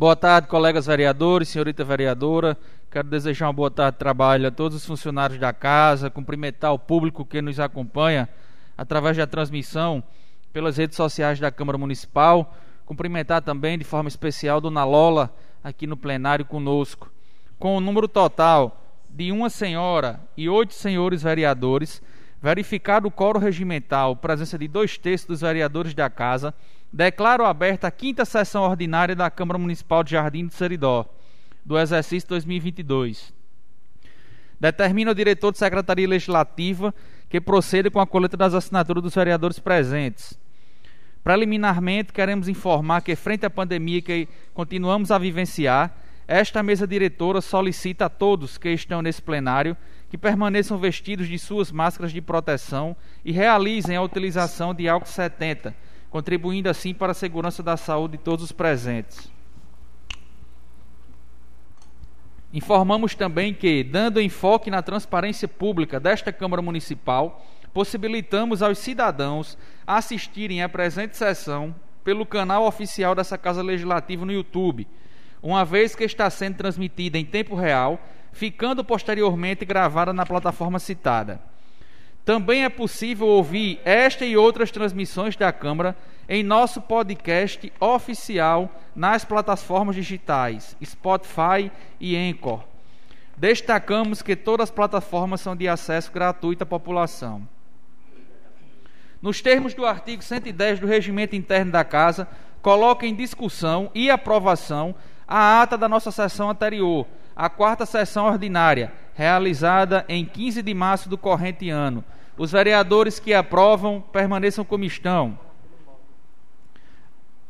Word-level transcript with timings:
Boa 0.00 0.16
tarde, 0.16 0.48
colegas 0.48 0.86
vereadores, 0.86 1.50
senhorita 1.50 1.84
vereadora. 1.84 2.56
Quero 2.90 3.06
desejar 3.06 3.48
uma 3.48 3.52
boa 3.52 3.70
tarde 3.70 3.96
de 3.96 3.98
trabalho 3.98 4.48
a 4.48 4.50
todos 4.50 4.74
os 4.78 4.86
funcionários 4.86 5.38
da 5.38 5.52
casa, 5.52 6.08
cumprimentar 6.08 6.72
o 6.72 6.78
público 6.78 7.22
que 7.22 7.42
nos 7.42 7.60
acompanha 7.60 8.26
através 8.78 9.14
da 9.18 9.26
transmissão 9.26 10.02
pelas 10.54 10.78
redes 10.78 10.96
sociais 10.96 11.38
da 11.38 11.50
Câmara 11.50 11.76
Municipal. 11.76 12.56
Cumprimentar 12.86 13.42
também 13.42 13.76
de 13.76 13.84
forma 13.84 14.08
especial 14.08 14.58
Dona 14.58 14.84
Lola 14.84 15.36
aqui 15.62 15.86
no 15.86 15.98
plenário 15.98 16.46
conosco. 16.46 17.12
Com 17.58 17.76
o 17.76 17.80
número 17.80 18.08
total 18.08 18.80
de 19.06 19.30
uma 19.30 19.50
senhora 19.50 20.18
e 20.34 20.48
oito 20.48 20.72
senhores 20.72 21.22
vereadores, 21.22 22.00
verificado 22.40 23.06
o 23.06 23.10
coro 23.10 23.38
regimental, 23.38 24.16
presença 24.16 24.56
de 24.56 24.66
dois 24.66 24.96
terços 24.96 25.26
dos 25.28 25.42
vereadores 25.42 25.92
da 25.92 26.08
casa, 26.08 26.54
declaro 26.92 27.44
aberta 27.44 27.86
a 27.86 27.90
quinta 27.90 28.24
sessão 28.24 28.62
ordinária 28.62 29.14
da 29.14 29.30
Câmara 29.30 29.58
Municipal 29.58 30.02
de 30.02 30.12
Jardim 30.12 30.46
do 30.46 30.54
Seridó, 30.54 31.06
do 31.64 31.78
exercício 31.78 32.28
2022. 32.28 33.32
Determina 34.58 35.10
o 35.10 35.14
diretor 35.14 35.52
de 35.52 35.58
Secretaria 35.58 36.08
Legislativa 36.08 36.94
que 37.28 37.40
proceda 37.40 37.90
com 37.90 38.00
a 38.00 38.06
coleta 38.06 38.36
das 38.36 38.54
assinaturas 38.54 39.02
dos 39.02 39.14
vereadores 39.14 39.58
presentes. 39.58 40.38
Preliminarmente, 41.22 42.12
queremos 42.12 42.48
informar 42.48 43.02
que, 43.02 43.14
frente 43.14 43.46
à 43.46 43.50
pandemia 43.50 44.02
que 44.02 44.28
continuamos 44.52 45.10
a 45.10 45.18
vivenciar, 45.18 45.94
esta 46.26 46.62
mesa 46.62 46.86
diretora 46.86 47.40
solicita 47.40 48.06
a 48.06 48.08
todos 48.08 48.56
que 48.56 48.70
estão 48.70 49.02
nesse 49.02 49.20
plenário 49.20 49.76
que 50.08 50.18
permaneçam 50.18 50.78
vestidos 50.78 51.28
de 51.28 51.38
suas 51.38 51.70
máscaras 51.70 52.12
de 52.12 52.20
proteção 52.20 52.96
e 53.24 53.32
realizem 53.32 53.96
a 53.96 54.02
utilização 54.02 54.74
de 54.74 54.88
álcool 54.88 55.08
70, 55.08 55.74
contribuindo 56.10 56.68
assim 56.68 56.92
para 56.92 57.12
a 57.12 57.14
segurança 57.14 57.62
da 57.62 57.76
saúde 57.76 58.18
de 58.18 58.22
todos 58.24 58.44
os 58.44 58.52
presentes. 58.52 59.30
Informamos 62.52 63.14
também 63.14 63.54
que, 63.54 63.84
dando 63.84 64.20
enfoque 64.20 64.70
na 64.70 64.82
transparência 64.82 65.46
pública 65.46 66.00
desta 66.00 66.32
Câmara 66.32 66.60
Municipal, 66.60 67.46
possibilitamos 67.72 68.60
aos 68.60 68.78
cidadãos 68.78 69.56
assistirem 69.86 70.62
à 70.62 70.68
presente 70.68 71.16
sessão 71.16 71.74
pelo 72.02 72.26
canal 72.26 72.66
oficial 72.66 73.14
dessa 73.14 73.38
Casa 73.38 73.62
Legislativa 73.62 74.26
no 74.26 74.32
YouTube 74.32 74.86
uma 75.42 75.64
vez 75.64 75.94
que 75.94 76.04
está 76.04 76.28
sendo 76.28 76.56
transmitida 76.56 77.18
em 77.18 77.24
tempo 77.24 77.54
real, 77.54 78.00
ficando 78.32 78.84
posteriormente 78.84 79.64
gravada 79.64 80.12
na 80.12 80.26
plataforma 80.26 80.78
citada. 80.78 81.40
Também 82.24 82.64
é 82.64 82.68
possível 82.68 83.26
ouvir 83.26 83.80
esta 83.84 84.24
e 84.24 84.36
outras 84.36 84.70
transmissões 84.70 85.36
da 85.36 85.52
Câmara 85.52 85.96
em 86.28 86.42
nosso 86.42 86.80
podcast 86.80 87.72
oficial 87.80 88.70
nas 88.94 89.24
plataformas 89.24 89.96
digitais 89.96 90.76
Spotify 90.84 91.72
e 91.98 92.16
Anchor. 92.16 92.62
Destacamos 93.36 94.20
que 94.22 94.36
todas 94.36 94.64
as 94.64 94.74
plataformas 94.74 95.40
são 95.40 95.56
de 95.56 95.66
acesso 95.66 96.12
gratuito 96.12 96.62
à 96.62 96.66
população. 96.66 97.48
Nos 99.20 99.40
termos 99.40 99.74
do 99.74 99.84
artigo 99.84 100.22
110 100.22 100.80
do 100.80 100.86
Regimento 100.86 101.34
Interno 101.34 101.72
da 101.72 101.84
Casa, 101.84 102.28
coloca 102.62 103.06
em 103.06 103.14
discussão 103.14 103.90
e 103.94 104.10
aprovação 104.10 104.94
a 105.26 105.62
ata 105.62 105.76
da 105.76 105.88
nossa 105.88 106.10
sessão 106.10 106.50
anterior, 106.50 107.06
a 107.40 107.48
quarta 107.48 107.86
sessão 107.86 108.26
ordinária, 108.26 108.92
realizada 109.14 110.04
em 110.10 110.26
15 110.26 110.60
de 110.60 110.74
março 110.74 111.08
do 111.08 111.16
corrente 111.16 111.70
ano. 111.70 112.04
Os 112.36 112.52
vereadores 112.52 113.18
que 113.18 113.32
aprovam 113.32 113.98
permaneçam 114.12 114.62
como 114.62 114.84
estão. 114.84 115.38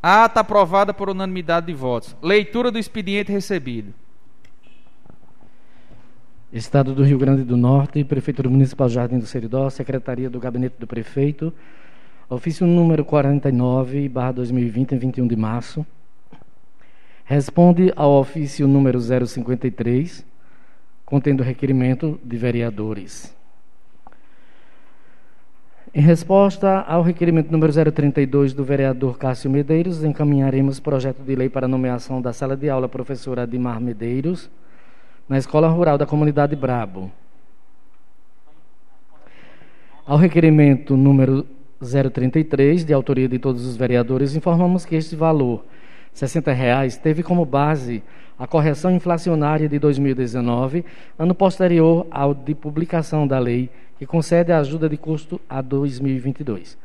A 0.00 0.22
ata 0.22 0.40
aprovada 0.40 0.94
por 0.94 1.10
unanimidade 1.10 1.66
de 1.66 1.74
votos. 1.74 2.16
Leitura 2.22 2.70
do 2.70 2.78
expediente 2.78 3.32
recebido. 3.32 3.92
Estado 6.52 6.94
do 6.94 7.02
Rio 7.02 7.18
Grande 7.18 7.42
do 7.42 7.56
Norte, 7.56 8.04
Prefeitura 8.04 8.48
Municipal 8.48 8.88
Jardim 8.88 9.18
do 9.18 9.26
Seridó, 9.26 9.68
Secretaria 9.70 10.30
do 10.30 10.38
Gabinete 10.38 10.76
do 10.78 10.86
Prefeito, 10.86 11.52
ofício 12.28 12.64
número 12.64 13.04
49, 13.04 14.08
barra 14.08 14.32
2020, 14.32 14.92
em 14.92 14.98
21 14.98 15.26
de 15.26 15.34
março. 15.34 15.84
Responde 17.30 17.92
ao 17.94 18.10
ofício 18.14 18.66
número 18.66 18.98
053, 18.98 20.26
contendo 21.06 21.44
requerimento 21.44 22.18
de 22.24 22.36
vereadores. 22.36 23.32
Em 25.94 26.00
resposta 26.00 26.80
ao 26.80 27.02
requerimento 27.02 27.52
número 27.52 27.72
032 27.72 28.52
do 28.52 28.64
vereador 28.64 29.16
Cássio 29.16 29.48
Medeiros, 29.48 30.02
encaminharemos 30.02 30.80
projeto 30.80 31.22
de 31.22 31.36
lei 31.36 31.48
para 31.48 31.68
nomeação 31.68 32.20
da 32.20 32.32
sala 32.32 32.56
de 32.56 32.68
aula 32.68 32.88
professora 32.88 33.42
Adimar 33.42 33.80
Medeiros 33.80 34.50
na 35.28 35.38
Escola 35.38 35.68
Rural 35.68 35.96
da 35.96 36.06
Comunidade 36.06 36.56
Brabo. 36.56 37.12
Ao 40.04 40.16
requerimento 40.16 40.96
número 40.96 41.46
033, 41.78 42.84
de 42.84 42.92
autoria 42.92 43.28
de 43.28 43.38
todos 43.38 43.64
os 43.64 43.76
vereadores, 43.76 44.34
informamos 44.34 44.84
que 44.84 44.96
este 44.96 45.14
valor 45.14 45.64
60 46.12 46.52
reais 46.52 46.96
teve 46.96 47.22
como 47.22 47.44
base 47.44 48.02
a 48.38 48.46
correção 48.46 48.90
inflacionária 48.90 49.68
de 49.68 49.78
2019, 49.78 50.84
ano 51.18 51.34
posterior 51.34 52.06
ao 52.10 52.32
de 52.32 52.54
publicação 52.54 53.26
da 53.26 53.38
lei 53.38 53.70
que 53.98 54.06
concede 54.06 54.50
a 54.50 54.58
ajuda 54.58 54.88
de 54.88 54.96
custo 54.96 55.38
a 55.46 55.60
2022. 55.60 56.78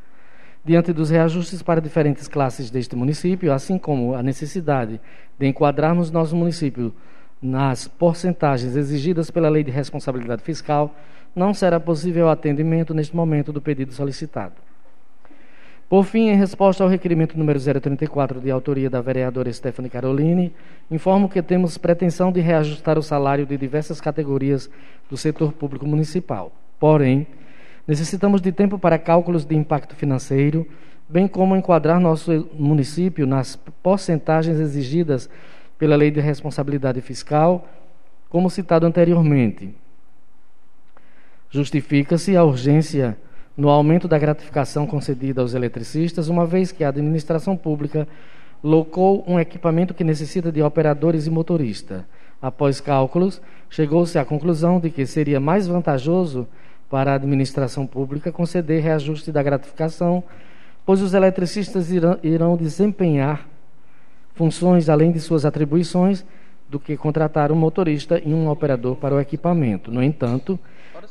Diante 0.65 0.91
dos 0.91 1.09
reajustes 1.09 1.61
para 1.61 1.79
diferentes 1.79 2.27
classes 2.27 2.69
deste 2.69 2.95
município, 2.95 3.53
assim 3.53 3.77
como 3.77 4.15
a 4.15 4.21
necessidade 4.21 4.99
de 5.39 5.47
enquadrarmos 5.47 6.11
nosso 6.11 6.35
município 6.35 6.93
nas 7.41 7.87
porcentagens 7.87 8.75
exigidas 8.75 9.31
pela 9.31 9.47
Lei 9.47 9.63
de 9.63 9.71
Responsabilidade 9.71 10.41
Fiscal, 10.41 10.93
não 11.35 11.53
será 11.53 11.79
possível 11.79 12.29
atendimento 12.29 12.93
neste 12.93 13.15
momento 13.15 13.53
do 13.53 13.61
pedido 13.61 13.93
solicitado. 13.93 14.64
Por 15.87 16.03
fim, 16.03 16.29
em 16.29 16.35
resposta 16.35 16.83
ao 16.83 16.89
requerimento 16.89 17.37
número 17.37 17.59
034, 17.59 18.41
de 18.41 18.49
autoria 18.49 18.89
da 18.89 19.01
vereadora 19.01 19.53
Stephanie 19.53 19.89
Caroline, 19.89 20.51
informo 20.89 21.29
que 21.29 21.41
temos 21.43 21.77
pretensão 21.77 22.31
de 22.31 22.41
reajustar 22.41 22.97
o 22.97 23.03
salário 23.03 23.45
de 23.45 23.55
diversas 23.55 24.01
categorias 24.01 24.67
do 25.07 25.15
setor 25.15 25.53
público 25.53 25.85
municipal. 25.85 26.51
Porém, 26.79 27.27
necessitamos 27.87 28.41
de 28.41 28.51
tempo 28.51 28.79
para 28.79 28.97
cálculos 28.97 29.45
de 29.45 29.55
impacto 29.55 29.95
financeiro, 29.95 30.67
bem 31.07 31.27
como 31.27 31.55
enquadrar 31.55 31.99
nosso 31.99 32.49
município 32.53 33.27
nas 33.27 33.55
porcentagens 33.55 34.59
exigidas 34.59 35.29
pela 35.77 35.95
Lei 35.95 36.09
de 36.09 36.19
Responsabilidade 36.19 36.99
Fiscal, 36.99 37.67
como 38.27 38.49
citado 38.49 38.87
anteriormente. 38.87 39.75
Justifica-se 41.51 42.35
a 42.35 42.43
urgência 42.43 43.15
no 43.57 43.69
aumento 43.69 44.07
da 44.07 44.17
gratificação 44.17 44.85
concedida 44.85 45.41
aos 45.41 45.53
eletricistas, 45.53 46.27
uma 46.27 46.45
vez 46.45 46.71
que 46.71 46.83
a 46.83 46.89
administração 46.89 47.55
pública 47.55 48.07
locou 48.63 49.23
um 49.27 49.39
equipamento 49.39 49.93
que 49.93 50.03
necessita 50.03 50.51
de 50.51 50.61
operadores 50.61 51.27
e 51.27 51.29
motorista. 51.29 52.05
Após 52.41 52.81
cálculos, 52.81 53.41
chegou-se 53.69 54.17
à 54.17 54.25
conclusão 54.25 54.79
de 54.79 54.89
que 54.89 55.05
seria 55.05 55.39
mais 55.39 55.67
vantajoso 55.67 56.47
para 56.89 57.11
a 57.11 57.15
administração 57.15 57.87
pública 57.87 58.31
conceder 58.31 58.83
reajuste 58.83 59.31
da 59.31 59.41
gratificação, 59.41 60.23
pois 60.85 61.01
os 61.01 61.13
eletricistas 61.13 61.91
irão, 61.91 62.19
irão 62.21 62.57
desempenhar 62.57 63.47
funções 64.33 64.89
além 64.89 65.11
de 65.11 65.19
suas 65.19 65.45
atribuições 65.45 66.25
do 66.69 66.79
que 66.79 66.97
contratar 66.97 67.51
um 67.51 67.55
motorista 67.55 68.21
e 68.23 68.33
um 68.33 68.49
operador 68.49 68.95
para 68.97 69.15
o 69.15 69.19
equipamento. 69.19 69.91
No 69.91 70.03
entanto, 70.03 70.59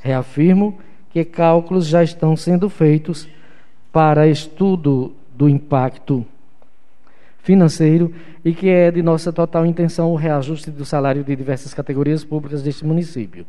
reafirmo 0.03 0.78
que 1.15 1.25
cálculos 1.25 1.87
já 1.87 2.03
estão 2.03 2.37
sendo 2.37 2.69
feitos 2.69 3.29
para 3.93 4.27
estudo 4.27 5.15
do 5.33 5.49
impacto 5.49 6.27
financeiro 7.41 8.13
e 8.45 8.53
que 8.53 8.69
é 8.69 8.91
de 8.91 9.01
nossa 9.01 9.33
total 9.33 9.65
intenção 9.65 10.11
o 10.11 10.17
reajuste 10.17 10.72
do 10.72 10.84
salário 10.84 11.22
de 11.22 11.37
diversas 11.37 11.72
categorias 11.72 12.25
públicas 12.25 12.65
deste 12.65 12.84
município. 12.84 13.47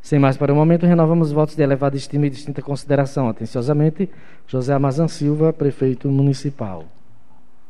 Sem 0.00 0.18
mais 0.18 0.38
para 0.38 0.54
o 0.54 0.56
momento, 0.56 0.86
renovamos 0.86 1.32
votos 1.32 1.54
de 1.54 1.62
elevada 1.62 1.98
estima 1.98 2.26
e 2.26 2.30
distinta 2.30 2.62
consideração. 2.62 3.28
Atenciosamente, 3.28 4.08
José 4.46 4.72
Amazan 4.72 5.06
Silva, 5.06 5.52
prefeito 5.52 6.08
municipal. 6.08 6.86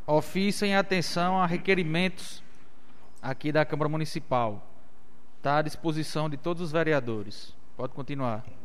Ofício 0.07 0.65
em 0.65 0.77
atenção 0.77 1.37
a 1.37 1.47
requerimentos 1.47 2.45
aqui 3.21 3.51
da 3.51 3.65
Câmara 3.65 3.89
Municipal. 3.89 4.65
Está 5.39 5.59
à 5.59 5.63
disposição 5.63 6.31
de 6.31 6.37
todos 6.37 6.63
os 6.63 6.71
vereadores. 6.71 7.53
Pode 7.77 7.93
continuar. 7.93 8.62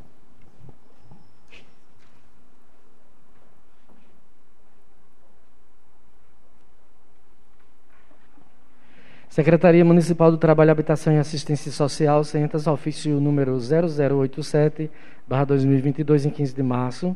Secretaria 9.37 9.85
Municipal 9.85 10.31
do 10.31 10.37
Trabalho, 10.39 10.71
Habitação 10.71 11.13
e 11.13 11.19
Assistência 11.19 11.71
Social, 11.71 12.23
Centas, 12.23 12.65
ofício 12.65 13.21
número 13.21 13.55
0087, 13.59 14.89
barra 15.27 15.45
2022, 15.45 16.25
em 16.25 16.31
15 16.31 16.55
de 16.55 16.63
março. 16.63 17.15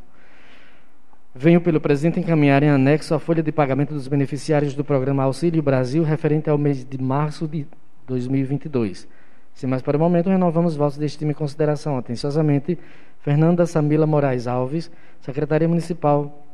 Venho 1.34 1.60
pelo 1.60 1.82
presidente 1.82 2.20
encaminhar 2.20 2.62
em 2.62 2.70
anexo 2.70 3.16
a 3.16 3.20
folha 3.20 3.42
de 3.42 3.52
pagamento 3.52 3.96
dos 3.96 4.08
beneficiários 4.08 4.76
do 4.76 4.84
programa 4.84 5.24
Auxílio 5.24 5.64
Brasil 5.64 6.04
referente 6.04 6.48
ao 6.48 6.60
mês 6.60 6.86
de 6.86 7.02
março 7.02 7.48
de 7.48 7.66
2022. 8.06 9.08
Sem 9.56 9.68
mais 9.68 9.82
para 9.82 9.98
o 9.98 10.00
momento, 10.00 10.30
renovamos 10.30 10.76
votos 10.76 11.00
de 11.00 11.06
estima 11.08 11.32
e 11.32 11.34
consideração. 11.34 11.98
Atenciosamente, 11.98 12.78
Fernanda 13.22 13.66
Samila 13.66 14.06
Moraes 14.06 14.46
Alves, 14.46 14.92
Secretaria 15.22 15.68
Municipal 15.68 16.46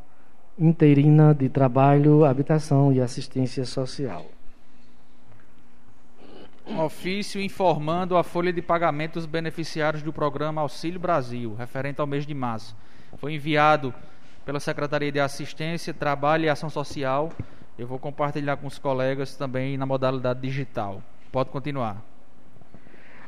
Interina 0.57 1.35
de 1.35 1.49
Trabalho, 1.49 2.23
Habitação 2.23 2.93
e 2.93 3.01
Assistência 3.01 3.65
Social. 3.65 4.36
Ofício 6.75 7.39
informando 7.39 8.17
a 8.17 8.23
folha 8.23 8.51
de 8.51 8.61
pagamento 8.61 9.13
dos 9.13 9.25
beneficiários 9.25 10.03
do 10.03 10.11
programa 10.11 10.61
Auxílio 10.61 10.99
Brasil, 10.99 11.55
referente 11.55 12.01
ao 12.01 12.07
mês 12.07 12.25
de 12.25 12.33
março. 12.33 12.75
Foi 13.17 13.33
enviado 13.33 13.93
pela 14.45 14.59
Secretaria 14.59 15.11
de 15.11 15.19
Assistência, 15.19 15.93
Trabalho 15.93 16.43
e 16.45 16.49
Ação 16.49 16.69
Social. 16.69 17.31
Eu 17.79 17.87
vou 17.87 17.97
compartilhar 17.97 18.57
com 18.57 18.67
os 18.67 18.77
colegas 18.77 19.35
também 19.35 19.77
na 19.77 19.85
modalidade 19.85 20.41
digital. 20.41 21.01
Pode 21.31 21.49
continuar. 21.51 22.03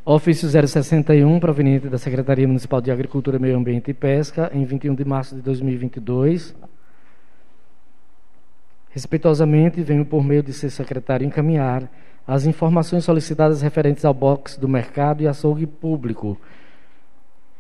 Ofício 0.04 0.50
061, 0.50 1.40
proveniente 1.40 1.88
da 1.88 1.98
Secretaria 1.98 2.48
Municipal 2.48 2.82
de 2.82 2.92
Agricultura, 2.92 3.40
Meio 3.40 3.58
Ambiente 3.58 3.92
e 3.92 3.94
Pesca, 3.94 4.52
em 4.54 4.66
21 4.66 4.96
de 4.96 5.06
março 5.06 5.36
de 5.36 5.42
2022. 5.42 6.56
Respeitosamente, 9.00 9.82
venho 9.82 10.04
por 10.04 10.22
meio 10.22 10.44
de 10.44 10.52
ser 10.52 10.70
secretário 10.70 11.26
encaminhar 11.26 11.90
as 12.28 12.46
informações 12.46 13.06
solicitadas 13.06 13.62
referentes 13.62 14.04
ao 14.04 14.14
box 14.14 14.58
do 14.58 14.68
mercado 14.68 15.24
e 15.24 15.28
açougue 15.28 15.66
público, 15.66 16.38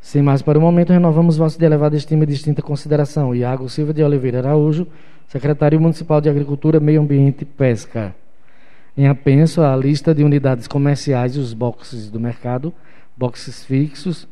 sem 0.01 0.21
mais 0.21 0.41
para 0.41 0.59
o 0.59 0.61
momento, 0.61 0.91
renovamos 0.91 1.37
vosso 1.37 1.57
de 1.57 1.63
elevada 1.63 1.95
estima 1.95 2.25
e 2.25 2.27
distinta 2.27 2.61
consideração. 2.61 3.33
Iago 3.33 3.69
Silva 3.69 3.93
de 3.93 4.03
Oliveira 4.03 4.39
Araújo, 4.39 4.85
secretário 5.29 5.79
municipal 5.79 6.19
de 6.19 6.29
Agricultura, 6.29 6.77
Meio 6.77 7.01
Ambiente 7.01 7.43
e 7.43 7.45
Pesca. 7.45 8.13
Em 8.97 9.07
apenso 9.07 9.61
a 9.61 9.73
lista 9.77 10.13
de 10.13 10.25
unidades 10.25 10.67
comerciais 10.67 11.37
e 11.37 11.39
os 11.39 11.53
boxes 11.53 12.11
do 12.11 12.19
mercado, 12.19 12.73
boxes 13.15 13.63
fixos, 13.63 14.27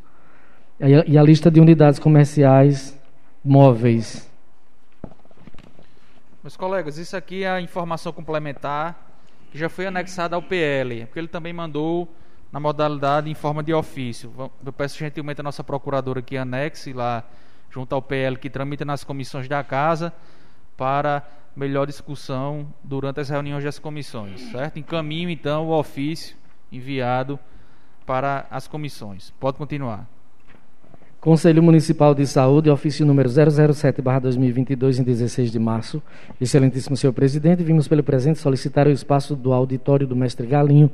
e 0.78 1.16
a 1.16 1.22
lista 1.22 1.50
de 1.50 1.58
unidades 1.58 1.98
comerciais 1.98 2.94
móveis. 3.42 4.27
Meus 6.48 6.56
colegas, 6.56 6.96
isso 6.96 7.14
aqui 7.14 7.44
é 7.44 7.50
a 7.50 7.60
informação 7.60 8.10
complementar 8.10 9.20
que 9.52 9.58
já 9.58 9.68
foi 9.68 9.86
anexada 9.86 10.34
ao 10.34 10.40
PL, 10.40 11.04
porque 11.04 11.18
ele 11.18 11.28
também 11.28 11.52
mandou 11.52 12.10
na 12.50 12.58
modalidade 12.58 13.30
em 13.30 13.34
forma 13.34 13.62
de 13.62 13.74
ofício. 13.74 14.32
Eu 14.64 14.72
peço 14.72 14.98
gentilmente 14.98 15.42
a 15.42 15.44
nossa 15.44 15.62
procuradora 15.62 16.22
que 16.22 16.38
anexe 16.38 16.94
lá 16.94 17.22
junto 17.68 17.94
ao 17.94 18.00
PL 18.00 18.38
que 18.38 18.48
tramita 18.48 18.82
nas 18.82 19.04
comissões 19.04 19.46
da 19.46 19.62
casa 19.62 20.10
para 20.74 21.22
melhor 21.54 21.86
discussão 21.86 22.72
durante 22.82 23.20
as 23.20 23.28
reuniões 23.28 23.62
das 23.62 23.78
comissões, 23.78 24.40
certo? 24.50 24.78
Encaminho 24.78 25.28
então 25.28 25.66
o 25.66 25.78
ofício 25.78 26.34
enviado 26.72 27.38
para 28.06 28.46
as 28.50 28.66
comissões. 28.66 29.34
Pode 29.38 29.58
continuar. 29.58 30.08
Conselho 31.20 31.60
Municipal 31.60 32.14
de 32.14 32.24
Saúde, 32.28 32.70
ofício 32.70 33.04
número 33.04 33.28
007/2022 33.28 35.00
em 35.00 35.02
16 35.02 35.50
de 35.50 35.58
março. 35.58 36.00
Excelentíssimo 36.40 36.96
senhor 36.96 37.12
presidente, 37.12 37.64
vimos 37.64 37.88
pelo 37.88 38.04
presente 38.04 38.38
solicitar 38.38 38.86
o 38.86 38.90
espaço 38.90 39.34
do 39.34 39.52
auditório 39.52 40.06
do 40.06 40.14
mestre 40.14 40.46
Galinho 40.46 40.88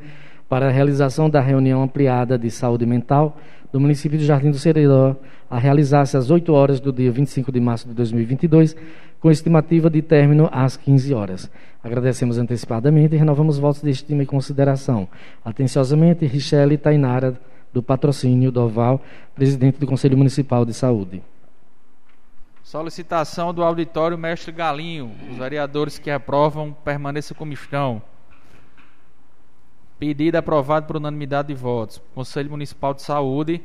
para 0.49 0.69
a 0.69 0.71
realização 0.71 1.29
da 1.29 1.43
reunião 1.43 1.82
ampliada 1.82 2.38
de 2.38 2.50
saúde 2.50 2.87
mental 2.87 3.37
do 3.71 3.79
município 3.79 4.19
de 4.19 4.25
Jardim 4.25 4.50
do 4.50 4.59
Seridó, 4.59 5.15
a 5.50 5.59
realizar-se 5.59 6.17
às 6.17 6.31
8 6.31 6.53
horas 6.55 6.81
do 6.81 6.91
dia 6.91 7.12
25 7.12 7.53
de 7.53 7.61
março 7.61 7.87
de 7.87 7.93
2022, 7.93 8.75
com 9.21 9.31
estimativa 9.31 9.91
de 9.91 10.00
término 10.00 10.49
às 10.50 10.75
15 10.75 11.12
horas. 11.12 11.50
Agradecemos 11.82 12.38
antecipadamente 12.38 13.15
e 13.15 13.19
renovamos 13.19 13.59
votos 13.59 13.82
de 13.82 13.91
estima 13.91 14.23
e 14.23 14.26
consideração. 14.26 15.06
Atenciosamente, 15.44 16.25
Richelle 16.25 16.79
Tainara, 16.79 17.38
do 17.75 17.82
Patrocínio 17.82 18.53
do 18.53 18.62
Oval, 18.62 19.03
presidente 19.35 19.79
do 19.79 19.87
Conselho 19.87 20.17
Municipal 20.17 20.65
de 20.65 20.73
Saúde. 20.73 21.21
Solicitação 22.62 23.53
do 23.53 23.65
auditório 23.65 24.17
Mestre 24.17 24.53
Galinho. 24.53 25.11
Os 25.29 25.37
vereadores 25.37 25.99
que 25.99 26.09
aprovam 26.09 26.73
permaneçam 26.85 27.37
como 27.37 27.53
estão. 27.53 28.00
Pedido 29.99 30.37
aprovado 30.37 30.87
por 30.87 30.97
unanimidade 30.97 31.49
de 31.49 31.55
votos. 31.55 32.00
Conselho 32.15 32.50
Municipal 32.50 32.94
de 32.94 33.03
Saúde 33.03 33.61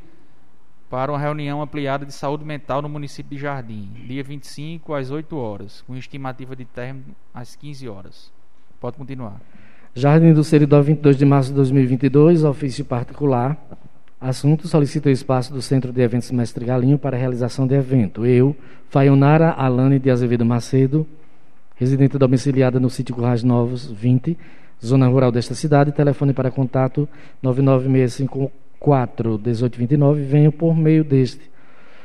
para 0.89 1.11
uma 1.11 1.19
reunião 1.19 1.61
ampliada 1.61 2.03
de 2.03 2.11
saúde 2.11 2.43
mental 2.43 2.81
no 2.81 2.89
município 2.89 3.37
de 3.37 3.43
Jardim, 3.43 3.89
dia 4.07 4.23
25 4.23 4.95
às 4.95 5.11
8 5.11 5.37
horas, 5.37 5.83
com 5.85 5.95
estimativa 5.95 6.55
de 6.55 6.65
término 6.65 7.15
às 7.31 7.55
15 7.55 7.87
horas. 7.87 8.31
Pode 8.81 8.97
continuar. 8.97 9.39
Jardim 9.93 10.33
do 10.33 10.43
Seridó, 10.43 10.81
22 10.81 11.15
de 11.15 11.25
março 11.25 11.49
de 11.49 11.55
2022, 11.57 12.43
ofício 12.43 12.85
particular. 12.85 13.57
Assunto: 14.19 14.67
solicita 14.67 15.07
o 15.07 15.11
espaço 15.11 15.53
do 15.53 15.61
Centro 15.61 15.93
de 15.93 16.01
Eventos 16.01 16.29
Mestre 16.31 16.65
Galinho 16.65 16.97
para 16.97 17.15
realização 17.15 17.65
de 17.65 17.73
evento. 17.75 18.25
Eu, 18.25 18.53
Faionara 18.89 19.51
Alane 19.51 19.97
de 19.97 20.09
Azevedo 20.09 20.45
Macedo, 20.45 21.07
residente 21.75 22.17
domiciliada 22.17 22.81
no 22.81 22.89
sítio 22.89 23.15
Currais 23.15 23.43
Novos, 23.43 23.89
20, 23.89 24.37
zona 24.85 25.07
rural 25.07 25.31
desta 25.31 25.55
cidade. 25.55 25.93
Telefone 25.93 26.33
para 26.33 26.51
contato 26.51 27.07
99654 27.41 29.39
1829. 29.39 30.21
Venho 30.23 30.51
por 30.51 30.75
meio 30.75 31.05
deste 31.05 31.49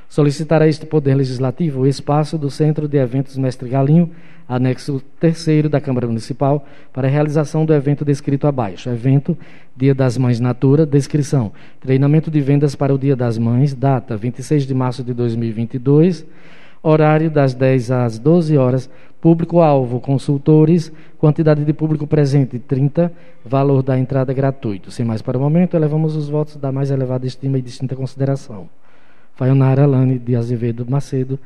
solicitar 0.09 0.63
a 0.63 0.69
este 0.69 0.87
Poder 0.87 1.17
Legislativo 1.17 1.81
o 1.81 1.87
espaço 1.87 2.39
do 2.39 2.49
Centro 2.49 2.87
de 2.87 2.97
Eventos 2.97 3.37
Mestre 3.37 3.69
Galinho, 3.69 4.13
anexo 4.49 5.03
terceiro 5.19 5.69
da 5.69 5.81
Câmara 5.81 6.07
Municipal, 6.07 6.67
para 6.93 7.09
a 7.09 7.11
realização 7.11 7.65
do 7.65 7.75
evento 7.75 8.05
descrito 8.05 8.47
abaixo. 8.47 8.89
Evento 8.89 9.37
Dia 9.77 9.95
das 9.95 10.17
Mães 10.17 10.39
Natura, 10.41 10.87
descrição. 10.87 11.53
Treinamento 11.81 12.31
de 12.31 12.41
vendas 12.41 12.75
para 12.75 12.95
o 12.95 12.99
Dia 12.99 13.17
das 13.17 13.39
Mães, 13.39 13.75
data 13.75 14.17
26 14.17 14.67
de 14.67 14.75
março 14.75 15.03
de 15.03 15.13
2022 15.13 16.27
horário 16.85 17.31
das 17.31 17.55
10 17.55 17.91
às 17.91 18.19
12 18.19 18.59
horas, 18.59 18.91
público-alvo, 19.19 19.99
consultores, 20.01 20.93
quantidade 21.17 21.65
de 21.65 21.73
público 21.73 22.07
presente 22.07 22.59
30, 22.59 23.11
valor 23.43 23.83
da 23.83 23.99
entrada 23.99 24.35
gratuito. 24.35 24.91
Sem 24.91 25.07
mais 25.07 25.23
para 25.23 25.39
o 25.39 25.41
momento, 25.41 25.75
elevamos 25.75 26.15
os 26.15 26.29
votos 26.29 26.57
da 26.57 26.71
mais 26.71 26.91
elevada 26.91 27.27
estima 27.27 27.59
e 27.59 27.63
distinta 27.63 27.97
consideração. 27.97 28.69
Faionara 29.35 29.85
Alane 29.85 30.19
de 30.19 30.37
Azevedo 30.37 30.85
Macedo, 30.87 31.41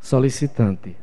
solicitante. 0.00 0.96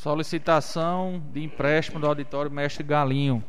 Solicitação 0.00 1.22
de 1.30 1.44
empréstimo 1.44 2.00
do 2.00 2.06
auditório 2.06 2.50
Mestre 2.50 2.82
Galinho. 2.82 3.44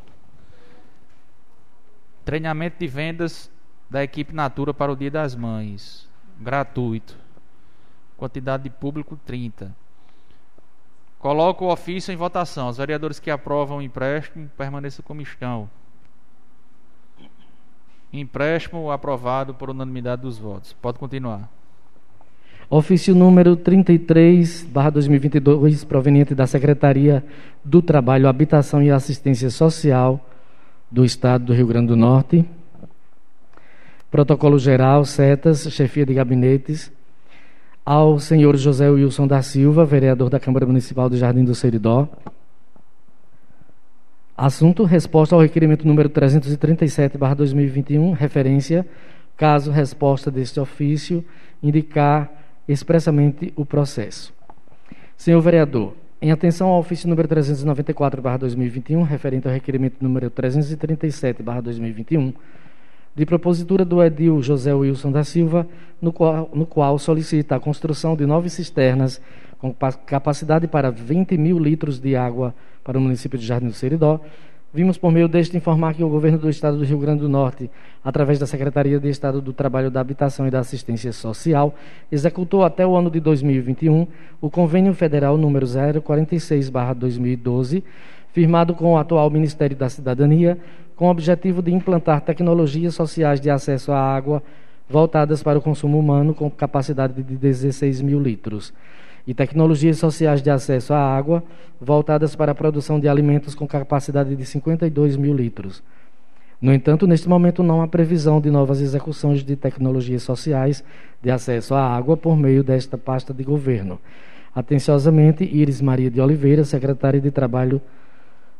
Treinamento 2.26 2.76
de 2.78 2.86
vendas 2.86 3.50
da 3.88 4.04
equipe 4.04 4.34
Natura 4.34 4.74
para 4.74 4.92
o 4.92 4.96
Dia 4.96 5.10
das 5.10 5.34
Mães. 5.34 6.06
Gratuito. 6.38 7.16
Quantidade 8.18 8.64
de 8.64 8.68
público 8.68 9.18
30. 9.24 9.74
Coloco 11.18 11.64
o 11.64 11.72
ofício 11.72 12.12
em 12.12 12.16
votação. 12.16 12.68
Os 12.68 12.76
vereadores 12.76 13.18
que 13.18 13.30
aprovam 13.30 13.78
o 13.78 13.82
empréstimo 13.82 14.50
permaneçam 14.50 15.02
como 15.02 15.22
estão. 15.22 15.70
Empréstimo 18.12 18.90
aprovado 18.90 19.54
por 19.54 19.70
unanimidade 19.70 20.20
dos 20.20 20.36
votos. 20.36 20.74
Pode 20.74 20.98
continuar. 20.98 21.48
Ofício 22.74 23.14
número 23.14 23.54
33, 23.54 24.66
barra 24.72 24.88
2022, 24.88 25.84
proveniente 25.84 26.34
da 26.34 26.46
Secretaria 26.46 27.22
do 27.62 27.82
Trabalho, 27.82 28.26
Habitação 28.26 28.82
e 28.82 28.90
Assistência 28.90 29.50
Social 29.50 30.18
do 30.90 31.04
Estado 31.04 31.44
do 31.44 31.52
Rio 31.52 31.66
Grande 31.66 31.88
do 31.88 31.96
Norte. 31.96 32.46
Protocolo 34.10 34.58
Geral, 34.58 35.04
setas, 35.04 35.70
chefia 35.70 36.06
de 36.06 36.14
gabinetes, 36.14 36.90
ao 37.84 38.18
senhor 38.18 38.56
José 38.56 38.88
Wilson 38.88 39.26
da 39.26 39.42
Silva, 39.42 39.84
vereador 39.84 40.30
da 40.30 40.40
Câmara 40.40 40.64
Municipal 40.64 41.10
do 41.10 41.16
Jardim 41.18 41.44
do 41.44 41.54
Seridó. 41.54 42.08
Assunto: 44.34 44.84
resposta 44.84 45.34
ao 45.34 45.42
requerimento 45.42 45.86
número 45.86 46.08
337/2021, 46.08 48.14
referência 48.14 48.86
caso 49.36 49.70
resposta 49.70 50.30
deste 50.30 50.58
ofício 50.58 51.22
indicar 51.62 52.41
expressamente 52.68 53.52
o 53.56 53.64
processo. 53.64 54.34
Senhor 55.16 55.40
vereador, 55.40 55.94
em 56.20 56.30
atenção 56.30 56.68
ao 56.68 56.80
ofício 56.80 57.08
número 57.08 57.26
394/2021, 57.28 59.02
referente 59.02 59.48
ao 59.48 59.54
requerimento 59.54 59.96
número 60.00 60.30
337/2021, 60.30 62.34
de 63.14 63.26
propositura 63.26 63.84
do 63.84 64.02
edil 64.02 64.40
José 64.40 64.72
Wilson 64.72 65.12
da 65.12 65.22
Silva, 65.22 65.66
no 66.00 66.12
qual, 66.12 66.50
no 66.54 66.64
qual 66.64 66.98
solicita 66.98 67.56
a 67.56 67.60
construção 67.60 68.16
de 68.16 68.24
nove 68.24 68.48
cisternas 68.48 69.20
com 69.58 69.74
capacidade 70.06 70.66
para 70.66 70.90
20 70.90 71.36
mil 71.36 71.58
litros 71.58 72.00
de 72.00 72.16
água 72.16 72.54
para 72.82 72.98
o 72.98 73.00
município 73.00 73.38
de 73.38 73.46
Jardim 73.46 73.66
do 73.66 73.72
Seridó, 73.72 74.20
Vimos 74.74 74.96
por 74.96 75.12
meio 75.12 75.28
deste 75.28 75.54
informar 75.54 75.92
que 75.92 76.02
o 76.02 76.08
governo 76.08 76.38
do 76.38 76.48
estado 76.48 76.78
do 76.78 76.84
Rio 76.84 76.98
Grande 76.98 77.20
do 77.20 77.28
Norte, 77.28 77.70
através 78.02 78.38
da 78.38 78.46
Secretaria 78.46 78.98
de 78.98 79.06
Estado 79.06 79.42
do 79.42 79.52
Trabalho, 79.52 79.90
da 79.90 80.00
Habitação 80.00 80.46
e 80.46 80.50
da 80.50 80.60
Assistência 80.60 81.12
Social, 81.12 81.74
executou 82.10 82.64
até 82.64 82.86
o 82.86 82.96
ano 82.96 83.10
de 83.10 83.20
2021 83.20 84.06
o 84.40 84.48
convênio 84.48 84.94
federal 84.94 85.36
número 85.36 85.66
046/2012, 85.66 87.82
firmado 88.32 88.74
com 88.74 88.94
o 88.94 88.96
atual 88.96 89.28
Ministério 89.28 89.76
da 89.76 89.90
Cidadania, 89.90 90.56
com 90.96 91.06
o 91.06 91.10
objetivo 91.10 91.60
de 91.60 91.70
implantar 91.70 92.22
tecnologias 92.22 92.94
sociais 92.94 93.42
de 93.42 93.50
acesso 93.50 93.92
à 93.92 94.00
água 94.00 94.42
voltadas 94.88 95.42
para 95.42 95.58
o 95.58 95.62
consumo 95.62 95.98
humano 95.98 96.32
com 96.32 96.50
capacidade 96.50 97.22
de 97.22 97.36
16 97.36 98.00
mil 98.00 98.18
litros 98.18 98.72
e 99.26 99.32
tecnologias 99.32 99.98
sociais 99.98 100.42
de 100.42 100.50
acesso 100.50 100.92
à 100.92 100.98
água, 100.98 101.42
voltadas 101.80 102.34
para 102.34 102.52
a 102.52 102.54
produção 102.54 102.98
de 102.98 103.08
alimentos 103.08 103.54
com 103.54 103.66
capacidade 103.66 104.34
de 104.34 104.44
52 104.44 105.16
mil 105.16 105.34
litros. 105.34 105.82
No 106.60 106.72
entanto, 106.72 107.06
neste 107.06 107.28
momento 107.28 107.62
não 107.62 107.82
há 107.82 107.88
previsão 107.88 108.40
de 108.40 108.50
novas 108.50 108.80
execuções 108.80 109.42
de 109.42 109.56
tecnologias 109.56 110.22
sociais 110.22 110.84
de 111.20 111.30
acesso 111.30 111.74
à 111.74 111.84
água 111.84 112.16
por 112.16 112.36
meio 112.36 112.62
desta 112.62 112.96
pasta 112.96 113.34
de 113.34 113.42
governo. 113.42 113.98
Atenciosamente, 114.54 115.44
Iris 115.44 115.80
Maria 115.80 116.10
de 116.10 116.20
Oliveira, 116.20 116.64
secretária 116.64 117.20
de 117.20 117.30
Trabalho 117.30 117.80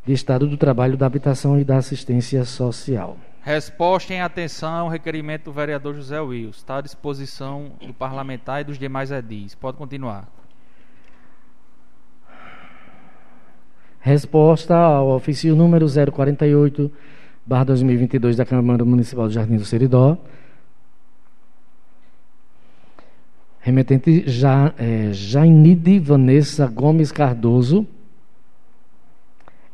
de 0.05 0.13
Estado 0.13 0.49
do 0.49 0.57
Trabalho, 0.57 0.97
da 0.97 1.07
Habitação 1.07 1.61
e 1.61 1.65
da 1.65 1.77
Assistência 1.77 2.45
Social. 2.45 3.17
Resposta 3.43 4.13
em 4.13 4.21
atenção 4.21 4.73
ao 4.73 4.89
requerimento 4.89 5.45
do 5.45 5.53
vereador 5.53 5.95
José 5.95 6.21
Wills. 6.21 6.59
Está 6.59 6.79
à 6.79 6.81
disposição 6.81 7.73
do 7.85 7.95
parlamentar 7.95 8.63
e 8.63 8.65
dos 8.65 8.79
demais 8.79 9.13
edis. 9.13 9.55
Pode 9.55 9.77
continuar. 9.77 10.27
Resposta 14.05 14.75
ao 14.75 15.11
ofício 15.11 15.55
número 15.55 15.87
048, 15.87 16.91
barra 17.47 17.63
2022 17.67 18.37
da 18.37 18.45
Câmara 18.45 18.85
Municipal 18.85 19.29
do 19.29 19.33
Jardim 19.33 19.57
do 19.57 19.65
Seridó. 19.65 20.19
Remetente 23.61 24.25
ja, 24.27 24.75
é, 24.77 25.11
Jainide 25.13 26.01
Vanessa 26.01 26.67
Gomes 26.67 27.13
Cardoso. 27.13 27.87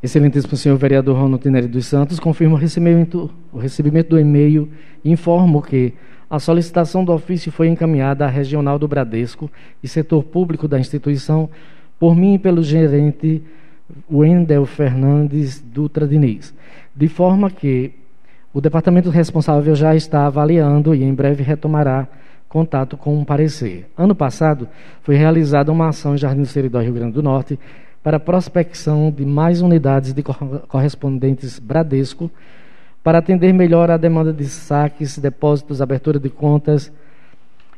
Excelentíssimo 0.02 0.58
senhor 0.58 0.76
vereador 0.76 1.16
Ronaldo 1.16 1.38
Tineri 1.38 1.66
dos 1.66 1.86
Santos, 1.86 2.20
confirmo 2.20 2.54
o 2.54 2.58
recebimento, 2.58 3.30
o 3.50 3.58
recebimento 3.58 4.10
do 4.10 4.20
e-mail 4.20 4.70
e 5.02 5.10
informo 5.10 5.62
que 5.62 5.94
a 6.28 6.38
solicitação 6.38 7.02
do 7.02 7.14
ofício 7.14 7.50
foi 7.50 7.68
encaminhada 7.68 8.26
à 8.26 8.28
Regional 8.28 8.78
do 8.78 8.86
Bradesco 8.86 9.50
e 9.82 9.88
setor 9.88 10.22
público 10.22 10.68
da 10.68 10.78
instituição 10.78 11.48
por 11.98 12.14
mim 12.14 12.34
e 12.34 12.38
pelo 12.38 12.62
gerente 12.62 13.42
Wendel 14.10 14.66
Fernandes 14.66 15.60
Dutra 15.60 16.06
Diniz, 16.06 16.54
de 16.94 17.08
forma 17.08 17.50
que 17.50 17.92
o 18.52 18.60
departamento 18.60 19.10
responsável 19.10 19.74
já 19.74 19.94
está 19.94 20.26
avaliando 20.26 20.94
e 20.94 21.02
em 21.02 21.14
breve 21.14 21.42
retomará 21.42 22.08
contato 22.48 22.96
com 22.96 23.16
um 23.18 23.24
parecer. 23.24 23.90
Ano 23.96 24.14
passado, 24.14 24.68
foi 25.02 25.16
realizada 25.16 25.70
uma 25.70 25.88
ação 25.88 26.14
em 26.14 26.18
Jardim 26.18 26.40
do 26.40 26.46
Seridó, 26.46 26.80
Rio 26.80 26.94
Grande 26.94 27.12
do 27.12 27.22
Norte, 27.22 27.58
para 28.02 28.18
prospecção 28.18 29.10
de 29.10 29.24
mais 29.26 29.60
unidades 29.60 30.14
de 30.14 30.22
correspondentes 30.22 31.58
Bradesco, 31.58 32.30
para 33.04 33.18
atender 33.18 33.52
melhor 33.52 33.90
a 33.90 33.96
demanda 33.96 34.32
de 34.32 34.46
saques, 34.46 35.18
depósitos, 35.18 35.82
abertura 35.82 36.18
de 36.18 36.30
contas, 36.30 36.92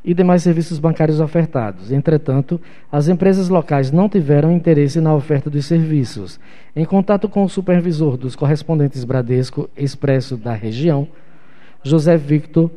e 0.04 0.14
demais 0.14 0.42
serviços 0.42 0.78
bancários 0.78 1.20
ofertados. 1.20 1.92
Entretanto, 1.92 2.60
as 2.90 3.08
empresas 3.08 3.48
locais 3.48 3.92
não 3.92 4.08
tiveram 4.08 4.50
interesse 4.50 5.00
na 5.00 5.14
oferta 5.14 5.50
dos 5.50 5.66
serviços. 5.66 6.40
Em 6.74 6.84
contato 6.84 7.28
com 7.28 7.44
o 7.44 7.48
supervisor 7.48 8.16
dos 8.16 8.34
correspondentes 8.34 9.04
Bradesco 9.04 9.68
Expresso 9.76 10.36
da 10.36 10.54
região, 10.54 11.06
José 11.82 12.16
Victor, 12.16 12.70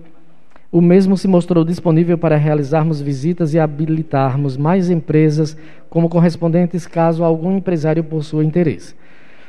o 0.72 0.82
mesmo 0.82 1.15
se 1.15 1.27
mostrou 1.27 1.63
disponível 1.63 2.18
para 2.18 2.36
realizarmos 2.36 3.00
visitas 3.00 3.53
e 3.53 3.60
habilitarmos 3.60 4.58
mais 4.58 4.89
empresas 4.89 5.56
como 5.89 6.10
correspondentes 6.10 6.88
caso 6.88 7.24
algum 7.24 7.56
empresário 7.56 8.03
possua 8.03 8.44
interesse. 8.44 8.96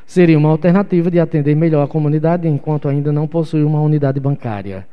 Seria 0.07 0.37
uma 0.37 0.51
alternativa 0.51 1.11
de 1.11 1.19
atender 1.19 1.55
melhor 1.57 1.83
a 1.83 1.89
comunidade 1.89 2.47
enquanto 2.47 2.89
ainda 2.89 3.11
não 3.11 3.27
possui 3.27 3.65
uma 3.65 3.81
unidade 3.81 4.21
bancária 4.21 4.87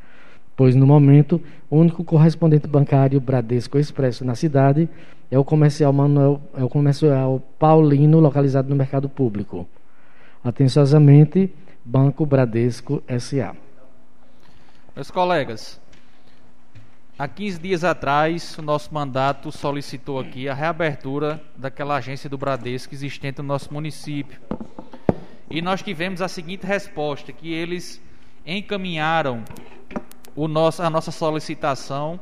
pois 0.62 0.76
no 0.76 0.86
momento 0.86 1.42
o 1.72 1.78
único 1.78 2.04
correspondente 2.04 2.68
bancário 2.68 3.20
Bradesco 3.20 3.80
Expresso 3.80 4.24
na 4.24 4.36
cidade 4.36 4.88
é 5.32 5.40
o 5.40 5.44
comercial 5.44 5.92
Manuel, 5.92 6.40
é 6.56 6.64
o 6.64 6.70
comercial 6.70 7.42
Paulino 7.58 8.20
localizado 8.20 8.70
no 8.70 8.76
mercado 8.76 9.10
público. 9.10 9.68
Atenciosamente, 10.44 11.52
Banco 11.84 12.28
Bradesco 12.28 13.02
SA. 13.20 13.56
Meus 14.96 15.10
colegas, 15.10 15.82
há 17.18 17.28
15 17.28 17.60
dias 17.60 17.84
atrás, 17.84 18.56
o 18.60 18.62
nosso 18.62 18.94
mandato 18.94 19.52
solicitou 19.52 20.20
aqui 20.20 20.48
a 20.48 20.54
reabertura 20.54 21.42
daquela 21.58 21.96
agência 21.96 22.30
do 22.30 22.38
Bradesco 22.38 22.94
existente 22.94 23.40
no 23.40 23.48
nosso 23.48 23.74
município. 23.74 24.40
E 25.50 25.60
nós 25.60 25.82
tivemos 25.82 26.22
a 26.22 26.28
seguinte 26.28 26.68
resposta, 26.68 27.34
que 27.34 27.52
eles 27.52 28.00
encaminharam 28.46 29.44
o 30.36 30.48
nosso, 30.48 30.82
a 30.82 30.90
nossa 30.90 31.12
solicitação 31.12 32.20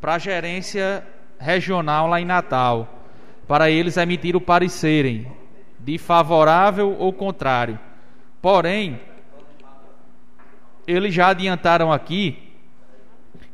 para 0.00 0.14
a 0.14 0.18
gerência 0.18 1.06
regional 1.38 2.06
lá 2.06 2.20
em 2.20 2.24
Natal, 2.24 3.02
para 3.46 3.70
eles 3.70 3.96
emitir 3.96 4.36
o 4.36 4.40
parecerem 4.40 5.30
de 5.78 5.98
favorável 5.98 6.96
ou 6.98 7.12
contrário. 7.12 7.78
Porém, 8.40 9.00
eles 10.86 11.14
já 11.14 11.28
adiantaram 11.28 11.92
aqui 11.92 12.52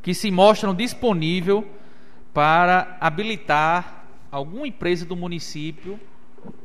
que 0.03 0.15
se 0.15 0.31
mostram 0.31 0.75
disponível 0.75 1.67
para 2.33 2.97
habilitar 3.01 4.05
alguma 4.31 4.67
empresa 4.67 5.05
do 5.05 5.17
município 5.17 5.99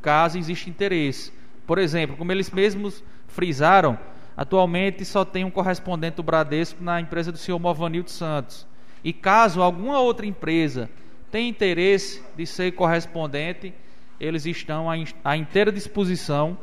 caso 0.00 0.38
exista 0.38 0.70
interesse. 0.70 1.32
Por 1.66 1.78
exemplo, 1.78 2.16
como 2.16 2.32
eles 2.32 2.50
mesmos 2.50 3.02
frisaram, 3.26 3.98
Atualmente 4.36 5.04
só 5.04 5.24
tem 5.24 5.44
um 5.44 5.50
correspondente 5.50 6.16
do 6.16 6.22
Bradesco 6.22 6.82
na 6.82 7.00
empresa 7.00 7.32
do 7.32 7.38
senhor 7.38 7.58
Movanildo 7.58 8.10
Santos. 8.10 8.66
E 9.02 9.12
caso 9.12 9.62
alguma 9.62 9.98
outra 10.00 10.26
empresa 10.26 10.90
tenha 11.30 11.48
interesse 11.48 12.22
de 12.36 12.46
ser 12.46 12.72
correspondente, 12.72 13.72
eles 14.20 14.44
estão 14.46 14.88
à 15.24 15.36
inteira 15.36 15.72
disposição 15.72 16.56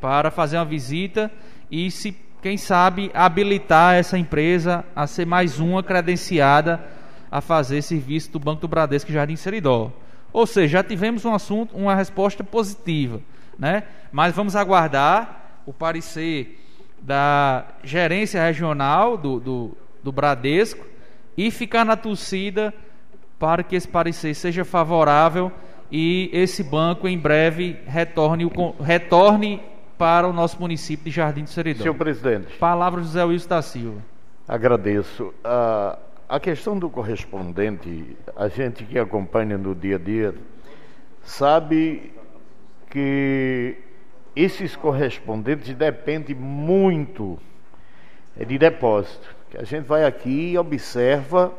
para 0.00 0.30
fazer 0.30 0.56
uma 0.56 0.64
visita 0.64 1.30
e 1.70 1.90
se 1.90 2.16
quem 2.40 2.56
sabe 2.56 3.10
habilitar 3.12 3.96
essa 3.96 4.16
empresa 4.16 4.84
a 4.94 5.06
ser 5.06 5.26
mais 5.26 5.58
uma 5.58 5.82
credenciada 5.82 6.82
a 7.30 7.40
fazer 7.40 7.82
serviço 7.82 8.30
do 8.32 8.38
Banco 8.38 8.62
do 8.62 8.68
Bradesco 8.68 9.12
Jardim 9.12 9.36
Seridó. 9.36 9.92
Ou 10.32 10.46
seja, 10.46 10.78
já 10.78 10.84
tivemos 10.84 11.24
um 11.24 11.34
assunto, 11.34 11.76
uma 11.76 11.94
resposta 11.94 12.44
positiva, 12.44 13.20
né? 13.58 13.84
Mas 14.12 14.34
vamos 14.34 14.54
aguardar 14.54 15.62
o 15.66 15.72
parecer 15.72 16.58
da 17.00 17.64
gerência 17.82 18.42
regional 18.42 19.16
do, 19.16 19.40
do, 19.40 19.76
do 20.02 20.12
Bradesco 20.12 20.84
e 21.36 21.50
ficar 21.50 21.84
na 21.84 21.96
torcida 21.96 22.74
para 23.38 23.62
que 23.62 23.76
esse 23.76 23.86
parecer 23.86 24.34
seja 24.34 24.64
favorável 24.64 25.52
e 25.90 26.28
esse 26.32 26.62
banco 26.62 27.08
em 27.08 27.18
breve 27.18 27.76
retorne, 27.86 28.50
retorne 28.80 29.62
para 29.96 30.28
o 30.28 30.32
nosso 30.32 30.60
município 30.60 31.04
de 31.06 31.10
Jardim 31.10 31.44
do 31.44 31.50
Seridó. 31.50 31.82
Senhor 31.82 31.94
presidente. 31.94 32.56
Palavra 32.58 33.00
José 33.00 33.24
Wilson 33.24 33.48
da 33.48 33.62
Silva. 33.62 34.00
Agradeço. 34.46 35.32
A, 35.42 35.98
a 36.28 36.40
questão 36.40 36.78
do 36.78 36.90
correspondente, 36.90 38.16
a 38.36 38.48
gente 38.48 38.84
que 38.84 38.98
acompanha 38.98 39.56
no 39.56 39.74
dia 39.74 39.96
a 39.96 39.98
dia, 39.98 40.34
sabe 41.22 42.12
que 42.90 43.76
esses 44.34 44.76
correspondentes 44.76 45.74
dependem 45.74 46.34
muito 46.34 47.38
de 48.36 48.58
depósito. 48.58 49.36
Que 49.50 49.58
a 49.58 49.64
gente 49.64 49.84
vai 49.84 50.04
aqui 50.04 50.52
e 50.52 50.58
observa 50.58 51.52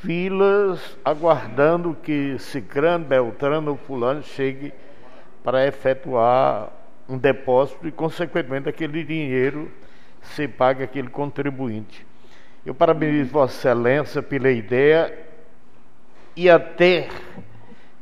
filas 0.00 0.96
aguardando 1.04 1.96
que 2.02 2.38
Cicrano, 2.38 3.04
Beltrano 3.04 3.72
ou 3.72 3.76
Fulano 3.76 4.22
chegue 4.22 4.72
para 5.42 5.66
efetuar 5.66 6.70
um 7.08 7.16
depósito 7.16 7.88
e, 7.88 7.92
consequentemente, 7.92 8.68
aquele 8.68 9.02
dinheiro 9.02 9.70
se 10.22 10.46
pague 10.46 10.82
aquele 10.82 11.08
contribuinte. 11.08 12.06
Eu 12.66 12.74
parabenizo 12.74 13.30
Vossa 13.30 13.56
Excelência 13.56 14.22
pela 14.22 14.50
ideia 14.50 15.16
e 16.36 16.50
até 16.50 17.08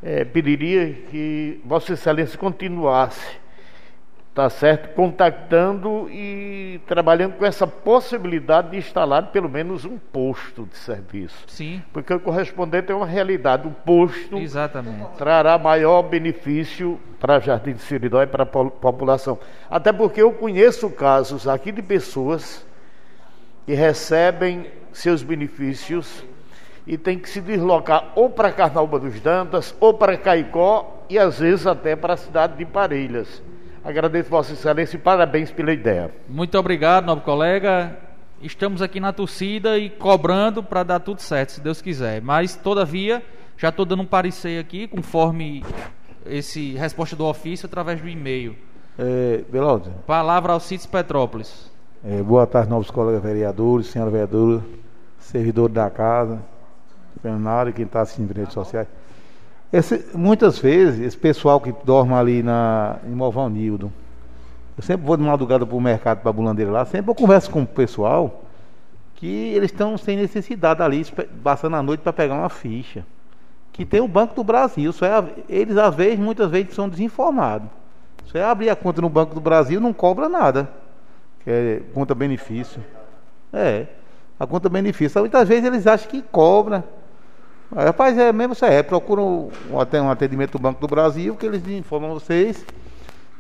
é, 0.03 0.25
pediria 0.25 0.93
que 1.09 1.61
Vossa 1.65 1.93
Excelência 1.93 2.37
continuasse 2.37 3.39
tá 4.37 4.51
certo? 4.51 4.95
Contactando 4.95 6.11
e 6.11 6.79
trabalhando 6.87 7.37
com 7.39 7.47
essa 7.47 7.67
possibilidade 7.67 8.73
de 8.73 8.77
instalar 8.77 9.29
pelo 9.29 9.49
menos 9.49 9.87
um 9.87 9.97
posto 9.97 10.67
de 10.67 10.77
serviço. 10.77 11.43
Sim. 11.47 11.83
Porque 11.91 12.13
o 12.13 12.21
correspondente 12.21 12.93
é 12.93 12.95
uma 12.95 13.07
realidade. 13.07 13.67
O 13.67 13.71
posto 13.71 14.37
Exatamente. 14.37 15.17
trará 15.17 15.57
maior 15.57 16.03
benefício 16.03 17.01
para 17.19 17.41
Jardim 17.41 17.73
de 17.73 17.81
Siridó 17.81 18.23
e 18.23 18.27
para 18.27 18.43
a 18.43 18.47
população. 18.47 19.39
Até 19.71 19.91
porque 19.91 20.21
eu 20.21 20.31
conheço 20.33 20.91
casos 20.91 21.49
aqui 21.49 21.73
de 21.73 21.81
pessoas 21.81 22.67
que 23.65 23.73
recebem 23.73 24.67
seus 24.93 25.23
benefícios 25.23 26.23
e 26.87 26.99
tem 26.99 27.19
que 27.19 27.31
se 27.31 27.41
deslocar 27.41 28.13
ou 28.15 28.29
para 28.29 28.53
Carnaúba 28.53 28.99
dos 28.99 29.19
Dantas 29.19 29.75
ou 29.81 29.95
para 29.95 30.15
Caicó 30.19 31.05
e 31.09 31.19
às 31.19 31.39
vezes 31.39 31.67
até 31.67 31.97
para 31.97 32.13
a 32.13 32.17
cidade 32.19 32.59
de 32.59 32.67
Parelhas. 32.67 33.43
Agradeço 33.87 34.29
Vossa 34.29 34.53
Excelência 34.53 34.97
e 34.97 34.99
parabéns 34.99 35.53
pela 35.53 35.73
ideia. 35.73 36.11
Muito 36.29 36.59
obrigado, 36.59 37.07
nobre 37.07 37.25
colega. 37.25 37.97
Estamos 38.43 38.83
aqui 38.83 38.99
na 38.99 39.13
torcida 39.13 39.79
e 39.79 39.89
cobrando 39.89 40.61
para 40.61 40.83
dar 40.83 40.99
tudo 40.99 41.21
certo, 41.21 41.53
se 41.53 41.61
Deus 41.61 41.81
quiser. 41.81 42.21
Mas, 42.21 42.57
todavia, 42.57 43.23
já 43.57 43.69
estou 43.69 43.85
dando 43.87 44.03
um 44.03 44.07
parecer 44.07 44.59
aqui, 44.59 44.89
conforme 44.89 45.63
esse 46.27 46.73
resposta 46.73 47.15
do 47.15 47.27
ofício, 47.27 47.67
através 47.67 48.01
do 48.01 48.09
e-mail. 48.09 48.57
É, 48.99 49.45
Belaldo. 49.49 49.91
Palavra 50.05 50.53
ao 50.53 50.59
CITES 50.59 50.87
Petrópolis. 50.87 51.71
É, 52.05 52.21
boa 52.25 52.45
tarde, 52.45 52.69
novos 52.69 52.91
colegas 52.91 53.23
vereadores, 53.23 53.87
senhora 53.87 54.11
vereadora, 54.11 54.65
servidor 55.21 55.69
da 55.69 55.89
casa, 55.89 56.43
Fernando 57.23 57.71
e 57.71 57.73
quem 57.73 57.85
está 57.85 58.01
assistindo 58.01 58.33
em 58.33 58.35
redes 58.35 58.53
sociais. 58.53 58.89
Esse, 59.73 60.07
muitas 60.15 60.59
vezes, 60.59 61.01
esse 61.01 61.17
pessoal 61.17 61.61
que 61.61 61.73
dorme 61.85 62.15
ali 62.15 62.43
na, 62.43 62.97
em 63.05 63.11
Movalnildo, 63.11 63.93
eu 64.77 64.83
sempre 64.83 65.07
vou 65.07 65.17
de 65.17 65.23
madrugada 65.23 65.67
para 65.67 65.77
o 65.77 65.81
mercado, 65.81 66.21
para 66.21 66.31
a 66.31 66.33
bulandeira 66.33 66.71
lá, 66.71 66.85
sempre 66.85 67.11
eu 67.11 67.15
converso 67.15 67.51
com 67.51 67.63
o 67.63 67.67
pessoal 67.67 68.43
que 69.15 69.27
eles 69.27 69.71
estão 69.71 69.97
sem 69.97 70.17
necessidade 70.17 70.83
ali, 70.83 71.05
passando 71.43 71.77
a 71.77 71.83
noite 71.83 72.01
para 72.01 72.13
pegar 72.13 72.35
uma 72.35 72.51
ficha. 72.51 73.05
Que 73.73 73.85
tem 73.85 74.01
o 74.01 74.09
Banco 74.09 74.35
do 74.35 74.45
Brasil. 74.45 74.93
Só 74.93 75.07
é, 75.07 75.25
eles, 75.49 75.77
às 75.77 75.95
vezes, 75.95 76.19
muitas 76.19 76.51
vezes, 76.51 76.75
são 76.75 76.89
desinformados. 76.89 77.69
Você 78.27 78.39
abrir 78.39 78.71
a 78.71 78.77
conta 78.77 79.01
no 79.01 79.09
Banco 79.09 79.35
do 79.35 79.41
Brasil, 79.41 79.81
não 79.81 79.93
cobra 79.93 80.29
nada 80.29 80.69
é 81.47 81.81
conta 81.95 82.15
benefício. 82.15 82.83
É, 83.53 83.87
a 84.39 84.47
conta 84.47 84.69
benefício. 84.69 85.21
Muitas 85.21 85.49
vezes 85.49 85.65
eles 85.65 85.87
acham 85.87 86.11
que 86.11 86.21
cobra. 86.21 86.85
Aí, 87.75 87.85
rapaz, 87.85 88.17
é 88.17 88.33
mesmo 88.33 88.53
isso 88.53 88.65
é, 88.65 88.83
procura 88.83 89.21
um, 89.21 89.51
um 89.71 90.11
atendimento 90.11 90.53
do 90.53 90.59
Banco 90.59 90.81
do 90.81 90.87
Brasil, 90.87 91.35
que 91.35 91.47
eles 91.47 91.67
informam 91.67 92.15
vocês. 92.15 92.65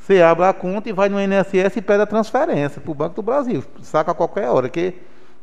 Você 0.00 0.23
abre 0.23 0.45
a 0.45 0.52
conta 0.52 0.88
e 0.88 0.92
vai 0.92 1.09
no 1.09 1.21
INSS 1.21 1.76
e 1.76 1.83
pede 1.83 2.02
a 2.02 2.06
transferência 2.06 2.80
para 2.80 2.90
o 2.90 2.95
Banco 2.95 3.16
do 3.16 3.23
Brasil. 3.23 3.64
Saca 3.83 4.12
a 4.12 4.14
qualquer 4.14 4.49
hora, 4.49 4.68
que 4.68 4.95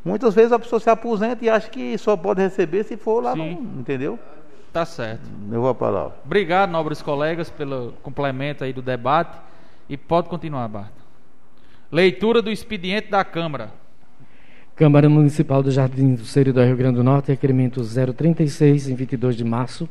muitas 0.03 0.33
vezes 0.33 0.51
a 0.51 0.59
pessoa 0.59 0.79
se 0.79 0.89
aposenta 0.89 1.43
e 1.43 1.49
acha 1.49 1.69
que 1.69 1.97
só 1.97 2.15
pode 2.15 2.41
receber 2.41 2.83
se 2.83 2.95
for 2.95 3.21
lá, 3.21 3.35
no, 3.35 3.43
entendeu? 3.43 4.17
Tá 4.71 4.85
certo. 4.85 5.21
Eu 5.51 5.61
vou 5.61 5.69
a 5.69 5.75
palavra. 5.75 6.15
Obrigado, 6.25 6.71
nobres 6.71 7.01
colegas, 7.01 7.49
pelo 7.49 7.93
complemento 8.01 8.63
aí 8.63 8.73
do 8.73 8.81
debate. 8.81 9.37
E 9.87 9.95
pode 9.95 10.29
continuar, 10.29 10.67
Bart. 10.67 10.91
Leitura 11.91 12.41
do 12.41 12.49
expediente 12.49 13.09
da 13.09 13.23
Câmara. 13.23 13.71
Câmara 14.75 15.07
Municipal 15.07 15.61
do 15.61 15.69
Jardim 15.69 16.15
do 16.15 16.25
Seridó, 16.25 16.63
Rio 16.63 16.75
Grande 16.75 16.95
do 16.95 17.03
Norte, 17.03 17.27
requerimento 17.27 17.79
036, 17.83 18.89
em 18.89 18.95
22 18.95 19.35
de 19.35 19.43
março. 19.43 19.87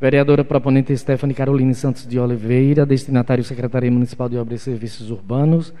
Vereadora 0.00 0.42
proponente 0.42 0.96
Stephanie 0.96 1.34
Caroline 1.34 1.74
Santos 1.74 2.06
de 2.06 2.18
Oliveira, 2.18 2.86
destinatário 2.86 3.44
Secretaria 3.44 3.90
Municipal 3.90 4.26
de 4.26 4.38
Obras 4.38 4.62
e 4.62 4.64
Serviços 4.64 5.10
Urbanos, 5.10 5.74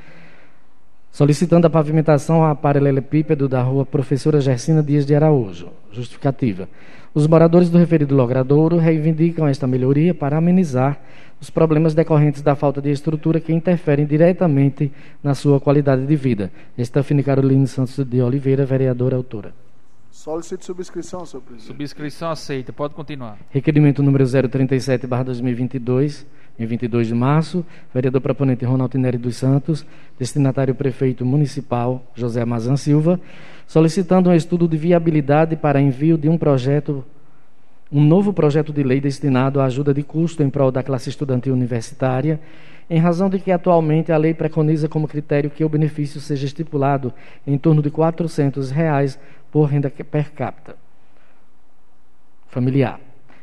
solicitando 1.12 1.66
a 1.66 1.70
pavimentação 1.70 2.44
a 2.44 2.54
paralelepípedo 2.54 3.48
da 3.48 3.62
rua 3.62 3.84
Professora 3.84 4.40
Gersina 4.40 4.82
Dias 4.82 5.04
de 5.04 5.14
Araújo. 5.14 5.68
Justificativa. 5.92 6.68
Os 7.12 7.26
moradores 7.26 7.68
do 7.68 7.78
referido 7.78 8.14
logradouro 8.14 8.76
reivindicam 8.76 9.48
esta 9.48 9.66
melhoria 9.66 10.14
para 10.14 10.36
amenizar 10.36 11.00
os 11.40 11.50
problemas 11.50 11.94
decorrentes 11.94 12.42
da 12.42 12.54
falta 12.54 12.80
de 12.80 12.90
estrutura 12.90 13.40
que 13.40 13.52
interferem 13.52 14.06
diretamente 14.06 14.92
na 15.22 15.34
sua 15.34 15.58
qualidade 15.58 16.06
de 16.06 16.14
vida. 16.14 16.52
Estafine 16.78 17.22
Caroline 17.22 17.66
Santos 17.66 18.04
de 18.04 18.22
Oliveira, 18.22 18.64
vereadora 18.64 19.16
autora. 19.16 19.52
Solicito 20.20 20.66
subscrição, 20.66 21.24
senhor 21.24 21.40
presidente. 21.40 21.66
Subscrição 21.68 22.30
aceita. 22.30 22.74
Pode 22.74 22.92
continuar. 22.92 23.38
Requerimento 23.48 24.02
número 24.02 24.22
037, 24.28 25.06
barra 25.06 25.22
2022, 25.22 26.26
em 26.58 26.66
22 26.66 27.06
de 27.06 27.14
março. 27.14 27.64
Vereador 27.94 28.20
proponente 28.20 28.62
Ronaldo 28.62 28.98
Neri 28.98 29.16
dos 29.16 29.36
Santos, 29.36 29.86
destinatário 30.18 30.74
prefeito 30.74 31.24
municipal 31.24 32.04
José 32.14 32.42
Amazan 32.42 32.76
Silva, 32.76 33.18
solicitando 33.66 34.28
um 34.28 34.34
estudo 34.34 34.68
de 34.68 34.76
viabilidade 34.76 35.56
para 35.56 35.80
envio 35.80 36.18
de 36.18 36.28
um 36.28 36.36
projeto 36.36 37.02
um 37.92 38.04
novo 38.04 38.32
projeto 38.32 38.72
de 38.72 38.84
lei 38.84 39.00
destinado 39.00 39.60
à 39.60 39.64
ajuda 39.64 39.92
de 39.92 40.04
custo 40.04 40.44
em 40.44 40.50
prol 40.50 40.70
da 40.70 40.80
classe 40.80 41.08
estudantil 41.08 41.52
universitária, 41.52 42.38
em 42.88 42.98
razão 42.98 43.28
de 43.28 43.40
que 43.40 43.50
atualmente 43.50 44.12
a 44.12 44.16
lei 44.16 44.32
preconiza 44.32 44.88
como 44.88 45.08
critério 45.08 45.50
que 45.50 45.64
o 45.64 45.68
benefício 45.68 46.20
seja 46.20 46.46
estipulado 46.46 47.12
em 47.44 47.58
torno 47.58 47.82
de 47.82 47.90
400 47.90 48.70
reais 48.70 49.18
por 49.50 49.64
renda 49.64 49.90
per 49.90 50.32
capita 50.32 50.76
familiar. 52.48 53.00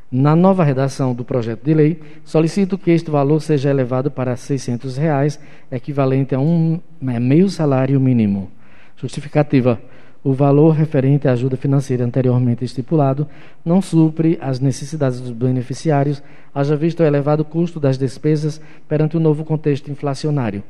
Na 0.10 0.36
nova 0.36 0.64
redação 0.64 1.14
do 1.14 1.26
projeto 1.26 1.64
de 1.64 1.74
lei, 1.74 2.02
solicito 2.24 2.78
que 2.78 2.92
este 2.92 3.10
valor 3.10 3.42
seja 3.42 3.70
elevado 3.70 4.10
para 4.10 4.36
600 4.36 4.96
reais, 4.98 5.40
equivalente 5.72 6.34
a 6.34 6.40
um 6.40 6.80
é, 7.02 7.20
meio 7.20 7.50
salário 7.50 8.00
mínimo. 8.00 8.50
Justificativa 8.96 9.80
o 10.24 10.34
valor 10.34 10.72
referente 10.72 11.28
à 11.28 11.32
ajuda 11.32 11.56
financeira 11.56 12.04
anteriormente 12.04 12.66
estipulado 12.66 13.28
não 13.64 13.82
supre 13.82 14.38
as 14.42 14.60
necessidades 14.60 15.22
dos 15.22 15.32
beneficiários, 15.32 16.22
haja 16.54 16.76
visto 16.76 17.00
o 17.00 17.06
elevado 17.06 17.46
custo 17.46 17.80
das 17.80 17.98
despesas 17.98 18.60
perante 18.90 19.16
o 19.16 19.22
novo 19.22 19.46
contexto 19.46 19.90
inflacionário. 19.90 20.64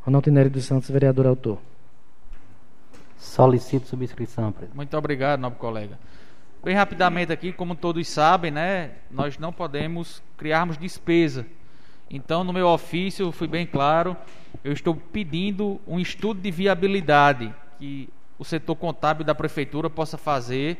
Ronaldo 0.00 0.30
Nery 0.30 0.48
dos 0.48 0.64
Santos, 0.64 0.88
vereador 0.88 1.26
autor. 1.26 1.58
Solicito 3.16 3.86
subscrição, 3.86 4.52
presidente. 4.52 4.76
Muito 4.76 4.96
obrigado, 4.96 5.40
nobre 5.40 5.58
colega. 5.58 5.98
Bem 6.62 6.74
rapidamente 6.74 7.32
aqui, 7.32 7.52
como 7.52 7.74
todos 7.74 8.08
sabem, 8.08 8.50
né, 8.50 8.92
nós 9.10 9.38
não 9.38 9.52
podemos 9.52 10.22
criarmos 10.36 10.76
despesa. 10.76 11.46
Então, 12.10 12.44
no 12.44 12.52
meu 12.52 12.68
ofício, 12.68 13.32
fui 13.32 13.48
bem 13.48 13.66
claro, 13.66 14.16
eu 14.64 14.72
estou 14.72 14.94
pedindo 14.94 15.80
um 15.86 15.98
estudo 15.98 16.40
de 16.40 16.50
viabilidade 16.50 17.54
que 17.78 18.08
o 18.38 18.44
setor 18.44 18.76
contábil 18.76 19.24
da 19.24 19.34
prefeitura 19.34 19.88
possa 19.88 20.16
fazer 20.16 20.78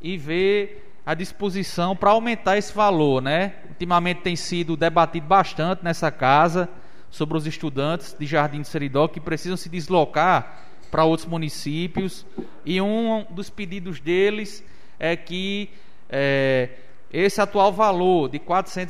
e 0.00 0.16
ver 0.16 0.92
a 1.04 1.14
disposição 1.14 1.94
para 1.94 2.10
aumentar 2.10 2.56
esse 2.56 2.74
valor, 2.74 3.22
né? 3.22 3.54
Ultimamente 3.68 4.22
tem 4.22 4.34
sido 4.34 4.76
debatido 4.76 5.26
bastante 5.26 5.84
nessa 5.84 6.10
casa 6.10 6.68
sobre 7.10 7.36
os 7.36 7.46
estudantes 7.46 8.14
de 8.18 8.26
Jardim 8.26 8.60
de 8.60 8.68
Seridó 8.68 9.06
que 9.06 9.20
precisam 9.20 9.56
se 9.56 9.68
deslocar 9.68 10.65
para 10.90 11.04
outros 11.04 11.28
municípios 11.28 12.26
e 12.64 12.80
um 12.80 13.24
dos 13.30 13.50
pedidos 13.50 14.00
deles 14.00 14.64
é 14.98 15.16
que 15.16 15.70
é, 16.08 16.70
esse 17.12 17.40
atual 17.40 17.72
valor 17.72 18.28
de 18.28 18.38
R$ 18.38 18.44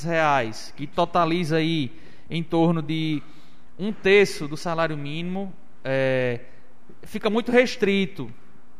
reais, 0.05 0.73
que 0.77 0.87
totaliza 0.87 1.57
aí 1.57 1.91
em 2.31 2.43
torno 2.43 2.83
de 2.83 3.23
um 3.79 3.93
terço 3.93 4.49
do 4.49 4.57
salário 4.57 4.97
mínimo, 4.97 5.53
é, 5.85 6.41
fica 7.03 7.31
muito 7.31 7.53
restrito. 7.53 8.33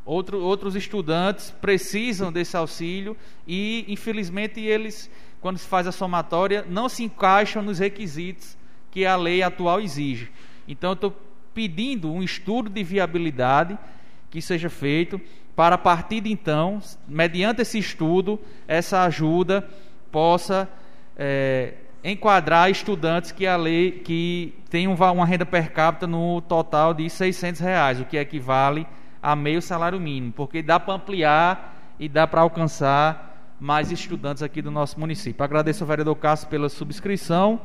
Outro, 0.05 0.41
outros 0.41 0.77
estudantes 0.77 1.51
precisam 1.61 2.31
desse 2.31 2.57
auxílio 2.57 3.17
e, 3.47 3.85
infelizmente, 3.89 4.61
eles, 4.61 5.11
quando 5.41 5.59
se 5.59 5.67
faz 5.67 5.87
a 5.87 5.93
somatória, 5.93 6.65
não 6.69 6.89
se 6.89 7.03
encaixam 7.03 7.61
nos 7.61 7.81
requisitos 7.81 8.57
que 8.91 9.05
a 9.05 9.17
lei 9.17 9.43
atual 9.43 9.81
exige. 9.81 10.31
Então, 10.69 10.91
eu 10.91 10.95
estou 10.95 11.26
pedindo 11.57 12.13
um 12.13 12.23
estudo 12.23 12.69
de 12.69 12.85
viabilidade 12.85 13.79
que 14.31 14.43
seja 14.43 14.69
feito 14.69 15.19
para, 15.57 15.77
a 15.77 15.79
partir 15.79 16.21
de 16.21 16.31
então, 16.31 16.83
mediante 17.09 17.63
esse 17.63 17.79
estudo, 17.79 18.39
essa 18.69 19.05
ajuda 19.05 19.67
possa 20.13 20.69
é, 21.17 21.73
enquadrar 22.05 22.71
estudantes 22.71 23.33
que 23.33 23.47
a 23.47 23.57
lei 23.57 23.91
que 23.91 24.53
tem 24.69 24.87
uma 24.87 25.25
renda 25.25 25.47
per 25.47 25.73
capita 25.73 26.07
no 26.07 26.43
total 26.43 26.93
de 26.93 27.09
600 27.09 27.59
reais, 27.63 28.01
o 28.03 28.05
que 28.05 28.19
equivale 28.19 28.87
a 29.23 29.35
meio 29.35 29.63
salário 29.63 29.99
mínimo, 29.99 30.35
porque 30.35 30.63
dá 30.63 30.79
para 30.79 30.93
ampliar 30.93 31.95
e 31.99 32.07
dá 32.07 32.27
para 32.27 32.43
alcançar 32.43 33.55
mais 33.59 33.91
estudantes 33.91 34.43
aqui 34.43 34.61
do 34.61 34.71
nosso 34.71 35.01
município. 35.01 35.43
Agradeço 35.43 35.83
ao 35.83 35.89
vereador 35.89 36.17
Cássio 36.17 36.49
pela 36.49 36.69
subscrição 36.69 37.59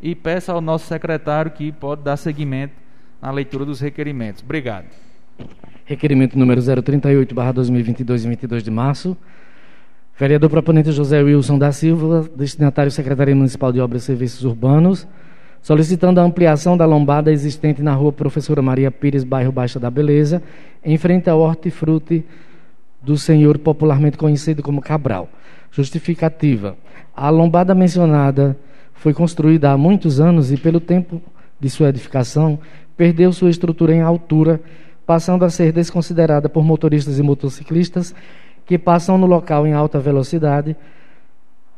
e 0.00 0.14
peço 0.14 0.52
ao 0.52 0.60
nosso 0.60 0.86
secretário 0.86 1.50
que 1.50 1.72
pode 1.72 2.02
dar 2.02 2.16
seguimento 2.16 2.81
na 3.22 3.30
leitura 3.30 3.64
dos 3.64 3.78
requerimentos. 3.78 4.42
Obrigado. 4.42 4.86
Requerimento 5.84 6.36
número 6.36 6.60
038, 6.60 7.32
barra 7.32 7.52
2022, 7.52 8.24
22 8.24 8.64
de 8.64 8.70
março. 8.70 9.16
Vereador 10.18 10.50
proponente 10.50 10.90
José 10.90 11.22
Wilson 11.22 11.56
da 11.56 11.70
Silva, 11.70 12.28
destinatário 12.36 12.90
Secretaria 12.90 13.34
Municipal 13.34 13.72
de 13.72 13.80
Obras 13.80 14.02
e 14.02 14.06
Serviços 14.06 14.44
Urbanos, 14.44 15.06
solicitando 15.62 16.20
a 16.20 16.24
ampliação 16.24 16.76
da 16.76 16.84
lombada 16.84 17.32
existente 17.32 17.80
na 17.80 17.94
rua 17.94 18.12
Professora 18.12 18.60
Maria 18.60 18.90
Pires, 18.90 19.22
bairro 19.22 19.52
Baixa 19.52 19.78
da 19.78 19.90
Beleza, 19.90 20.42
em 20.84 20.98
frente 20.98 21.30
ao 21.30 21.38
hortifruti 21.40 22.24
do 23.00 23.16
senhor 23.16 23.56
popularmente 23.58 24.18
conhecido 24.18 24.62
como 24.62 24.80
Cabral. 24.80 25.28
Justificativa. 25.70 26.76
A 27.16 27.30
lombada 27.30 27.74
mencionada 27.74 28.56
foi 28.94 29.14
construída 29.14 29.70
há 29.70 29.78
muitos 29.78 30.20
anos 30.20 30.52
e, 30.52 30.56
pelo 30.56 30.80
tempo 30.80 31.22
de 31.62 31.70
sua 31.70 31.90
edificação, 31.90 32.58
perdeu 33.02 33.32
sua 33.32 33.50
estrutura 33.50 33.92
em 33.92 34.00
altura, 34.00 34.62
passando 35.04 35.44
a 35.44 35.50
ser 35.50 35.72
desconsiderada 35.72 36.48
por 36.48 36.62
motoristas 36.62 37.18
e 37.18 37.22
motociclistas 37.22 38.14
que 38.64 38.78
passam 38.78 39.18
no 39.18 39.26
local 39.26 39.66
em 39.66 39.72
alta 39.72 39.98
velocidade, 39.98 40.76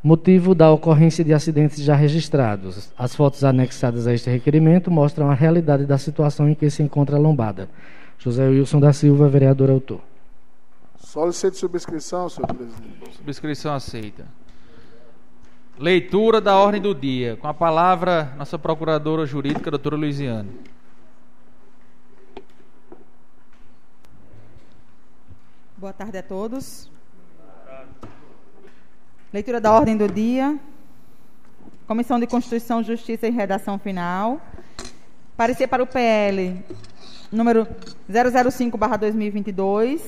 motivo 0.03 0.55
da 0.55 0.71
ocorrência 0.71 1.25
de 1.25 1.33
acidentes 1.33 1.83
já 1.83 1.95
registrados. 1.95 2.93
As 2.99 3.17
fotos 3.17 3.43
anexadas 3.43 4.07
a 4.07 4.13
este 4.13 4.29
requerimento 4.29 4.91
mostram 4.91 5.31
a 5.31 5.35
realidade 5.35 5.87
da 5.87 5.97
situação 5.97 6.47
em 6.47 6.55
que 6.55 6.69
se 6.69 6.83
encontra 6.83 7.17
a 7.17 7.19
lombada. 7.19 7.71
José 8.19 8.47
Wilson 8.47 8.81
da 8.81 8.93
Silva, 8.93 9.27
vereador 9.27 9.71
autor. 9.71 10.03
Solicito 10.99 11.57
subscrição, 11.57 12.29
senhor 12.29 12.49
presidente. 12.49 13.17
Subscrição 13.17 13.73
aceita. 13.73 14.27
Leitura 15.79 16.39
da 16.39 16.55
ordem 16.55 16.83
do 16.83 16.95
dia. 16.95 17.39
Com 17.39 17.49
a 17.49 17.55
palavra, 17.55 18.35
nossa 18.37 18.59
procuradora 18.59 19.25
jurídica, 19.25 19.71
doutora 19.71 19.97
Luiziane. 19.97 20.74
Boa 25.77 25.93
tarde 25.93 26.17
a 26.17 26.23
todos. 26.23 26.89
Leitura 29.33 29.61
da 29.61 29.73
ordem 29.73 29.97
do 29.97 30.07
dia. 30.07 30.57
Comissão 31.85 32.21
de 32.21 32.29
Constituição, 32.29 32.81
Justiça 32.81 33.27
e 33.27 33.31
Redação 33.31 33.77
Final. 33.77 34.41
Parecer 35.37 35.67
para 35.67 35.83
o 35.83 35.87
PL 35.87 36.65
número 37.33 37.67
005/2022, 38.09 40.01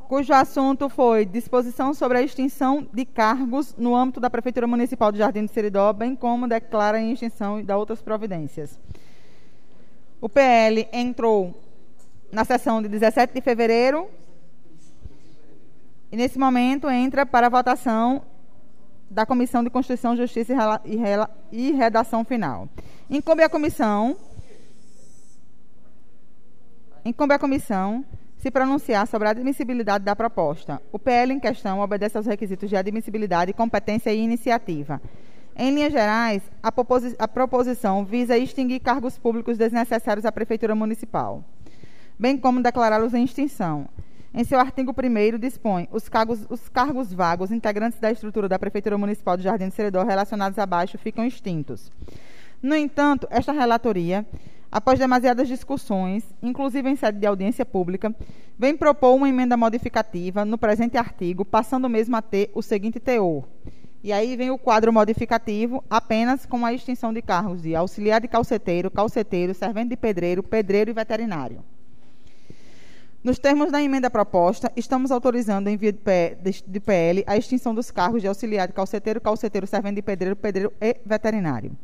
cujo 0.00 0.32
assunto 0.32 0.88
foi 0.88 1.24
disposição 1.24 1.94
sobre 1.94 2.18
a 2.18 2.22
extinção 2.22 2.84
de 2.92 3.04
cargos 3.04 3.76
no 3.78 3.94
âmbito 3.94 4.18
da 4.18 4.28
Prefeitura 4.28 4.66
Municipal 4.66 5.12
de 5.12 5.18
Jardim 5.18 5.44
de 5.46 5.52
Seridó, 5.52 5.92
bem 5.92 6.16
como 6.16 6.48
declara 6.48 7.00
em 7.00 7.12
extinção 7.12 7.62
da 7.62 7.76
outras 7.76 8.02
providências. 8.02 8.76
O 10.20 10.28
PL 10.28 10.88
entrou 10.92 11.54
na 12.30 12.44
sessão 12.44 12.82
de 12.82 12.88
17 12.88 13.34
de 13.34 13.40
fevereiro. 13.40 14.08
E 16.10 16.16
nesse 16.16 16.38
momento 16.38 16.88
entra 16.88 17.26
para 17.26 17.48
votação 17.48 18.22
da 19.10 19.24
Comissão 19.24 19.62
de 19.62 19.70
Constituição, 19.70 20.16
Justiça 20.16 20.54
e 21.50 21.72
Redação 21.72 22.24
Final. 22.24 22.68
Incumbe 23.08 23.42
a 23.42 23.48
comissão. 23.48 24.16
Incumbe 27.04 27.34
a 27.34 27.38
comissão 27.38 28.04
se 28.38 28.50
pronunciar 28.50 29.06
sobre 29.06 29.28
a 29.28 29.32
admissibilidade 29.32 30.04
da 30.04 30.14
proposta. 30.14 30.80
O 30.92 30.98
PL 30.98 31.32
em 31.32 31.40
questão 31.40 31.80
obedece 31.80 32.16
aos 32.16 32.26
requisitos 32.26 32.68
de 32.68 32.76
admissibilidade, 32.76 33.52
competência 33.52 34.12
e 34.12 34.20
iniciativa. 34.20 35.00
Em 35.56 35.74
linhas 35.74 35.92
gerais, 35.92 36.42
a, 36.62 36.72
a 37.18 37.28
proposição 37.28 38.04
visa 38.04 38.38
extinguir 38.38 38.78
cargos 38.78 39.18
públicos 39.18 39.58
desnecessários 39.58 40.24
à 40.24 40.30
Prefeitura 40.30 40.74
Municipal 40.74 41.42
bem 42.18 42.36
como 42.36 42.62
declará-los 42.62 43.14
em 43.14 43.24
extinção. 43.24 43.88
Em 44.34 44.44
seu 44.44 44.60
artigo 44.60 44.92
1 44.92 45.38
dispõe 45.38 45.88
os 45.90 46.08
cargos, 46.08 46.46
os 46.50 46.68
cargos 46.68 47.12
vagos 47.12 47.50
integrantes 47.50 47.98
da 47.98 48.10
estrutura 48.10 48.48
da 48.48 48.58
Prefeitura 48.58 48.98
Municipal 48.98 49.36
de 49.36 49.44
Jardim 49.44 49.68
de 49.68 49.74
Seredor 49.74 50.06
relacionados 50.06 50.58
abaixo 50.58 50.98
ficam 50.98 51.24
extintos. 51.24 51.90
No 52.62 52.74
entanto, 52.74 53.26
esta 53.30 53.52
relatoria, 53.52 54.26
após 54.70 54.98
demasiadas 54.98 55.48
discussões, 55.48 56.24
inclusive 56.42 56.90
em 56.90 56.96
sede 56.96 57.20
de 57.20 57.26
audiência 57.26 57.64
pública, 57.64 58.14
vem 58.58 58.76
propor 58.76 59.14
uma 59.14 59.28
emenda 59.28 59.56
modificativa 59.56 60.44
no 60.44 60.58
presente 60.58 60.98
artigo, 60.98 61.44
passando 61.44 61.88
mesmo 61.88 62.16
a 62.16 62.22
ter 62.22 62.50
o 62.54 62.60
seguinte 62.60 63.00
teor. 63.00 63.44
E 64.02 64.12
aí 64.12 64.36
vem 64.36 64.50
o 64.50 64.58
quadro 64.58 64.92
modificativo, 64.92 65.82
apenas 65.88 66.44
com 66.44 66.66
a 66.66 66.72
extinção 66.72 67.12
de 67.12 67.22
cargos 67.22 67.62
de 67.62 67.74
auxiliar 67.74 68.20
de 68.20 68.28
calceteiro, 68.28 68.90
calceteiro, 68.90 69.54
servente 69.54 69.90
de 69.90 69.96
pedreiro, 69.96 70.42
pedreiro 70.42 70.90
e 70.90 70.94
veterinário. 70.94 71.64
Nos 73.28 73.38
termos 73.38 73.70
da 73.70 73.82
emenda 73.82 74.08
proposta, 74.08 74.72
estamos 74.74 75.10
autorizando, 75.10 75.68
em 75.68 75.76
via 75.76 75.92
de 75.92 76.80
PL, 76.80 77.24
a 77.26 77.36
extinção 77.36 77.74
dos 77.74 77.90
cargos 77.90 78.22
de 78.22 78.26
auxiliar 78.26 78.66
de 78.66 78.72
calceteiro, 78.72 79.20
calceteiro, 79.20 79.66
servente 79.66 79.96
de 79.96 80.02
pedreiro, 80.02 80.34
pedreiro 80.34 80.72
e 80.80 80.96
veterinário. 81.04 81.76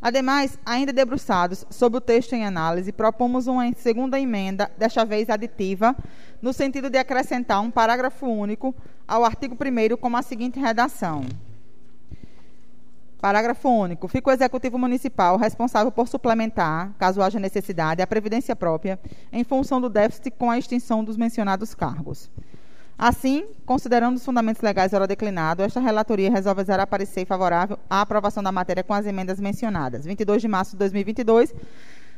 Ademais, 0.00 0.56
ainda 0.64 0.92
debruçados 0.92 1.66
sobre 1.68 1.98
o 1.98 2.00
texto 2.00 2.34
em 2.34 2.46
análise, 2.46 2.92
propomos 2.92 3.48
uma 3.48 3.68
segunda 3.72 4.20
emenda, 4.20 4.70
desta 4.78 5.04
vez 5.04 5.28
aditiva, 5.28 5.96
no 6.40 6.52
sentido 6.52 6.88
de 6.88 6.96
acrescentar 6.96 7.60
um 7.60 7.72
parágrafo 7.72 8.28
único 8.28 8.72
ao 9.08 9.24
artigo 9.24 9.56
1 9.56 9.96
com 9.96 10.16
a 10.16 10.22
seguinte 10.22 10.60
redação. 10.60 11.24
Parágrafo 13.24 13.70
único. 13.70 14.06
Fica 14.06 14.28
o 14.28 14.32
Executivo 14.34 14.76
Municipal 14.76 15.38
responsável 15.38 15.90
por 15.90 16.06
suplementar, 16.06 16.92
caso 16.98 17.22
haja 17.22 17.40
necessidade, 17.40 18.02
a 18.02 18.06
previdência 18.06 18.54
própria 18.54 19.00
em 19.32 19.42
função 19.42 19.80
do 19.80 19.88
déficit 19.88 20.30
com 20.32 20.50
a 20.50 20.58
extinção 20.58 21.02
dos 21.02 21.16
mencionados 21.16 21.74
cargos. 21.74 22.30
Assim, 22.98 23.46
considerando 23.64 24.16
os 24.16 24.24
fundamentos 24.26 24.60
legais 24.60 24.92
ora 24.92 25.06
declinado, 25.06 25.62
esta 25.62 25.80
relatoria 25.80 26.30
resolve 26.30 26.64
zerar 26.64 26.86
parecer 26.86 27.24
favorável 27.24 27.78
à 27.88 28.02
aprovação 28.02 28.42
da 28.42 28.52
matéria 28.52 28.84
com 28.84 28.92
as 28.92 29.06
emendas 29.06 29.40
mencionadas. 29.40 30.04
22 30.04 30.42
de 30.42 30.48
março 30.48 30.72
de 30.72 30.76
2022, 30.80 31.54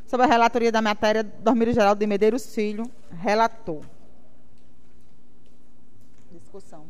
sobre 0.09 0.27
a 0.27 0.29
relatoria 0.29 0.73
da 0.73 0.83
matéria, 0.83 1.23
Dormir 1.23 1.73
Geraldo 1.73 2.01
de 2.01 2.07
Medeiros 2.09 2.53
Filho, 2.53 2.91
relator. 3.23 3.83
Discussão. 6.33 6.86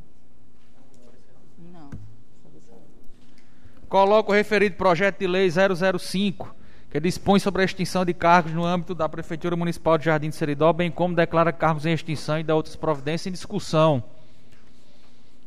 Coloco 3.89 4.33
o 4.33 4.35
referido 4.35 4.77
projeto 4.77 5.21
de 5.21 5.27
lei 5.27 5.49
005, 5.51 6.55
que 6.91 6.99
dispõe 6.99 7.39
sobre 7.39 7.63
a 7.63 7.65
extinção 7.65 8.05
de 8.05 8.13
cargos 8.13 8.53
no 8.53 8.65
âmbito 8.65 8.95
da 8.95 9.09
Prefeitura 9.09 9.55
Municipal 9.55 9.97
de 9.97 10.07
Jardim 10.07 10.29
de 10.29 10.35
Seridó, 10.35 10.73
bem 10.73 10.91
como 10.91 11.15
declara 11.15 11.53
cargos 11.53 11.87
em 11.87 11.93
extinção 11.93 12.39
e 12.39 12.43
dá 12.43 12.55
outras 12.55 12.75
providências 12.75 13.27
em 13.29 13.33
discussão. 13.33 14.03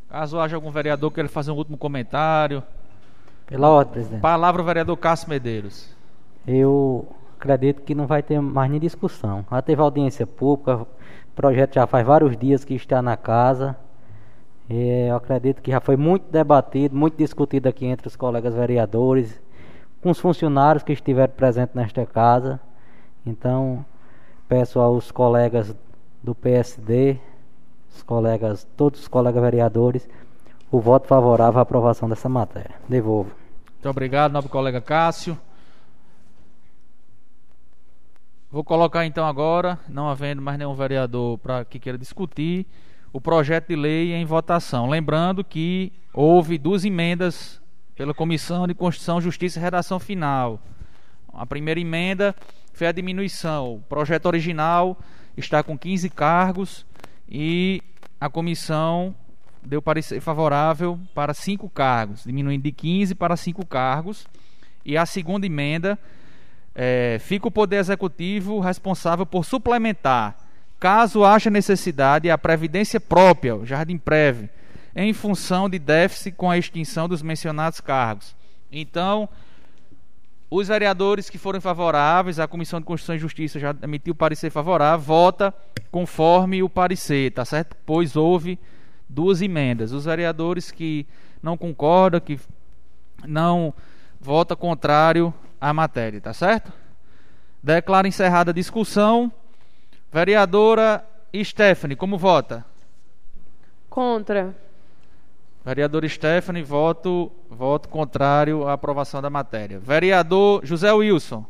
Caso 0.10 0.39
haja 0.39 0.56
algum 0.56 0.71
vereador 0.71 1.12
que 1.12 1.15
queira 1.15 1.30
fazer 1.30 1.52
um 1.52 1.56
último 1.56 1.78
comentário. 1.78 2.63
Pela 3.45 3.69
ordem, 3.69 3.93
presidente. 3.93 4.21
Palavra 4.21 4.62
o 4.62 4.65
vereador 4.65 4.95
Cássio 4.97 5.30
Medeiros. 5.30 5.89
Eu 6.47 7.08
acredito 7.38 7.82
que 7.82 7.93
não 7.93 8.08
vai 8.08 8.23
ter 8.23 8.39
mais 8.41 8.71
nem 8.71 8.80
discussão. 8.80 9.45
Já 9.52 9.62
teve 9.62 9.82
audiência 9.82 10.25
pública, 10.25 10.78
o 10.78 10.88
projeto 11.36 11.75
já 11.75 11.86
faz 11.86 12.06
vários 12.06 12.38
dias 12.38 12.63
que 12.63 12.73
está 12.73 13.02
na 13.02 13.17
casa. 13.17 13.75
É, 14.69 15.08
eu 15.10 15.15
acredito 15.15 15.63
que 15.63 15.71
já 15.71 15.82
foi 15.82 15.97
muito 15.97 16.32
debatido, 16.32 16.95
muito 16.95 17.17
discutido 17.17 17.67
aqui 17.67 17.88
entre 17.88 18.08
os 18.08 18.15
colegas 18.15 18.53
vereadores, 18.53 19.41
com 19.99 20.12
os 20.12 20.19
funcionários 20.19 20.84
que 20.84 20.93
estiveram 20.93 21.34
presentes 21.34 21.73
nesta 21.73 22.05
casa. 22.05 22.60
Então, 23.25 23.84
peço 24.47 24.79
aos 24.79 25.10
colegas 25.10 25.75
do 26.21 26.36
PSD, 26.36 27.17
os 27.95 28.03
colegas, 28.03 28.67
todos 28.77 28.99
os 29.01 29.08
colegas 29.08 29.41
vereadores, 29.41 30.08
o 30.71 30.79
voto 30.79 31.08
favorável 31.08 31.60
à 31.60 31.63
aprovação 31.63 32.08
dessa 32.08 32.29
matéria. 32.29 32.75
Devolvo. 32.88 33.32
Muito 33.73 33.89
obrigado, 33.89 34.32
nobre 34.32 34.51
colega 34.51 34.79
Cássio. 34.79 35.36
Vou 38.51 38.63
colocar 38.63 39.05
então 39.05 39.25
agora, 39.25 39.79
não 39.88 40.10
havendo 40.10 40.41
mais 40.41 40.58
nenhum 40.58 40.73
vereador 40.73 41.38
para 41.39 41.65
que 41.65 41.79
queira 41.79 41.97
discutir, 41.97 42.67
o 43.12 43.19
projeto 43.19 43.67
de 43.69 43.76
lei 43.76 44.13
em 44.13 44.26
votação. 44.26 44.89
Lembrando 44.89 45.43
que 45.43 45.91
houve 46.13 46.58
duas 46.58 46.86
emendas 46.86 47.62
pela 47.95 48.13
Comissão 48.13 48.67
de 48.67 48.74
Constituição, 48.74 49.19
Justiça 49.19 49.60
e 49.60 49.62
Redação 49.62 50.00
Final. 50.00 50.62
A 51.34 51.45
primeira 51.45 51.80
emenda 51.80 52.36
foi 52.74 52.88
a 52.88 52.91
diminuição. 52.91 53.76
O 53.76 53.80
projeto 53.82 54.26
original 54.26 54.98
está 55.36 55.63
com 55.63 55.78
15 55.78 56.10
cargos 56.10 56.86
e 57.28 57.82
a 58.19 58.30
comissão 58.30 59.15
deu 59.62 59.82
parecer 59.82 60.22
favorável 60.22 61.00
para 61.13 61.34
5 61.34 61.69
cargos, 61.69 62.24
diminuindo 62.24 62.63
de 62.63 62.72
15 62.72 63.15
para 63.15 63.36
5 63.36 63.65
cargos. 63.65 64.26
E 64.86 64.98
a 64.98 65.06
segunda 65.06 65.45
emenda 65.45 66.00
é, 66.74 67.17
fica 67.19 67.48
o 67.48 67.52
Poder 67.52 67.78
Executivo 67.78 68.60
responsável 68.60 69.26
por 69.26 69.43
suplementar 69.43 70.48
caso 70.79 71.23
haja 71.23 71.49
necessidade, 71.49 72.29
a 72.29 72.37
previdência 72.37 72.99
própria, 72.99 73.55
o 73.55 73.65
Jardim 73.65 73.97
Preve, 73.97 74.49
em 74.95 75.13
função 75.13 75.69
de 75.69 75.77
déficit 75.77 76.35
com 76.35 76.49
a 76.49 76.57
extinção 76.57 77.07
dos 77.07 77.21
mencionados 77.21 77.79
cargos. 77.79 78.35
Então, 78.71 79.27
os 80.49 80.67
vereadores 80.67 81.29
que 81.29 81.37
forem 81.37 81.61
favoráveis, 81.61 82.39
a 82.39 82.47
Comissão 82.47 82.79
de 82.79 82.85
Constituição 82.85 83.15
e 83.15 83.19
Justiça 83.19 83.59
já 83.59 83.75
emitiu 83.83 84.15
parecer 84.15 84.49
favorável, 84.49 85.05
vota 85.05 85.53
conforme 85.91 86.63
o 86.63 86.69
parecer, 86.69 87.31
tá 87.31 87.45
certo? 87.45 87.75
Pois 87.85 88.15
houve 88.15 88.57
duas 89.07 89.41
emendas. 89.41 89.91
Os 89.91 90.05
vereadores 90.05 90.71
que 90.71 91.05
não 91.41 91.55
concordam, 91.55 92.19
que 92.19 92.39
não 93.27 93.73
vota 94.19 94.55
contrário 94.55 95.33
à 95.59 95.73
matéria, 95.73 96.19
tá 96.19 96.33
certo? 96.33 96.71
Declaro 97.61 98.07
encerrada 98.07 98.51
a 98.51 98.53
discussão. 98.53 99.31
Vereadora 100.12 101.06
Stephanie, 101.43 101.95
como 101.95 102.17
vota? 102.17 102.65
Contra. 103.89 104.56
Vereador 105.63 106.08
Stephanie, 106.10 106.63
voto, 106.63 107.32
voto 107.50 107.89
contrário 107.89 108.67
à 108.67 108.74
aprovação 108.74 109.22
da 109.22 109.30
matéria. 109.30 109.78
Vereador 109.78 110.65
José 110.65 110.91
Wilson. 110.91 111.45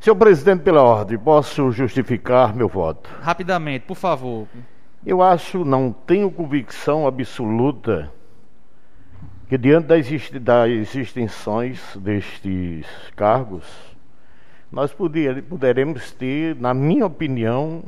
Senhor 0.00 0.16
presidente, 0.16 0.62
pela 0.62 0.82
ordem, 0.82 1.18
posso 1.18 1.70
justificar 1.70 2.54
meu 2.54 2.68
voto? 2.68 3.10
Rapidamente, 3.20 3.86
por 3.86 3.96
favor. 3.96 4.46
Eu 5.04 5.22
acho, 5.22 5.64
não 5.64 5.92
tenho 5.92 6.30
convicção 6.30 7.06
absoluta 7.06 8.10
que 9.48 9.58
diante 9.58 9.88
das, 9.88 10.06
das 10.40 10.94
extensões 10.94 11.80
destes 11.96 12.86
cargos, 13.14 13.64
nós 14.74 14.92
poder, 14.92 15.40
poderemos 15.44 16.10
ter, 16.10 16.56
na 16.56 16.74
minha 16.74 17.06
opinião, 17.06 17.84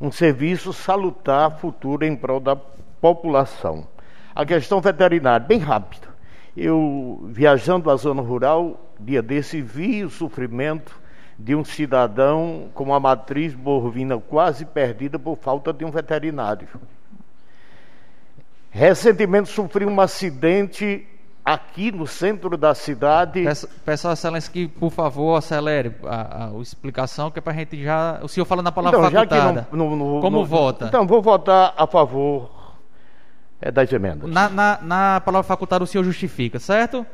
um 0.00 0.10
serviço 0.10 0.72
salutar 0.72 1.58
futuro 1.58 2.02
em 2.02 2.16
prol 2.16 2.40
da 2.40 2.56
população. 2.56 3.86
A 4.34 4.46
questão 4.46 4.80
veterinária, 4.80 5.46
bem 5.46 5.58
rápido. 5.58 6.08
Eu, 6.56 7.20
viajando 7.26 7.90
à 7.90 7.96
zona 7.96 8.22
rural, 8.22 8.80
dia 8.98 9.20
desse, 9.20 9.60
vi 9.60 10.02
o 10.02 10.08
sofrimento 10.08 10.98
de 11.38 11.54
um 11.54 11.62
cidadão 11.62 12.70
com 12.72 12.84
uma 12.84 12.98
matriz 12.98 13.52
bovina 13.52 14.18
quase 14.18 14.64
perdida 14.64 15.18
por 15.18 15.36
falta 15.36 15.74
de 15.74 15.84
um 15.84 15.90
veterinário. 15.90 16.68
Recentemente 18.70 19.50
sofri 19.50 19.84
um 19.84 20.00
acidente 20.00 21.06
aqui 21.52 21.90
no 21.90 22.06
centro 22.06 22.56
da 22.56 22.74
cidade. 22.74 23.42
Peço, 23.42 23.68
peço 23.84 24.08
a 24.08 24.12
excelência 24.12 24.52
que, 24.52 24.68
por 24.68 24.90
favor, 24.90 25.36
acelere 25.36 25.94
a, 26.04 26.44
a, 26.44 26.48
a 26.50 26.58
explicação, 26.60 27.30
que 27.30 27.38
é 27.38 27.42
para 27.42 27.52
a 27.52 27.56
gente 27.56 27.82
já. 27.82 28.20
O 28.22 28.28
senhor 28.28 28.44
falando 28.44 28.66
na 28.66 28.72
palavra 28.72 28.98
então, 28.98 29.10
facultada. 29.10 29.68
Não, 29.72 29.90
não, 29.90 29.96
não, 29.96 30.20
Como 30.20 30.44
vota? 30.44 30.86
Então, 30.86 31.06
vou 31.06 31.22
votar 31.22 31.72
a 31.76 31.86
favor 31.86 32.50
é, 33.60 33.70
das 33.70 33.90
emendas. 33.92 34.30
Na, 34.30 34.48
na, 34.48 34.78
na 34.82 35.20
palavra 35.24 35.46
facultada, 35.46 35.82
o 35.82 35.86
senhor 35.86 36.04
justifica, 36.04 36.58
certo? 36.58 37.06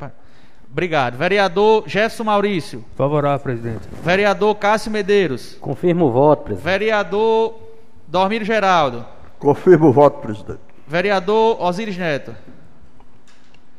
Obrigado. 0.71 1.17
Vereador 1.17 1.85
Jefferson 1.87 2.25
Maurício. 2.25 2.85
Favorável, 2.97 3.39
presidente. 3.39 3.89
Vereador 4.03 4.57
Cássio 4.57 4.91
Medeiros. 4.91 5.55
Confirmo 5.61 6.07
o 6.07 6.11
voto, 6.11 6.43
presidente. 6.43 6.65
Vereador 6.65 7.55
Dormir 8.09 8.45
Geraldo. 8.45 9.07
Confirmo 9.39 9.89
o 9.89 9.93
voto, 9.93 10.21
presidente. 10.21 10.59
Vereador 10.87 11.63
Osíris 11.63 11.97
Neto. 11.97 12.35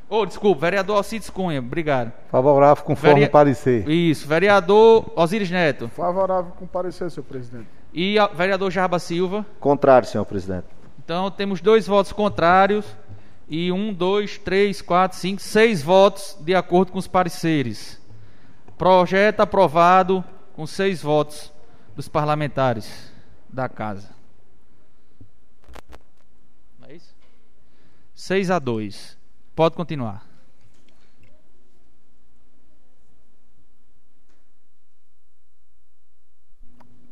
Oh, 0.08 0.26
desculpa, 0.26 0.62
vereador 0.62 0.98
Alcides 0.98 1.30
Cunha, 1.30 1.60
obrigado. 1.60 2.14
Favorável 2.30 2.84
conforme 2.84 3.22
Vere... 3.22 3.32
parecer. 3.32 3.90
Isso, 3.90 4.28
vereador 4.28 5.12
Osíris 5.16 5.50
Neto. 5.50 5.90
Favorável 5.90 6.52
com 6.52 6.68
parecer, 6.68 7.10
senhor 7.10 7.26
presidente. 7.26 7.68
E 7.94 8.16
vereador 8.36 8.70
Jarba 8.70 9.00
Silva. 9.00 9.46
Contrário, 9.60 10.08
senhor 10.08 10.26
presidente. 10.26 10.68
Então 11.04 11.32
temos 11.32 11.60
dois 11.60 11.88
votos 11.88 12.12
contrários 12.12 12.86
e 13.48 13.72
um, 13.72 13.94
dois, 13.94 14.38
três, 14.38 14.82
quatro, 14.82 15.18
cinco, 15.18 15.42
seis 15.42 15.82
votos 15.82 16.38
de 16.40 16.54
acordo 16.54 16.92
com 16.92 17.00
os 17.00 17.08
pareceres. 17.08 18.00
Projeto 18.78 19.40
aprovado 19.40 20.24
com 20.54 20.68
seis 20.68 21.02
votos 21.02 21.52
dos 21.96 22.08
parlamentares 22.08 23.12
da 23.50 23.70
casa. 23.70 24.10
Não 26.80 26.90
é 26.90 26.96
isso? 26.96 27.16
Seis 28.14 28.52
a 28.52 28.60
dois. 28.60 29.15
Pode 29.56 29.76
continuar. 29.76 30.26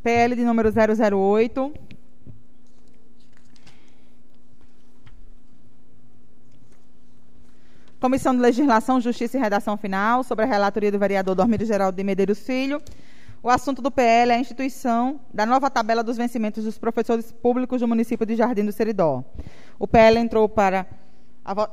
PL 0.04 0.36
de 0.36 0.44
número 0.44 0.70
008, 0.70 1.74
Comissão 8.02 8.36
de 8.36 8.42
Legislação, 8.42 9.00
Justiça 9.00 9.38
e 9.38 9.40
Redação 9.40 9.78
Final, 9.78 10.26
sobre 10.26 10.44
a 10.44 10.48
relatoria 10.48 10.92
do 10.92 11.00
vereador 11.00 11.36
Dormir 11.36 11.64
Geraldo 11.64 11.96
de 11.96 12.04
Medeiros 12.04 12.40
Filho. 12.40 12.82
O 13.42 13.50
assunto 13.50 13.82
do 13.82 13.90
PL 13.90 14.34
é 14.34 14.36
a 14.36 14.40
instituição 14.40 15.22
da 15.34 15.46
nova 15.46 15.70
tabela 15.70 16.04
dos 16.04 16.18
vencimentos 16.18 16.66
dos 16.66 16.78
professores 16.78 17.32
públicos 17.32 17.80
do 17.80 17.88
município 17.88 18.26
de 18.26 18.36
Jardim 18.36 18.66
do 18.66 18.74
Seridó. 18.74 19.24
O 19.80 19.88
PL 19.88 20.20
entrou 20.20 20.50
para, 20.50 20.86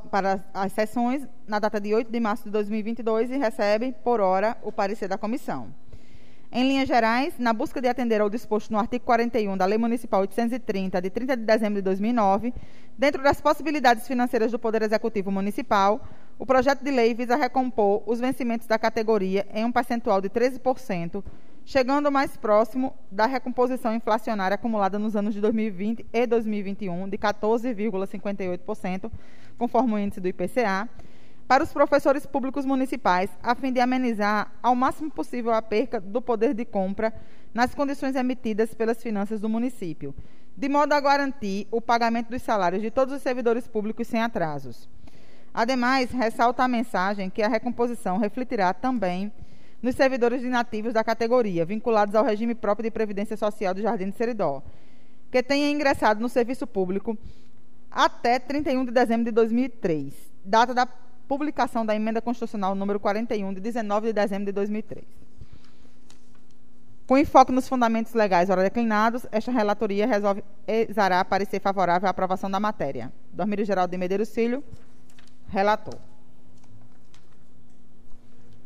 para 0.09 0.43
as 0.53 0.73
sessões 0.73 1.27
na 1.47 1.59
data 1.59 1.79
de 1.79 1.93
8 1.93 2.11
de 2.11 2.19
março 2.19 2.43
de 2.43 2.51
2022 2.51 3.31
e 3.31 3.37
recebe, 3.37 3.95
por 4.03 4.19
hora, 4.19 4.57
o 4.63 4.71
parecer 4.71 5.07
da 5.07 5.17
comissão. 5.17 5.73
Em 6.53 6.67
linhas 6.67 6.85
gerais, 6.85 7.33
na 7.39 7.53
busca 7.53 7.79
de 7.79 7.87
atender 7.87 8.19
ao 8.19 8.29
disposto 8.29 8.71
no 8.71 8.77
artigo 8.77 9.05
41 9.05 9.55
da 9.55 9.65
Lei 9.65 9.77
Municipal 9.77 10.19
830, 10.19 11.01
de 11.01 11.09
30 11.09 11.37
de 11.37 11.43
dezembro 11.43 11.75
de 11.75 11.81
2009, 11.83 12.53
dentro 12.97 13.23
das 13.23 13.39
possibilidades 13.39 14.05
financeiras 14.05 14.51
do 14.51 14.59
Poder 14.59 14.81
Executivo 14.81 15.31
Municipal, 15.31 16.05
o 16.37 16.45
projeto 16.45 16.83
de 16.83 16.91
lei 16.91 17.13
visa 17.13 17.37
recompor 17.37 18.03
os 18.05 18.19
vencimentos 18.19 18.67
da 18.67 18.77
categoria 18.77 19.47
em 19.53 19.63
um 19.63 19.71
percentual 19.71 20.19
de 20.19 20.29
13%, 20.29 21.23
chegando 21.65 22.11
mais 22.11 22.35
próximo 22.35 22.93
da 23.11 23.25
recomposição 23.25 23.93
inflacionária 23.93 24.55
acumulada 24.55 24.97
nos 24.99 25.15
anos 25.15 25.33
de 25.33 25.41
2020 25.41 26.05
e 26.11 26.27
2021, 26.27 27.09
de 27.09 27.17
14,58%, 27.17 29.11
conforme 29.57 29.93
o 29.93 29.99
índice 29.99 30.19
do 30.19 30.27
IPCA, 30.27 30.89
para 31.47 31.63
os 31.63 31.73
professores 31.73 32.25
públicos 32.25 32.65
municipais, 32.65 33.29
a 33.43 33.53
fim 33.53 33.73
de 33.73 33.79
amenizar 33.81 34.53
ao 34.63 34.73
máximo 34.73 35.11
possível 35.11 35.53
a 35.53 35.61
perca 35.61 35.99
do 35.99 36.21
poder 36.21 36.53
de 36.53 36.63
compra 36.63 37.13
nas 37.53 37.75
condições 37.75 38.15
emitidas 38.15 38.73
pelas 38.73 39.03
finanças 39.03 39.41
do 39.41 39.49
município, 39.49 40.15
de 40.55 40.69
modo 40.69 40.93
a 40.93 41.01
garantir 41.01 41.67
o 41.69 41.81
pagamento 41.81 42.29
dos 42.29 42.41
salários 42.41 42.81
de 42.81 42.89
todos 42.89 43.13
os 43.13 43.21
servidores 43.21 43.67
públicos 43.67 44.07
sem 44.07 44.21
atrasos. 44.21 44.89
Ademais, 45.53 46.11
ressalta 46.11 46.63
a 46.63 46.67
mensagem 46.67 47.29
que 47.29 47.43
a 47.43 47.49
recomposição 47.49 48.17
refletirá 48.17 48.73
também 48.73 49.31
nos 49.81 49.95
servidores 49.95 50.43
inativos 50.43 50.93
da 50.93 51.03
categoria, 51.03 51.65
vinculados 51.65 52.13
ao 52.15 52.23
regime 52.23 52.53
próprio 52.53 52.83
de 52.83 52.91
previdência 52.91 53.35
social 53.35 53.73
do 53.73 53.81
Jardim 53.81 54.09
de 54.09 54.15
Seridó, 54.15 54.61
que 55.31 55.41
tenha 55.41 55.69
ingressado 55.69 56.19
no 56.21 56.29
serviço 56.29 56.67
público 56.67 57.17
até 57.89 58.39
31 58.39 58.85
de 58.85 58.91
dezembro 58.91 59.25
de 59.25 59.31
2003, 59.31 60.13
data 60.45 60.73
da 60.73 60.85
publicação 61.27 61.85
da 61.85 61.95
emenda 61.95 62.21
constitucional 62.21 62.75
número 62.75 62.99
41 62.99 63.53
de 63.53 63.61
19 63.61 64.07
de 64.07 64.13
dezembro 64.13 64.45
de 64.45 64.51
2003. 64.51 65.03
Com 67.07 67.17
enfoque 67.17 67.51
nos 67.51 67.67
fundamentos 67.67 68.13
legais 68.13 68.49
ora 68.49 68.63
declinados, 68.63 69.25
esta 69.31 69.51
relatoria 69.51 70.07
resolve 70.07 70.43
exará 70.65 71.25
parecer 71.25 71.59
favorável 71.59 72.07
à 72.07 72.11
aprovação 72.11 72.49
da 72.49 72.59
matéria. 72.59 73.11
Dormírio 73.33 73.65
Geraldo 73.65 73.91
de 73.91 73.97
Medeiros 73.97 74.33
Filho, 74.33 74.63
relator. 75.49 76.10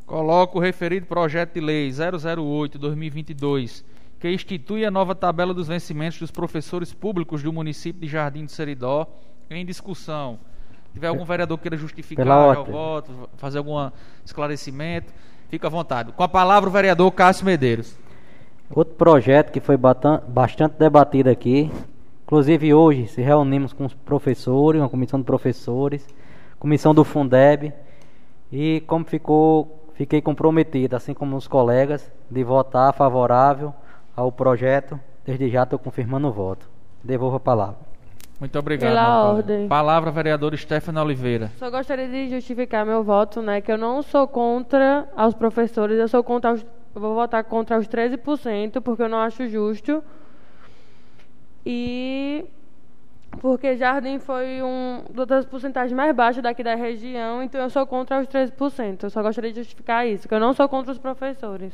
Coloco 0.05 0.59
o 0.59 0.61
referido 0.61 1.05
projeto 1.05 1.53
de 1.53 1.59
lei 1.59 1.89
008-2022, 1.89 3.83
que 4.19 4.29
institui 4.31 4.85
a 4.85 4.91
nova 4.91 5.15
tabela 5.15 5.53
dos 5.53 5.67
vencimentos 5.67 6.19
dos 6.19 6.31
professores 6.31 6.93
públicos 6.93 7.41
do 7.41 7.51
município 7.51 8.01
de 8.01 8.07
Jardim 8.07 8.45
de 8.45 8.51
Seridó, 8.51 9.07
em 9.49 9.65
discussão 9.65 10.39
tiver 10.95 11.07
algum 11.07 11.25
vereador 11.25 11.57
que 11.57 11.63
queira 11.63 11.75
justificar 11.75 12.57
o 12.57 12.63
voto, 12.63 13.29
fazer 13.35 13.57
algum 13.57 13.91
esclarecimento, 14.23 15.13
fica 15.49 15.67
à 15.67 15.69
vontade. 15.69 16.13
Com 16.13 16.23
a 16.23 16.27
palavra 16.27 16.69
o 16.69 16.71
vereador 16.71 17.11
Cássio 17.11 17.45
Medeiros. 17.45 17.97
Outro 18.69 18.95
projeto 18.95 19.51
que 19.51 19.59
foi 19.59 19.75
bastante 19.77 20.77
debatido 20.79 21.29
aqui, 21.29 21.69
inclusive 22.23 22.73
hoje 22.73 23.07
se 23.07 23.21
reunimos 23.21 23.73
com 23.73 23.85
os 23.85 23.93
professores, 23.93 24.79
uma 24.79 24.87
comissão 24.87 25.19
de 25.19 25.25
professores, 25.25 26.07
comissão 26.57 26.95
do 26.95 27.03
Fundeb, 27.03 27.73
e 28.49 28.81
como 28.87 29.03
ficou, 29.03 29.74
fiquei 29.95 30.21
comprometido, 30.21 30.95
assim 30.95 31.13
como 31.13 31.35
os 31.35 31.47
colegas, 31.47 32.11
de 32.29 32.43
votar 32.43 32.93
favorável 32.93 33.73
ao 34.15 34.31
projeto. 34.31 34.99
Desde 35.25 35.49
já 35.49 35.63
estou 35.63 35.79
confirmando 35.79 36.27
o 36.27 36.31
voto. 36.31 36.69
Devolvo 37.03 37.37
a 37.37 37.39
palavra. 37.39 37.77
Muito 38.39 38.59
obrigado. 38.59 38.91
Pela 38.91 39.23
ordem. 39.31 39.67
Palavra, 39.67 40.11
vereador 40.11 40.55
Stefano 40.57 41.01
Oliveira. 41.01 41.51
Só 41.57 41.71
gostaria 41.71 42.07
de 42.07 42.29
justificar 42.29 42.85
meu 42.85 43.03
voto, 43.03 43.41
né? 43.41 43.61
Que 43.61 43.71
eu 43.71 43.77
não 43.77 44.01
sou 44.01 44.27
contra 44.27 45.07
aos 45.15 45.33
professores, 45.33 45.97
eu 45.97 46.07
sou 46.07 46.23
contra 46.23 46.53
os, 46.53 46.65
eu 46.93 47.01
vou 47.01 47.15
votar 47.15 47.43
contra 47.45 47.77
os 47.77 47.87
13%, 47.87 48.81
porque 48.81 49.03
eu 49.03 49.09
não 49.09 49.19
acho 49.19 49.47
justo. 49.47 50.03
E 51.65 52.45
porque 53.41 53.77
Jardim 53.77 54.19
foi 54.19 54.61
um 54.61 55.03
das 55.25 55.45
porcentagens 55.45 55.93
mais 55.93 56.15
baixas 56.15 56.43
daqui 56.43 56.63
da 56.63 56.75
região, 56.75 57.41
então 57.43 57.61
eu 57.61 57.69
sou 57.69 57.85
contra 57.85 58.19
os 58.19 58.27
13%. 58.27 59.03
Eu 59.03 59.09
só 59.09 59.21
gostaria 59.21 59.51
de 59.51 59.59
justificar 59.59 60.07
isso, 60.07 60.27
que 60.27 60.33
eu 60.33 60.39
não 60.39 60.53
sou 60.53 60.67
contra 60.67 60.91
os 60.91 60.97
professores. 60.97 61.73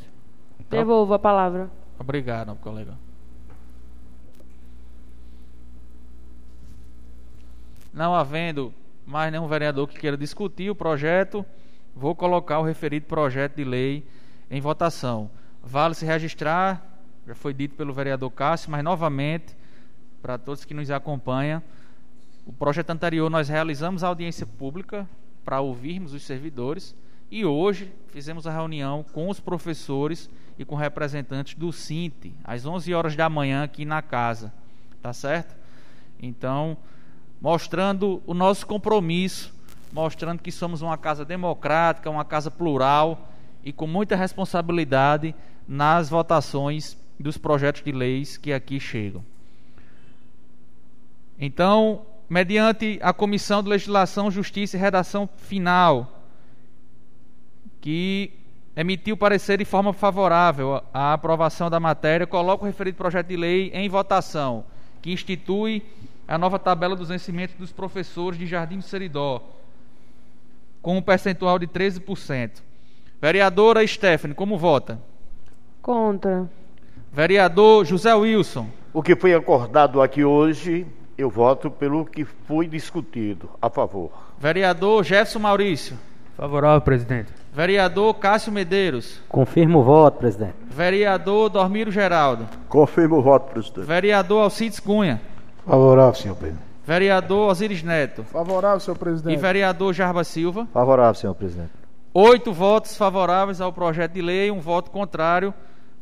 Então, 0.60 0.80
Devolvo 0.80 1.14
a 1.14 1.20
palavra. 1.20 1.70
Obrigado, 2.00 2.56
colega. 2.58 2.98
Não 7.94 8.16
havendo 8.16 8.74
mais 9.06 9.32
nenhum 9.32 9.48
vereador 9.48 9.88
que 9.88 10.00
queira 10.00 10.16
discutir 10.16 10.70
o 10.70 10.76
projeto, 10.76 11.46
vou 11.96 12.16
colocar 12.16 12.60
o 12.60 12.64
referido 12.64 13.06
projeto 13.06 13.56
de 13.56 13.64
lei 13.64 14.06
em 14.50 14.62
votação. 14.62 15.30
Vale 15.64 15.94
se 15.94 16.06
registrar, 16.06 16.82
já 17.28 17.36
foi 17.36 17.54
dito 17.54 17.76
pelo 17.76 17.94
vereador 17.94 18.32
Cássio, 18.32 18.72
mas 18.72 18.84
novamente, 18.84 19.56
para 20.22 20.38
todos 20.38 20.66
que 20.66 20.74
nos 20.74 20.90
acompanham, 20.92 21.62
o 22.46 22.54
projeto 22.54 22.90
anterior 22.90 23.30
nós 23.30 23.50
realizamos 23.50 24.04
a 24.04 24.08
audiência 24.08 24.46
pública 24.46 25.08
para 25.44 25.62
ouvirmos 25.62 26.14
os 26.14 26.24
servidores 26.24 26.96
e 27.30 27.46
hoje 27.46 27.92
fizemos 28.10 28.46
a 28.46 28.52
reunião 28.52 29.06
com 29.14 29.30
os 29.30 29.40
professores 29.40 30.30
e 30.58 30.66
com 30.66 30.76
representantes 30.76 31.56
do 31.56 31.72
Sinte 31.72 32.34
às 32.44 32.66
11 32.66 32.94
horas 32.94 33.16
da 33.16 33.30
manhã 33.30 33.64
aqui 33.64 33.86
na 33.86 34.02
casa, 34.02 34.54
tá 35.02 35.14
certo? 35.14 35.56
Então, 36.22 36.78
mostrando 37.42 38.22
o 38.28 38.34
nosso 38.34 38.68
compromisso, 38.68 39.54
mostrando 39.92 40.42
que 40.42 40.52
somos 40.52 40.82
uma 40.82 40.98
casa 40.98 41.26
democrática, 41.26 42.10
uma 42.10 42.26
casa 42.26 42.52
plural 42.52 43.30
e 43.64 43.72
com 43.72 43.88
muita 43.88 44.16
responsabilidade 44.16 45.34
nas 45.68 46.10
votações 46.10 46.98
dos 47.20 47.38
projetos 47.38 47.84
de 47.84 47.92
leis 47.92 48.38
que 48.38 48.52
aqui 48.52 48.80
chegam. 48.80 49.24
Então, 51.44 52.06
mediante 52.30 53.00
a 53.02 53.12
Comissão 53.12 53.64
de 53.64 53.70
Legislação, 53.70 54.30
Justiça 54.30 54.78
e 54.78 54.80
Redação 54.80 55.28
Final, 55.38 56.22
que 57.82 58.32
emitiu 58.76 59.18
parecer 59.18 59.58
de 59.58 59.66
forma 59.66 59.92
favorável 59.92 60.84
à 60.94 61.14
aprovação 61.14 61.68
da 61.68 61.80
matéria, 61.80 62.28
coloca 62.28 62.64
o 62.64 62.68
referido 62.68 62.96
projeto 62.96 63.26
de 63.26 63.36
lei 63.36 63.72
em 63.74 63.90
votação, 63.90 64.64
que 65.02 65.12
institui 65.12 65.84
a 66.28 66.38
nova 66.38 66.60
tabela 66.60 66.96
dos 66.96 67.10
vencimentos 67.10 67.56
dos 67.56 67.72
professores 67.72 68.38
de 68.38 68.46
Jardim 68.46 68.78
do 68.78 68.84
Seridó, 68.84 69.42
com 70.80 70.98
um 70.98 71.02
percentual 71.02 71.58
de 71.58 71.66
13%. 71.66 72.62
Vereadora 73.20 73.86
Stephanie, 73.86 74.36
como 74.36 74.60
vota? 74.60 75.02
Contra. 75.82 76.48
Vereador 77.12 77.84
José 77.84 78.14
Wilson. 78.14 78.70
O 78.94 79.02
que 79.02 79.16
foi 79.16 79.34
acordado 79.34 80.02
aqui 80.02 80.24
hoje, 80.24 80.86
eu 81.22 81.30
voto 81.30 81.70
pelo 81.72 82.06
que 82.06 82.26
foi 82.26 82.68
discutido. 82.68 83.50
A 83.62 83.70
favor. 83.70 84.12
Vereador 84.40 85.04
Jefferson 85.04 85.40
Maurício. 85.40 85.98
Favorável, 86.36 86.82
presidente. 86.82 87.32
Vereador 87.54 88.14
Cássio 88.16 88.52
Medeiros. 88.52 89.20
Confirmo 89.30 89.80
o 89.80 89.84
voto, 89.84 90.18
presidente. 90.20 90.56
Vereador 90.70 91.50
Dormiro 91.50 91.92
Geraldo. 91.92 92.48
Confirmo 92.70 93.18
o 93.18 93.22
voto, 93.22 93.52
presidente. 93.52 93.86
Vereador 93.86 94.44
Alcides 94.44 94.80
Cunha. 94.80 95.22
Favorável, 95.66 96.14
senhor 96.16 96.36
presidente. 96.36 96.64
Vereador 96.86 97.52
Osiris 97.52 97.84
Neto. 97.84 98.24
Favorável, 98.24 98.80
senhor 98.80 98.96
E 98.96 99.00
presidente. 99.00 99.38
vereador 99.40 99.94
Jarba 99.94 100.24
Silva. 100.24 100.68
Favorável, 100.74 101.14
senhor 101.14 101.36
presidente. 101.36 101.72
Oito 102.14 102.52
votos 102.52 102.98
favoráveis 102.98 103.62
ao 103.62 103.72
projeto 103.72 104.14
de 104.14 104.22
lei, 104.22 104.50
um 104.50 104.60
voto 104.60 104.90
contrário. 104.90 105.54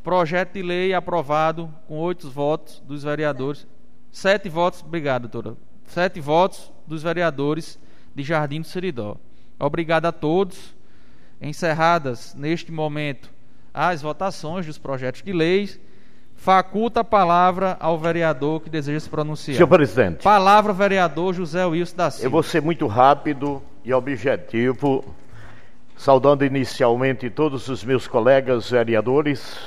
Projeto 0.03 0.53
de 0.53 0.61
lei 0.61 0.93
aprovado 0.93 1.69
com 1.87 1.97
oito 1.99 2.29
votos 2.29 2.81
dos 2.87 3.03
vereadores. 3.03 3.67
Sete 4.11 4.49
votos, 4.49 4.81
obrigado, 4.81 5.27
doutora. 5.27 5.55
Sete 5.85 6.19
votos 6.19 6.71
dos 6.85 7.03
vereadores 7.03 7.79
de 8.15 8.23
Jardim 8.23 8.61
do 8.61 8.67
Seridó. 8.67 9.17
Obrigado 9.59 10.05
a 10.05 10.11
todos. 10.11 10.75
Encerradas 11.41 12.33
neste 12.35 12.71
momento 12.71 13.29
as 13.73 14.01
votações 14.01 14.65
dos 14.65 14.77
projetos 14.77 15.21
de 15.21 15.31
leis. 15.31 15.79
Faculta 16.35 17.01
a 17.01 17.03
palavra 17.03 17.77
ao 17.79 17.97
vereador 17.97 18.61
que 18.61 18.69
deseja 18.69 18.99
se 18.99 19.09
pronunciar. 19.09 19.55
Senhor 19.55 19.67
presidente, 19.67 20.23
Palavra, 20.23 20.71
vereador 20.73 21.33
José 21.33 21.65
Wilson 21.65 21.95
da 21.97 22.09
Silva. 22.11 22.25
eu 22.25 22.31
vou 22.31 22.43
ser 22.43 22.61
muito 22.61 22.87
rápido 22.87 23.61
e 23.83 23.93
objetivo, 23.93 25.03
saudando 25.97 26.45
inicialmente 26.45 27.29
todos 27.29 27.67
os 27.67 27.83
meus 27.83 28.07
colegas 28.07 28.69
vereadores, 28.69 29.57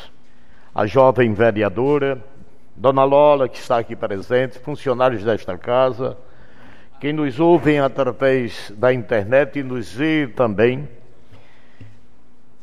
a 0.74 0.86
jovem 0.86 1.34
vereadora, 1.34 2.24
Dona 2.74 3.04
Lola, 3.04 3.48
que 3.48 3.58
está 3.58 3.78
aqui 3.78 3.94
presente, 3.94 4.58
funcionários 4.58 5.22
desta 5.22 5.56
casa, 5.58 6.16
quem 7.00 7.12
nos 7.12 7.38
ouvem 7.38 7.80
através 7.80 8.72
da 8.76 8.92
internet 8.92 9.58
e 9.58 9.62
nos 9.62 9.92
vê 9.92 10.26
também. 10.26 10.88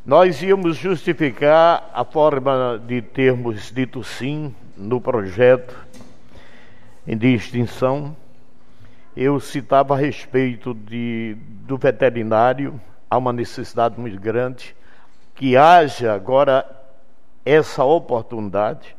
Nós 0.06 0.42
íamos 0.42 0.78
justificar 0.78 1.92
a 1.94 2.04
forma 2.04 2.82
de 2.88 3.02
termos 3.02 3.72
dito 3.72 4.04
sim 4.04 4.56
no 4.76 5.00
projeto 5.00 5.76
de 7.06 7.34
extinção. 7.34 8.16
Eu 9.16 9.40
citava 9.40 9.94
a 9.94 9.98
respeito 9.98 10.74
de, 10.74 11.36
do 11.68 11.78
veterinário, 11.78 12.80
há 13.10 13.18
uma 13.18 13.34
necessidade 13.34 14.00
muito 14.00 14.20
grande, 14.20 14.76
que 15.36 15.58
haja 15.58 16.14
agora 16.14 16.66
essa 17.46 17.84
oportunidade. 17.84 18.96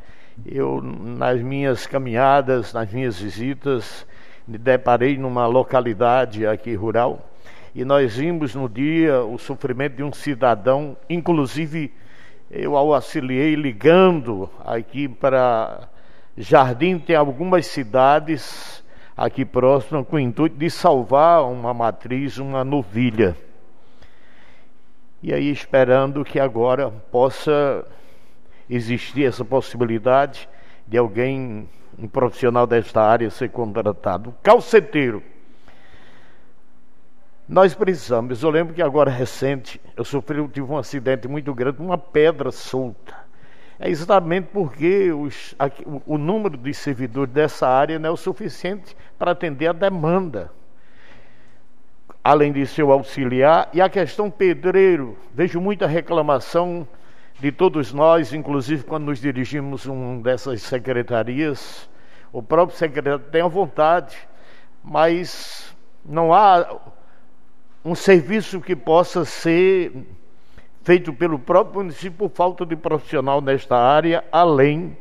Eu, 0.47 0.81
nas 0.83 1.41
minhas 1.41 1.87
caminhadas, 1.87 2.73
nas 2.73 2.93
minhas 2.93 3.21
visitas, 3.21 4.07
me 4.47 4.59
deparei 4.59 5.19
numa 5.19 5.47
localidade 5.47 6.47
aqui 6.47 6.75
rural 6.75 7.31
e 7.75 7.85
nós 7.85 8.17
vimos 8.17 8.55
no 8.55 8.69
dia 8.69 9.23
o 9.23 9.39
sofrimento 9.39 9.97
de 9.97 10.03
um 10.03 10.13
cidadão, 10.13 10.97
inclusive 11.09 11.93
eu 12.51 12.77
auxiliei 12.77 13.55
ligando 13.55 14.51
aqui 14.65 15.09
para 15.09 15.89
Jardim, 16.37 16.99
tem 16.99 17.15
algumas 17.15 17.67
cidades 17.67 18.83
aqui 19.17 19.45
próximas 19.45 20.05
com 20.07 20.17
o 20.17 20.21
intuito 20.21 20.57
de 20.57 20.69
salvar 20.69 21.45
uma 21.45 21.73
matriz, 21.73 22.39
uma 22.39 22.65
novilha. 22.65 23.37
E 25.23 25.33
aí 25.33 25.49
esperando 25.51 26.25
que 26.25 26.41
agora 26.41 26.91
possa 26.91 27.87
existir 28.71 29.25
essa 29.25 29.45
possibilidade 29.45 30.49
de 30.87 30.97
alguém, 30.97 31.69
um 31.99 32.07
profissional 32.07 32.67
desta 32.67 33.03
área, 33.03 33.29
ser 33.29 33.51
contratado. 33.51 34.33
Calceteiro. 34.43 35.23
Nós 37.49 37.75
precisamos. 37.75 38.45
Eu 38.45 38.51
lembro 38.51 38.73
que 38.73 38.81
agora 38.81 39.11
recente 39.11 39.81
eu 39.97 40.05
sofri, 40.05 40.39
eu 40.39 40.49
tive 40.49 40.71
um 40.71 40.79
acidente 40.79 41.27
muito 41.27 41.53
grande, 41.53 41.83
uma 41.83 41.99
pedra 41.99 42.53
solta. 42.53 43.19
É 43.77 43.91
exatamente 43.91 44.49
porque 44.53 45.11
os, 45.11 45.55
aqui, 45.59 45.85
o, 46.07 46.17
número 46.17 46.57
de 46.57 46.73
servidores 46.73 47.33
dessa 47.33 47.67
área 47.67 47.99
não 47.99 48.11
é 48.11 48.13
o 48.13 48.17
suficiente 48.17 48.97
para 49.19 49.33
atender 49.33 49.67
a 49.67 49.73
demanda. 49.73 50.53
Além 52.23 52.53
de 52.53 52.67
seu 52.67 52.93
auxiliar, 52.93 53.71
e 53.73 53.81
a 53.81 53.89
questão 53.89 54.31
pedreiro, 54.31 55.17
vejo 55.35 55.59
muita 55.61 55.87
reclamação 55.87 56.87
de 57.41 57.51
todos 57.51 57.93
nós, 57.93 58.35
inclusive 58.35 58.85
quando 58.85 59.07
nos 59.07 59.19
dirigimos 59.19 59.89
a 59.89 59.93
uma 59.93 60.23
dessas 60.23 60.61
secretarias, 60.61 61.89
o 62.31 62.43
próprio 62.43 62.77
secretário 62.77 63.19
tem 63.31 63.41
a 63.41 63.49
vontade, 63.49 64.17
mas 64.85 65.75
não 66.05 66.35
há 66.35 66.79
um 67.83 67.95
serviço 67.95 68.61
que 68.61 68.77
possa 68.77 69.25
ser 69.25 69.91
feito 70.83 71.15
pelo 71.15 71.39
próprio 71.39 71.81
município 71.81 72.29
por 72.29 72.31
falta 72.31 72.67
de 72.67 72.77
profissional 72.77 73.41
nesta 73.41 73.77
área, 73.77 74.23
além 74.31 74.97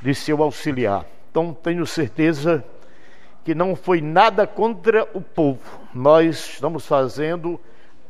de 0.00 0.14
seu 0.14 0.42
auxiliar. 0.44 1.04
Então, 1.30 1.52
tenho 1.52 1.84
certeza 1.84 2.64
que 3.44 3.52
não 3.52 3.74
foi 3.74 4.00
nada 4.00 4.46
contra 4.46 5.08
o 5.12 5.20
povo. 5.20 5.80
Nós 5.92 6.52
estamos 6.54 6.86
fazendo 6.86 7.60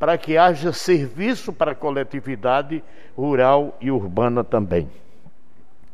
para 0.05 0.19
que 0.19 0.37
haja 0.37 0.71
serviço 0.71 1.51
para 1.51 1.73
a 1.73 1.75
coletividade 1.75 2.85
rural 3.17 3.75
e 3.81 3.90
urbana 3.90 4.45
também. 4.45 4.87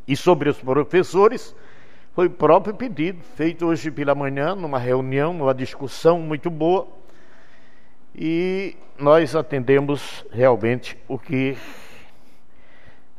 E 0.05 0.17
sobre 0.17 0.49
os 0.49 0.59
professores, 0.59 1.55
foi 2.13 2.27
o 2.27 2.31
próprio 2.31 2.75
pedido, 2.75 3.23
feito 3.37 3.67
hoje 3.67 3.89
pela 3.89 4.13
manhã, 4.13 4.57
numa 4.57 4.81
reunião, 4.81 5.33
numa 5.33 5.55
discussão 5.55 6.19
muito 6.19 6.51
boa, 6.51 6.89
e 8.13 8.77
nós 8.99 9.37
atendemos 9.37 10.27
realmente 10.33 10.99
o 11.07 11.17
que 11.17 11.57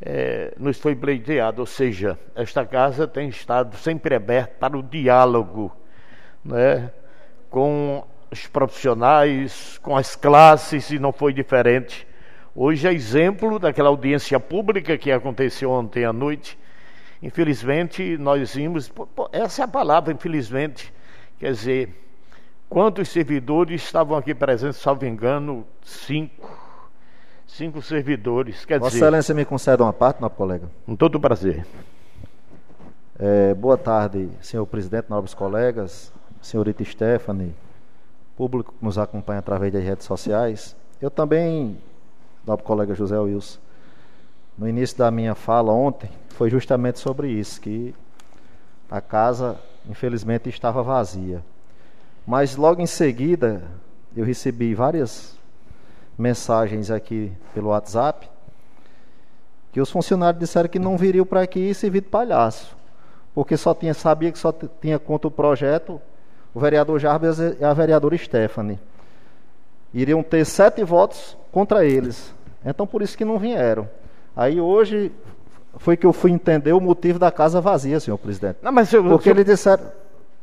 é, 0.02 0.54
nos 0.58 0.78
foi 0.78 0.94
pleiteado, 0.94 1.62
ou 1.62 1.66
seja, 1.66 2.20
esta 2.36 2.66
casa 2.66 3.08
tem 3.08 3.30
estado 3.30 3.78
sempre 3.78 4.14
aberta 4.14 4.56
para 4.60 4.78
o 4.78 4.84
diálogo 4.84 5.72
né, 6.44 6.92
com 7.50 8.04
os 8.32 8.48
profissionais, 8.48 9.78
com 9.80 9.96
as 9.96 10.16
classes, 10.16 10.90
e 10.90 10.98
não 10.98 11.12
foi 11.12 11.34
diferente. 11.34 12.08
Hoje 12.56 12.88
é 12.88 12.94
exemplo 12.94 13.60
daquela 13.60 13.90
audiência 13.90 14.40
pública 14.40 14.98
que 14.98 15.12
aconteceu 15.12 15.70
ontem 15.70 16.06
à 16.06 16.14
noite. 16.14 16.58
Infelizmente, 17.22 18.18
nós 18.18 18.56
vimos, 18.56 18.92
essa 19.32 19.62
é 19.62 19.66
a 19.66 19.68
palavra, 19.68 20.14
infelizmente, 20.14 20.92
quer 21.40 21.52
dizer, 21.52 21.96
quantos 22.70 23.10
servidores 23.10 23.84
estavam 23.84 24.18
aqui 24.18 24.34
presentes, 24.34 24.78
salvo 24.78 25.06
engano, 25.06 25.66
cinco. 25.84 26.60
Cinco 27.46 27.82
servidores. 27.82 28.64
Quer 28.64 28.80
Vossa 28.80 28.92
dizer, 28.92 29.06
Excelência 29.06 29.36
me 29.36 29.44
concede 29.44 29.84
uma 29.84 29.92
parte, 29.92 30.22
nobre 30.22 30.38
colega. 30.38 30.72
com 30.86 30.96
todo 30.96 31.20
prazer. 31.20 31.66
É, 33.20 33.54
boa 33.54 33.78
tarde, 33.78 34.30
senhor 34.42 34.66
presidente, 34.66 35.10
nobres 35.10 35.34
colegas, 35.34 36.14
senhorita 36.42 36.84
Stephanie, 36.84 37.54
público 38.42 38.74
que 38.74 38.84
nos 38.84 38.98
acompanha 38.98 39.38
através 39.38 39.72
das 39.72 39.84
redes 39.84 40.04
sociais. 40.04 40.76
eu 41.00 41.12
também, 41.12 41.78
nobre 42.44 42.66
colega 42.66 42.96
José 42.96 43.16
Wilson, 43.16 43.60
no 44.58 44.68
início 44.68 44.98
da 44.98 45.12
minha 45.12 45.36
fala 45.36 45.72
ontem, 45.72 46.10
foi 46.30 46.50
justamente 46.50 46.98
sobre 46.98 47.30
isso, 47.30 47.62
que 47.62 47.94
a 48.90 49.00
casa, 49.00 49.60
infelizmente, 49.88 50.50
estava 50.50 50.82
vazia. 50.82 51.44
Mas 52.26 52.56
logo 52.56 52.82
em 52.82 52.88
seguida, 52.88 53.62
eu 54.18 54.26
recebi 54.26 54.74
várias 54.74 55.38
mensagens 56.18 56.90
aqui 56.90 57.32
pelo 57.54 57.70
WhatsApp 57.70 58.28
que 59.72 59.80
os 59.80 59.92
funcionários 59.92 60.40
disseram 60.40 60.68
que 60.68 60.80
não 60.80 60.98
viriam 60.98 61.28
para 61.28 61.44
aqui 61.44 61.72
servir 61.76 62.02
de 62.02 62.10
palhaço, 62.10 62.76
porque 63.36 63.56
só 63.56 63.76
tinha 63.76 63.94
sabia 63.94 64.32
que 64.32 64.40
só 64.40 64.52
tinha 64.52 64.98
contra 64.98 65.28
o 65.28 65.32
projeto 65.32 66.02
o 66.54 66.60
vereador 66.60 67.00
Jarbas 67.00 67.40
e 67.40 67.64
a 67.64 67.74
vereadora 67.74 68.18
Stephanie. 68.18 68.80
Iriam 69.94 70.24
ter 70.24 70.46
sete 70.46 70.84
votos 70.84 71.38
contra 71.52 71.86
eles. 71.86 72.34
Então 72.66 72.86
por 72.86 73.02
isso 73.02 73.18
que 73.18 73.26
não 73.26 73.38
vieram. 73.38 73.90
Aí 74.36 74.60
hoje 74.60 75.12
foi 75.78 75.98
que 75.98 76.06
eu 76.06 76.14
fui 76.14 76.32
entender 76.32 76.74
o 76.74 76.80
motivo 76.80 77.18
da 77.18 77.32
casa 77.32 77.60
vazia, 77.60 78.00
senhor 78.00 78.18
presidente. 78.18 78.58
Não, 78.62 78.72
mas 78.72 78.92
eu, 78.92 79.04
porque 79.04 79.30
eles 79.30 79.46
disseram, 79.46 79.84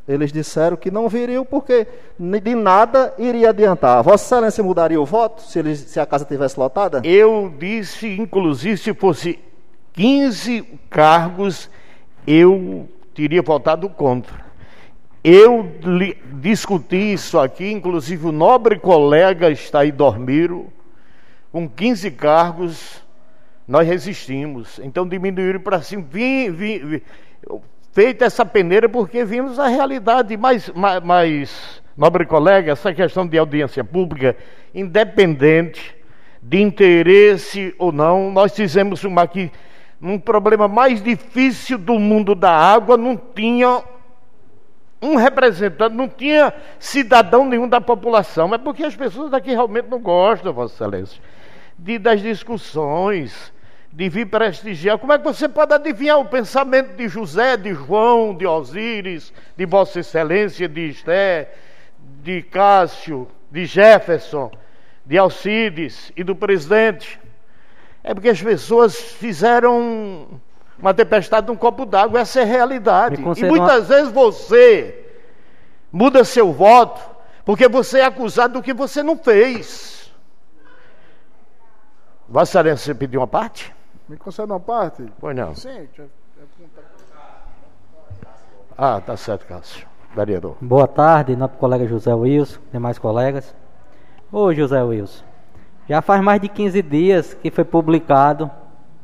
eles 0.06 0.32
disseram 0.32 0.76
que 0.76 0.90
não 0.90 1.08
viriam 1.08 1.44
porque 1.44 1.86
de 2.18 2.54
nada 2.54 3.14
iria 3.18 3.50
adiantar. 3.50 4.02
Vossa 4.02 4.24
Excelência 4.24 4.64
mudaria 4.64 5.00
o 5.00 5.04
voto 5.04 5.42
se, 5.42 5.58
eles, 5.58 5.80
se 5.80 6.00
a 6.00 6.06
casa 6.06 6.24
tivesse 6.24 6.58
lotada? 6.58 7.00
Eu 7.04 7.52
disse, 7.58 8.08
inclusive, 8.08 8.76
se 8.76 8.94
fosse 8.94 9.38
15 9.92 10.62
cargos, 10.88 11.70
eu 12.26 12.88
teria 13.14 13.42
votado 13.42 13.88
contra. 13.88 14.47
Eu 15.22 15.72
discuti 16.34 17.12
isso 17.12 17.38
aqui, 17.38 17.70
inclusive 17.70 18.26
o 18.26 18.32
nobre 18.32 18.78
colega 18.78 19.50
está 19.50 19.80
aí 19.80 19.90
dormindo, 19.90 20.66
com 21.50 21.68
15 21.68 22.10
cargos, 22.12 23.02
nós 23.66 23.86
resistimos. 23.86 24.78
Então 24.82 25.06
diminuíram 25.08 25.60
para 25.60 25.82
cima. 25.82 26.04
Vim, 26.08 26.50
vim, 26.50 26.78
vim, 26.78 27.02
feita 27.92 28.24
essa 28.24 28.46
peneira 28.46 28.88
porque 28.88 29.24
vimos 29.24 29.58
a 29.58 29.66
realidade. 29.66 30.36
Mas, 30.36 30.70
mais, 30.70 31.02
mais, 31.02 31.82
nobre 31.96 32.24
colega, 32.24 32.72
essa 32.72 32.94
questão 32.94 33.26
de 33.26 33.36
audiência 33.36 33.82
pública, 33.82 34.36
independente 34.74 35.96
de 36.40 36.62
interesse 36.62 37.74
ou 37.76 37.90
não, 37.90 38.30
nós 38.30 38.54
fizemos 38.54 39.02
uma 39.04 39.22
aqui. 39.22 39.50
Um 40.00 40.16
problema 40.16 40.68
mais 40.68 41.02
difícil 41.02 41.76
do 41.76 41.98
mundo 41.98 42.36
da 42.36 42.52
água 42.52 42.96
não 42.96 43.16
tinha 43.16 43.82
um 45.00 45.16
representante, 45.16 45.94
não 45.94 46.08
tinha 46.08 46.52
cidadão 46.78 47.44
nenhum 47.46 47.68
da 47.68 47.80
população, 47.80 48.52
é 48.54 48.58
porque 48.58 48.84
as 48.84 48.96
pessoas 48.96 49.30
daqui 49.30 49.50
realmente 49.50 49.88
não 49.88 50.00
gostam, 50.00 50.52
Vossa 50.52 50.74
Excelência, 50.74 51.22
de, 51.78 51.98
das 51.98 52.20
discussões, 52.20 53.52
de 53.92 54.08
vir 54.08 54.26
prestigiar. 54.26 54.98
Como 54.98 55.12
é 55.12 55.18
que 55.18 55.24
você 55.24 55.48
pode 55.48 55.72
adivinhar 55.72 56.18
o 56.18 56.24
pensamento 56.24 56.96
de 56.96 57.08
José, 57.08 57.56
de 57.56 57.72
João, 57.74 58.34
de 58.34 58.46
Osíris, 58.46 59.32
de 59.56 59.66
Vossa 59.66 60.00
Excelência, 60.00 60.68
de 60.68 60.88
Esté, 60.88 61.54
de 62.22 62.42
Cássio, 62.42 63.28
de 63.50 63.64
Jefferson, 63.66 64.50
de 65.06 65.16
Alcides 65.16 66.12
e 66.16 66.24
do 66.24 66.34
presidente? 66.34 67.20
É 68.02 68.12
porque 68.14 68.28
as 68.28 68.42
pessoas 68.42 68.96
fizeram 68.96 70.40
uma 70.80 70.94
tempestade 70.94 71.46
num 71.46 71.56
copo 71.56 71.84
d'água, 71.84 72.20
essa 72.20 72.40
é 72.40 72.42
a 72.42 72.46
realidade. 72.46 73.16
E 73.16 73.44
muitas 73.44 73.78
uma... 73.78 73.80
vezes 73.80 74.12
você 74.12 75.04
muda 75.92 76.24
seu 76.24 76.52
voto 76.52 77.00
porque 77.44 77.66
você 77.66 78.00
é 78.00 78.04
acusado 78.04 78.54
do 78.54 78.62
que 78.62 78.72
você 78.74 79.02
não 79.02 79.16
fez. 79.16 80.12
Vossa 82.28 82.60
Excelência 82.60 82.94
pediu 82.94 83.20
uma 83.20 83.26
parte? 83.26 83.74
Me 84.08 84.16
concede 84.16 84.52
uma 84.52 84.60
parte? 84.60 85.02
Pois 85.18 85.34
não. 85.34 85.54
Sim. 85.54 85.88
Ah, 88.76 89.00
tá 89.00 89.16
certo, 89.16 89.46
Cássio. 89.46 89.86
Vereador. 90.14 90.56
Boa 90.60 90.86
tarde, 90.86 91.34
nosso 91.34 91.54
colega 91.54 91.86
José 91.86 92.12
Wilson, 92.14 92.60
demais 92.70 92.98
colegas. 92.98 93.54
Ô 94.30 94.52
José 94.52 94.82
Wilson, 94.82 95.24
já 95.88 96.02
faz 96.02 96.22
mais 96.22 96.40
de 96.40 96.48
15 96.48 96.82
dias 96.82 97.34
que 97.34 97.50
foi 97.50 97.64
publicado 97.64 98.50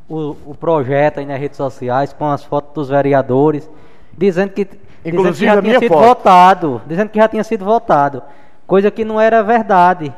o, 0.09 0.37
o 0.47 0.55
projeto 0.55 1.19
aí 1.19 1.27
nas 1.27 1.41
redes 1.41 1.57
sociais 1.57 2.13
com 2.13 2.31
as 2.31 2.45
fotos 2.45 2.73
dos 2.75 2.89
vereadores, 2.89 3.69
dizendo 4.17 4.51
que, 4.51 4.69
dizendo 5.05 5.33
que 5.33 5.45
já 5.45 5.63
tinha 5.63 5.79
sido 5.79 5.89
foto. 5.89 6.07
votado, 6.07 6.83
dizendo 6.87 7.09
que 7.09 7.19
já 7.19 7.29
tinha 7.29 7.45
sido 7.45 7.65
votado, 7.65 8.23
coisa 8.67 8.91
que 8.91 9.05
não 9.05 9.21
era 9.21 9.43
verdade. 9.43 10.15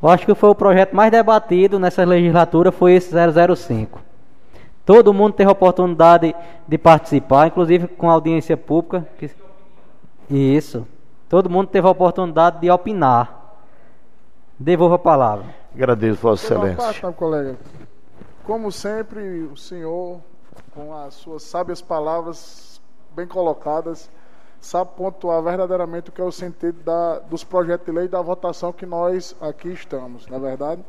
Eu 0.00 0.08
acho 0.08 0.24
que 0.24 0.34
foi 0.34 0.48
o 0.48 0.54
projeto 0.54 0.94
mais 0.94 1.10
debatido 1.10 1.78
nessa 1.78 2.04
legislatura 2.04 2.70
foi 2.70 2.92
esse 2.94 3.12
005. 3.56 4.00
Todo 4.86 5.12
mundo 5.12 5.34
teve 5.34 5.48
a 5.48 5.52
oportunidade 5.52 6.34
de 6.66 6.78
participar, 6.78 7.48
inclusive 7.48 7.88
com 7.88 8.08
audiência 8.08 8.56
pública. 8.56 9.06
Que... 9.18 9.30
Isso. 10.30 10.86
Todo 11.28 11.50
mundo 11.50 11.66
teve 11.66 11.86
a 11.86 11.90
oportunidade 11.90 12.60
de 12.60 12.70
opinar. 12.70 13.56
Devolvo 14.58 14.94
a 14.94 14.98
palavra. 14.98 15.44
Agradeço, 15.74 16.20
Vossa 16.20 16.54
Excelência. 16.54 16.76
Parte, 16.76 17.16
colega. 17.16 17.56
Como 18.48 18.72
sempre, 18.72 19.42
o 19.42 19.58
senhor, 19.58 20.22
com 20.74 20.96
as 20.96 21.12
suas 21.12 21.42
sábias 21.42 21.82
palavras 21.82 22.80
bem 23.14 23.26
colocadas, 23.26 24.08
sabe 24.58 24.90
pontuar 24.96 25.42
verdadeiramente 25.42 26.08
o 26.08 26.12
que 26.12 26.22
é 26.22 26.24
o 26.24 26.32
sentido 26.32 26.82
da, 26.82 27.18
dos 27.18 27.44
projetos 27.44 27.84
de 27.84 27.92
lei 27.92 28.06
e 28.06 28.08
da 28.08 28.22
votação 28.22 28.72
que 28.72 28.86
nós 28.86 29.36
aqui 29.38 29.68
estamos, 29.68 30.26
não 30.28 30.38
é 30.38 30.40
verdade? 30.40 30.82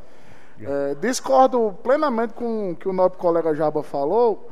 É, 0.62 0.96
discordo 1.02 1.78
plenamente 1.84 2.34
com 2.34 2.72
o 2.72 2.76
que 2.78 2.88
o 2.88 2.94
nobre 2.94 3.18
colega 3.18 3.54
Jaba 3.54 3.84
falou, 3.84 4.50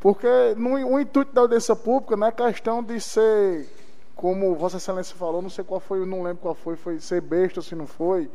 porque 0.00 0.26
no, 0.56 0.70
o 0.70 0.98
intuito 0.98 1.32
da 1.32 1.42
audiência 1.42 1.76
pública 1.76 2.16
não 2.16 2.26
é 2.26 2.32
questão 2.32 2.82
de 2.82 3.00
ser, 3.00 3.72
como 4.16 4.56
Vossa 4.56 4.78
Excelência 4.78 5.14
falou, 5.14 5.40
não 5.40 5.48
sei 5.48 5.62
qual 5.62 5.78
foi, 5.78 6.04
não 6.04 6.24
lembro 6.24 6.42
qual 6.42 6.56
foi, 6.56 6.74
foi 6.74 6.98
ser 6.98 7.20
besta 7.20 7.60
ou 7.60 7.62
se 7.62 7.76
não 7.76 7.86
foi, 7.86 8.28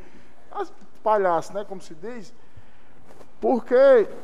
palhaço, 1.03 1.53
né, 1.53 1.65
como 1.67 1.82
se 1.82 1.93
diz, 1.93 2.34
porque, 3.43 3.75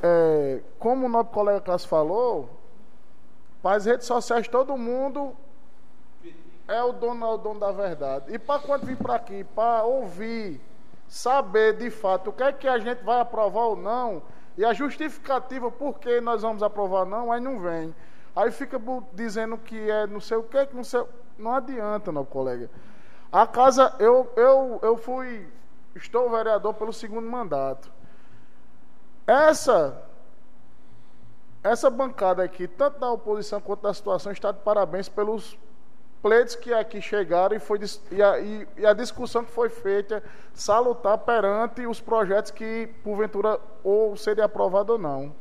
é, 0.02 0.62
como 0.80 1.06
o 1.06 1.10
nosso 1.10 1.32
colega 1.32 1.60
Cássio 1.60 1.90
falou, 1.90 2.50
para 3.62 3.76
as 3.76 3.86
redes 3.86 4.08
sociais 4.08 4.48
todo 4.48 4.78
mundo 4.78 5.36
é 6.66 6.82
o 6.82 6.94
dono, 6.94 7.26
é 7.26 7.30
o 7.34 7.38
dono 7.38 7.60
da 7.60 7.70
verdade. 7.70 8.34
E 8.34 8.40
para 8.40 8.62
quando 8.62 8.86
vir 8.86 8.96
para 8.96 9.16
aqui, 9.16 9.44
para 9.44 9.84
ouvir, 9.84 10.62
saber 11.06 11.74
de 11.74 11.92
fato 11.92 12.30
o 12.30 12.34
que 12.34 12.44
é 12.44 12.54
que 12.54 12.66
a 12.66 12.80
gente 12.80 13.04
vai 13.04 13.20
aprovar 13.20 13.66
ou 13.66 13.76
não, 13.76 14.24
e 14.58 14.64
a 14.64 14.72
justificativa 14.72 15.70
por 15.70 16.00
que 16.00 16.22
nós 16.22 16.42
vamos 16.42 16.64
aprovar 16.64 17.06
não, 17.06 17.30
aí 17.30 17.42
não 17.42 17.60
vem. 17.60 17.94
Aí 18.34 18.50
fica 18.52 18.82
dizendo 19.12 19.58
que 19.58 19.92
é 19.92 20.08
não 20.08 20.22
sei 20.22 20.38
o 20.38 20.44
que, 20.44 20.66
que 20.66 20.74
não 20.74 20.86
sei. 20.86 21.04
Não 21.38 21.54
adianta, 21.54 22.10
não, 22.10 22.24
colega. 22.24 22.72
A 23.30 23.46
casa, 23.46 23.94
eu, 24.00 24.32
eu, 24.38 24.80
eu 24.82 24.96
fui, 24.96 25.46
estou 25.94 26.30
vereador 26.30 26.74
pelo 26.74 26.94
segundo 26.94 27.30
mandato. 27.30 27.99
Essa 29.30 29.96
essa 31.64 31.88
bancada 31.88 32.42
aqui, 32.42 32.68
tanto 32.68 33.00
da 33.00 33.12
oposição 33.12 33.62
quanto 33.62 33.84
da 33.84 33.94
situação, 33.94 34.32
está 34.32 34.52
de 34.52 34.58
parabéns 34.60 35.08
pelos 35.08 35.56
pleitos 36.20 36.56
que 36.56 36.74
aqui 36.74 37.00
chegaram 37.00 37.56
e, 37.56 37.60
foi, 37.60 37.80
e, 38.12 38.24
a, 38.24 38.40
e, 38.40 38.68
a 38.84 38.94
discussão 38.94 39.44
que 39.44 39.52
foi 39.52 39.70
feita 39.70 40.24
salutar 40.52 41.18
perante 41.20 41.86
os 41.86 42.02
projetos 42.02 42.50
que, 42.50 42.90
porventura, 43.04 43.60
ou 43.84 44.16
seria 44.18 44.46
aprovado 44.46 44.94
ou 44.94 45.00
não. 45.00 45.32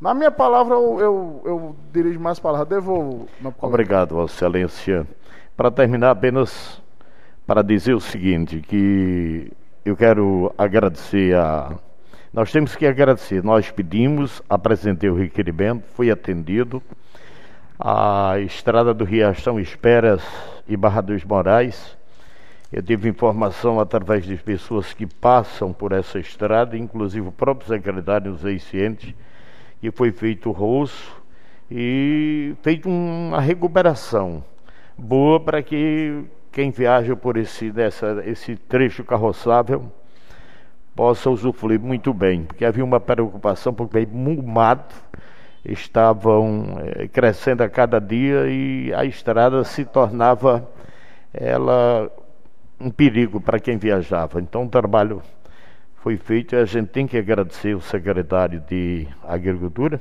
Na 0.00 0.14
minha 0.14 0.30
palavra, 0.30 0.74
eu, 0.74 1.00
eu, 1.00 1.42
eu 1.44 1.76
dirijo 1.92 2.20
mais 2.20 2.38
palavras. 2.38 2.68
Devolvo. 2.68 3.26
Obrigado, 3.60 4.14
Vossa 4.14 4.34
Excelência. 4.34 5.06
Para 5.56 5.72
terminar, 5.72 6.12
apenas 6.12 6.80
para 7.46 7.62
dizer 7.62 7.94
o 7.94 8.00
seguinte, 8.00 8.60
que 8.60 9.52
eu 9.84 9.96
quero 9.96 10.54
agradecer 10.56 11.34
a 11.36 11.76
nós 12.32 12.52
temos 12.52 12.76
que 12.76 12.86
agradecer. 12.86 13.42
Nós 13.42 13.70
pedimos, 13.70 14.40
apresentei 14.48 15.10
o 15.10 15.16
requerimento, 15.16 15.84
foi 15.94 16.10
atendido. 16.10 16.80
A 17.78 18.38
estrada 18.40 18.94
do 18.94 19.04
Riachão 19.04 19.58
Esperas 19.58 20.22
e 20.68 20.76
Barra 20.76 21.00
dos 21.00 21.24
Moraes. 21.24 21.98
Eu 22.72 22.82
tive 22.82 23.08
informação 23.08 23.80
através 23.80 24.24
de 24.24 24.36
pessoas 24.36 24.92
que 24.92 25.06
passam 25.06 25.72
por 25.72 25.90
essa 25.90 26.20
estrada, 26.20 26.76
inclusive 26.76 27.26
o 27.26 27.32
próprio 27.32 27.66
secretário 27.66 28.30
dos 28.30 28.44
ex-cientes, 28.44 29.12
que 29.80 29.90
foi 29.90 30.12
feito 30.12 30.52
roço 30.52 31.20
e 31.68 32.54
feito 32.62 32.88
uma 32.88 33.40
recuperação 33.40 34.44
boa 34.96 35.40
para 35.40 35.62
que 35.64 36.22
quem 36.52 36.70
viaja 36.70 37.16
por 37.16 37.36
esse, 37.36 37.72
dessa, 37.72 38.22
esse 38.24 38.54
trecho 38.54 39.02
carroçável 39.02 39.90
possa 41.00 41.30
usufruir 41.30 41.80
muito 41.80 42.12
bem, 42.12 42.42
porque 42.42 42.62
havia 42.62 42.84
uma 42.84 43.00
preocupação, 43.00 43.72
porque 43.72 44.06
o 44.12 44.42
mato 44.42 44.94
estavam 45.64 46.78
é, 46.94 47.08
crescendo 47.08 47.62
a 47.62 47.70
cada 47.70 47.98
dia 47.98 48.46
e 48.48 48.92
a 48.92 49.02
estrada 49.06 49.64
se 49.64 49.86
tornava 49.86 50.68
ela 51.32 52.12
um 52.78 52.90
perigo 52.90 53.40
para 53.40 53.58
quem 53.58 53.78
viajava. 53.78 54.42
Então, 54.42 54.64
um 54.64 54.68
trabalho 54.68 55.22
foi 56.02 56.18
feito. 56.18 56.54
E 56.54 56.58
a 56.58 56.66
gente 56.66 56.88
tem 56.88 57.06
que 57.06 57.16
agradecer 57.16 57.74
o 57.74 57.80
secretário 57.80 58.60
de 58.68 59.08
Agricultura, 59.26 59.98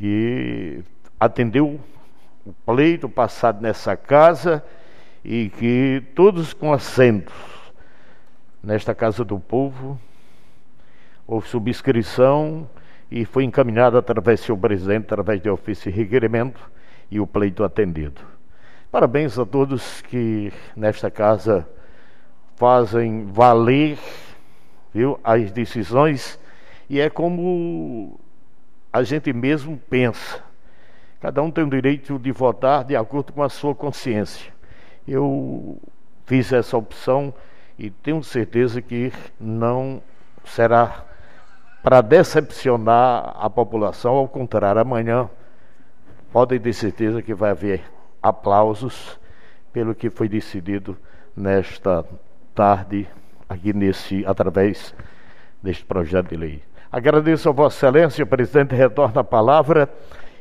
que 0.00 0.82
atendeu 1.20 1.78
o 2.44 2.52
pleito 2.66 3.08
passado 3.08 3.62
nessa 3.62 3.96
casa 3.96 4.64
e 5.24 5.48
que 5.48 6.02
todos 6.12 6.52
com 6.52 6.72
assentos 6.72 7.55
nesta 8.66 8.92
Casa 8.92 9.24
do 9.24 9.38
Povo 9.38 9.96
houve 11.24 11.48
subscrição 11.48 12.68
e 13.08 13.24
foi 13.24 13.44
encaminhado 13.44 13.96
através 13.96 14.40
do 14.40 14.46
seu 14.46 14.58
presidente, 14.58 15.04
através 15.04 15.40
de 15.40 15.48
ofício 15.48 15.88
e 15.88 15.92
requerimento, 15.92 16.60
e 17.08 17.20
o 17.20 17.26
pleito 17.28 17.62
atendido. 17.62 18.20
Parabéns 18.90 19.38
a 19.38 19.46
todos 19.46 20.02
que 20.02 20.52
nesta 20.74 21.08
casa 21.08 21.64
fazem 22.56 23.26
valer 23.26 23.98
viu, 24.92 25.20
as 25.22 25.52
decisões, 25.52 26.36
e 26.90 26.98
é 26.98 27.08
como 27.08 28.18
a 28.92 29.04
gente 29.04 29.32
mesmo 29.32 29.80
pensa. 29.88 30.42
Cada 31.20 31.40
um 31.40 31.52
tem 31.52 31.62
o 31.62 31.70
direito 31.70 32.18
de 32.18 32.32
votar 32.32 32.82
de 32.82 32.96
acordo 32.96 33.32
com 33.32 33.44
a 33.44 33.48
sua 33.48 33.76
consciência. 33.76 34.52
Eu 35.06 35.80
fiz 36.24 36.52
essa 36.52 36.76
opção 36.76 37.32
e 37.78 37.90
tenho 37.90 38.22
certeza 38.22 38.80
que 38.80 39.12
não 39.38 40.02
será 40.44 41.04
para 41.82 42.00
decepcionar 42.00 43.36
a 43.38 43.48
população, 43.48 44.14
ao 44.14 44.28
contrário, 44.28 44.80
amanhã 44.80 45.28
podem 46.32 46.58
ter 46.58 46.72
certeza 46.72 47.22
que 47.22 47.34
vai 47.34 47.50
haver 47.50 47.82
aplausos 48.22 49.18
pelo 49.72 49.94
que 49.94 50.10
foi 50.10 50.28
decidido 50.28 50.96
nesta 51.36 52.04
tarde 52.54 53.06
aqui 53.48 53.72
nesse 53.72 54.24
através 54.26 54.94
deste 55.62 55.84
projeto 55.84 56.30
de 56.30 56.36
lei. 56.36 56.62
Agradeço 56.90 57.48
a 57.48 57.52
Vossa 57.52 57.76
Excelência, 57.86 58.24
o 58.24 58.26
presidente 58.26 58.74
retorna 58.74 59.20
a 59.20 59.24
palavra 59.24 59.88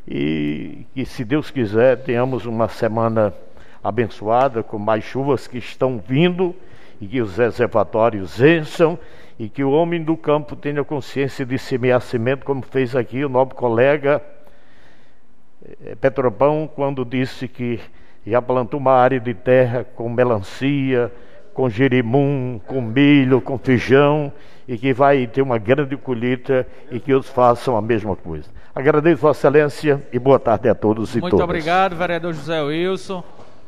e 0.08 0.86
que, 0.94 1.06
se 1.06 1.26
Deus 1.26 1.52
quiser, 1.52 1.98
tenhamos 2.04 2.46
uma 2.46 2.68
semana 2.68 3.34
abençoada 3.84 4.64
com 4.64 4.80
mais 4.80 5.04
chuvas 5.04 5.48
que 5.48 5.58
estão 5.58 6.00
vindo 6.00 6.56
e 7.00 7.08
que 7.08 7.22
os 7.22 7.38
reservatórios 7.38 8.42
encham 8.42 8.98
e 9.38 9.50
que 9.50 9.64
o 9.64 9.72
homem 9.72 10.04
do 10.04 10.16
campo 10.16 10.56
tenha 10.56 10.84
consciência 10.84 11.46
de 11.46 11.58
semear 11.58 12.02
semente, 12.02 12.46
como 12.46 12.62
fez 12.62 12.96
aqui 12.96 13.24
o 13.26 13.30
nobre 13.30 13.56
colega 13.56 14.22
eh, 15.84 15.96
Petropão, 15.96 16.70
quando 16.74 17.04
disse 17.04 17.48
que 17.48 17.80
já 18.26 18.42
plantou 18.42 18.80
uma 18.80 18.94
área 18.94 19.20
de 19.20 19.34
terra 19.34 19.84
com 19.84 20.10
melancia, 20.10 21.12
com 21.54 21.70
jerimum, 21.70 22.60
com 22.66 22.82
milho, 22.82 23.40
com 23.40 23.58
feijão, 23.58 24.32
e 24.68 24.78
que 24.78 24.94
vai 24.94 25.28
ter 25.28 25.42
uma 25.42 25.58
grande 25.58 25.96
colheita 25.96 26.66
e 26.92 27.00
que 27.00 27.14
outros 27.14 27.32
façam 27.32 27.78
a 27.78 27.82
mesma 27.82 28.16
coisa. 28.16 28.50
Agradeço 28.74 29.22
Vossa 29.22 29.48
Excelência 29.48 30.02
e 30.12 30.20
boa 30.20 30.40
tarde 30.40 30.68
a 30.68 30.76
todos 30.76 31.12
Muito 31.12 31.18
e 31.18 31.22
todas. 31.22 31.40
Muito 31.40 31.44
obrigado, 31.44 31.96
vereador 31.96 32.34
José 32.34 32.62
Wilson. 32.62 33.24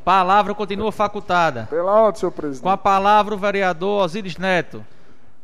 Palavra 0.08 0.56
continua 0.56 0.90
facultada. 0.90 1.68
Pela 1.70 1.92
ordem, 1.92 2.22
senhor 2.22 2.32
presidente. 2.32 2.64
Com 2.64 2.70
a 2.70 2.78
palavra 2.78 3.36
o 3.36 3.38
vereador 3.38 4.06
Osíris 4.06 4.38
Neto. 4.38 4.86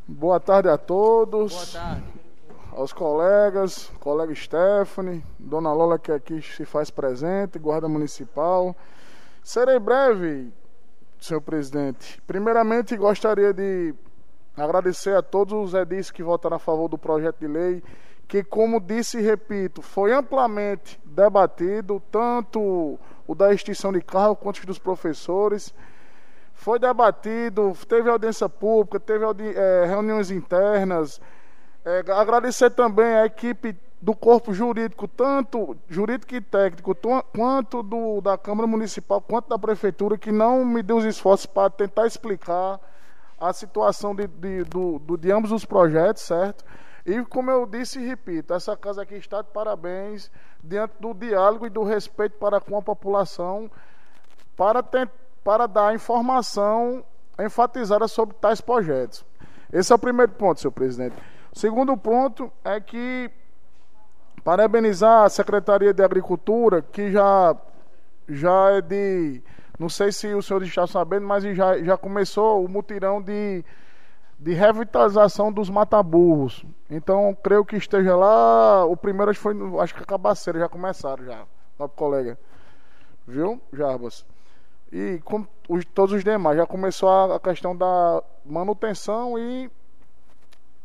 Boa 0.08 0.40
tarde 0.40 0.70
a 0.70 0.78
todos. 0.78 1.52
Boa 1.52 1.84
tarde. 1.84 2.04
Aos 2.72 2.94
colegas, 2.94 3.92
colega 4.00 4.34
Stephanie, 4.34 5.22
Dona 5.38 5.74
Lola 5.74 6.00
que 6.00 6.14
aqui 6.14 6.42
se 6.42 6.64
faz 6.64 6.90
presente, 6.90 7.60
Guarda 7.60 7.90
Municipal. 7.90 8.74
Serei 9.44 9.78
breve, 9.80 10.50
senhor 11.20 11.42
presidente. 11.42 12.22
Primeiramente, 12.26 12.96
gostaria 12.96 13.54
de 13.54 13.94
agradecer 14.56 15.14
a 15.14 15.22
todos 15.22 15.54
os 15.54 15.74
edis 15.74 16.10
que 16.10 16.24
votaram 16.24 16.56
a 16.56 16.60
favor 16.60 16.88
do 16.88 16.98
projeto 16.98 17.38
de 17.38 17.48
lei, 17.48 17.84
que, 18.30 18.46
como 18.46 18.80
disse 18.80 19.18
e 19.18 19.22
repito, 19.22 19.82
foi 19.82 20.14
amplamente 20.14 20.98
debatido, 21.04 22.02
tanto 22.10 22.98
o 23.28 23.36
da 23.36 23.54
extinção 23.54 23.92
de 23.92 24.02
carro 24.02 24.36
quanto 24.36 24.60
os 24.60 24.66
dos 24.66 24.80
professores. 24.80 25.74
Foi 26.54 26.80
debatido, 26.80 27.76
teve 27.88 28.10
audiência 28.10 28.48
pública, 28.48 29.00
teve 29.00 29.26
é, 29.56 29.86
reuniões 29.86 30.32
internas. 30.32 31.20
É, 31.84 32.04
agradecer 32.12 32.70
também 32.70 33.16
a 33.16 33.26
equipe 33.26 33.76
do 34.02 34.14
corpo 34.14 34.54
jurídico, 34.54 35.08
tanto 35.08 35.78
jurídico 35.90 36.36
e 36.36 36.42
técnico, 36.42 36.96
quanto 37.34 37.82
do, 37.82 38.20
da 38.20 38.38
Câmara 38.38 38.68
Municipal, 38.68 39.22
quanto 39.22 39.48
da 39.48 39.58
Prefeitura, 39.58 40.18
que 40.18 40.32
não 40.32 40.66
me 40.66 40.84
deu 40.84 40.98
os 40.98 41.06
esforços 41.06 41.46
para 41.46 41.70
tentar 41.70 42.06
explicar 42.06 42.80
a 43.40 43.54
situação 43.54 44.14
de, 44.14 44.28
de, 44.28 44.64
do, 44.66 45.00
do, 45.00 45.18
de 45.18 45.32
ambos 45.32 45.54
os 45.54 45.64
projetos, 45.64 46.24
certo? 46.24 46.66
E 47.06 47.24
como 47.26 47.52
eu 47.52 47.66
disse 47.66 48.00
e 48.00 48.06
repito, 48.06 48.54
essa 48.54 48.78
casa 48.78 49.02
aqui 49.02 49.16
está 49.16 49.42
de 49.42 49.50
parabéns 49.50 50.32
diante 50.64 50.94
do 51.00 51.14
diálogo 51.14 51.66
e 51.66 51.70
do 51.70 51.84
respeito 51.84 52.38
para 52.38 52.62
com 52.62 52.78
a 52.78 52.82
população, 52.82 53.70
para, 54.56 54.82
para 55.44 55.68
dar 55.68 55.94
informação 55.94 57.04
enfatizada 57.40 58.08
sobre 58.08 58.36
tais 58.36 58.62
projetos. 58.62 59.26
Esse 59.72 59.92
é 59.92 59.96
o 59.96 60.00
primeiro 60.00 60.32
ponto, 60.32 60.62
senhor 60.62 60.72
presidente. 60.72 61.16
O 61.54 61.60
segundo 61.60 61.98
ponto 61.98 62.52
é 62.64 62.80
que 62.80 63.30
Parabenizar 64.44 65.24
a 65.24 65.30
Secretaria 65.30 65.94
de 65.94 66.04
Agricultura, 66.04 66.82
que 66.82 67.10
já, 67.10 67.56
já 68.28 68.72
é 68.72 68.82
de. 68.82 69.42
Não 69.80 69.88
sei 69.88 70.12
se 70.12 70.34
o 70.34 70.42
senhor 70.42 70.62
está 70.64 70.86
sabendo, 70.86 71.26
mas 71.26 71.44
já, 71.56 71.82
já 71.82 71.98
começou 71.98 72.64
o 72.64 72.68
mutirão 72.68 73.22
de, 73.22 73.64
de 74.44 74.54
revitalização 74.54 75.54
dos 75.54 75.70
mataburros. 75.70 76.66
Então, 76.90 77.36
creio 77.42 77.64
que 77.64 77.78
esteja 77.78 78.14
lá. 78.14 78.86
O 78.86 78.98
primeiro 78.98 79.32
acho 79.32 79.40
que 79.40 79.44
foi. 79.44 79.56
Acho 79.80 79.96
que 79.96 80.04
a 80.04 80.06
Cabaceira 80.06 80.60
já 80.60 80.68
começaram 80.68 81.24
já. 81.24 81.46
Nosso 81.80 81.94
colega. 81.94 82.38
Viu, 83.26 83.62
Jarbas? 83.72 84.26
E 84.92 85.22
com 85.24 85.48
os, 85.70 85.86
todos 85.86 86.14
os 86.14 86.26
demais. 86.26 86.58
Já 86.58 86.66
começou 86.66 87.08
a, 87.08 87.38
a 87.38 87.40
questão 87.40 87.76
da 87.76 88.22
manutenção 88.46 89.40
e 89.40 89.72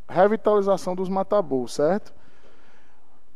revitalização 0.09 0.95
dos 0.95 1.09
mataburros, 1.09 1.75
certo? 1.75 2.15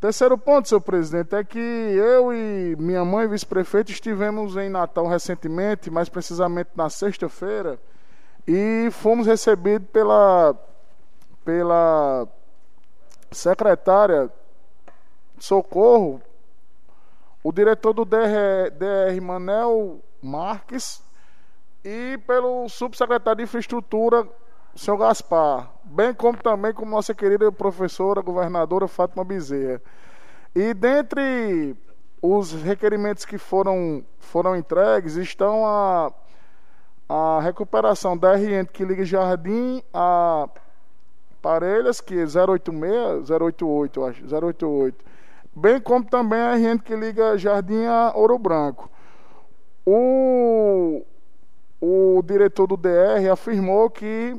Terceiro 0.00 0.38
ponto, 0.38 0.68
senhor 0.68 0.80
presidente, 0.80 1.34
é 1.34 1.44
que 1.44 1.58
eu 1.58 2.32
e 2.32 2.76
minha 2.76 3.04
mãe, 3.04 3.28
vice-prefeito, 3.28 3.92
estivemos 3.92 4.56
em 4.56 4.68
Natal 4.68 5.06
recentemente, 5.06 5.90
mais 5.90 6.08
precisamente 6.08 6.70
na 6.74 6.88
sexta-feira, 6.88 7.78
e 8.46 8.88
fomos 8.90 9.26
recebidos 9.26 9.88
pela, 9.90 10.54
pela 11.44 12.28
secretária 13.30 14.30
Socorro, 15.38 16.20
o 17.42 17.52
diretor 17.52 17.92
do 17.92 18.04
DR, 18.04 18.70
DR 18.78 19.20
Manel 19.20 20.00
Marques, 20.22 21.02
e 21.84 22.16
pelo 22.26 22.68
subsecretário 22.68 23.38
de 23.38 23.42
Infraestrutura, 23.42 24.28
senhor 24.76 24.96
Gaspar, 24.98 25.68
bem 25.82 26.14
como 26.14 26.38
também 26.38 26.72
com 26.72 26.86
nossa 26.86 27.12
querida 27.12 27.50
professora, 27.50 28.22
governadora 28.22 28.86
Fátima 28.86 29.24
Bezerra. 29.24 29.82
E 30.54 30.72
dentre 30.72 31.76
os 32.20 32.52
requerimentos 32.52 33.24
que 33.24 33.36
foram, 33.36 34.04
foram 34.20 34.54
entregues 34.54 35.16
estão 35.16 35.66
a, 35.66 36.12
a 37.14 37.40
recuperação 37.42 38.16
da 38.16 38.34
RN 38.34 38.64
que 38.72 38.82
liga 38.86 39.04
Jardim 39.04 39.82
a 39.92 40.48
Parelhas, 41.42 42.00
que 42.00 42.14
é 42.14 42.24
086, 42.24 43.28
088, 43.28 44.04
acho, 44.04 44.22
088. 44.34 45.04
Bem 45.54 45.78
como 45.78 46.06
também 46.06 46.40
a 46.40 46.54
RN 46.54 46.78
que 46.78 46.96
liga 46.96 47.36
Jardim 47.36 47.84
a 47.84 48.12
Ouro 48.14 48.38
Branco. 48.38 48.90
O, 49.84 51.02
o 51.82 52.22
diretor 52.24 52.66
do 52.66 52.78
DR 52.78 53.30
afirmou 53.30 53.90
que 53.90 54.34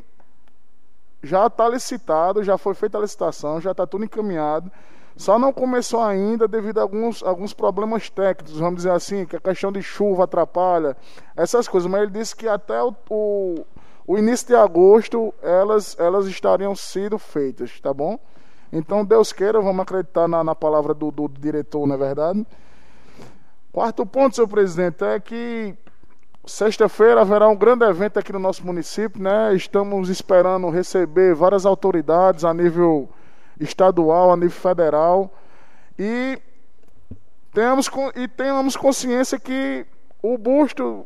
já 1.22 1.46
está 1.46 1.70
licitado, 1.70 2.44
já 2.44 2.58
foi 2.58 2.74
feita 2.74 2.98
a 2.98 3.02
licitação, 3.02 3.62
já 3.62 3.70
está 3.70 3.86
tudo 3.86 4.04
encaminhado. 4.04 4.72
Só 5.16 5.38
não 5.38 5.54
começou 5.54 6.02
ainda 6.02 6.48
devido 6.48 6.80
a 6.80 6.82
alguns, 6.82 7.22
alguns 7.24 7.54
problemas 7.54 8.10
técnicos, 8.10 8.60
vamos 8.60 8.78
dizer 8.78 8.92
assim, 8.92 9.26
que 9.26 9.36
a 9.36 9.40
questão 9.40 9.72
de 9.72 9.82
chuva 9.82 10.24
atrapalha, 10.24 10.98
essas 11.36 11.68
coisas. 11.68 11.90
Mas 11.90 12.04
ele 12.04 12.12
disse 12.12 12.36
que 12.36 12.48
até 12.48 12.82
o, 12.82 12.94
o, 13.10 13.66
o 14.08 14.18
início 14.18 14.48
de 14.48 14.56
agosto 14.56 15.34
elas, 15.42 15.96
elas 16.00 16.26
estariam 16.26 16.76
sido 16.76 17.20
feitas, 17.20 17.80
tá 17.80 17.94
bom? 17.94 18.20
Então, 18.72 19.06
Deus 19.06 19.32
queira, 19.32 19.62
vamos 19.62 19.82
acreditar 19.84 20.28
na, 20.28 20.44
na 20.44 20.56
palavra 20.56 20.96
do, 20.96 21.12
do 21.12 21.28
diretor, 21.28 21.86
não 21.86 21.94
é 21.94 21.98
verdade? 21.98 22.46
Quarto 23.72 24.06
ponto, 24.06 24.36
senhor 24.36 24.48
presidente, 24.48 25.04
é 25.04 25.20
que 25.20 25.78
Sexta-feira 26.46 27.22
haverá 27.22 27.48
um 27.48 27.56
grande 27.56 27.86
evento 27.86 28.20
aqui 28.20 28.34
no 28.34 28.40
nosso 28.40 28.66
município, 28.66 29.24
né? 29.24 29.56
Estamos 29.56 30.10
esperando 30.10 30.70
receber 30.70 31.34
várias 31.34 31.66
autoridades 31.66 32.44
a 32.44 32.54
nível 32.54 33.08
estadual, 33.60 34.32
a 34.32 34.36
nível 34.36 34.52
federal 34.52 35.32
e 35.98 36.40
tenhamos 37.54 37.90
e 38.16 38.28
tenhamos 38.28 38.76
consciência 38.76 39.40
que 39.40 39.86
o 40.22 40.38
busto 40.38 41.06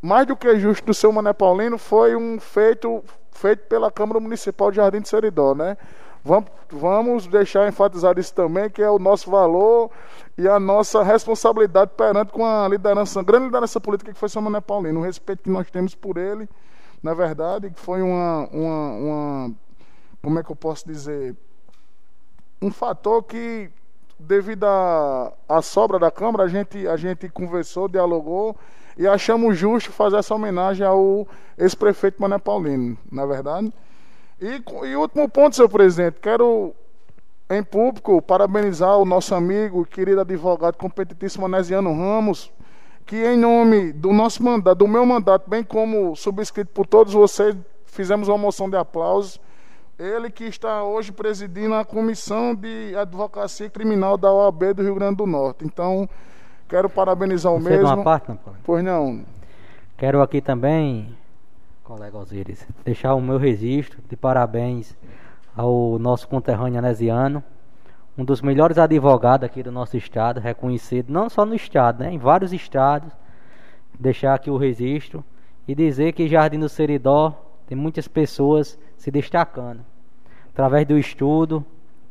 mais 0.00 0.26
do 0.26 0.36
que 0.36 0.58
justo 0.58 0.84
do 0.84 0.94
seu 0.94 1.12
Mané 1.12 1.32
Paulino 1.32 1.76
foi 1.76 2.16
um 2.16 2.38
feito 2.38 3.02
feito 3.32 3.66
pela 3.66 3.90
Câmara 3.90 4.20
Municipal 4.20 4.70
de 4.70 4.76
Jardim 4.76 5.00
de 5.00 5.08
Seridó, 5.08 5.54
né? 5.54 5.76
Vamos, 6.22 6.50
vamos 6.70 7.26
deixar 7.26 7.66
enfatizado 7.66 8.20
isso 8.20 8.34
também, 8.34 8.68
que 8.68 8.82
é 8.82 8.90
o 8.90 8.98
nosso 8.98 9.30
valor 9.30 9.90
e 10.36 10.46
a 10.46 10.60
nossa 10.60 11.02
responsabilidade 11.02 11.92
perante 11.96 12.30
com 12.30 12.44
a 12.44 12.68
liderança, 12.68 13.20
a 13.20 13.22
grande 13.22 13.46
liderança 13.46 13.80
política 13.80 14.12
que 14.12 14.18
foi 14.18 14.28
São 14.28 14.42
Mané 14.42 14.60
Paulino, 14.60 15.00
o 15.00 15.02
respeito 15.02 15.42
que 15.42 15.50
nós 15.50 15.70
temos 15.70 15.94
por 15.94 16.18
ele, 16.18 16.46
na 17.02 17.14
verdade, 17.14 17.70
que 17.70 17.80
foi 17.80 18.02
uma, 18.02 18.46
uma, 18.52 18.90
uma 18.92 19.54
como 20.22 20.38
é 20.38 20.42
que 20.42 20.50
eu 20.50 20.56
posso 20.56 20.86
dizer, 20.86 21.36
um 22.60 22.70
fator 22.70 23.22
que 23.22 23.70
devido 24.18 24.64
à 24.64 25.62
sobra 25.62 25.98
da 25.98 26.10
Câmara, 26.10 26.44
a 26.44 26.48
gente, 26.48 26.86
a 26.86 26.96
gente 26.96 27.28
conversou, 27.28 27.88
dialogou 27.88 28.54
e 28.96 29.06
achamos 29.06 29.56
justo 29.56 29.90
fazer 29.90 30.18
essa 30.18 30.34
homenagem 30.34 30.86
ao 30.86 31.26
ex-prefeito 31.56 32.20
Mané 32.20 32.38
Paulino, 32.38 32.98
na 33.10 33.22
é 33.22 33.26
verdade. 33.26 33.72
E, 34.40 34.62
e 34.86 34.96
último 34.96 35.28
ponto, 35.28 35.56
senhor 35.56 35.68
presidente, 35.68 36.18
quero 36.20 36.74
em 37.48 37.62
público 37.62 38.20
parabenizar 38.20 38.98
o 38.98 39.04
nosso 39.04 39.34
amigo, 39.34 39.84
querido 39.86 40.20
advogado 40.20 40.76
competentíssimo 40.76 41.46
Anesiano 41.46 41.92
Ramos, 41.92 42.52
que 43.06 43.16
em 43.16 43.36
nome 43.36 43.92
do 43.92 44.12
nosso 44.12 44.42
mandato, 44.42 44.78
do 44.78 44.88
meu 44.88 45.04
mandato, 45.04 45.48
bem 45.48 45.64
como 45.64 46.14
subscrito 46.14 46.70
por 46.72 46.86
todos 46.86 47.12
vocês, 47.12 47.56
fizemos 47.86 48.28
uma 48.28 48.38
moção 48.38 48.68
de 48.68 48.76
aplausos 48.76 49.40
ele 50.00 50.30
que 50.30 50.44
está 50.44 50.82
hoje 50.82 51.12
presidindo 51.12 51.74
a 51.74 51.84
Comissão 51.84 52.54
de 52.54 52.96
Advocacia 52.96 53.68
Criminal 53.68 54.16
da 54.16 54.32
OAB 54.32 54.72
do 54.72 54.82
Rio 54.82 54.94
Grande 54.94 55.16
do 55.16 55.26
Norte. 55.26 55.62
Então, 55.64 56.08
quero 56.66 56.88
parabenizar 56.88 57.52
o 57.52 57.60
Você 57.60 57.68
mesmo. 57.68 57.86
Uma 57.86 58.02
parte, 58.02 58.30
não, 58.30 58.36
colega? 58.38 58.60
Pois 58.64 58.82
não. 58.82 59.22
Quero 59.98 60.22
aqui 60.22 60.40
também, 60.40 61.14
colega 61.84 62.16
Osiris, 62.16 62.66
deixar 62.82 63.14
o 63.14 63.20
meu 63.20 63.36
registro 63.36 64.00
de 64.08 64.16
parabéns 64.16 64.96
ao 65.54 65.98
nosso 65.98 66.26
conterrâneo 66.26 66.78
anesiano, 66.78 67.44
um 68.16 68.24
dos 68.24 68.40
melhores 68.40 68.78
advogados 68.78 69.44
aqui 69.44 69.62
do 69.62 69.70
nosso 69.70 69.98
estado, 69.98 70.40
reconhecido 70.40 71.12
não 71.12 71.28
só 71.28 71.44
no 71.44 71.54
estado, 71.54 72.02
né, 72.02 72.10
em 72.10 72.18
vários 72.18 72.54
estados. 72.54 73.12
Deixar 73.98 74.32
aqui 74.32 74.50
o 74.50 74.56
registro 74.56 75.22
e 75.68 75.74
dizer 75.74 76.12
que 76.12 76.26
Jardim 76.26 76.58
do 76.58 76.70
Seridó 76.70 77.49
tem 77.70 77.78
muitas 77.78 78.08
pessoas 78.08 78.76
se 78.96 79.12
destacando 79.12 79.78
através 80.52 80.84
do 80.84 80.98
estudo. 80.98 81.64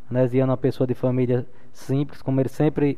Anesiano 0.10 0.52
é 0.52 0.54
uma 0.54 0.58
pessoa 0.58 0.88
de 0.88 0.94
família 0.94 1.46
simples, 1.74 2.22
como 2.22 2.40
ele 2.40 2.48
sempre, 2.48 2.98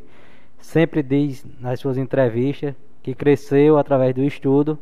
sempre 0.59 1.01
diz 1.01 1.43
nas 1.59 1.80
suas 1.80 1.97
entrevistas, 1.97 2.76
que 3.01 3.16
cresceu 3.16 3.80
através 3.80 4.14
do 4.14 4.24
estudo. 4.24 4.78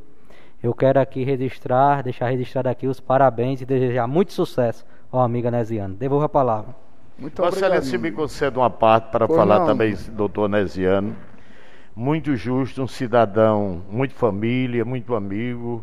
Eu 0.61 0.73
quero 0.73 0.99
aqui 0.99 1.23
registrar, 1.23 2.03
deixar 2.03 2.27
registrado 2.27 2.67
aqui 2.67 2.85
os 2.85 2.99
parabéns 2.99 3.61
e 3.61 3.65
desejar 3.65 4.07
muito 4.07 4.33
sucesso 4.33 4.85
ao 5.09 5.21
amigo 5.21 5.47
Anesiano. 5.47 5.95
Devolvo 5.95 6.25
a 6.25 6.29
palavra. 6.29 6.75
Muito 7.17 7.41
Vossa 7.41 7.59
Excelência 7.59 7.97
me 7.97 8.11
concede 8.11 8.57
uma 8.57 8.69
parte 8.69 9.09
para 9.09 9.25
falar 9.25 9.59
não. 9.59 9.67
também, 9.67 9.95
doutor 10.11 10.43
Anesiano. 10.43 11.15
Muito 11.95 12.35
justo, 12.35 12.83
um 12.83 12.87
cidadão, 12.87 13.81
muito 13.89 14.13
família, 14.15 14.83
muito 14.83 15.15
amigo, 15.15 15.81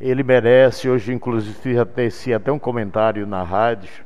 ele 0.00 0.22
merece, 0.22 0.88
hoje 0.88 1.12
inclusive 1.12 1.84
teci 1.86 2.32
até 2.32 2.52
um 2.52 2.58
comentário 2.58 3.26
na 3.26 3.42
rádio. 3.42 4.04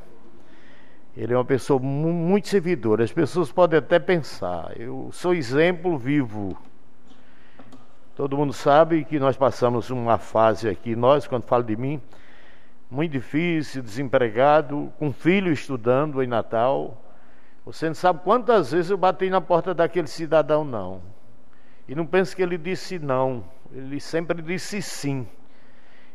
Ele 1.16 1.34
é 1.34 1.36
uma 1.36 1.44
pessoa 1.44 1.80
muito 1.80 2.48
servidora. 2.48 3.02
As 3.02 3.12
pessoas 3.12 3.50
podem 3.50 3.78
até 3.78 3.98
pensar, 3.98 4.72
eu 4.76 5.10
sou 5.12 5.34
exemplo 5.34 5.98
vivo. 5.98 6.56
Todo 8.14 8.36
mundo 8.36 8.52
sabe 8.52 9.04
que 9.04 9.18
nós 9.18 9.36
passamos 9.36 9.90
uma 9.90 10.18
fase 10.18 10.68
aqui, 10.68 10.94
nós, 10.94 11.26
quando 11.26 11.44
falo 11.44 11.64
de 11.64 11.76
mim, 11.76 12.00
muito 12.90 13.12
difícil, 13.12 13.82
desempregado, 13.82 14.92
com 14.98 15.12
filho 15.12 15.52
estudando 15.52 16.22
em 16.22 16.26
Natal. 16.26 17.02
Você 17.64 17.86
não 17.86 17.94
sabe 17.94 18.20
quantas 18.22 18.72
vezes 18.72 18.90
eu 18.90 18.96
bati 18.96 19.28
na 19.30 19.40
porta 19.40 19.74
daquele 19.74 20.06
cidadão, 20.06 20.64
não. 20.64 21.00
E 21.88 21.94
não 21.94 22.06
pense 22.06 22.36
que 22.36 22.42
ele 22.42 22.56
disse 22.56 22.98
não, 22.98 23.44
ele 23.72 23.98
sempre 24.00 24.40
disse 24.40 24.80
sim. 24.80 25.26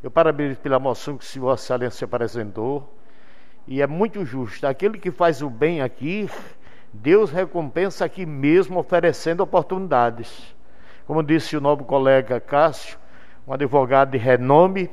Eu 0.05 0.11
parabenizo 0.11 0.59
pela 0.59 0.77
moção 0.77 1.17
que 1.17 1.39
Vossa 1.39 1.63
Excelência 1.63 2.05
apresentou. 2.05 2.95
E 3.67 3.81
é 3.81 3.87
muito 3.87 4.23
justo. 4.23 4.67
Aquele 4.67 4.99
que 4.99 5.09
faz 5.09 5.41
o 5.41 5.49
bem 5.49 5.81
aqui, 5.81 6.29
Deus 6.93 7.31
recompensa 7.31 8.05
aqui 8.05 8.23
mesmo, 8.23 8.77
oferecendo 8.77 9.41
oportunidades. 9.41 10.55
Como 11.07 11.23
disse 11.23 11.57
o 11.57 11.59
nobre 11.59 11.85
colega 11.85 12.39
Cássio, 12.39 12.99
um 13.47 13.53
advogado 13.53 14.11
de 14.11 14.19
renome, 14.19 14.91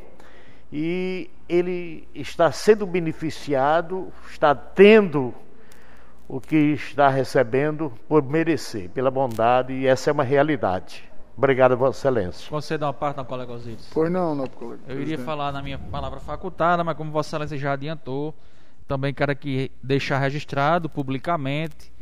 e 0.72 1.28
ele 1.46 2.08
está 2.14 2.50
sendo 2.50 2.86
beneficiado, 2.86 4.10
está 4.30 4.54
tendo 4.54 5.34
o 6.26 6.40
que 6.40 6.56
está 6.56 7.10
recebendo 7.10 7.92
por 8.08 8.22
merecer, 8.22 8.88
pela 8.88 9.10
bondade, 9.10 9.74
e 9.74 9.86
essa 9.86 10.08
é 10.08 10.12
uma 10.14 10.24
realidade. 10.24 11.11
Obrigado, 11.36 11.76
Vossa 11.76 11.98
Excelência. 11.98 12.50
Conceda 12.50 12.86
uma 12.86 12.92
parte, 12.92 13.16
não, 13.16 13.24
colega 13.24 13.52
Osiris. 13.52 13.88
Pois 13.92 14.10
não, 14.10 14.34
não, 14.34 14.46
colega. 14.46 14.82
Eu 14.86 15.00
iria 15.00 15.18
falar 15.18 15.50
na 15.50 15.62
minha 15.62 15.78
palavra 15.78 16.20
facultada, 16.20 16.84
mas 16.84 16.96
como 16.96 17.10
Vossa 17.10 17.30
Excelência 17.30 17.58
já 17.58 17.72
adiantou, 17.72 18.34
também 18.86 19.14
quero 19.14 19.32
aqui 19.32 19.70
deixar 19.82 20.18
registrado 20.18 20.88
publicamente 20.88 21.92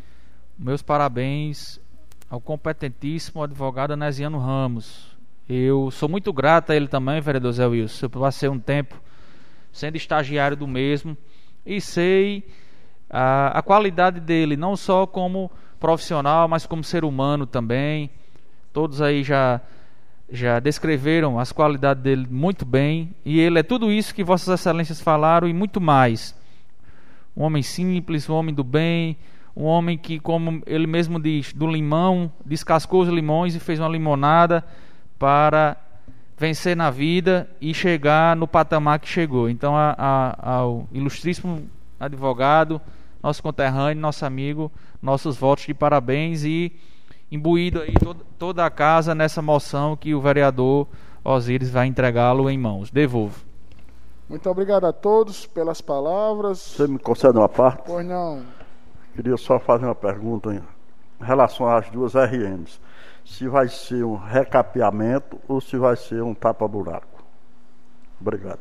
meus 0.59 0.83
parabéns 0.83 1.81
ao 2.29 2.41
competentíssimo 2.41 3.43
advogado 3.43 3.93
Anesiano 3.93 4.39
Ramos. 4.39 5.17
Eu 5.49 5.91
sou 5.91 6.09
muito 6.09 6.33
grato 6.33 6.71
a 6.71 6.77
ele 6.77 6.87
também, 6.87 7.21
vereador 7.21 7.53
Zé 7.53 7.67
Wilson. 7.67 8.07
Eu 8.07 8.11
passei 8.11 8.49
um 8.49 8.59
tempo 8.59 9.01
sendo 9.73 9.97
estagiário 9.97 10.57
do 10.57 10.67
mesmo 10.67 11.17
e 11.65 11.81
sei 11.81 12.47
a, 13.09 13.59
a 13.59 13.63
qualidade 13.63 14.21
dele, 14.21 14.57
não 14.57 14.77
só 14.77 15.07
como 15.07 15.51
profissional, 15.79 16.47
mas 16.47 16.67
como 16.67 16.85
ser 16.85 17.05
humano 17.05 17.47
também 17.47 18.11
Todos 18.73 19.01
aí 19.01 19.23
já 19.23 19.61
já 20.33 20.61
descreveram 20.61 21.39
as 21.39 21.51
qualidades 21.51 22.03
dele 22.03 22.27
muito 22.31 22.65
bem, 22.65 23.13
e 23.25 23.41
ele 23.41 23.59
é 23.59 23.63
tudo 23.63 23.91
isso 23.91 24.15
que 24.15 24.23
vossas 24.23 24.61
excelências 24.61 25.01
falaram 25.01 25.49
e 25.49 25.53
muito 25.53 25.81
mais. 25.81 26.35
Um 27.37 27.43
homem 27.43 27.63
simples, 27.63 28.29
um 28.29 28.35
homem 28.35 28.55
do 28.55 28.63
bem, 28.63 29.17
um 29.57 29.65
homem 29.65 29.99
que, 29.99 30.21
como 30.21 30.63
ele 30.67 30.87
mesmo 30.87 31.19
diz, 31.19 31.53
do 31.53 31.67
limão, 31.67 32.31
descascou 32.47 33.03
os 33.03 33.09
limões 33.09 33.55
e 33.55 33.61
fez 33.61 33.81
uma 33.81 33.89
limonada 33.89 34.65
para 35.19 35.77
vencer 36.39 36.77
na 36.77 36.91
vida 36.91 37.51
e 37.61 37.75
chegar 37.75 38.37
no 38.37 38.47
patamar 38.47 38.99
que 39.01 39.09
chegou. 39.09 39.51
Então, 39.51 39.77
a, 39.77 39.95
a, 39.99 40.55
ao 40.57 40.89
ilustríssimo 40.93 41.69
advogado, 41.99 42.81
nosso 43.23 43.43
conterrâneo, 43.43 44.01
nosso 44.01 44.25
amigo, 44.25 44.71
nossos 45.03 45.37
votos 45.37 45.67
de 45.67 45.75
parabéns 45.75 46.45
e 46.45 46.73
imbuído 47.31 47.81
aí 47.81 47.95
toda, 47.95 48.25
toda 48.39 48.67
a 48.67 48.71
casa 48.71 49.15
nessa 49.15 49.41
moção 49.41 49.97
que 49.97 50.15
o 50.15 50.21
vereador 50.21 50.87
Osíris 51.25 51.71
vai 51.71 51.87
entregá-lo 51.87 52.51
em 52.51 52.59
mãos. 52.59 52.91
Devolvo. 52.91 53.45
Muito 54.29 54.49
obrigado 54.49 54.87
a 54.87 54.93
todos 54.93 55.47
pelas 55.47 55.81
palavras. 55.81 56.59
Você 56.59 56.87
me 56.87 56.99
concede 56.99 57.37
uma 57.37 57.49
parte? 57.49 57.83
Pois 57.87 58.07
não. 58.07 58.45
Queria 59.15 59.37
só 59.37 59.59
fazer 59.59 59.87
uma 59.87 59.95
pergunta 59.95 60.55
em 60.55 60.63
relação 61.25 61.69
às 61.69 61.91
duas 61.91 62.15
RMs. 62.15 62.81
Se 63.25 63.49
vai 63.49 63.69
ser 63.69 64.05
um 64.05 64.17
recapeamento 64.17 65.39
ou 65.49 65.61
se 65.61 65.77
vai 65.77 65.97
ser 65.97 66.23
um 66.23 66.35
tapa-buraco. 66.35 67.25
Obrigado. 68.21 68.61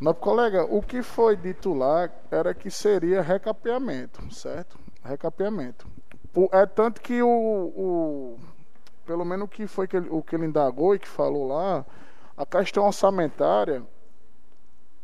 Nosso 0.00 0.20
colega, 0.20 0.64
o 0.64 0.80
que 0.80 1.02
foi 1.02 1.36
dito 1.36 1.74
lá 1.74 2.08
era 2.30 2.54
que 2.54 2.70
seria 2.70 3.20
recapeamento, 3.20 4.32
certo? 4.32 4.78
Recapeamento. 5.02 5.88
É 6.52 6.66
tanto 6.66 7.00
que 7.00 7.22
o, 7.22 7.28
o 7.28 8.38
pelo 9.06 9.24
menos 9.24 9.46
o 9.46 9.48
que 9.48 9.66
foi 9.66 9.88
que 9.88 9.96
ele, 9.96 10.08
o 10.10 10.22
que 10.22 10.36
ele 10.36 10.44
indagou 10.46 10.94
e 10.94 10.98
que 10.98 11.08
falou 11.08 11.48
lá, 11.48 11.84
a 12.36 12.44
questão 12.44 12.84
orçamentária, 12.84 13.82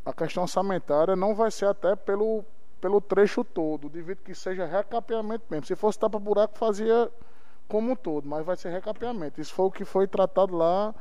a 0.04 0.12
questão 0.12 0.42
orçamentária 0.42 1.16
não 1.16 1.34
vai 1.34 1.50
ser 1.50 1.66
até 1.66 1.96
pelo, 1.96 2.44
pelo 2.80 3.00
trecho 3.00 3.42
todo, 3.42 3.88
devido 3.88 4.18
que 4.18 4.34
seja 4.34 4.66
recapeamento 4.66 5.44
mesmo. 5.50 5.66
Se 5.66 5.74
fosse 5.74 5.98
tapa 5.98 6.18
buraco, 6.18 6.58
fazia 6.58 7.10
como 7.66 7.92
um 7.92 7.96
todo, 7.96 8.28
mas 8.28 8.44
vai 8.44 8.56
ser 8.56 8.70
recapeamento. 8.70 9.40
Isso 9.40 9.54
foi 9.54 9.66
o 9.66 9.70
que 9.70 9.84
foi 9.84 10.06
tratado 10.06 10.54
lá 10.54 10.94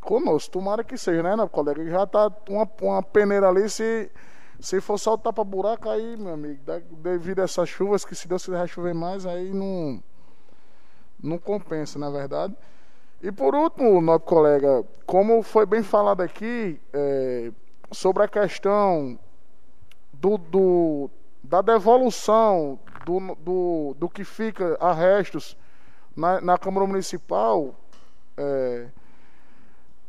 conosco. 0.00 0.52
Tomara 0.52 0.82
que 0.82 0.96
seja, 0.96 1.22
né, 1.22 1.36
né 1.36 1.46
colega? 1.46 1.84
Já 1.84 2.04
está 2.04 2.32
uma, 2.48 2.68
uma 2.80 3.02
peneira 3.02 3.48
ali, 3.48 3.68
se 3.68 4.10
se 4.60 4.80
for 4.80 4.98
só 4.98 5.14
o 5.14 5.18
tapa-buraco, 5.18 5.88
aí, 5.88 6.16
meu 6.16 6.34
amigo, 6.34 6.60
devido 6.98 7.40
a 7.40 7.44
essas 7.44 7.68
chuvas, 7.68 8.04
que 8.04 8.14
se 8.14 8.26
Deus 8.26 8.44
quiser 8.44 8.66
chover 8.68 8.94
mais, 8.94 9.26
aí 9.26 9.52
não, 9.52 10.02
não 11.22 11.38
compensa, 11.38 11.98
na 11.98 12.10
verdade. 12.10 12.56
E 13.22 13.32
por 13.32 13.54
último, 13.54 14.00
nosso 14.00 14.20
colega, 14.20 14.84
como 15.04 15.42
foi 15.42 15.66
bem 15.66 15.82
falado 15.82 16.20
aqui, 16.20 16.80
é, 16.92 17.50
sobre 17.92 18.22
a 18.22 18.28
questão 18.28 19.18
do, 20.12 20.38
do, 20.38 21.10
da 21.42 21.62
devolução 21.62 22.78
do, 23.04 23.34
do, 23.36 23.96
do 23.98 24.08
que 24.08 24.24
fica 24.24 24.76
a 24.80 24.92
restos 24.92 25.56
na, 26.14 26.40
na 26.40 26.58
Câmara 26.58 26.86
Municipal, 26.86 27.74
é, 28.36 28.88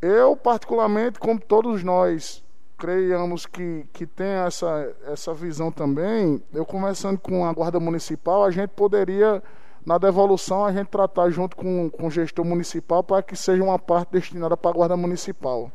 eu, 0.01 0.35
particularmente, 0.35 1.19
como 1.19 1.39
todos 1.39 1.83
nós, 1.83 2.43
creiamos 2.77 3.45
que, 3.45 3.85
que 3.91 4.05
tem 4.05 4.27
essa, 4.27 4.95
essa 5.07 5.33
visão 5.33 5.71
também, 5.71 6.41
eu 6.53 6.65
conversando 6.65 7.19
com 7.19 7.43
a 7.43 7.51
Guarda 7.51 7.79
Municipal, 7.79 8.45
a 8.45 8.51
gente 8.51 8.69
poderia, 8.69 9.41
na 9.85 9.97
devolução, 9.97 10.63
a 10.63 10.71
gente 10.71 10.87
tratar 10.87 11.29
junto 11.31 11.55
com, 11.55 11.89
com 11.89 12.07
o 12.07 12.11
gestor 12.11 12.45
municipal 12.45 13.03
para 13.03 13.23
que 13.23 13.35
seja 13.35 13.63
uma 13.63 13.79
parte 13.79 14.11
destinada 14.11 14.55
para 14.55 14.71
a 14.71 14.73
Guarda 14.73 14.95
Municipal. 14.95 15.71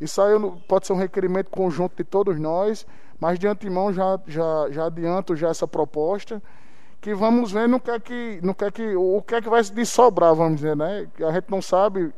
Isso 0.00 0.20
aí 0.20 0.34
pode 0.68 0.86
ser 0.86 0.92
um 0.92 0.96
requerimento 0.96 1.50
conjunto 1.50 1.96
de 1.96 2.04
todos 2.04 2.38
nós, 2.38 2.86
mas 3.18 3.38
de 3.38 3.48
antemão 3.48 3.92
já, 3.92 4.20
já, 4.26 4.70
já 4.70 4.86
adianto 4.86 5.34
já 5.34 5.48
essa 5.48 5.66
proposta, 5.66 6.42
que 7.00 7.14
vamos 7.14 7.52
ver 7.52 7.68
no 7.68 7.80
que 7.80 7.90
é 7.90 7.98
que, 7.98 8.40
no 8.42 8.54
que, 8.54 8.64
é 8.64 8.70
que, 8.70 8.96
o 8.96 9.22
que 9.22 9.34
é 9.34 9.40
que 9.40 9.48
vai 9.48 9.64
se 9.64 9.86
sobrar, 9.86 10.34
vamos 10.34 10.56
dizer, 10.56 10.76
né? 10.76 11.08
A 11.26 11.32
gente 11.32 11.50
não 11.50 11.62
sabe 11.62 12.12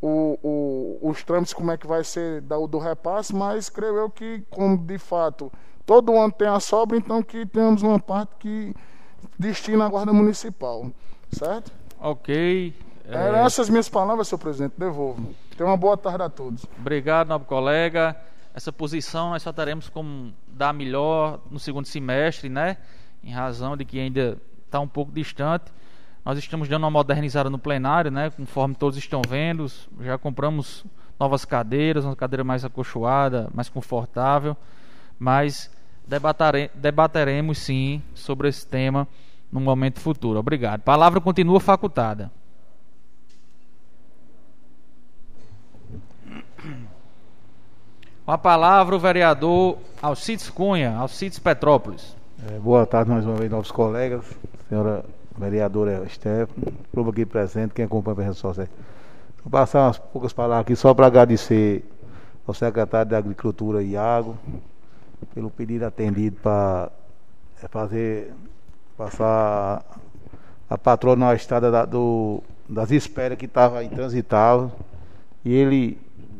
o, 0.00 0.38
o, 0.42 1.10
os 1.10 1.22
trâmites, 1.22 1.52
como 1.52 1.70
é 1.70 1.76
que 1.76 1.86
vai 1.86 2.04
ser 2.04 2.40
do, 2.42 2.66
do 2.66 2.78
repasse, 2.78 3.34
mas 3.34 3.68
creio 3.68 3.96
eu 3.96 4.10
que, 4.10 4.42
como 4.50 4.76
de 4.76 4.98
fato 4.98 5.50
todo 5.86 6.16
ano 6.16 6.32
tem 6.32 6.48
a 6.48 6.60
sobra, 6.60 6.96
então 6.96 7.22
que 7.22 7.46
temos 7.46 7.82
uma 7.82 7.98
parte 7.98 8.34
que 8.38 8.74
destina 9.38 9.86
à 9.86 9.88
Guarda 9.88 10.12
Municipal. 10.12 10.90
Certo? 11.32 11.72
Ok. 12.00 12.74
Eram 13.06 13.38
é... 13.38 13.44
essas 13.44 13.68
minhas 13.68 13.88
palavras, 13.88 14.28
senhor 14.28 14.38
presidente. 14.38 14.74
Devolvo. 14.76 15.34
Tenha 15.56 15.68
uma 15.68 15.76
boa 15.76 15.96
tarde 15.96 16.22
a 16.22 16.28
todos. 16.28 16.64
Obrigado, 16.78 17.28
nobre 17.28 17.46
colega. 17.46 18.16
Essa 18.54 18.72
posição 18.72 19.30
nós 19.30 19.42
só 19.42 19.52
teremos 19.52 19.88
como 19.88 20.32
dar 20.46 20.72
melhor 20.72 21.40
no 21.50 21.58
segundo 21.58 21.86
semestre, 21.86 22.48
né? 22.48 22.76
Em 23.22 23.32
razão 23.32 23.76
de 23.76 23.84
que 23.84 23.98
ainda 23.98 24.38
está 24.64 24.80
um 24.80 24.88
pouco 24.88 25.12
distante. 25.12 25.72
Nós 26.24 26.38
estamos 26.38 26.68
dando 26.68 26.84
uma 26.84 26.90
modernizada 26.90 27.50
no 27.50 27.58
plenário, 27.58 28.10
né? 28.10 28.30
Conforme 28.30 28.74
todos 28.74 28.96
estão 28.96 29.20
vendo, 29.28 29.70
já 30.00 30.16
compramos 30.16 30.84
novas 31.20 31.44
cadeiras, 31.44 32.04
uma 32.04 32.16
cadeira 32.16 32.42
mais 32.42 32.64
acolchoada, 32.64 33.50
mais 33.52 33.68
confortável, 33.68 34.56
mas 35.18 35.70
debateremos 36.74 37.58
sim 37.58 38.02
sobre 38.14 38.48
esse 38.48 38.66
tema 38.66 39.06
no 39.52 39.60
momento 39.60 40.00
futuro. 40.00 40.38
Obrigado. 40.38 40.80
Palavra 40.80 41.20
continua 41.20 41.60
facultada. 41.60 42.30
Com 48.24 48.32
a 48.32 48.38
palavra 48.38 48.96
o 48.96 48.98
vereador 48.98 49.76
Alcides 50.00 50.48
Cunha, 50.48 50.96
Alcides 50.96 51.38
Petrópolis. 51.38 52.16
É, 52.48 52.58
boa 52.58 52.86
tarde 52.86 53.10
mais 53.10 53.26
uma 53.26 53.36
vez, 53.36 53.50
novos 53.50 53.70
colegas, 53.70 54.24
senhora 54.70 55.04
vereadora 55.36 56.06
Stefano, 56.08 56.66
clube 56.92 57.10
aqui 57.10 57.26
presente, 57.26 57.74
quem 57.74 57.84
acompanha 57.84 58.20
a 58.20 58.22
rede 58.24 58.36
social. 58.36 58.66
Vou 59.42 59.50
passar 59.50 59.86
umas 59.86 59.98
poucas 59.98 60.32
palavras 60.32 60.62
aqui 60.62 60.76
só 60.76 60.94
para 60.94 61.06
agradecer 61.06 61.84
ao 62.46 62.54
secretário 62.54 63.10
da 63.10 63.18
Agricultura, 63.18 63.82
Iago, 63.82 64.36
pelo 65.34 65.50
pedido 65.50 65.84
atendido 65.84 66.36
para 66.42 66.90
é, 67.62 67.68
fazer, 67.68 68.32
passar 68.96 69.84
a 70.68 70.78
patroa 70.78 71.16
na 71.16 71.34
estrada 71.34 71.70
da, 71.70 71.84
do, 71.84 72.42
das 72.68 72.90
esperas 72.90 73.38
que 73.38 73.46
estava 73.46 73.82
intransitável. 73.82 74.70
E 75.44 75.52
ele 75.52 75.98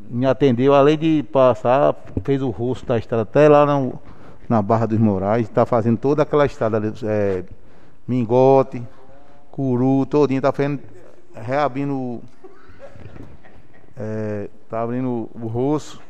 me 0.09 0.27
atendeu, 0.27 0.75
além 0.75 0.99
de 0.99 1.23
passar, 1.25 1.95
fez 2.23 2.43
o 2.43 2.51
rosto 2.51 2.87
da 2.87 2.99
estrada 2.99 3.23
até 3.23 3.49
lá 3.49 3.67
no, 3.67 3.99
na 4.49 4.63
Barra 4.63 4.87
dos 4.87 4.99
Moraes, 4.99 5.49
está 5.49 5.67
fazendo 5.67 5.99
toda 5.99 6.23
aquela 6.23 6.47
estrada. 6.47 6.93
É, 7.05 7.45
Mingote, 8.07 8.83
Curu, 9.51 10.05
todinho, 10.07 10.43
tá 10.43 10.53
fazendo, 10.53 10.83
reabrindo, 11.35 12.21
é, 13.97 14.49
tá 14.69 14.83
abrindo 14.83 15.31
o 15.35 15.47
rosto. 15.47 16.03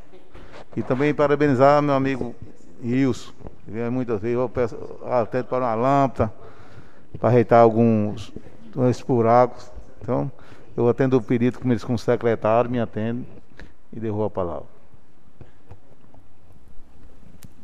E 0.76 0.82
também 0.82 1.14
parabenizar 1.14 1.80
meu 1.80 1.94
amigo 1.94 2.34
Wilson, 2.82 3.32
vem 3.66 3.88
muitas 3.90 4.20
vezes, 4.20 4.36
eu 4.36 4.48
peço 4.48 4.76
até 5.04 5.42
para 5.42 5.64
uma 5.64 5.74
lâmpada, 5.74 6.32
para 7.18 7.28
ajeitar 7.28 7.60
alguns 7.60 8.32
esses 8.88 9.02
buracos. 9.02 9.70
Então, 10.00 10.30
eu 10.76 10.88
atendo 10.88 11.16
o 11.16 11.22
pedido 11.22 11.58
como 11.58 11.72
eles 11.72 11.84
com 11.84 11.96
secretário, 11.96 12.70
me 12.70 12.80
atendo 12.80 13.24
e 13.92 14.00
derrubo 14.00 14.24
a 14.24 14.30
palavra. 14.30 14.66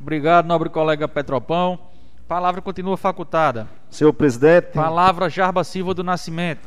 Obrigado, 0.00 0.46
nobre 0.46 0.68
colega 0.68 1.08
Petropão. 1.08 1.89
Palavra 2.30 2.62
continua 2.62 2.96
facultada. 2.96 3.68
Senhor 3.90 4.12
presidente. 4.12 4.66
Palavra 4.66 5.28
Jarba 5.28 5.64
Silva 5.64 5.92
do 5.92 6.04
Nascimento. 6.04 6.60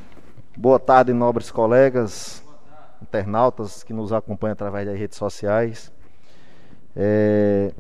Boa 0.58 0.78
tarde, 0.78 1.14
nobres 1.14 1.50
colegas, 1.50 2.44
internautas 3.02 3.82
que 3.82 3.94
nos 3.94 4.12
acompanham 4.12 4.52
através 4.52 4.86
das 4.86 5.00
redes 5.00 5.18
sociais. 5.18 5.90
É, 6.94 7.74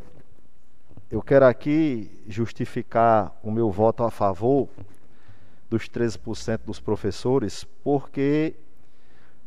eu 1.11 1.21
quero 1.21 1.45
aqui 1.45 2.23
justificar 2.25 3.38
o 3.43 3.51
meu 3.51 3.69
voto 3.69 4.05
a 4.05 4.09
favor 4.09 4.69
dos 5.69 5.89
13% 5.89 6.61
dos 6.65 6.79
professores, 6.79 7.65
porque 7.84 8.55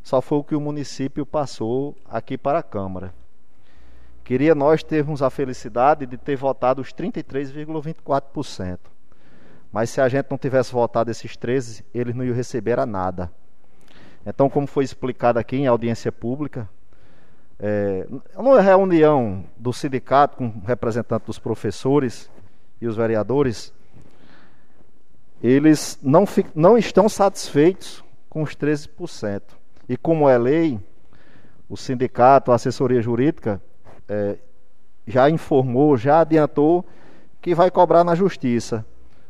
só 0.03 0.21
foi 0.21 0.37
o 0.37 0.45
que 0.45 0.55
o 0.55 0.61
município 0.61 1.25
passou 1.25 1.97
aqui 2.05 2.37
para 2.37 2.59
a 2.59 2.63
Câmara. 2.63 3.15
Queria 4.27 4.57
nós 4.57 4.83
termos 4.83 5.23
a 5.23 5.31
felicidade 5.31 6.05
de 6.05 6.17
ter 6.17 6.35
votado 6.35 6.83
os 6.83 6.93
33,24%. 6.93 8.77
Mas 9.71 9.91
se 9.91 10.01
a 10.01 10.09
gente 10.09 10.27
não 10.29 10.37
tivesse 10.37 10.73
votado 10.73 11.13
esses 11.13 11.37
13, 11.37 11.85
eles 11.95 12.13
não 12.13 12.25
iam 12.25 12.35
receber 12.35 12.77
a 12.81 12.85
nada. 12.85 13.31
Então, 14.27 14.51
como 14.51 14.67
foi 14.67 14.83
explicado 14.83 15.39
aqui 15.39 15.55
em 15.55 15.69
audiência 15.69 16.11
pública, 16.11 16.69
é, 17.61 18.05
numa 18.37 18.61
reunião 18.61 19.45
do 19.57 19.73
sindicato 19.73 20.39
com 20.39 20.61
representantes 20.67 21.27
dos 21.27 21.39
professores 21.39 22.29
e 22.81 22.89
os 22.89 22.97
vereadores, 22.97 23.73
eles 25.41 26.01
não, 26.03 26.25
não 26.53 26.77
estão 26.77 27.09
satisfeitos 27.09 28.03
com 28.29 28.43
os 28.43 28.57
13%. 28.57 29.43
E 29.89 29.97
como 29.97 30.29
é 30.29 30.37
lei, 30.37 30.81
o 31.69 31.77
sindicato, 31.77 32.51
a 32.51 32.57
assessoria 32.57 33.01
jurídica, 33.01 33.63
é, 34.09 34.37
já 35.07 35.31
informou, 35.31 35.97
já 35.97 36.21
adiantou 36.21 36.85
que 37.41 37.55
vai 37.55 37.71
cobrar 37.71 38.03
na 38.03 38.15
justiça. 38.15 38.85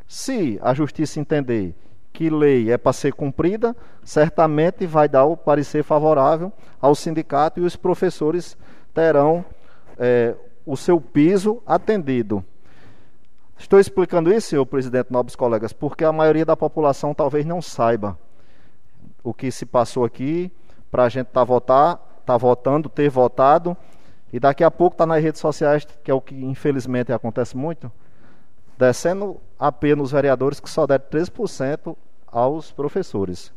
Se 0.08 0.58
a 0.62 0.72
justiça 0.72 1.20
entender 1.20 1.74
que 2.12 2.30
lei 2.30 2.70
é 2.70 2.78
para 2.78 2.92
ser 2.92 3.12
cumprida, 3.12 3.76
certamente 4.02 4.86
vai 4.86 5.08
dar 5.08 5.26
o 5.26 5.36
parecer 5.36 5.82
favorável 5.82 6.50
ao 6.80 6.94
sindicato 6.94 7.60
e 7.60 7.64
os 7.64 7.76
professores 7.76 8.56
terão 8.94 9.44
é, 9.98 10.34
o 10.64 10.76
seu 10.76 10.98
piso 11.00 11.62
atendido. 11.66 12.42
Estou 13.58 13.78
explicando 13.78 14.32
isso, 14.32 14.48
senhor 14.48 14.64
presidente, 14.64 15.10
nobres 15.10 15.36
colegas, 15.36 15.72
porque 15.72 16.04
a 16.04 16.12
maioria 16.12 16.44
da 16.44 16.56
população 16.56 17.12
talvez 17.12 17.44
não 17.44 17.60
saiba 17.60 18.18
o 19.22 19.34
que 19.34 19.50
se 19.50 19.66
passou 19.66 20.04
aqui 20.04 20.50
para 20.90 21.04
a 21.04 21.08
gente 21.08 21.26
estar 21.26 21.44
tá 21.44 22.00
tá 22.24 22.36
votando, 22.36 22.88
ter 22.88 23.10
votado 23.10 23.76
e 24.32 24.40
daqui 24.40 24.64
a 24.64 24.70
pouco 24.70 24.94
está 24.94 25.06
nas 25.06 25.22
redes 25.22 25.40
sociais, 25.40 25.86
que 26.02 26.10
é 26.10 26.14
o 26.14 26.20
que 26.20 26.34
infelizmente 26.34 27.12
acontece 27.12 27.56
muito, 27.56 27.90
descendo 28.76 29.40
apenas 29.58 30.06
os 30.06 30.12
vereadores 30.12 30.60
que 30.60 30.68
só 30.68 30.86
deram 30.86 31.04
13% 31.10 31.96
aos 32.26 32.70
professores. 32.72 33.52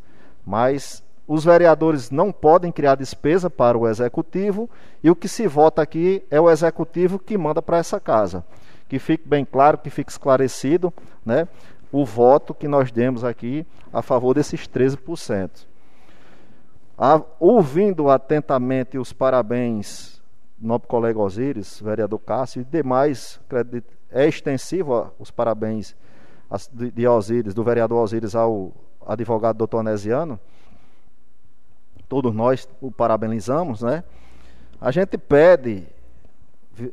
Mas 0.46 1.04
os 1.28 1.44
vereadores 1.44 2.10
não 2.10 2.32
podem 2.32 2.72
criar 2.72 2.96
despesa 2.96 3.50
para 3.50 3.78
o 3.78 3.88
executivo 3.88 4.70
e 5.04 5.12
o 5.12 5.16
que 5.16 5.28
se 5.28 5.46
vota 5.48 5.82
aqui 5.82 6.24
é 6.32 6.40
o 6.40 6.50
executivo 6.50 7.20
que 7.20 7.38
manda 7.38 7.62
para 7.62 7.78
essa 7.78 8.00
casa. 8.00 8.44
Que 8.88 8.98
fique 8.98 9.28
bem 9.28 9.46
claro, 9.46 9.78
que 9.78 9.90
fique 9.90 10.12
esclarecido 10.12 10.92
né, 11.24 11.48
o 11.92 12.06
voto 12.06 12.54
que 12.54 12.68
nós 12.68 12.92
demos 12.92 13.24
aqui 13.24 13.66
a 13.94 14.02
favor 14.02 14.34
desses 14.34 14.68
13%. 14.68 15.68
A, 16.98 17.22
ouvindo 17.40 18.10
atentamente 18.10 18.98
os 18.98 19.14
parabéns 19.14 20.09
nobre 20.62 20.88
colega 20.88 21.20
Osíris, 21.20 21.80
vereador 21.82 22.20
Cássio 22.20 22.62
e 22.62 22.66
demais, 22.66 23.40
é 24.12 24.28
extensivo 24.28 25.12
os 25.18 25.32
parabéns 25.32 25.96
de 26.72 27.08
Osíris, 27.08 27.54
do 27.54 27.64
vereador 27.64 28.04
Osíris 28.04 28.36
ao 28.36 28.74
advogado 29.06 29.58
doutor 29.58 29.80
Anesiano. 29.80 30.40
Todos 32.08 32.34
nós 32.34 32.68
o 32.82 32.92
parabenizamos, 32.92 33.82
né? 33.82 34.04
A 34.82 34.92
gente 34.92 35.18
pede, 35.18 35.88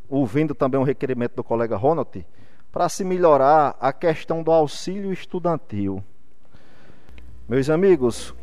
ouvindo 0.08 0.54
também 0.54 0.78
um 0.78 0.84
requerimento 0.84 1.34
do 1.36 1.44
colega 1.44 1.76
Ronald, 1.76 2.26
para 2.70 2.88
se 2.88 3.04
melhorar 3.04 3.76
a 3.80 3.92
questão 3.92 4.42
do 4.42 4.52
auxílio 4.52 5.12
estudantil. 5.12 6.04
Meus 7.48 7.70
amigos, 7.70 8.34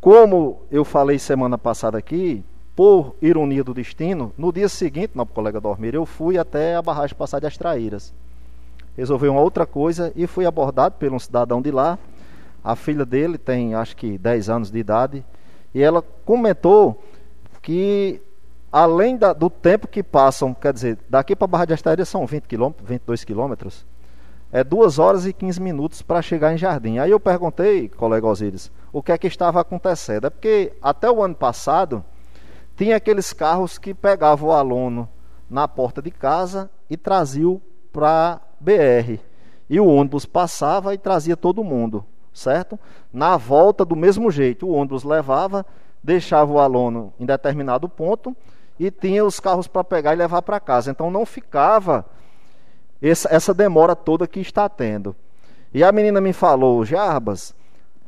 como 0.00 0.62
eu 0.70 0.84
falei 0.84 1.18
semana 1.18 1.56
passada 1.56 1.96
aqui, 1.96 2.44
por 2.74 3.14
ironia 3.22 3.62
do 3.62 3.72
destino, 3.72 4.32
no 4.36 4.52
dia 4.52 4.68
seguinte, 4.68 5.12
não 5.14 5.24
colega 5.24 5.60
dormir, 5.60 5.94
eu 5.94 6.04
fui 6.04 6.36
até 6.36 6.74
a 6.74 6.82
barragem 6.82 7.16
passar 7.16 7.38
de 7.38 7.46
Astraíras. 7.46 8.12
Resolvi 8.96 9.28
uma 9.28 9.40
outra 9.40 9.66
coisa 9.66 10.12
e 10.16 10.26
fui 10.26 10.46
abordado 10.46 10.96
por 10.98 11.12
um 11.12 11.18
cidadão 11.18 11.62
de 11.62 11.70
lá. 11.70 11.98
A 12.62 12.74
filha 12.74 13.04
dele 13.04 13.38
tem 13.38 13.74
acho 13.74 13.96
que 13.96 14.18
10 14.18 14.48
anos 14.48 14.70
de 14.70 14.78
idade. 14.78 15.24
E 15.74 15.82
ela 15.82 16.02
comentou 16.24 17.02
que 17.62 18.20
além 18.70 19.16
da, 19.16 19.32
do 19.32 19.48
tempo 19.48 19.86
que 19.86 20.02
passam, 20.02 20.52
quer 20.52 20.72
dizer, 20.72 20.98
daqui 21.08 21.36
para 21.36 21.46
Barra 21.46 21.64
de 21.64 21.74
Astaria 21.74 22.04
são 22.04 22.26
20 22.26 22.44
quilômetros, 22.44 22.88
22 22.88 23.24
quilômetros, 23.24 23.86
é 24.52 24.62
2 24.62 24.98
horas 24.98 25.26
e 25.26 25.32
15 25.32 25.60
minutos 25.60 26.02
para 26.02 26.22
chegar 26.22 26.52
em 26.52 26.58
Jardim. 26.58 26.98
Aí 26.98 27.10
eu 27.10 27.18
perguntei, 27.18 27.88
colega 27.88 28.26
Osíris, 28.26 28.70
o 28.92 29.02
que 29.02 29.10
é 29.10 29.18
que 29.18 29.26
estava 29.26 29.60
acontecendo. 29.60 30.26
É 30.26 30.30
porque 30.30 30.72
até 30.80 31.10
o 31.10 31.22
ano 31.22 31.34
passado 31.34 32.04
tinha 32.76 32.96
aqueles 32.96 33.32
carros 33.32 33.78
que 33.78 33.94
pegavam 33.94 34.48
o 34.48 34.52
aluno 34.52 35.08
na 35.48 35.68
porta 35.68 36.02
de 36.02 36.10
casa 36.10 36.70
e 36.88 36.96
traziam 36.96 37.60
para 37.92 38.40
BR. 38.58 39.20
E 39.68 39.80
o 39.80 39.86
ônibus 39.86 40.26
passava 40.26 40.92
e 40.94 40.98
trazia 40.98 41.36
todo 41.36 41.64
mundo, 41.64 42.04
certo? 42.32 42.78
Na 43.12 43.36
volta, 43.36 43.84
do 43.84 43.96
mesmo 43.96 44.30
jeito, 44.30 44.66
o 44.66 44.72
ônibus 44.72 45.04
levava, 45.04 45.64
deixava 46.02 46.52
o 46.52 46.58
aluno 46.58 47.12
em 47.18 47.24
determinado 47.24 47.88
ponto 47.88 48.36
e 48.78 48.90
tinha 48.90 49.24
os 49.24 49.38
carros 49.38 49.66
para 49.66 49.84
pegar 49.84 50.12
e 50.12 50.16
levar 50.16 50.42
para 50.42 50.60
casa. 50.60 50.90
Então 50.90 51.10
não 51.10 51.24
ficava 51.24 52.04
essa, 53.00 53.54
demora 53.54 53.94
toda 53.94 54.26
que 54.26 54.40
está 54.40 54.68
tendo. 54.68 55.14
E 55.72 55.82
a 55.82 55.92
menina 55.92 56.20
me 56.20 56.32
falou, 56.32 56.84
Jarbas, 56.84 57.54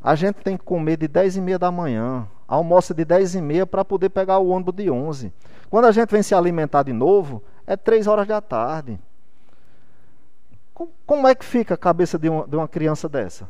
a 0.03 0.15
gente 0.15 0.35
tem 0.35 0.57
que 0.57 0.63
comer 0.63 0.97
de 0.97 1.07
10 1.07 1.37
e 1.37 1.41
meia 1.41 1.59
da 1.59 1.71
manhã, 1.71 2.27
almoça 2.47 2.93
de 2.93 3.03
10 3.03 3.35
e 3.35 3.41
meia 3.41 3.65
para 3.65 3.83
poder 3.83 4.09
pegar 4.09 4.39
o 4.39 4.49
ônibus 4.49 4.75
de 4.75 4.89
11. 4.89 5.33
Quando 5.69 5.85
a 5.85 5.91
gente 5.91 6.09
vem 6.09 6.23
se 6.23 6.33
alimentar 6.33 6.83
de 6.83 6.93
novo, 6.93 7.43
é 7.65 7.75
3 7.75 8.07
horas 8.07 8.27
da 8.27 8.39
tarde. 8.39 8.99
Como 11.05 11.27
é 11.27 11.33
que 11.33 11.43
fica 11.43 11.73
a 11.73 11.77
cabeça 11.77 12.19
de 12.19 12.29
uma, 12.29 12.67
criança 12.67 13.09
dessa? 13.09 13.49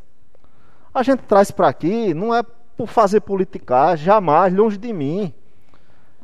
A 0.93 1.03
gente 1.03 1.23
traz 1.23 1.51
para 1.51 1.67
aqui, 1.67 2.13
não 2.13 2.33
é 2.33 2.41
por 2.77 2.87
fazer 2.87 3.19
politicar, 3.19 3.97
jamais, 3.97 4.53
longe 4.53 4.77
de 4.77 4.93
mim. 4.93 5.33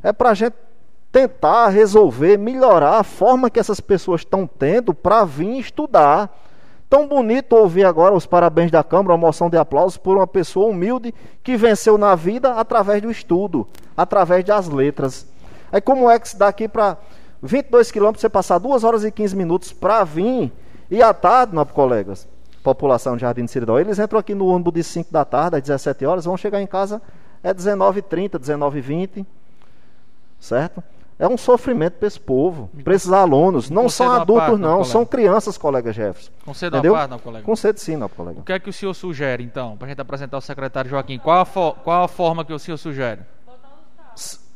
É 0.02 0.14
para 0.14 0.30
a 0.30 0.34
gente 0.34 0.56
tentar 1.12 1.70
resolver, 1.70 2.38
melhorar 2.38 3.00
a 3.00 3.04
forma 3.04 3.50
que 3.50 3.60
essas 3.60 3.80
pessoas 3.80 4.22
estão 4.22 4.48
tendo 4.48 4.94
para 4.94 5.26
vir 5.26 5.60
estudar. 5.60 6.34
Tão 6.94 7.08
bonito 7.08 7.56
ouvir 7.56 7.86
agora 7.86 8.14
os 8.14 8.28
parabéns 8.28 8.70
da 8.70 8.84
Câmara, 8.84 9.16
a 9.16 9.18
moção 9.18 9.50
de 9.50 9.58
aplausos 9.58 9.98
por 9.98 10.16
uma 10.16 10.28
pessoa 10.28 10.70
humilde 10.70 11.12
que 11.42 11.58
venceu 11.58 11.98
na 11.98 12.14
vida 12.14 12.54
através 12.54 13.02
do 13.02 13.10
estudo, 13.10 13.68
através 13.98 14.46
das 14.46 14.68
letras. 14.68 15.26
Aí 15.72 15.82
como 15.82 16.08
é 16.08 16.20
que 16.20 16.30
se 16.30 16.38
dá 16.38 16.50
aqui 16.50 16.68
para 16.68 16.96
22 17.42 17.90
quilômetros 17.90 18.22
você 18.22 18.30
passar 18.30 18.60
2 18.60 18.84
horas 18.84 19.04
e 19.04 19.12
15 19.12 19.36
minutos 19.36 19.74
para 19.74 20.04
vir 20.04 20.52
e 20.88 21.02
à 21.02 21.12
tarde, 21.16 21.56
nossos 21.56 21.74
colegas, 21.74 22.28
população 22.62 23.16
de 23.16 23.24
Jardim 23.24 23.46
de 23.46 23.50
Siridó, 23.50 23.80
eles 23.80 23.98
entram 23.98 24.20
aqui 24.20 24.36
no 24.36 24.46
ônibus 24.46 24.74
de 24.76 24.84
5 24.84 25.12
da 25.12 25.26
tarde, 25.26 25.56
às 25.56 25.64
17 25.64 26.06
horas, 26.06 26.26
vão 26.26 26.38
chegar 26.38 26.62
em 26.62 26.68
casa 26.68 27.02
é 27.42 27.52
19h30, 27.52 28.38
19h20, 28.38 29.26
certo? 30.40 30.84
É 31.18 31.28
um 31.28 31.38
sofrimento 31.38 31.94
para 31.94 32.08
esse 32.08 32.20
povo, 32.20 32.70
para 32.84 32.96
esses 32.96 33.12
alunos. 33.12 33.70
Não 33.70 33.88
são 33.88 34.12
adultos, 34.12 34.48
parte, 34.48 34.62
não, 34.62 34.84
são 34.84 35.06
crianças, 35.06 35.58
colega 35.58 35.94
Jefferson. 35.94 36.32
Concedo 36.44 36.78
Entendeu? 36.78 36.94
parte, 36.94 37.12
não, 37.12 37.20
colega? 37.20 37.46
Concedo 37.46 37.80
sim, 37.80 37.96
não, 37.96 38.10
colega. 38.10 38.40
O 38.40 38.44
que 38.44 38.52
é 38.52 38.60
que 38.60 38.70
o 38.70 38.74
senhor 38.74 38.94
sugere, 38.94 39.44
então, 39.44 39.78
para 39.78 39.86
a 39.86 39.90
gente 39.90 40.02
apresentar 40.02 40.38
o 40.38 40.42
secretário 40.42 40.90
Joaquim? 40.90 41.20
Qual 41.20 41.40
a, 41.40 41.46
qual 41.46 42.04
a 42.04 42.08
forma 42.08 42.44
que 42.44 42.52
o 42.52 42.60
senhor 42.60 42.78
sugere? 42.78 43.22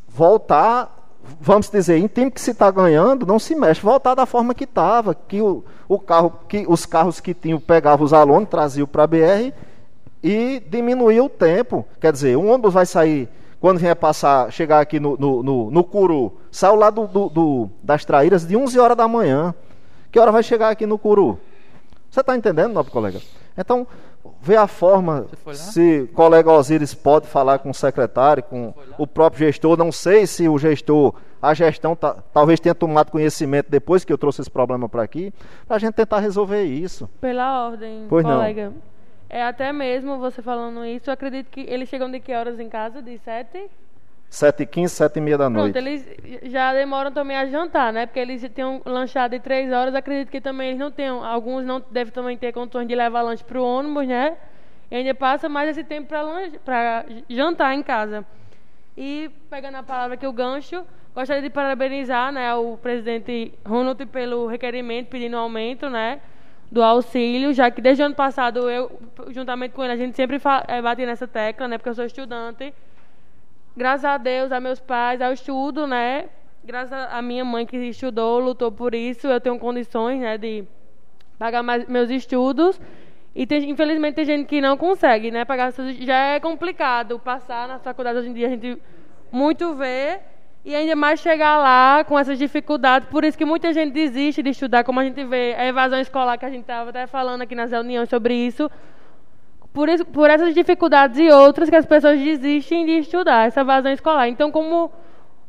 Voltar, 0.08 1.10
vamos 1.40 1.70
dizer, 1.70 1.98
em 1.98 2.08
tempo 2.08 2.32
que 2.32 2.42
se 2.42 2.52
está 2.52 2.72
ganhando, 2.72 3.26
não 3.26 3.38
se 3.38 3.54
mexe. 3.54 3.82
Voltar 3.82 4.16
da 4.16 4.26
forma 4.26 4.56
que 4.56 4.64
estava, 4.64 5.14
que 5.14 5.42
o, 5.42 5.64
o 5.88 6.00
carro, 6.00 6.34
que 6.50 6.66
os 6.68 6.86
carros 6.88 7.20
que 7.20 7.36
tinham 7.36 7.60
pegavam 7.60 8.04
os 8.04 8.14
alunos, 8.14 8.50
traziam 8.50 8.88
para 8.88 9.04
a 9.04 9.08
BR 9.08 9.54
e 10.24 10.62
diminuía 10.68 11.24
o 11.24 11.30
tempo. 11.30 11.86
Quer 12.02 12.12
dizer, 12.12 12.36
um 12.36 12.52
ônibus 12.52 12.74
vai 12.74 12.86
sair 12.86 13.30
quando 13.60 13.80
vier 13.80 13.96
passar, 13.96 14.52
chegar 14.52 14.80
aqui 14.80 15.00
no, 15.00 15.18
no, 15.18 15.44
no, 15.44 15.72
no 15.72 15.84
Curu, 15.84 16.38
saiu 16.52 16.76
lá 16.76 16.90
do, 16.90 17.08
do, 17.08 17.30
do, 17.30 17.70
das 17.82 18.06
traíras 18.06 18.46
de 18.46 18.56
11 18.56 18.80
horas 18.80 18.98
da 18.98 19.08
manhã. 19.08 19.54
Que 20.12 20.20
hora 20.20 20.32
vai 20.32 20.44
chegar 20.44 20.70
aqui 20.70 20.86
no 20.86 20.98
Curu? 20.98 21.40
Você 22.10 22.22
está 22.22 22.36
entendendo, 22.36 22.74
nobre 22.74 22.92
colega? 22.92 23.20
Então, 23.58 23.86
vê 24.42 24.56
a 24.56 24.68
forma, 24.68 25.26
se 25.54 26.02
o 26.02 26.14
colega 26.14 26.52
Osíris 26.52 26.94
pode 26.94 27.28
falar 27.28 27.60
com 27.60 27.70
o 27.70 27.74
secretário, 27.74 28.44
com 28.44 28.74
o 28.98 29.08
próprio 29.08 29.46
gestor. 29.46 29.78
Não 29.78 29.92
sei 29.92 30.28
se 30.28 30.48
o 30.48 30.58
gestor, 30.58 31.14
a 31.42 31.54
gestão, 31.54 31.96
tá, 31.96 32.16
talvez 32.34 32.60
tenha 32.60 32.76
tomado 32.76 33.12
conhecimento 33.12 33.70
depois 33.70 34.06
que 34.06 34.14
eu 34.14 34.18
trouxe 34.18 34.42
esse 34.42 34.52
problema 34.52 34.88
para 34.88 35.04
aqui, 35.04 35.34
para 35.68 35.78
a 35.78 35.80
gente 35.80 35.94
tentar 35.94 36.20
resolver 36.20 36.64
isso. 36.64 37.10
Pela 37.20 37.68
ordem, 37.68 38.06
pois 38.08 38.24
colega. 38.24 38.68
Não. 38.68 38.97
É 39.30 39.44
até 39.44 39.74
mesmo 39.74 40.18
você 40.18 40.42
falando 40.42 40.86
isso, 40.86 41.10
eu 41.10 41.14
acredito 41.14 41.50
que 41.50 41.62
eles 41.62 41.90
chegam 41.90 42.10
de 42.10 42.20
que 42.20 42.34
horas 42.34 42.60
em 42.60 42.70
casa? 42.70 43.02
De 43.02 43.18
sete? 43.20 43.70
Sete 44.30 44.64
e 44.64 44.66
quinze, 44.66 44.94
sete 44.94 45.18
e 45.18 45.22
meia 45.22 45.38
da 45.38 45.50
noite. 45.50 45.74
Pronto, 45.74 45.86
eles 45.86 46.06
já 46.44 46.74
demoram 46.74 47.12
também 47.12 47.36
a 47.38 47.46
jantar, 47.46 47.94
né? 47.94 48.06
Porque 48.06 48.20
eles 48.20 48.42
têm 48.50 48.66
um 48.66 48.82
lanchado 48.86 49.32
de 49.32 49.40
três 49.40 49.72
horas, 49.72 49.96
acredito 49.96 50.30
que 50.30 50.42
também 50.42 50.70
eles 50.70 50.80
não 50.80 50.92
tenham, 50.92 51.24
alguns 51.24 51.66
não 51.66 51.82
devem 51.92 52.12
também 52.14 52.38
ter 52.38 52.52
condições 52.52 52.88
de 52.88 52.96
levar 52.96 53.22
lanche 53.22 53.44
para 53.44 53.60
o 53.60 53.64
ônibus, 53.64 54.08
né? 54.08 54.38
E 54.92 54.96
ainda 54.96 55.14
passa 55.14 55.48
mais 55.50 55.70
esse 55.70 55.84
tempo 55.84 56.10
para 56.64 57.06
jantar 57.30 57.74
em 57.74 57.84
casa. 57.84 58.26
E, 58.98 59.30
pegando 59.50 59.76
a 59.76 59.84
palavra 59.84 60.16
aqui, 60.16 60.26
o 60.26 60.34
gancho, 60.34 60.86
gostaria 61.14 61.42
de 61.42 61.50
parabenizar 61.50 62.32
né, 62.32 62.54
o 62.56 62.78
presidente 62.78 63.54
Ronald 63.66 64.06
pelo 64.08 64.48
requerimento 64.48 65.08
pedindo 65.08 65.38
aumento, 65.38 65.90
né? 65.90 66.20
Do 66.72 66.84
auxílio, 66.84 67.54
já 67.54 67.72
que 67.72 67.82
desde 67.82 68.04
o 68.04 68.06
ano 68.08 68.16
passado 68.16 68.70
eu, 68.70 69.00
juntamente 69.30 69.74
com 69.74 69.84
ele, 69.84 69.94
a 69.94 69.98
gente 69.98 70.16
sempre 70.16 70.40
é, 70.68 70.82
bate 70.82 71.06
nessa 71.06 71.28
tecla, 71.28 71.68
né? 71.68 71.78
Porque 71.78 71.90
eu 71.90 71.96
sou 71.96 72.06
estudante. 72.06 72.74
Graças 73.76 74.06
a 74.06 74.18
Deus, 74.18 74.52
a 74.52 74.60
meus 74.60 74.80
pais, 74.80 75.22
ao 75.22 75.32
estudo, 75.32 75.88
né? 75.88 76.30
Graças 76.64 76.92
à 76.92 77.22
minha 77.22 77.46
mãe 77.46 77.66
que 77.66 77.78
estudou, 77.78 78.40
lutou 78.40 78.72
por 78.72 78.94
isso, 78.94 79.28
eu 79.28 79.40
tenho 79.40 79.58
condições, 79.58 80.20
né, 80.20 80.38
de 80.38 80.66
pagar 81.40 81.64
mais 81.64 81.88
meus 81.88 82.10
estudos. 82.10 82.82
E 83.34 83.46
tem, 83.46 83.70
infelizmente 83.70 84.16
tem 84.16 84.26
gente 84.26 84.48
que 84.48 84.60
não 84.60 84.76
consegue, 84.76 85.32
né, 85.32 85.46
pagar 85.46 85.72
já 86.02 86.34
é 86.34 86.40
complicado 86.40 87.20
passar 87.20 87.68
na 87.68 87.80
faculdade 87.80 88.18
hoje 88.20 88.30
em 88.30 88.34
dia 88.34 88.48
a 88.48 88.50
gente 88.50 88.82
muito 89.32 89.76
vê 89.76 90.20
e 90.68 90.76
ainda 90.76 90.98
mais 90.98 91.22
chegar 91.22 91.58
lá 91.58 92.04
com 92.04 92.20
essas 92.20 92.38
dificuldades. 92.38 93.08
Por 93.08 93.24
isso 93.24 93.38
que 93.38 93.46
muita 93.46 93.72
gente 93.72 93.94
desiste 93.94 94.44
de 94.44 94.50
estudar, 94.50 94.84
como 94.84 95.00
a 95.00 95.04
gente 95.06 95.24
vê 95.24 95.56
a 95.58 95.66
evasão 95.66 95.98
escolar 95.98 96.38
que 96.38 96.44
a 96.44 96.50
gente 96.50 96.64
estava 96.64 96.90
até 96.90 97.08
falando 97.08 97.42
aqui 97.44 97.56
nas 97.56 97.72
reuniões 97.72 98.10
sobre 98.10 98.34
isso. 98.34 98.70
Por, 99.72 99.88
isso, 99.88 100.04
por 100.04 100.30
essas 100.30 100.54
dificuldades 100.54 101.18
e 101.20 101.30
outras 101.30 101.70
que 101.70 101.76
as 101.78 101.86
pessoas 101.86 102.20
desistem 102.20 102.86
de 102.86 102.98
estudar, 102.98 103.48
essa 103.48 103.62
evasão 103.62 103.94
escolar. 103.94 104.28
Então, 104.28 104.52
como 104.52 104.92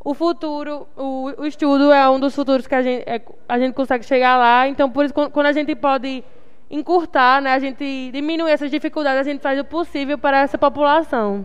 o 0.04 0.14
futuro, 0.14 0.86
o, 0.96 1.32
o 1.36 1.46
estudo 1.46 1.90
é 1.90 2.08
um 2.08 2.20
dos 2.20 2.32
futuros 2.32 2.68
que 2.68 2.76
a 2.76 2.82
gente, 2.82 3.02
é, 3.04 3.20
a 3.48 3.58
gente 3.58 3.74
consegue 3.74 4.04
chegar 4.04 4.36
lá, 4.36 4.68
então 4.68 4.88
por 4.88 5.04
isso 5.04 5.12
quando 5.12 5.46
a 5.46 5.52
gente 5.52 5.74
pode 5.74 6.22
encurtar, 6.70 7.42
né, 7.42 7.54
a 7.54 7.58
gente 7.58 8.12
diminuir 8.12 8.52
essas 8.52 8.70
dificuldades, 8.70 9.26
a 9.26 9.28
gente 9.28 9.40
faz 9.40 9.58
o 9.58 9.64
possível 9.64 10.16
para 10.16 10.38
essa 10.38 10.56
população. 10.56 11.44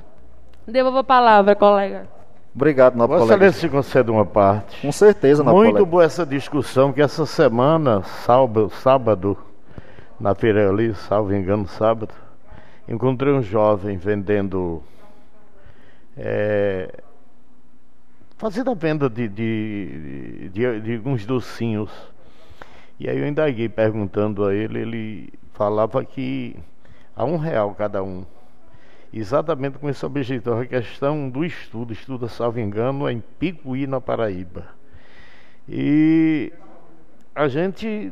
Devolvo 0.68 1.00
a 1.00 1.04
palavra, 1.04 1.56
colega. 1.56 2.08
Obrigado, 2.56 2.95
nobre 2.95 3.18
Vossa 3.18 3.34
colega. 3.34 3.47
Excelência 3.47 3.70
concede 3.70 4.12
uma 4.12 4.26
parte. 4.26 4.80
Com 4.82 4.91
certeza, 4.91 5.43
nobre 5.43 5.64
Muito 5.64 5.72
colega. 5.74 5.89
boa 5.89 6.04
essa 6.04 6.26
discussão, 6.26 6.93
que 6.93 7.01
essa 7.01 7.26
semana, 7.26 8.04
sábado, 8.04 8.70
sábado, 8.70 9.38
na 10.20 10.36
feira 10.36 10.70
ali, 10.70 10.93
salvo 10.93 11.34
engano, 11.34 11.68
sábado, 11.68 12.14
encontrei 12.88 13.34
um 13.34 13.41
jovem 13.41 13.97
vendendo, 13.97 14.84
é, 16.16 16.93
fazendo 18.38 18.70
a 18.70 18.76
venda 18.76 19.10
de, 19.10 19.28
de, 19.28 20.49
de, 20.54 20.80
de 20.80 20.95
alguns 20.95 21.26
docinhos. 21.26 21.91
E 22.99 23.10
aí 23.10 23.18
eu 23.18 23.28
indaguei 23.28 23.68
perguntando 23.68 24.45
a 24.45 24.54
ele, 24.54 24.80
ele 24.80 25.34
falava 25.54 26.06
que 26.06 26.56
a 27.16 27.26
um 27.26 27.38
real 27.38 27.74
cada 27.74 28.04
um 28.04 28.24
exatamente 29.20 29.78
com 29.78 29.89
esse 29.89 30.03
objetivo, 30.05 30.59
a 30.59 30.66
questão 30.66 31.30
do 31.30 31.45
estudo, 31.45 31.93
estuda, 31.93 32.28
salvo 32.28 32.59
engano, 32.59 33.09
em 33.09 33.20
Picuí, 33.20 33.86
na 33.86 34.01
Paraíba. 34.01 34.66
E 35.70 36.51
a 37.36 37.47
gente, 37.47 38.11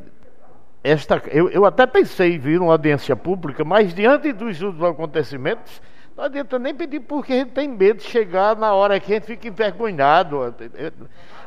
esta, 0.84 1.22
eu, 1.32 1.50
eu 1.50 1.66
até 1.66 1.88
pensei 1.88 2.36
em 2.36 2.40
vir 2.40 2.62
uma 2.62 2.74
audiência 2.74 3.16
pública, 3.16 3.66
mas 3.66 3.94
diante 3.94 4.32
dos 4.32 4.62
últimos 4.62 4.90
acontecimentos, 4.90 5.82
não 6.16 6.26
adianta 6.26 6.60
nem 6.60 6.76
pedir 6.76 7.00
porque 7.00 7.34
a 7.34 7.38
gente 7.38 7.52
tem 7.52 7.68
medo 7.68 7.98
de 7.98 8.04
chegar 8.04 8.56
na 8.56 8.74
hora 8.74 9.00
que 9.00 9.12
a 9.12 9.16
gente 9.16 9.26
fica 9.26 9.48
envergonhado, 9.48 10.54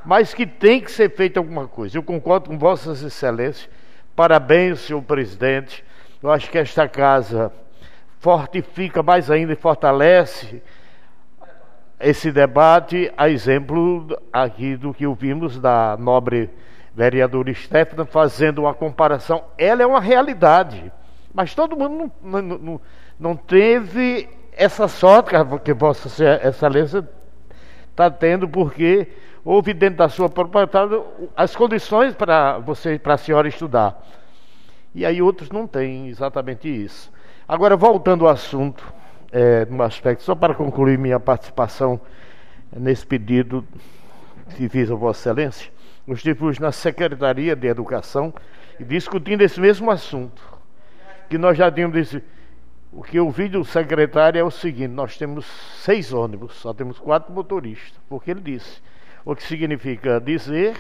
mas 0.05 0.35
que 0.35 0.47
tem 0.47 0.81
que 0.81 0.91
ser 0.91 1.15
feita 1.15 1.39
alguma 1.39 1.69
coisa. 1.69 1.97
Eu 1.97 2.03
concordo 2.03 2.51
com 2.51 2.59
Vossas 2.59 3.03
Excelências, 3.03 3.69
parabéns, 4.17 4.81
senhor 4.81 5.03
presidente. 5.03 5.85
Eu 6.23 6.31
acho 6.31 6.51
que 6.51 6.59
esta 6.59 6.89
casa 6.89 7.53
fortifica 8.25 9.03
mais 9.03 9.31
ainda 9.31 9.53
e 9.53 9.57
fortalece 9.57 10.63
esse 12.01 12.33
debate, 12.33 13.13
a 13.19 13.29
exemplo 13.29 14.19
aqui 14.33 14.79
do 14.79 14.95
que 14.95 15.07
ouvimos 15.07 15.61
da 15.61 15.95
nobre 16.01 16.49
vereadora 16.95 17.53
Stephanie 17.53 18.07
fazendo 18.07 18.63
uma 18.63 18.73
comparação. 18.73 19.45
Ela 19.59 19.83
é 19.83 19.87
uma 19.87 20.01
realidade, 20.01 20.91
mas 21.35 21.55
todo 21.55 21.77
mundo 21.77 22.11
não, 22.23 22.41
não, 22.41 22.81
não, 23.21 23.37
teve 23.37 24.27
essa 24.53 24.89
sorte 24.89 25.33
que 25.63 25.75
Vossa 25.75 26.09
Excelência 26.49 27.07
está 27.91 28.11
tendo 28.11 28.49
porque 28.49 29.07
houve 29.45 29.75
dentro 29.75 29.99
da 29.99 30.09
sua 30.09 30.31
propriedade 30.31 30.99
as 31.37 31.55
condições 31.55 32.15
para 32.15 32.57
você, 32.57 32.99
para 32.99 33.15
a 33.15 33.19
senhora 33.19 33.49
estudar. 33.49 34.03
E 34.95 35.05
aí 35.05 35.21
outros 35.21 35.51
não 35.51 35.67
têm 35.67 36.09
exatamente 36.09 36.71
isso. 36.71 37.13
Agora, 37.47 37.77
voltando 37.77 38.27
ao 38.27 38.33
assunto, 38.33 38.85
é, 39.31 39.67
no 39.67 39.83
aspecto, 39.83 40.23
só 40.23 40.35
para 40.35 40.55
concluir 40.55 40.99
minha 40.99 41.21
participação 41.21 42.01
nesse 42.75 43.07
pedido 43.07 43.65
que 44.57 44.69
fiz 44.69 44.91
a 44.91 44.95
Vossa 44.95 45.31
Excelência, 45.31 45.71
eu 46.07 46.15
estive 46.15 46.61
na 46.61 46.73
Secretaria 46.73 47.55
de 47.55 47.67
Educação 47.67 48.33
e 48.81 48.85
discutindo 48.85 49.43
esse 49.43 49.61
mesmo 49.61 49.91
assunto, 49.91 50.43
que 51.29 51.37
nós 51.37 51.57
já 51.57 51.71
tínhamos 51.71 51.97
disse, 51.97 52.23
o 52.91 53.03
que 53.03 53.19
eu 53.19 53.29
vi 53.31 53.49
do 53.49 53.65
secretário 53.65 54.39
é 54.39 54.45
o 54.45 54.51
seguinte: 54.51 54.89
nós 54.89 55.19
temos 55.19 55.45
seis 55.83 56.13
ônibus, 56.13 56.55
só 56.55 56.73
temos 56.73 56.99
quatro 56.99 57.33
motoristas, 57.33 58.01
porque 58.09 58.31
ele 58.31 58.41
disse. 58.41 58.81
O 59.25 59.35
que 59.35 59.43
significa 59.43 60.21
dizer 60.21 60.77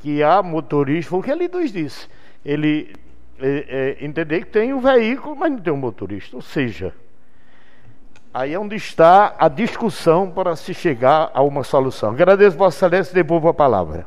que 0.00 0.22
há 0.22 0.42
motorista, 0.42 1.10
foi 1.10 1.18
o 1.20 1.22
que 1.22 1.30
ele 1.30 1.48
nos 1.48 1.72
disse. 1.72 2.08
Ele 2.44 2.94
é, 3.40 3.96
é, 4.00 4.04
entender 4.04 4.40
que 4.40 4.46
tem 4.46 4.72
um 4.72 4.80
veículo, 4.80 5.36
mas 5.36 5.50
não 5.50 5.58
tem 5.58 5.72
um 5.72 5.76
motorista. 5.76 6.36
Ou 6.36 6.42
seja, 6.42 6.94
aí 8.32 8.52
é 8.52 8.58
onde 8.58 8.76
está 8.76 9.34
a 9.38 9.48
discussão 9.48 10.30
para 10.30 10.56
se 10.56 10.72
chegar 10.74 11.30
a 11.32 11.42
uma 11.42 11.64
solução. 11.64 12.10
Agradeço, 12.10 12.56
Vossa 12.56 12.86
Excelência, 12.86 13.12
e 13.12 13.14
devolvo 13.14 13.48
a 13.48 13.54
palavra. 13.54 14.06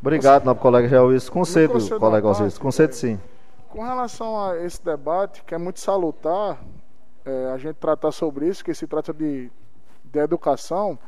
Obrigado, 0.00 0.44
nobre 0.44 0.62
colega 0.62 0.88
Geoís. 0.88 1.28
Concedo, 1.28 1.98
colega 1.98 2.28
Osiris. 2.28 2.58
Concedo 2.58 2.94
sim. 2.94 3.18
Com 3.70 3.82
relação 3.82 4.38
a 4.38 4.58
esse 4.62 4.84
debate, 4.84 5.42
que 5.44 5.54
é 5.54 5.58
muito 5.58 5.80
salutar, 5.80 6.58
é, 7.24 7.50
a 7.52 7.58
gente 7.58 7.76
tratar 7.76 8.12
sobre 8.12 8.46
isso, 8.46 8.64
que 8.64 8.74
se 8.74 8.86
trata 8.86 9.12
de, 9.12 9.50
de 10.04 10.18
educação, 10.18 10.98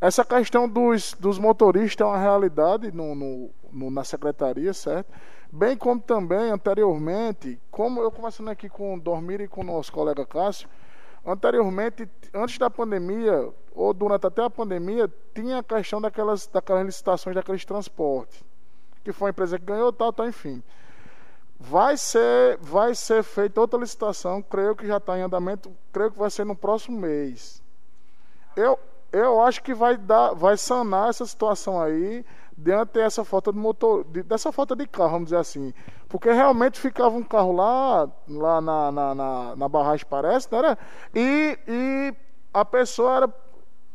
essa 0.00 0.24
questão 0.24 0.68
dos, 0.68 1.14
dos 1.14 1.38
motoristas 1.38 2.04
é 2.04 2.08
uma 2.08 2.18
realidade 2.18 2.90
no, 2.90 3.14
no, 3.14 3.50
no, 3.70 3.90
na 3.90 4.02
secretaria, 4.02 4.72
certo? 4.72 5.12
Bem 5.54 5.76
como 5.76 6.00
também, 6.00 6.50
anteriormente, 6.50 7.60
como 7.70 8.00
eu 8.00 8.10
conversando 8.10 8.48
aqui 8.48 8.70
com 8.70 8.94
o 8.94 9.00
Dormir 9.00 9.42
e 9.42 9.46
com 9.46 9.60
o 9.60 9.64
nosso 9.64 9.92
colega 9.92 10.24
Cássio, 10.24 10.66
anteriormente, 11.26 12.08
antes 12.32 12.56
da 12.56 12.70
pandemia, 12.70 13.52
ou 13.74 13.92
durante 13.92 14.26
até 14.26 14.42
a 14.42 14.48
pandemia, 14.48 15.12
tinha 15.34 15.58
a 15.58 15.62
questão 15.62 16.00
daquelas, 16.00 16.46
daquelas 16.46 16.86
licitações 16.86 17.36
daqueles 17.36 17.66
transportes, 17.66 18.42
que 19.04 19.12
foi 19.12 19.28
a 19.28 19.30
empresa 19.32 19.58
que 19.58 19.66
ganhou, 19.66 19.92
tal, 19.92 20.10
tal, 20.10 20.26
enfim. 20.26 20.62
Vai 21.60 21.98
ser, 21.98 22.56
vai 22.56 22.94
ser 22.94 23.22
feita 23.22 23.60
outra 23.60 23.78
licitação, 23.78 24.40
creio 24.40 24.74
que 24.74 24.86
já 24.86 24.96
está 24.96 25.18
em 25.18 25.22
andamento, 25.22 25.70
creio 25.92 26.10
que 26.10 26.18
vai 26.18 26.30
ser 26.30 26.46
no 26.46 26.56
próximo 26.56 26.98
mês. 26.98 27.62
Eu, 28.56 28.80
eu 29.12 29.38
acho 29.42 29.62
que 29.62 29.74
vai 29.74 29.98
dar, 29.98 30.32
vai 30.32 30.56
sanar 30.56 31.10
essa 31.10 31.26
situação 31.26 31.78
aí 31.78 32.24
diante 32.62 32.92
dessa 32.92 33.24
falta 33.24 33.52
de 33.52 33.58
motor, 33.58 34.04
de, 34.04 34.22
dessa 34.22 34.52
falta 34.52 34.76
de 34.76 34.86
carro, 34.86 35.10
vamos 35.12 35.26
dizer 35.26 35.38
assim. 35.38 35.74
Porque 36.08 36.30
realmente 36.30 36.78
ficava 36.78 37.16
um 37.16 37.22
carro 37.22 37.52
lá, 37.52 38.08
lá 38.28 38.60
na, 38.60 38.92
na, 38.92 39.14
na, 39.14 39.56
na 39.56 39.68
barragem, 39.68 40.06
parece, 40.08 40.48
né? 40.52 40.62
né? 40.62 40.76
E, 41.14 41.58
e 41.66 42.14
a 42.54 42.64
pessoa 42.64 43.16
era 43.16 43.34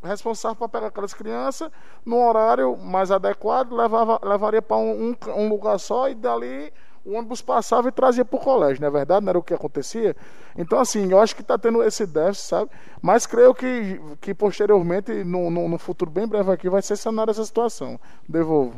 responsável 0.04 0.56
para 0.58 0.70
pegar 0.70 0.88
aquelas 0.88 1.14
crianças 1.14 1.72
no 2.06 2.18
horário 2.18 2.78
mais 2.78 3.10
adequado, 3.10 3.72
levava, 3.72 4.20
levaria 4.24 4.62
para 4.62 4.78
um, 4.78 5.10
um, 5.10 5.32
um 5.32 5.50
lugar 5.50 5.80
só 5.80 6.10
e 6.10 6.16
dali 6.16 6.72
o 7.08 7.14
ônibus 7.14 7.42
passava 7.42 7.88
e 7.88 7.92
trazia 7.92 8.26
para 8.26 8.36
o 8.36 8.40
colégio, 8.40 8.82
não 8.82 8.90
é 8.90 8.92
verdade? 8.92 9.24
Não 9.24 9.30
era 9.30 9.40
o 9.40 9.44
que 9.44 9.54
acontecia? 9.54 10.14
Então, 10.58 10.78
assim, 10.78 11.10
eu 11.10 11.18
acho 11.22 11.34
que 11.34 11.42
está 11.42 11.58
tendo 11.58 11.82
esse 11.82 12.06
déficit, 12.06 12.48
sabe? 12.48 12.72
Mas 13.02 13.26
creio 13.26 13.56
que, 13.56 13.98
que 14.20 14.34
posteriormente, 14.34 15.24
no, 15.24 15.50
no, 15.50 15.70
no 15.70 15.78
futuro 15.78 16.12
bem 16.12 16.28
breve 16.28 16.52
aqui, 16.52 16.70
vai 16.70 16.82
ser 16.82 16.98
sanada 16.98 17.32
essa 17.32 17.46
situação. 17.46 17.98
Devolvo. 18.28 18.76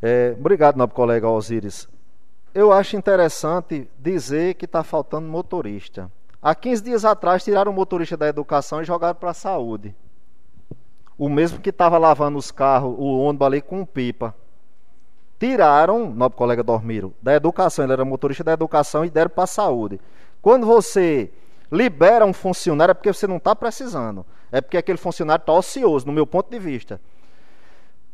É, 0.00 0.36
obrigado, 0.38 0.76
nobre 0.76 0.94
colega 0.94 1.28
Osiris. 1.28 1.88
Eu 2.54 2.70
acho 2.70 2.96
interessante 2.96 3.90
dizer 3.98 4.54
que 4.54 4.66
está 4.66 4.84
faltando 4.84 5.26
motorista. 5.26 6.08
Há 6.40 6.54
15 6.54 6.84
dias 6.84 7.04
atrás, 7.04 7.42
tiraram 7.42 7.72
o 7.72 7.74
motorista 7.74 8.16
da 8.16 8.28
educação 8.28 8.80
e 8.80 8.84
jogaram 8.84 9.16
para 9.16 9.30
a 9.30 9.34
saúde. 9.34 9.92
O 11.18 11.28
mesmo 11.28 11.58
que 11.58 11.70
estava 11.70 11.98
lavando 11.98 12.38
os 12.38 12.52
carros, 12.52 12.94
o 12.96 13.18
ônibus 13.18 13.46
ali 13.46 13.60
com 13.60 13.84
pipa 13.84 14.32
tiraram, 15.42 16.08
nobre 16.08 16.38
colega 16.38 16.62
Dormiro, 16.62 17.12
da 17.20 17.34
educação, 17.34 17.84
ele 17.84 17.92
era 17.92 18.04
motorista 18.04 18.44
da 18.44 18.52
educação 18.52 19.04
e 19.04 19.10
deram 19.10 19.28
para 19.28 19.42
a 19.42 19.46
saúde. 19.48 20.00
Quando 20.40 20.64
você 20.64 21.32
libera 21.70 22.24
um 22.24 22.32
funcionário 22.32 22.92
é 22.92 22.94
porque 22.94 23.12
você 23.12 23.26
não 23.26 23.38
está 23.38 23.56
precisando, 23.56 24.24
é 24.52 24.60
porque 24.60 24.76
aquele 24.76 24.98
funcionário 24.98 25.42
está 25.42 25.52
ocioso, 25.52 26.06
no 26.06 26.12
meu 26.12 26.24
ponto 26.24 26.48
de 26.48 26.60
vista. 26.60 27.00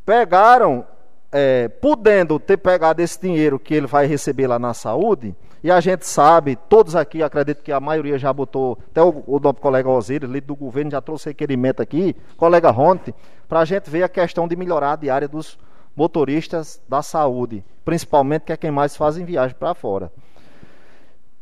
Pegaram, 0.06 0.86
é, 1.30 1.68
podendo 1.68 2.40
ter 2.40 2.56
pegado 2.56 3.02
esse 3.02 3.20
dinheiro 3.20 3.58
que 3.58 3.74
ele 3.74 3.86
vai 3.86 4.06
receber 4.06 4.46
lá 4.46 4.58
na 4.58 4.72
saúde, 4.72 5.36
e 5.62 5.70
a 5.70 5.80
gente 5.80 6.06
sabe, 6.06 6.56
todos 6.56 6.96
aqui, 6.96 7.22
acredito 7.22 7.62
que 7.62 7.72
a 7.72 7.78
maioria 7.78 8.18
já 8.18 8.32
botou, 8.32 8.78
até 8.90 9.02
o, 9.02 9.22
o 9.26 9.38
nosso 9.38 9.56
colega 9.56 9.90
Osiris, 9.90 10.30
líder 10.30 10.46
do 10.46 10.56
governo, 10.56 10.92
já 10.92 11.02
trouxe 11.02 11.28
requerimento 11.28 11.82
aqui, 11.82 12.16
colega 12.38 12.70
Ronte, 12.70 13.14
para 13.46 13.60
a 13.60 13.64
gente 13.66 13.90
ver 13.90 14.02
a 14.02 14.08
questão 14.08 14.48
de 14.48 14.56
melhorar 14.56 14.92
a 14.92 14.96
diária 14.96 15.28
dos 15.28 15.58
motoristas 15.98 16.80
da 16.88 17.02
saúde, 17.02 17.64
principalmente 17.84 18.42
que 18.42 18.52
é 18.52 18.56
quem 18.56 18.70
mais 18.70 18.96
fazem 18.96 19.24
viagem 19.24 19.56
para 19.58 19.74
fora. 19.74 20.12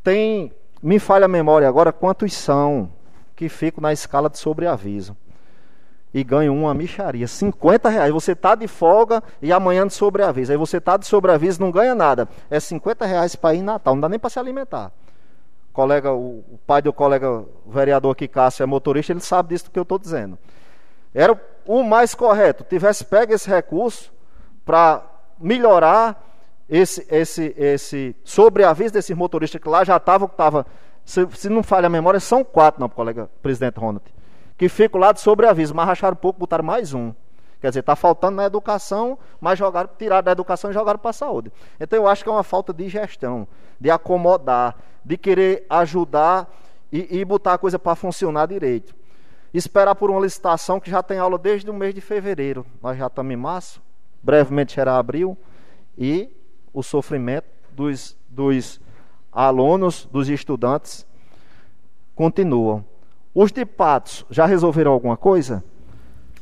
Tem, 0.02 0.50
me 0.82 0.98
falha 0.98 1.26
a 1.26 1.28
memória 1.28 1.68
agora 1.68 1.92
quantos 1.92 2.32
são 2.32 2.90
que 3.36 3.50
ficam 3.50 3.82
na 3.82 3.92
escala 3.92 4.30
de 4.30 4.38
sobreaviso 4.38 5.14
e 6.14 6.24
ganham 6.24 6.57
uma 6.57 6.72
micharia, 6.72 7.28
50 7.28 7.90
reais. 7.90 8.11
Você 8.11 8.32
está 8.32 8.54
de 8.54 8.66
folga 8.66 9.22
e 9.42 9.52
amanhã 9.52 9.86
de 9.86 9.92
sobreaviso. 9.92 10.50
Aí 10.50 10.57
você 10.57 10.78
está 10.78 10.96
de 10.96 11.07
sobreaviso 11.07 11.61
não 11.61 11.70
ganha 11.70 11.94
nada. 11.94 12.26
É 12.48 12.59
50 12.59 13.04
reais 13.04 13.36
para 13.36 13.54
ir 13.54 13.59
em 13.59 13.62
Natal, 13.62 13.94
não 13.94 14.00
dá 14.00 14.09
nem 14.09 14.18
para 14.18 14.30
se 14.30 14.38
alimentar. 14.38 14.90
O 15.68 15.74
colega, 15.74 16.14
o, 16.14 16.38
o 16.50 16.59
pai 16.66 16.80
do 16.80 16.94
colega 16.94 17.44
vereador 17.66 18.12
aqui, 18.12 18.26
Cássio, 18.26 18.62
é 18.62 18.66
motorista, 18.66 19.12
ele 19.12 19.20
sabe 19.20 19.50
disso 19.50 19.70
que 19.70 19.78
eu 19.78 19.82
estou 19.82 19.98
dizendo. 19.98 20.38
Era 21.12 21.38
o 21.66 21.82
mais 21.82 22.14
correto. 22.14 22.64
Tivesse 22.64 23.04
pego 23.04 23.34
esse 23.34 23.50
recurso, 23.50 24.11
para 24.67 25.01
melhorar 25.39 26.21
esse, 26.69 27.07
esse, 27.09 27.55
esse 27.57 28.17
sobreaviso 28.25 28.93
desses 28.93 29.17
motoristas 29.17 29.62
que 29.62 29.69
lá 29.69 29.85
já 29.85 29.97
estavam, 29.97 30.27
estava, 30.27 30.67
se, 31.05 31.27
se, 31.35 31.49
não 31.49 31.62
falha 31.62 31.87
a 31.87 31.89
memória, 31.89 32.19
são 32.19 32.43
quatro, 32.43 32.81
não, 32.81 32.89
colega 32.89 33.31
presidente 33.41 33.79
Ronald, 33.79 34.05
que 34.59 34.69
ficam 34.69 35.01
lá 35.01 35.12
de 35.12 35.21
sobreaviso, 35.21 35.73
mas 35.73 35.87
racharam 35.87 36.17
pouco, 36.17 36.41
botaram 36.41 36.64
mais 36.64 36.93
um. 36.93 37.14
Quer 37.61 37.69
dizer, 37.69 37.81
está 37.81 37.95
faltando 37.95 38.37
na 38.37 38.45
educação, 38.45 39.19
mas 39.41 39.59
jogaram, 39.59 39.89
tiraram 39.97 40.25
da 40.25 40.33
educação 40.33 40.71
e 40.71 40.75
jogaram 40.75 40.99
para 40.99 41.11
a 41.11 41.14
saúde. 41.14 41.51
Então 41.81 41.99
eu 41.99 42.09
acho 42.09 42.23
que 42.23 42.29
é 42.29 42.33
uma 42.33 42.43
falta 42.43 42.73
de 42.73 42.89
gestão, 42.89 43.47
de 43.81 43.91
acomodar, 43.91 44.77
de 45.05 45.17
querer 45.17 45.64
ajudar 45.71 46.53
e, 46.93 47.19
e 47.19 47.25
botar 47.25 47.55
a 47.55 47.59
coisa 47.59 47.79
para 47.79 47.95
funcionar 47.95 48.47
direito. 48.47 48.95
Esperar 49.55 49.95
por 49.95 50.11
uma 50.11 50.21
licitação 50.21 50.79
que 50.79 50.91
já 50.91 51.03
tem 51.03 51.19
aula 51.19 51.39
desde 51.39 51.71
o 51.71 51.75
mês 51.75 51.95
de 51.95 52.01
fevereiro. 52.01 52.67
Nós 52.83 52.99
já 52.99 53.07
estamos 53.07 53.33
em 53.33 53.37
março 53.37 53.86
brevemente 54.23 54.73
será 54.73 54.99
abril, 54.99 55.37
e 55.97 56.29
o 56.73 56.83
sofrimento 56.83 57.47
dos, 57.73 58.17
dos 58.29 58.81
alunos, 59.33 60.09
dos 60.11 60.29
estudantes, 60.29 61.07
continuam. 62.14 62.85
Os 63.35 63.53
de 63.53 63.64
Patos 63.67 64.25
já 64.31 64.47
resolveram 64.47 64.93
alguma 64.93 65.17
coisa? 65.17 65.62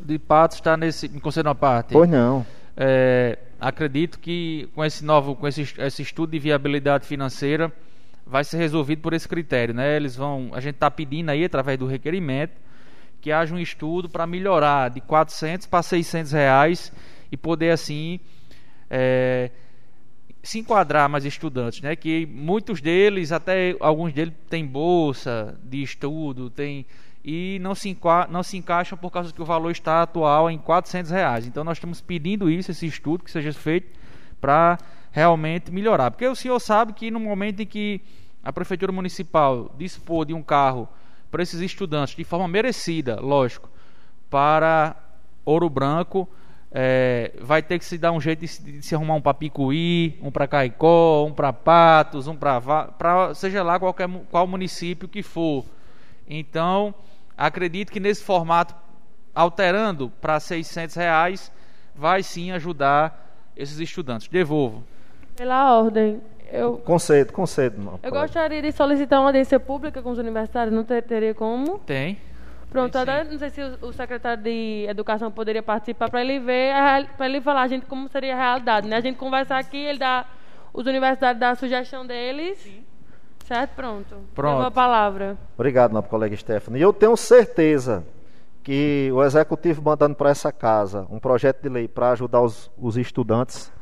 O 0.00 0.04
de 0.04 0.18
Patos 0.18 0.58
está 0.58 0.76
nesse. 0.76 1.08
Me 1.08 1.20
conceda 1.20 1.48
uma 1.48 1.54
parte. 1.54 1.92
Pois 1.92 2.08
não. 2.08 2.46
É, 2.76 3.38
acredito 3.60 4.18
que 4.18 4.68
com 4.74 4.84
esse 4.84 5.04
novo, 5.04 5.34
com 5.34 5.46
esse, 5.46 5.62
esse 5.78 6.02
estudo 6.02 6.30
de 6.30 6.38
viabilidade 6.38 7.06
financeira, 7.06 7.72
vai 8.26 8.44
ser 8.44 8.58
resolvido 8.58 9.00
por 9.00 9.12
esse 9.12 9.28
critério, 9.28 9.74
né? 9.74 9.96
Eles 9.96 10.16
vão, 10.16 10.50
a 10.52 10.60
gente 10.60 10.74
está 10.74 10.90
pedindo 10.90 11.30
aí 11.30 11.44
através 11.44 11.78
do 11.78 11.86
requerimento 11.86 12.64
que 13.20 13.32
haja 13.32 13.54
um 13.54 13.58
estudo 13.58 14.08
para 14.08 14.26
melhorar 14.26 14.90
de 14.90 15.00
400 15.00 15.66
para 15.66 15.82
600 15.82 16.32
reais 16.32 16.92
e 17.34 17.36
poder 17.36 17.70
assim 17.70 18.20
é, 18.88 19.50
se 20.40 20.60
enquadrar 20.60 21.08
mais 21.08 21.24
estudantes, 21.24 21.80
né? 21.80 21.96
Que 21.96 22.26
muitos 22.26 22.80
deles, 22.80 23.32
até 23.32 23.76
alguns 23.80 24.12
deles 24.12 24.32
têm 24.48 24.64
bolsa 24.64 25.58
de 25.64 25.82
estudo, 25.82 26.48
tem 26.48 26.86
e 27.24 27.58
não 27.60 27.74
se, 27.74 27.96
não 28.28 28.42
se 28.42 28.56
encaixam 28.56 28.98
por 28.98 29.10
causa 29.10 29.32
que 29.32 29.40
o 29.40 29.46
valor 29.46 29.70
está 29.70 30.02
atual 30.02 30.50
em 30.50 30.58
400 30.58 31.10
reais. 31.10 31.46
Então 31.46 31.64
nós 31.64 31.78
estamos 31.78 32.00
pedindo 32.00 32.50
isso, 32.50 32.70
esse 32.70 32.86
estudo 32.86 33.24
que 33.24 33.30
seja 33.30 33.52
feito 33.52 33.98
para 34.40 34.78
realmente 35.10 35.72
melhorar, 35.72 36.10
porque 36.10 36.26
o 36.26 36.34
senhor 36.34 36.60
sabe 36.60 36.92
que 36.92 37.10
no 37.10 37.18
momento 37.18 37.60
em 37.60 37.66
que 37.66 38.00
a 38.42 38.52
prefeitura 38.52 38.92
municipal 38.92 39.74
dispor 39.78 40.26
de 40.26 40.34
um 40.34 40.42
carro 40.42 40.88
para 41.30 41.42
esses 41.42 41.60
estudantes 41.60 42.14
de 42.14 42.24
forma 42.24 42.46
merecida, 42.46 43.18
lógico, 43.20 43.70
para 44.28 44.94
Ouro 45.44 45.70
Branco 45.70 46.28
é, 46.76 47.30
vai 47.40 47.62
ter 47.62 47.78
que 47.78 47.84
se 47.84 47.96
dar 47.96 48.10
um 48.10 48.20
jeito 48.20 48.40
de 48.40 48.48
se, 48.48 48.60
de 48.62 48.82
se 48.82 48.94
arrumar 48.96 49.14
um 49.14 49.20
para 49.20 49.32
Picuí, 49.32 50.18
um 50.20 50.30
para 50.32 50.48
Caicó, 50.48 51.24
um 51.24 51.32
para 51.32 51.52
Patos, 51.52 52.26
um 52.26 52.34
para 52.34 53.32
seja 53.34 53.62
lá 53.62 53.78
qualquer 53.78 54.08
qual 54.30 54.44
município 54.46 55.06
que 55.08 55.22
for. 55.22 55.64
Então, 56.28 56.92
acredito 57.38 57.92
que 57.92 58.00
nesse 58.00 58.24
formato 58.24 58.74
alterando 59.34 60.10
para 60.20 60.40
600 60.40 60.96
reais, 60.96 61.52
vai 61.94 62.22
sim 62.24 62.50
ajudar 62.50 63.36
esses 63.56 63.78
estudantes. 63.78 64.26
Devolvo. 64.28 64.82
Pela 65.36 65.78
ordem, 65.80 66.20
eu, 66.52 66.78
Concedo, 66.78 67.32
concedo. 67.32 67.78
não, 67.80 67.92
eu 67.94 67.98
colega. 67.98 68.20
gostaria 68.22 68.62
de 68.62 68.72
solicitar 68.72 69.20
uma 69.20 69.28
audiência 69.28 69.58
pública 69.60 70.02
com 70.02 70.10
os 70.10 70.18
universitários, 70.18 70.74
não 70.74 70.84
ter- 70.84 71.02
teria 71.02 71.34
como? 71.34 71.78
Tem. 71.80 72.18
Pronto, 72.74 72.98
até 72.98 73.22
não 73.22 73.38
sei 73.38 73.50
se 73.50 73.62
o, 73.62 73.86
o 73.86 73.92
secretário 73.92 74.42
de 74.42 74.84
Educação 74.88 75.30
poderia 75.30 75.62
participar 75.62 76.10
para 76.10 76.20
ele 76.20 76.40
ver, 76.40 76.74
para 77.16 77.26
ele 77.26 77.40
falar 77.40 77.62
a 77.62 77.68
gente 77.68 77.86
como 77.86 78.08
seria 78.08 78.34
a 78.34 78.36
realidade, 78.36 78.88
né? 78.88 78.96
A 78.96 79.00
gente 79.00 79.16
conversar 79.16 79.58
aqui, 79.58 79.76
ele 79.76 80.00
dá, 80.00 80.26
os 80.72 80.84
universitários 80.84 81.38
dão 81.38 81.50
a 81.50 81.54
sugestão 81.54 82.04
deles, 82.04 82.58
certo? 83.44 83.76
Pronto. 83.76 84.16
Pronto. 84.34 84.66
A 84.66 84.72
palavra. 84.72 85.38
Obrigado, 85.56 85.92
nobre 85.92 86.10
colega 86.10 86.36
Stephanie. 86.36 86.80
E 86.80 86.82
eu 86.82 86.92
tenho 86.92 87.16
certeza 87.16 88.04
que 88.64 89.08
o 89.12 89.22
executivo 89.22 89.80
mandando 89.80 90.16
para 90.16 90.30
essa 90.30 90.50
casa 90.50 91.06
um 91.08 91.20
projeto 91.20 91.62
de 91.62 91.68
lei 91.68 91.86
para 91.86 92.10
ajudar 92.10 92.40
os, 92.40 92.72
os 92.76 92.96
estudantes, 92.96 93.72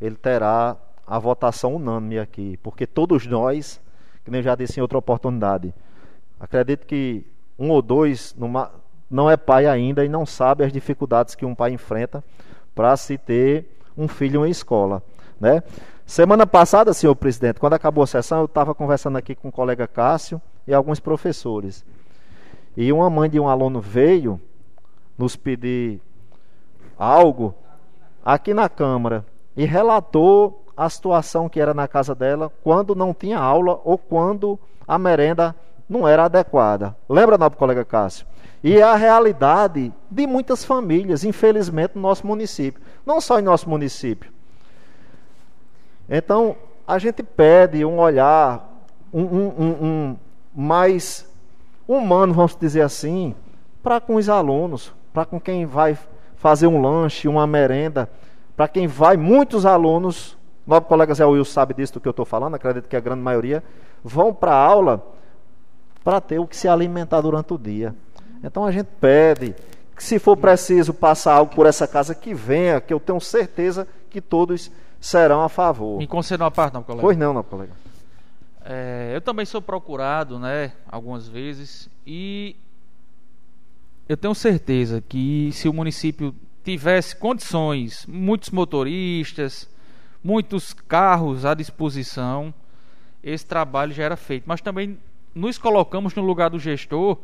ele 0.00 0.16
terá 0.16 0.76
a 1.06 1.18
votação 1.20 1.76
unânime 1.76 2.18
aqui, 2.18 2.58
porque 2.60 2.88
todos 2.88 3.24
nós, 3.24 3.80
que 4.24 4.32
nem 4.32 4.40
eu 4.40 4.44
já 4.44 4.56
disse 4.56 4.80
em 4.80 4.82
outra 4.82 4.98
oportunidade, 4.98 5.72
acredito 6.40 6.84
que 6.88 7.30
um 7.62 7.70
ou 7.70 7.80
dois 7.80 8.34
numa- 8.36 8.72
não 9.08 9.30
é 9.30 9.36
pai 9.36 9.66
ainda 9.66 10.04
e 10.04 10.08
não 10.08 10.26
sabe 10.26 10.64
as 10.64 10.72
dificuldades 10.72 11.36
que 11.36 11.46
um 11.46 11.54
pai 11.54 11.70
enfrenta 11.70 12.24
para 12.74 12.96
se 12.96 13.16
ter 13.16 13.78
um 13.96 14.08
filho 14.08 14.44
em 14.44 14.50
escola, 14.50 15.00
né? 15.40 15.62
Semana 16.04 16.44
passada, 16.44 16.92
senhor 16.92 17.14
presidente, 17.14 17.60
quando 17.60 17.74
acabou 17.74 18.02
a 18.02 18.06
sessão, 18.06 18.40
eu 18.40 18.46
estava 18.46 18.74
conversando 18.74 19.16
aqui 19.16 19.34
com 19.36 19.48
o 19.48 19.52
colega 19.52 19.86
Cássio 19.86 20.40
e 20.66 20.74
alguns 20.74 20.98
professores. 20.98 21.84
E 22.76 22.92
uma 22.92 23.08
mãe 23.08 23.30
de 23.30 23.38
um 23.38 23.48
aluno 23.48 23.80
veio 23.80 24.40
nos 25.16 25.36
pedir 25.36 26.00
algo 26.98 27.54
aqui 28.24 28.52
na 28.52 28.68
Câmara 28.68 29.24
e 29.56 29.64
relatou 29.64 30.64
a 30.76 30.88
situação 30.88 31.48
que 31.48 31.60
era 31.60 31.72
na 31.72 31.86
casa 31.86 32.14
dela 32.14 32.50
quando 32.64 32.94
não 32.94 33.14
tinha 33.14 33.38
aula 33.38 33.80
ou 33.84 33.96
quando 33.96 34.58
a 34.88 34.98
merenda 34.98 35.54
não 35.88 36.06
era 36.06 36.24
adequada. 36.24 36.96
Lembra, 37.08 37.36
nobre 37.38 37.58
colega 37.58 37.84
Cássio? 37.84 38.26
E 38.64 38.76
é 38.76 38.82
a 38.82 38.94
realidade 38.94 39.92
de 40.10 40.26
muitas 40.26 40.64
famílias, 40.64 41.24
infelizmente, 41.24 41.92
no 41.96 42.02
nosso 42.02 42.26
município. 42.26 42.80
Não 43.04 43.20
só 43.20 43.38
em 43.38 43.42
nosso 43.42 43.68
município. 43.68 44.30
Então, 46.08 46.56
a 46.86 46.98
gente 46.98 47.22
pede 47.22 47.84
um 47.84 47.98
olhar 47.98 48.68
um, 49.12 49.22
um- 49.22 49.54
um- 49.58 49.86
um 49.86 50.16
mais 50.54 51.28
humano, 51.86 52.32
vamos 52.32 52.56
dizer 52.56 52.82
assim, 52.82 53.34
para 53.82 54.00
com 54.00 54.14
os 54.14 54.28
alunos, 54.28 54.92
para 55.12 55.24
com 55.24 55.40
quem 55.40 55.66
vai 55.66 55.98
fazer 56.36 56.66
um 56.66 56.80
lanche, 56.80 57.28
uma 57.28 57.46
merenda, 57.46 58.08
para 58.56 58.68
quem 58.68 58.86
vai, 58.86 59.16
muitos 59.16 59.66
alunos, 59.66 60.36
nobre 60.66 60.88
colega 60.88 61.14
Zé 61.14 61.24
Will 61.26 61.44
sabe 61.44 61.74
disso 61.74 61.94
do 61.94 62.00
que 62.00 62.08
eu 62.08 62.10
estou 62.12 62.24
falando, 62.24 62.54
acredito 62.54 62.88
que 62.88 62.96
a 62.96 63.00
grande 63.00 63.20
maioria, 63.22 63.62
vão 64.02 64.32
para 64.32 64.52
a 64.52 64.64
aula 64.64 65.04
para 66.04 66.20
ter 66.20 66.38
o 66.38 66.46
que 66.46 66.56
se 66.56 66.68
alimentar 66.68 67.20
durante 67.20 67.52
o 67.52 67.58
dia. 67.58 67.94
Então 68.42 68.64
a 68.64 68.72
gente 68.72 68.88
pede 69.00 69.54
que 69.94 70.02
se 70.02 70.18
for 70.18 70.36
preciso 70.36 70.92
passar 70.92 71.34
algo 71.34 71.54
por 71.54 71.66
essa 71.66 71.86
casa, 71.86 72.14
que 72.14 72.34
venha, 72.34 72.80
que 72.80 72.92
eu 72.92 72.98
tenho 72.98 73.20
certeza 73.20 73.86
que 74.10 74.20
todos 74.20 74.70
serão 75.00 75.42
a 75.42 75.48
favor. 75.48 75.98
Me 75.98 76.06
conceda 76.06 76.44
uma 76.44 76.50
parte, 76.50 76.74
não, 76.74 76.82
colega. 76.82 77.02
Pois 77.02 77.16
não, 77.16 77.32
não, 77.32 77.42
colega. 77.42 77.72
É, 78.64 79.12
eu 79.14 79.20
também 79.20 79.44
sou 79.44 79.60
procurado, 79.60 80.38
né, 80.38 80.72
algumas 80.88 81.28
vezes, 81.28 81.88
e 82.06 82.56
eu 84.08 84.16
tenho 84.16 84.34
certeza 84.34 85.00
que 85.00 85.50
se 85.52 85.68
o 85.68 85.72
município 85.72 86.34
tivesse 86.64 87.16
condições, 87.16 88.06
muitos 88.06 88.50
motoristas, 88.50 89.68
muitos 90.22 90.72
carros 90.72 91.44
à 91.44 91.54
disposição, 91.54 92.54
esse 93.22 93.44
trabalho 93.44 93.92
já 93.92 94.04
era 94.04 94.16
feito. 94.16 94.44
Mas 94.46 94.60
também 94.60 94.98
nos 95.34 95.58
colocamos 95.58 96.14
no 96.14 96.22
lugar 96.22 96.50
do 96.50 96.58
gestor 96.58 97.18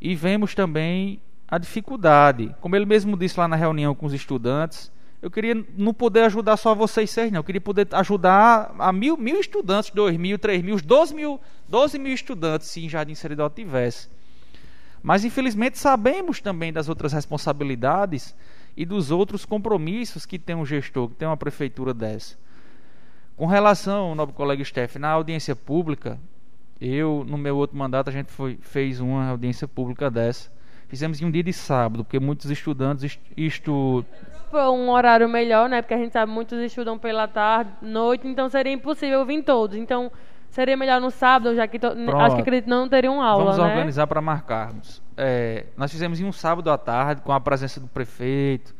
e 0.00 0.14
vemos 0.14 0.54
também 0.54 1.20
a 1.48 1.58
dificuldade. 1.58 2.54
Como 2.60 2.74
ele 2.76 2.84
mesmo 2.84 3.16
disse 3.16 3.38
lá 3.38 3.46
na 3.46 3.56
reunião 3.56 3.94
com 3.94 4.06
os 4.06 4.12
estudantes, 4.12 4.90
eu 5.22 5.30
queria 5.30 5.64
não 5.76 5.94
poder 5.94 6.24
ajudar 6.24 6.56
só 6.56 6.74
vocês 6.74 7.10
seis, 7.10 7.32
não. 7.32 7.40
Eu 7.40 7.44
queria 7.44 7.60
poder 7.60 7.88
ajudar 7.92 8.74
a 8.78 8.92
mil, 8.92 9.16
mil 9.16 9.40
estudantes, 9.40 9.90
dois 9.90 10.16
mil, 10.16 10.38
três 10.38 10.62
mil, 10.62 10.74
os 10.74 10.82
12 10.82 11.14
mil, 11.14 11.40
12 11.68 11.98
mil 11.98 12.12
estudantes, 12.12 12.68
se 12.68 12.84
em 12.84 12.88
Jardim 12.88 13.14
Seridó 13.14 13.48
tivesse. 13.48 14.08
Mas 15.02 15.24
infelizmente 15.24 15.78
sabemos 15.78 16.40
também 16.40 16.72
das 16.72 16.88
outras 16.88 17.12
responsabilidades 17.12 18.34
e 18.76 18.84
dos 18.84 19.10
outros 19.10 19.44
compromissos 19.44 20.26
que 20.26 20.38
tem 20.38 20.54
um 20.54 20.66
gestor, 20.66 21.08
que 21.08 21.14
tem 21.14 21.26
uma 21.26 21.36
prefeitura 21.36 21.94
dessa. 21.94 22.36
Com 23.36 23.46
relação, 23.46 24.14
nobre 24.14 24.34
colega 24.34 24.64
Steff, 24.64 24.98
na 24.98 25.10
audiência 25.10 25.54
pública, 25.54 26.18
eu, 26.80 27.24
no 27.26 27.38
meu 27.38 27.56
outro 27.56 27.76
mandato, 27.76 28.08
a 28.08 28.12
gente 28.12 28.30
foi, 28.30 28.58
fez 28.60 29.00
uma 29.00 29.28
audiência 29.30 29.66
pública 29.66 30.10
dessa. 30.10 30.50
Fizemos 30.88 31.20
em 31.20 31.24
um 31.24 31.30
dia 31.30 31.42
de 31.42 31.52
sábado, 31.52 32.04
porque 32.04 32.20
muitos 32.20 32.48
estudantes 32.50 33.02
est- 33.04 33.20
estu, 33.36 34.04
Foi 34.50 34.62
um 34.68 34.90
horário 34.90 35.28
melhor, 35.28 35.68
né? 35.68 35.82
Porque 35.82 35.94
a 35.94 35.98
gente 35.98 36.12
sabe 36.12 36.30
muitos 36.30 36.58
estudam 36.60 36.96
pela 36.96 37.26
tarde, 37.26 37.70
noite, 37.82 38.28
então 38.28 38.48
seria 38.48 38.72
impossível 38.72 39.24
vir 39.26 39.42
todos. 39.42 39.76
Então 39.76 40.12
seria 40.48 40.76
melhor 40.76 41.00
no 41.00 41.10
sábado, 41.10 41.56
já 41.56 41.66
que 41.66 41.78
to... 41.78 41.88
acho 41.88 42.36
que 42.36 42.42
acredito 42.42 42.68
não 42.70 42.88
teriam 42.88 43.20
aula, 43.20 43.44
Vamos 43.46 43.58
né? 43.58 43.64
organizar 43.64 44.06
para 44.06 44.20
marcarmos. 44.20 45.02
É, 45.16 45.66
nós 45.76 45.90
fizemos 45.90 46.20
em 46.20 46.24
um 46.24 46.30
sábado 46.32 46.70
à 46.70 46.78
tarde, 46.78 47.20
com 47.22 47.32
a 47.32 47.40
presença 47.40 47.80
do 47.80 47.88
prefeito, 47.88 48.72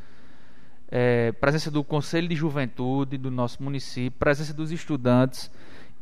é, 0.88 1.32
presença 1.32 1.70
do 1.70 1.82
Conselho 1.82 2.28
de 2.28 2.36
Juventude 2.36 3.18
do 3.18 3.30
nosso 3.32 3.60
município, 3.62 4.16
presença 4.18 4.54
dos 4.54 4.70
estudantes. 4.70 5.50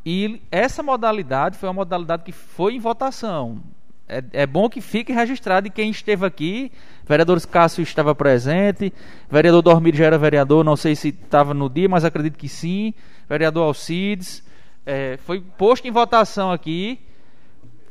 E 0.04 0.40
essa 0.50 0.82
modalidade 0.82 1.56
foi 1.56 1.68
uma 1.68 1.74
modalidade 1.74 2.24
que 2.24 2.32
foi 2.32 2.74
em 2.74 2.78
votação. 2.78 3.60
É, 4.06 4.22
é 4.32 4.46
bom 4.46 4.68
que 4.68 4.82
fique 4.82 5.12
registrado 5.12 5.66
e 5.66 5.70
quem 5.70 5.90
esteve 5.90 6.26
aqui, 6.26 6.70
vereador 7.08 7.40
Cássio 7.46 7.82
estava 7.82 8.14
presente, 8.14 8.92
vereador 9.30 9.62
Dormir 9.62 9.96
já 9.96 10.04
era 10.04 10.18
vereador, 10.18 10.62
não 10.62 10.76
sei 10.76 10.94
se 10.94 11.08
estava 11.08 11.54
no 11.54 11.70
dia, 11.70 11.88
mas 11.88 12.04
acredito 12.04 12.36
que 12.36 12.48
sim, 12.48 12.92
vereador 13.26 13.62
Alcides, 13.62 14.42
é, 14.84 15.18
foi 15.24 15.40
posto 15.40 15.88
em 15.88 15.90
votação 15.90 16.52
aqui, 16.52 17.00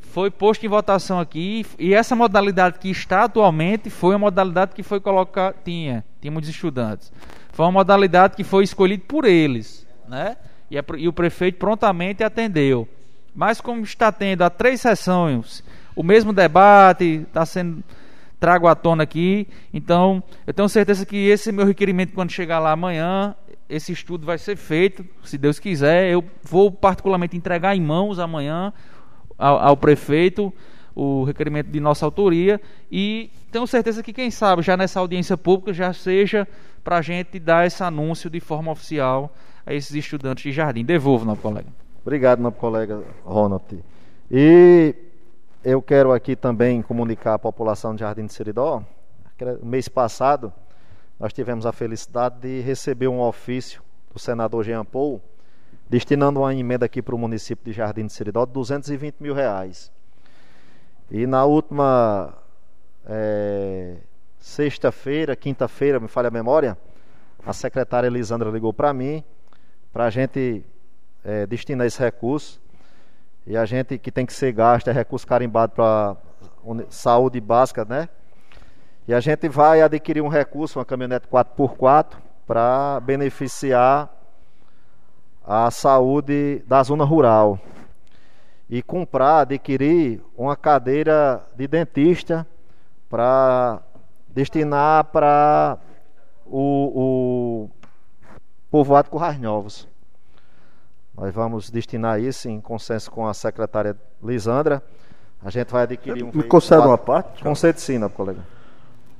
foi 0.02 0.30
posto 0.30 0.64
em 0.64 0.70
votação 0.70 1.20
aqui 1.20 1.66
e 1.80 1.96
essa 1.96 2.16
modalidade 2.16 2.78
que 2.78 2.90
está 2.92 3.24
atualmente 3.24 3.90
foi 3.90 4.14
a 4.14 4.20
modalidade 4.20 4.76
que 4.76 4.84
foi 4.84 5.00
colocada 5.00 5.56
tinha 5.66 6.06
tinha 6.22 6.32
muitos 6.32 6.52
estudantes. 6.52 7.12
Foi 7.52 7.66
uma 7.66 7.72
modalidade 7.72 8.36
que 8.36 8.44
foi 8.44 8.64
escolhida 8.64 9.04
por 9.08 9.26
eles 9.26 9.88
né 10.08 10.38
e, 10.74 10.78
a, 10.78 10.84
e 10.98 11.08
o 11.08 11.14
prefeito 11.14 11.60
prontamente 11.60 12.24
atendeu. 12.24 12.88
Mas 13.36 13.62
como 13.62 13.84
está 13.84 14.12
tendo 14.12 14.44
há 14.44 14.50
três 14.50 14.82
sessões 14.82 15.64
o 15.96 16.02
mesmo 16.02 16.34
debate 16.34 17.24
está 17.28 17.46
sendo 17.46 17.84
trago 18.40 18.68
à 18.68 18.76
tona 18.76 19.04
aqui 19.04 19.48
então 19.72 20.22
eu 20.46 20.54
tenho 20.54 20.68
certeza 20.68 21.06
que 21.06 21.30
esse 21.30 21.52
meu 21.52 21.66
requerimento 21.66 22.14
quando 22.14 22.32
chegar 22.32 22.60
lá 22.60 22.72
amanhã 22.72 23.36
esse 23.70 23.92
estudo 23.92 24.26
vai 24.26 24.38
ser 24.38 24.56
feito 24.56 25.06
se 25.24 25.38
Deus 25.38 25.60
quiser. 25.60 26.12
Eu 26.12 26.24
vou 26.44 26.72
particularmente 26.72 27.38
entregar 27.38 27.76
em 27.76 27.82
mãos 27.82 28.20
amanhã 28.20 28.74
ao, 29.38 29.58
ao 29.60 29.78
prefeito 29.78 30.54
o 30.96 31.24
requerimento 31.24 31.68
de 31.68 31.80
nossa 31.80 32.06
autoria 32.06 32.62
e 32.92 33.32
tenho 33.52 33.66
certeza 33.66 34.04
que 34.04 34.14
quem 34.14 34.30
sabe 34.30 34.62
já 34.62 34.78
nessa 34.78 35.00
audiência 35.00 35.36
pública 35.36 35.74
já 35.74 35.92
seja 35.92 36.48
para 36.84 36.98
a 36.98 37.02
gente 37.02 37.40
dar 37.40 37.66
esse 37.66 37.84
anúncio 37.84 38.30
de 38.30 38.40
forma 38.40 38.72
oficial 38.72 39.34
a 39.66 39.74
esses 39.74 39.96
estudantes 39.96 40.44
de 40.44 40.52
jardim. 40.52 40.84
Devolvo, 40.84 41.26
nosso 41.26 41.42
colega. 41.42 41.68
Obrigado, 42.02 42.42
meu 42.42 42.52
colega 42.52 43.02
Ronald. 43.24 43.84
E 44.30 44.96
eu 45.64 45.82
quero 45.82 46.12
aqui 46.12 46.36
também 46.36 46.82
comunicar 46.82 47.36
à 47.36 47.40
população 47.40 47.96
de 47.96 48.02
Jardim 48.02 48.26
de 48.26 48.34
Seridó. 48.34 48.84
mês 49.62 49.88
passado, 49.88 50.52
nós 51.20 51.32
tivemos 51.32 51.66
a 51.66 51.72
felicidade 51.72 52.42
de 52.42 52.60
receber 52.62 53.08
um 53.08 53.22
ofício 53.22 53.82
do 54.14 54.20
senador 54.20 54.66
Jean 54.66 54.84
Paul, 54.84 55.22
destinando 55.90 56.42
uma 56.42 56.54
emenda 56.54 56.86
aqui 56.86 57.02
para 57.02 57.16
o 57.16 57.18
município 57.18 57.64
de 57.64 57.72
Jardim 57.72 58.06
de 58.06 58.14
Seridó 58.14 58.46
de 58.46 58.52
220 58.52 59.16
mil 59.22 59.34
reais. 59.34 59.92
E 61.10 61.26
na 61.26 61.46
última 61.46 62.34
eh, 63.06 63.98
sexta-feira, 64.40 65.36
quinta-feira, 65.36 66.00
me 66.00 66.08
falha 66.10 66.28
a 66.28 66.32
memória, 66.32 66.78
a 67.46 67.54
secretária 67.54 68.08
Elisandra 68.08 68.50
ligou 68.50 68.74
para 68.74 68.94
mim 68.94 69.24
para 69.94 70.06
a 70.06 70.10
gente 70.10 70.66
eh, 71.24 71.46
destinar 71.46 71.86
esse 71.86 72.00
recurso. 72.00 72.60
E 73.46 73.56
a 73.56 73.64
gente 73.64 74.00
que 74.00 74.12
tem 74.12 74.26
que 74.26 74.34
ser 74.34 74.52
gasto 74.52 74.90
é 74.90 74.92
recurso 74.92 75.28
carimbado 75.28 75.74
para 75.74 76.18
saúde 76.90 77.40
básica, 77.40 77.86
né? 77.86 78.10
E 79.08 79.14
a 79.14 79.20
gente 79.20 79.48
vai 79.48 79.82
adquirir 79.82 80.22
um 80.22 80.30
recurso, 80.30 80.80
uma 80.80 80.86
caminhonete 80.86 81.28
4x4, 81.28 82.16
para 82.48 83.00
beneficiar 83.02 84.10
a 85.46 85.70
saúde 85.70 86.64
da 86.66 86.82
zona 86.82 87.04
rural. 87.04 87.60
E 88.70 88.82
comprar, 88.82 89.42
adquirir 89.42 90.22
uma 90.36 90.56
cadeira 90.56 91.46
de 91.56 91.68
dentista 91.68 92.48
para 93.10 93.82
destinar 94.30 95.04
para 95.06 95.78
o, 96.46 97.68
o 97.68 97.83
povoado 98.74 99.08
Currais 99.08 99.40
Novos. 99.40 99.88
Nós 101.16 101.32
vamos 101.32 101.70
destinar 101.70 102.20
isso 102.20 102.50
em 102.50 102.60
consenso 102.60 103.12
com 103.12 103.28
a 103.28 103.32
secretária 103.32 103.96
Lisandra. 104.20 104.82
A 105.46 105.52
gente 105.52 105.72
vai 105.72 105.84
adquirir 105.84 106.24
um. 106.24 106.32
Me 106.34 106.42
concede 106.42 106.82
uma 106.82 106.98
parte? 106.98 107.44
Concede 107.44 107.80
sim, 107.80 108.00
né, 108.00 108.10
colega. 108.10 108.40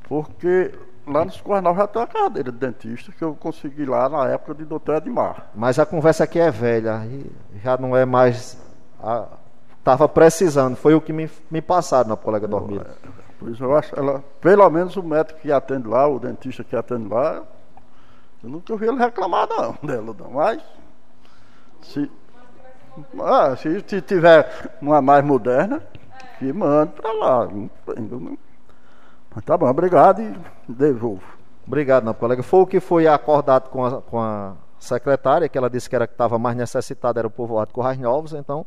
Porque 0.10 0.74
lá 1.06 1.24
nos 1.24 1.40
Cornal 1.40 1.76
já 1.76 1.86
tem 1.86 2.02
uma 2.02 2.08
cadeira 2.08 2.52
de 2.52 2.58
dentista 2.58 3.12
que 3.12 3.24
eu 3.24 3.36
consegui 3.36 3.86
lá 3.86 4.10
na 4.10 4.28
época 4.28 4.56
de 4.56 4.66
doutor 4.66 4.96
Edmar. 4.96 5.52
Mas 5.54 5.78
a 5.78 5.86
conversa 5.86 6.24
aqui 6.24 6.40
é 6.40 6.50
velha, 6.50 7.06
e 7.06 7.32
já 7.64 7.78
não 7.78 7.96
é 7.96 8.06
mais. 8.06 8.58
Estava 9.78 10.10
precisando, 10.10 10.76
foi 10.76 10.96
o 10.96 11.02
que 11.02 11.14
me, 11.14 11.30
me 11.52 11.62
passaram 11.62 12.10
na 12.10 12.18
colega 12.18 12.48
Dormida. 12.48 12.96
Por 13.38 13.52
isso 13.52 13.64
eu 13.64 13.78
acho, 13.78 13.96
ela, 13.96 14.24
pelo 14.42 14.68
menos 14.72 14.96
o 14.96 15.04
médico 15.04 15.42
que 15.42 15.52
atende 15.52 15.88
lá, 15.88 16.08
o 16.08 16.18
dentista 16.18 16.64
que 16.64 16.76
atende 16.76 17.08
lá, 17.08 17.44
eu 18.44 18.50
nunca 18.50 18.74
ouvi 18.74 18.88
ele 18.88 18.98
reclamar 18.98 19.48
não, 19.48 19.78
dela, 19.82 20.16
não. 20.20 20.32
Mas 20.32 20.62
se, 21.82 22.12
ah, 23.22 23.56
se, 23.56 23.84
se 23.88 24.02
tiver 24.02 24.76
uma 24.82 25.02
mais 25.02 25.24
moderna, 25.24 25.82
que 26.38 26.52
mande 26.52 26.92
para 26.94 27.12
lá. 27.14 27.48
Mas 29.34 29.46
tá 29.46 29.58
bom, 29.58 29.68
obrigado 29.68 30.22
e 30.22 30.36
devolvo. 30.68 31.24
Obrigado, 31.66 32.04
não, 32.04 32.14
colega. 32.14 32.44
Foi 32.44 32.60
o 32.60 32.68
que 32.68 32.80
foi 32.80 33.08
acordado 33.08 33.70
com 33.70 33.86
a, 33.86 34.02
com 34.02 34.20
a 34.20 34.54
secretária, 34.78 35.48
que 35.48 35.58
ela 35.58 35.70
disse 35.70 35.90
que 35.90 35.96
era 35.96 36.06
que 36.06 36.14
estava 36.14 36.38
mais 36.38 36.58
necessitado 36.58 37.18
era 37.18 37.28
o 37.28 37.32
povoado 37.32 37.68
de 37.68 37.74
Corrais 37.74 37.98
Novos, 37.98 38.34
então 38.34 38.66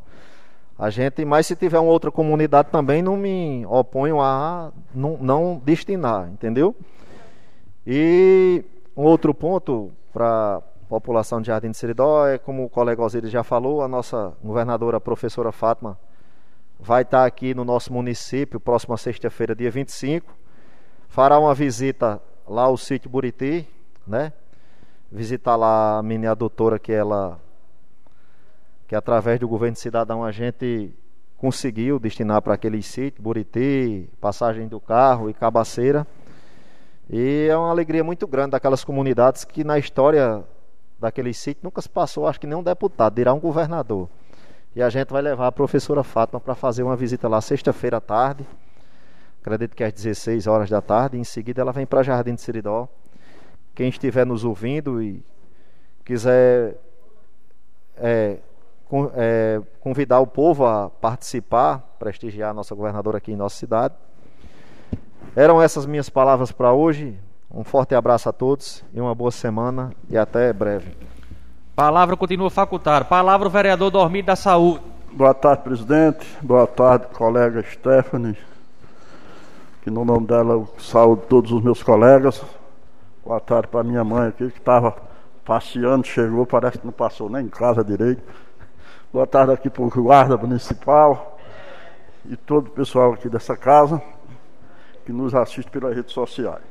a 0.78 0.90
gente, 0.90 1.24
mas 1.24 1.46
se 1.46 1.56
tiver 1.56 1.78
uma 1.78 1.90
outra 1.90 2.10
comunidade 2.10 2.68
também, 2.70 3.00
não 3.00 3.16
me 3.16 3.64
oponho 3.66 4.20
a 4.20 4.70
não, 4.94 5.16
não 5.18 5.62
destinar, 5.64 6.28
entendeu? 6.28 6.74
E 7.86 8.62
um 8.96 9.02
outro 9.02 9.34
ponto 9.34 9.92
para 10.12 10.56
a 10.56 10.62
população 10.88 11.40
de 11.40 11.48
Jardim 11.48 11.70
de 11.70 11.76
Seridó 11.76 12.26
é, 12.26 12.38
como 12.38 12.64
o 12.64 12.68
colega 12.68 13.02
Osiris 13.02 13.30
já 13.30 13.44
falou, 13.44 13.82
a 13.82 13.88
nossa 13.88 14.32
governadora, 14.42 14.96
a 14.96 15.00
professora 15.00 15.52
Fátima, 15.52 15.98
vai 16.80 17.02
estar 17.02 17.26
aqui 17.26 17.54
no 17.54 17.64
nosso 17.64 17.92
município, 17.92 18.58
próxima 18.58 18.96
sexta-feira, 18.96 19.54
dia 19.54 19.70
25. 19.70 20.34
Fará 21.08 21.38
uma 21.38 21.54
visita 21.54 22.22
lá 22.48 22.62
ao 22.62 22.76
sítio 22.76 23.10
Buriti, 23.10 23.68
né? 24.06 24.32
Visitar 25.12 25.56
lá 25.56 25.98
a 25.98 26.02
minha 26.02 26.34
doutora 26.34 26.78
que 26.78 26.92
ela 26.92 27.38
que 28.88 28.94
através 28.94 29.40
do 29.40 29.48
governo 29.48 29.76
cidadão 29.76 30.22
a 30.24 30.30
gente 30.30 30.94
conseguiu 31.36 31.98
destinar 31.98 32.40
para 32.40 32.54
aquele 32.54 32.80
sítio, 32.82 33.22
Buriti, 33.22 34.08
passagem 34.20 34.68
do 34.68 34.80
carro 34.80 35.28
e 35.28 35.34
cabaceira. 35.34 36.06
E 37.08 37.46
é 37.48 37.56
uma 37.56 37.70
alegria 37.70 38.02
muito 38.02 38.26
grande 38.26 38.50
daquelas 38.50 38.84
comunidades 38.84 39.44
que 39.44 39.62
na 39.62 39.78
história 39.78 40.42
daquele 40.98 41.32
sítio 41.32 41.60
nunca 41.62 41.80
se 41.80 41.88
passou, 41.88 42.26
acho 42.26 42.40
que 42.40 42.46
nem 42.46 42.56
um 42.56 42.62
deputado, 42.62 43.14
dirá 43.14 43.32
um 43.32 43.38
governador. 43.38 44.08
E 44.74 44.82
a 44.82 44.90
gente 44.90 45.12
vai 45.12 45.22
levar 45.22 45.46
a 45.46 45.52
professora 45.52 46.02
Fátima 46.02 46.40
para 46.40 46.54
fazer 46.54 46.82
uma 46.82 46.96
visita 46.96 47.28
lá 47.28 47.40
sexta-feira 47.40 47.98
à 47.98 48.00
tarde. 48.00 48.44
Acredito 49.40 49.76
que 49.76 49.84
às 49.84 49.92
16 49.92 50.46
horas 50.46 50.68
da 50.68 50.82
tarde. 50.82 51.16
Em 51.16 51.24
seguida 51.24 51.62
ela 51.62 51.72
vem 51.72 51.86
para 51.86 52.02
Jardim 52.02 52.34
de 52.34 52.42
Seridó. 52.42 52.88
Quem 53.74 53.88
estiver 53.88 54.26
nos 54.26 54.44
ouvindo 54.44 55.00
e 55.00 55.24
quiser 56.04 56.76
é, 57.96 58.38
é, 59.14 59.62
convidar 59.80 60.20
o 60.20 60.26
povo 60.26 60.66
a 60.66 60.90
participar, 60.90 61.78
prestigiar 61.98 62.50
a 62.50 62.54
nossa 62.54 62.74
governadora 62.74 63.18
aqui 63.18 63.32
em 63.32 63.36
nossa 63.36 63.56
cidade. 63.56 63.94
Eram 65.36 65.60
essas 65.60 65.84
minhas 65.84 66.08
palavras 66.08 66.50
para 66.50 66.72
hoje. 66.72 67.14
Um 67.50 67.62
forte 67.62 67.94
abraço 67.94 68.26
a 68.26 68.32
todos 68.32 68.82
e 68.94 68.98
uma 68.98 69.14
boa 69.14 69.30
semana 69.30 69.92
e 70.08 70.16
até 70.16 70.50
breve. 70.50 70.96
Palavra 71.74 72.16
continua 72.16 72.48
facultada. 72.48 73.04
Palavra 73.04 73.46
o 73.46 73.50
vereador 73.50 73.90
Dormido 73.90 74.28
da 74.28 74.34
Saúde. 74.34 74.80
Boa 75.12 75.34
tarde, 75.34 75.62
presidente. 75.62 76.26
Boa 76.40 76.66
tarde, 76.66 77.08
colega 77.12 77.62
Stephanie. 77.70 78.34
Que 79.82 79.90
no 79.90 80.06
nome 80.06 80.26
dela 80.26 80.54
eu 80.54 80.68
saúdo 80.78 81.20
todos 81.28 81.52
os 81.52 81.62
meus 81.62 81.82
colegas. 81.82 82.42
Boa 83.22 83.38
tarde 83.38 83.68
para 83.68 83.84
minha 83.84 84.02
mãe 84.02 84.28
aqui 84.28 84.50
que 84.50 84.58
estava 84.58 84.96
passeando, 85.44 86.06
chegou, 86.06 86.46
parece 86.46 86.78
que 86.78 86.86
não 86.86 86.94
passou 86.94 87.28
nem 87.28 87.44
em 87.44 87.50
casa 87.50 87.84
direito. 87.84 88.22
Boa 89.12 89.26
tarde 89.26 89.52
aqui 89.52 89.68
para 89.68 89.82
o 89.82 89.90
guarda 89.90 90.34
municipal 90.38 91.38
e 92.24 92.36
todo 92.36 92.68
o 92.68 92.70
pessoal 92.70 93.12
aqui 93.12 93.28
dessa 93.28 93.54
casa 93.54 94.00
que 95.06 95.12
nos 95.12 95.34
assiste 95.34 95.70
pelas 95.70 95.94
redes 95.94 96.12
sociais. 96.12 96.64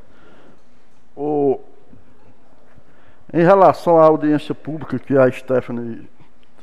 O, 1.16 1.58
em 3.34 3.44
relação 3.44 3.98
à 3.98 4.04
audiência 4.04 4.54
pública 4.54 5.00
que 5.00 5.18
a 5.18 5.32
Stephanie 5.32 6.08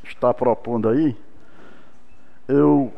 está 0.05 0.35
propondo 0.35 0.90
aí, 0.90 1.16
eu 2.47 2.93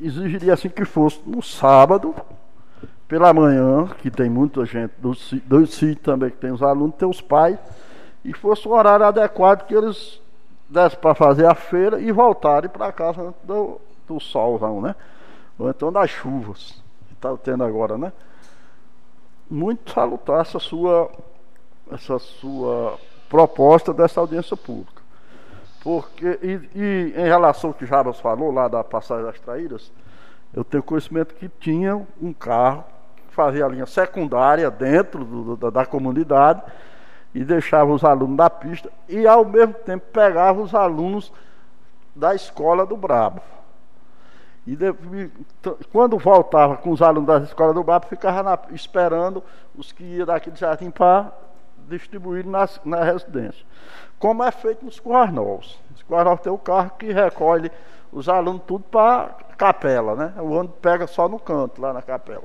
exigiria 0.00 0.52
assim 0.52 0.68
que 0.68 0.84
fosse 0.84 1.20
no 1.26 1.42
sábado, 1.42 2.14
pela 3.08 3.32
manhã, 3.32 3.88
que 4.00 4.10
tem 4.10 4.28
muita 4.28 4.66
gente 4.66 4.92
do, 4.98 5.12
do 5.12 5.96
também, 5.96 6.30
que 6.30 6.36
tem 6.36 6.52
os 6.52 6.62
alunos, 6.62 6.96
tem 6.96 7.08
os 7.08 7.20
pais, 7.20 7.58
e 8.22 8.34
fosse 8.34 8.68
um 8.68 8.72
horário 8.72 9.06
adequado 9.06 9.66
que 9.66 9.74
eles 9.74 10.20
desse 10.68 10.96
para 10.96 11.14
fazer 11.14 11.46
a 11.46 11.54
feira 11.54 12.00
e 12.00 12.10
voltarem 12.12 12.68
para 12.68 12.92
casa 12.92 13.34
do, 13.44 13.80
do 14.08 14.18
solzão, 14.20 14.80
né? 14.80 14.94
Ou 15.58 15.68
então 15.68 15.92
das 15.92 16.08
chuvas 16.08 16.81
está 17.28 17.36
tendo 17.36 17.62
agora, 17.62 17.96
né? 17.96 18.12
Muito 19.48 19.92
salutar 19.92 20.40
essa 20.40 20.58
sua, 20.58 21.10
essa 21.90 22.18
sua 22.18 22.98
proposta 23.28 23.94
dessa 23.94 24.20
audiência 24.20 24.56
pública. 24.56 25.02
Porque, 25.82 26.38
e, 26.42 26.60
e 26.74 27.14
em 27.16 27.24
relação 27.24 27.70
ao 27.70 27.74
que 27.74 27.86
Jabas 27.86 28.18
falou 28.20 28.50
lá 28.50 28.68
da 28.68 28.82
passagem 28.82 29.24
das 29.24 29.38
traíras, 29.40 29.92
eu 30.54 30.64
tenho 30.64 30.82
conhecimento 30.82 31.34
que 31.34 31.48
tinha 31.48 32.06
um 32.20 32.32
carro 32.32 32.84
que 33.28 33.34
fazia 33.34 33.64
a 33.64 33.68
linha 33.68 33.86
secundária 33.86 34.70
dentro 34.70 35.24
do, 35.24 35.56
da, 35.56 35.70
da 35.70 35.86
comunidade 35.86 36.62
e 37.34 37.44
deixava 37.44 37.90
os 37.90 38.04
alunos 38.04 38.36
da 38.36 38.50
pista 38.50 38.90
e 39.08 39.26
ao 39.26 39.44
mesmo 39.44 39.74
tempo 39.74 40.06
pegava 40.12 40.60
os 40.60 40.74
alunos 40.74 41.32
da 42.14 42.34
escola 42.34 42.84
do 42.84 42.96
Brabo. 42.96 43.40
E 44.66 44.76
quando 45.90 46.16
voltava 46.18 46.76
com 46.76 46.90
os 46.90 47.02
alunos 47.02 47.26
da 47.26 47.38
escola 47.38 47.74
do 47.74 47.82
Brabo, 47.82 48.06
ficava 48.06 48.42
na, 48.44 48.58
esperando 48.70 49.42
os 49.76 49.90
que 49.90 50.04
iam 50.04 50.26
daqui 50.26 50.50
de 50.50 50.60
Jardim 50.60 50.90
para 50.90 51.32
distribuir 51.88 52.46
nas, 52.46 52.80
na 52.84 53.02
residência. 53.02 53.64
Como 54.20 54.44
é 54.44 54.52
feito 54.52 54.84
nos 54.84 55.02
Novos. 55.32 55.80
Os 55.92 56.04
Novos 56.08 56.40
tem 56.40 56.52
o 56.52 56.58
carro 56.58 56.92
que 56.96 57.12
recolhe 57.12 57.72
os 58.12 58.28
alunos 58.28 58.62
tudo 58.64 58.84
para 58.84 59.34
capela, 59.58 60.14
né? 60.14 60.34
O 60.38 60.50
ônibus 60.52 60.78
pega 60.80 61.08
só 61.08 61.28
no 61.28 61.40
canto, 61.40 61.80
lá 61.80 61.92
na 61.92 62.02
capela. 62.02 62.44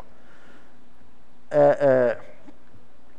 É, 1.52 1.77
é, 1.80 2.19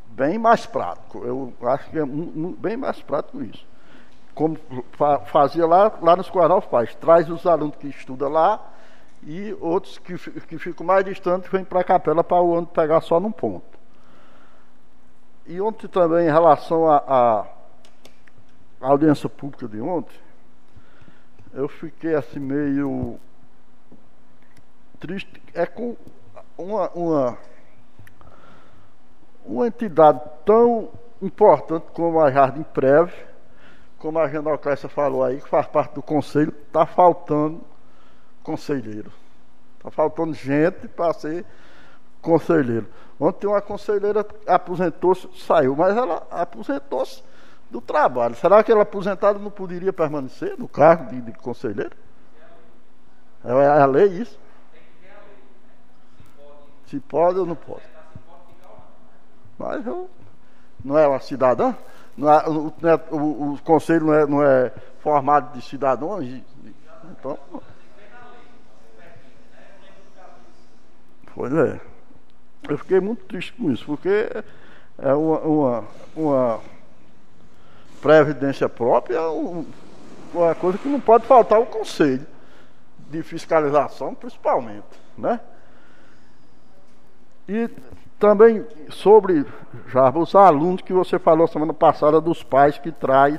bem 0.09 0.39
mais 0.39 0.67
prático. 0.67 1.25
Eu 1.25 1.53
acho 1.69 1.89
que 1.89 1.99
é 2.01 2.05
bem 2.05 2.77
mais 2.77 3.01
prático 3.01 3.43
isso. 3.43 3.65
Como 4.35 4.59
fa 4.93 5.21
fazia 5.21 5.67
lá, 5.67 5.93
lá 6.03 6.17
nos 6.17 6.29
Coronel 6.29 6.61
faz, 6.61 6.95
traz 6.97 7.31
os 7.31 7.47
alunos 7.47 7.77
que 7.77 7.87
estudam 7.87 8.29
lá 8.29 8.61
e 9.29 9.55
outros 9.61 9.99
que, 9.99 10.17
que 10.17 10.59
ficam 10.59 10.87
mais 10.87 11.05
distantes 11.05 11.51
vêm 11.51 11.63
para 11.63 11.81
a 11.81 11.85
capela 11.85 12.25
para 12.25 12.41
o 12.41 12.49
ônibus 12.49 12.73
pegar 12.73 13.03
só 13.03 13.21
num 13.21 13.31
ponto. 13.31 13.79
E 15.47 15.61
ontem 15.61 15.87
também, 15.87 16.27
em 16.27 16.33
relação 16.33 16.91
à 16.91 17.47
audiência 18.81 19.29
pública 19.29 19.69
de 19.69 19.83
ontem, 19.83 20.19
eu 21.53 21.69
fiquei 21.69 22.15
assim 22.15 22.39
meio 22.39 23.21
triste. 24.99 25.43
É 25.53 25.67
com 25.67 25.95
uma, 26.57 26.89
uma 26.93 27.39
uma 29.45 29.67
entidade 29.67 30.23
tão 30.47 30.89
importante 31.21 31.85
como 31.93 32.19
a 32.19 32.31
Jardim 32.31 32.63
Prev, 32.63 33.13
como 33.99 34.19
a 34.19 34.27
Genoclécia 34.27 34.89
falou 34.89 35.23
aí, 35.23 35.39
que 35.39 35.49
faz 35.49 35.67
parte 35.67 35.95
do 35.95 36.03
conselho, 36.03 36.55
está 36.67 36.87
faltando 36.87 37.61
conselheiro. 38.49 39.13
Está 39.77 39.91
faltando 39.91 40.33
gente 40.33 40.89
para 40.89 41.13
ser 41.13 41.45
conselheiro. 42.23 42.89
Ontem 43.21 43.47
uma 43.47 43.61
conselheira 43.61 44.27
aposentou-se, 44.47 45.29
saiu, 45.39 45.77
mas 45.77 45.95
ela 45.95 46.27
aposentou-se 46.31 47.23
do 47.71 47.79
trabalho. 47.83 48.35
Será 48.37 48.65
que 48.65 48.73
ela 48.73 48.83
aposentada 48.83 49.39
não 49.39 49.51
poderia 49.51 49.93
permanecer 49.93 50.59
no 50.59 50.67
cargo 50.67 51.11
de, 51.11 51.21
de 51.21 51.33
conselheiro? 51.33 51.95
É, 53.45 53.51
é 53.51 53.83
a 53.83 53.85
lei 53.85 54.07
isso? 54.07 54.41
Se 56.87 56.99
pode 57.01 57.39
ou 57.39 57.45
não 57.45 57.55
pode. 57.55 57.83
Mas 59.59 59.87
eu, 59.87 60.09
não 60.83 60.97
é 60.97 61.07
uma 61.07 61.21
cidadã? 61.21 61.75
Não 62.17 62.33
é, 62.33 62.39
é, 62.39 63.15
o, 63.15 63.53
o, 63.53 63.59
conselho 63.63 64.07
não 64.07 64.15
é, 64.15 64.27
não 64.27 64.43
é 64.43 64.73
formado 65.01 65.53
de 65.53 65.63
cidadãos? 65.63 66.25
Então. 66.25 67.39
Pois 71.39 71.55
é. 71.55 71.81
Eu 72.69 72.77
fiquei 72.79 72.99
muito 72.99 73.25
triste 73.27 73.53
com 73.53 73.71
isso, 73.71 73.85
porque 73.87 74.29
é 74.99 75.15
uma, 75.15 75.39
uma, 75.39 75.85
uma 76.17 76.61
previdência 78.03 78.69
própria, 78.69 79.21
uma 80.35 80.55
coisa 80.57 80.77
que 80.79 80.89
não 80.89 80.99
pode 80.99 81.27
faltar 81.27 81.61
o 81.61 81.67
conselho 81.67 82.27
de 83.09 83.23
fiscalização, 83.23 84.17
principalmente, 84.17 84.89
né? 85.17 85.39
E 87.49 87.71
também 88.19 88.67
sobre, 88.91 89.47
já 89.87 90.11
os 90.11 90.35
alunos 90.35 90.83
que 90.83 90.93
você 90.93 91.21
falou 91.21 91.47
semana 91.47 91.73
passada 91.73 92.21
dos 92.21 92.43
pais 92.43 92.79
que 92.79 92.91
traem 92.91 93.39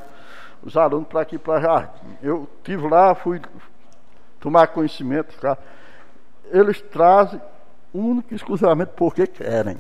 os 0.64 0.78
alunos 0.78 1.10
para 1.10 1.20
aqui 1.20 1.38
para 1.38 1.60
Jardim. 1.60 2.18
Eu 2.24 2.48
tive 2.64 2.88
lá, 2.88 3.14
fui 3.14 3.42
tomar 4.40 4.68
conhecimento, 4.68 5.38
cara. 5.38 5.60
Eles 6.50 6.82
trazem 6.82 7.42
único 7.94 8.34
e 8.34 8.36
exclusivamente 8.36 8.91
porque 8.95 9.28
querem. 9.28 9.78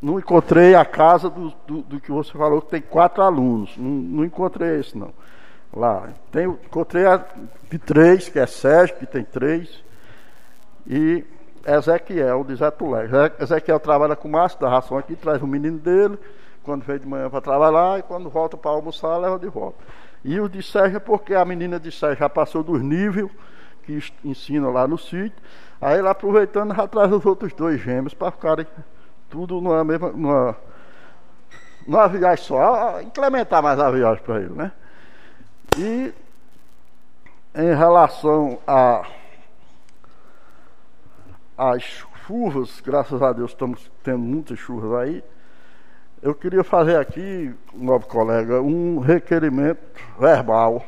Não 0.00 0.18
encontrei 0.18 0.74
a 0.74 0.84
casa 0.84 1.30
do, 1.30 1.52
do, 1.66 1.82
do, 1.82 2.00
que 2.00 2.10
você 2.10 2.32
falou, 2.32 2.60
que 2.60 2.70
tem 2.70 2.82
quatro 2.82 3.22
alunos. 3.22 3.76
Não, 3.76 3.90
não 3.90 4.24
encontrei 4.24 4.78
esse, 4.80 4.96
não. 4.96 5.12
Lá. 5.72 6.08
Tem, 6.30 6.46
encontrei 6.46 7.06
a 7.06 7.24
de 7.70 7.78
três, 7.78 8.28
que 8.28 8.38
é 8.38 8.46
Sérgio, 8.46 8.96
que 8.96 9.06
tem 9.06 9.24
três. 9.24 9.82
E 10.86 11.24
Ezequiel, 11.66 12.44
de 12.44 12.54
Zé 12.54 12.70
Tulé. 12.70 13.08
Ezequiel 13.40 13.80
trabalha 13.80 14.14
com 14.14 14.28
Márcio 14.28 14.60
da 14.60 14.68
ração 14.68 14.96
aqui, 14.96 15.16
traz 15.16 15.42
o 15.42 15.46
menino 15.46 15.78
dele, 15.78 16.16
quando 16.62 16.84
vem 16.84 16.98
de 16.98 17.06
manhã 17.06 17.28
para 17.28 17.40
trabalhar, 17.40 17.98
e 17.98 18.02
quando 18.02 18.30
volta 18.30 18.56
para 18.56 18.70
almoçar, 18.70 19.16
leva 19.16 19.38
de 19.38 19.48
volta. 19.48 19.78
E 20.24 20.38
o 20.38 20.48
de 20.48 20.62
Sérgio 20.62 20.98
é 20.98 21.00
porque 21.00 21.34
a 21.34 21.44
menina 21.44 21.80
de 21.80 21.90
Sérgio 21.90 22.20
já 22.20 22.28
passou 22.28 22.62
dos 22.62 22.80
níveis 22.82 23.28
que 23.86 24.02
ensina 24.24 24.68
lá 24.68 24.86
no 24.86 24.98
sítio. 24.98 25.38
Aí 25.80 25.98
ele 25.98 26.08
aproveitando 26.08 26.74
já 26.74 26.86
traz 26.88 27.12
os 27.12 27.24
outros 27.24 27.52
dois 27.52 27.80
gêmeos 27.80 28.12
para 28.12 28.32
ficarem 28.32 28.66
tudo 29.30 29.60
numa 29.60 29.84
mesma. 29.84 30.10
Numa, 30.10 30.56
numa 31.86 32.08
viagem 32.08 32.44
só, 32.44 33.00
incrementar 33.00 33.62
mais 33.62 33.78
a 33.78 33.90
viagem 33.90 34.22
para 34.24 34.40
ele, 34.40 34.54
né? 34.54 34.72
E 35.78 36.12
em 37.54 37.74
relação 37.74 38.58
a 38.66 39.06
as 41.56 41.82
chuvas, 42.26 42.80
graças 42.80 43.22
a 43.22 43.32
Deus 43.32 43.52
estamos 43.52 43.90
tendo 44.02 44.18
muitas 44.18 44.58
chuvas 44.58 44.92
aí. 45.00 45.24
Eu 46.20 46.34
queria 46.34 46.64
fazer 46.64 46.96
aqui, 46.96 47.54
novo 47.72 48.06
colega, 48.06 48.60
um 48.60 48.98
requerimento 48.98 49.80
verbal. 50.18 50.84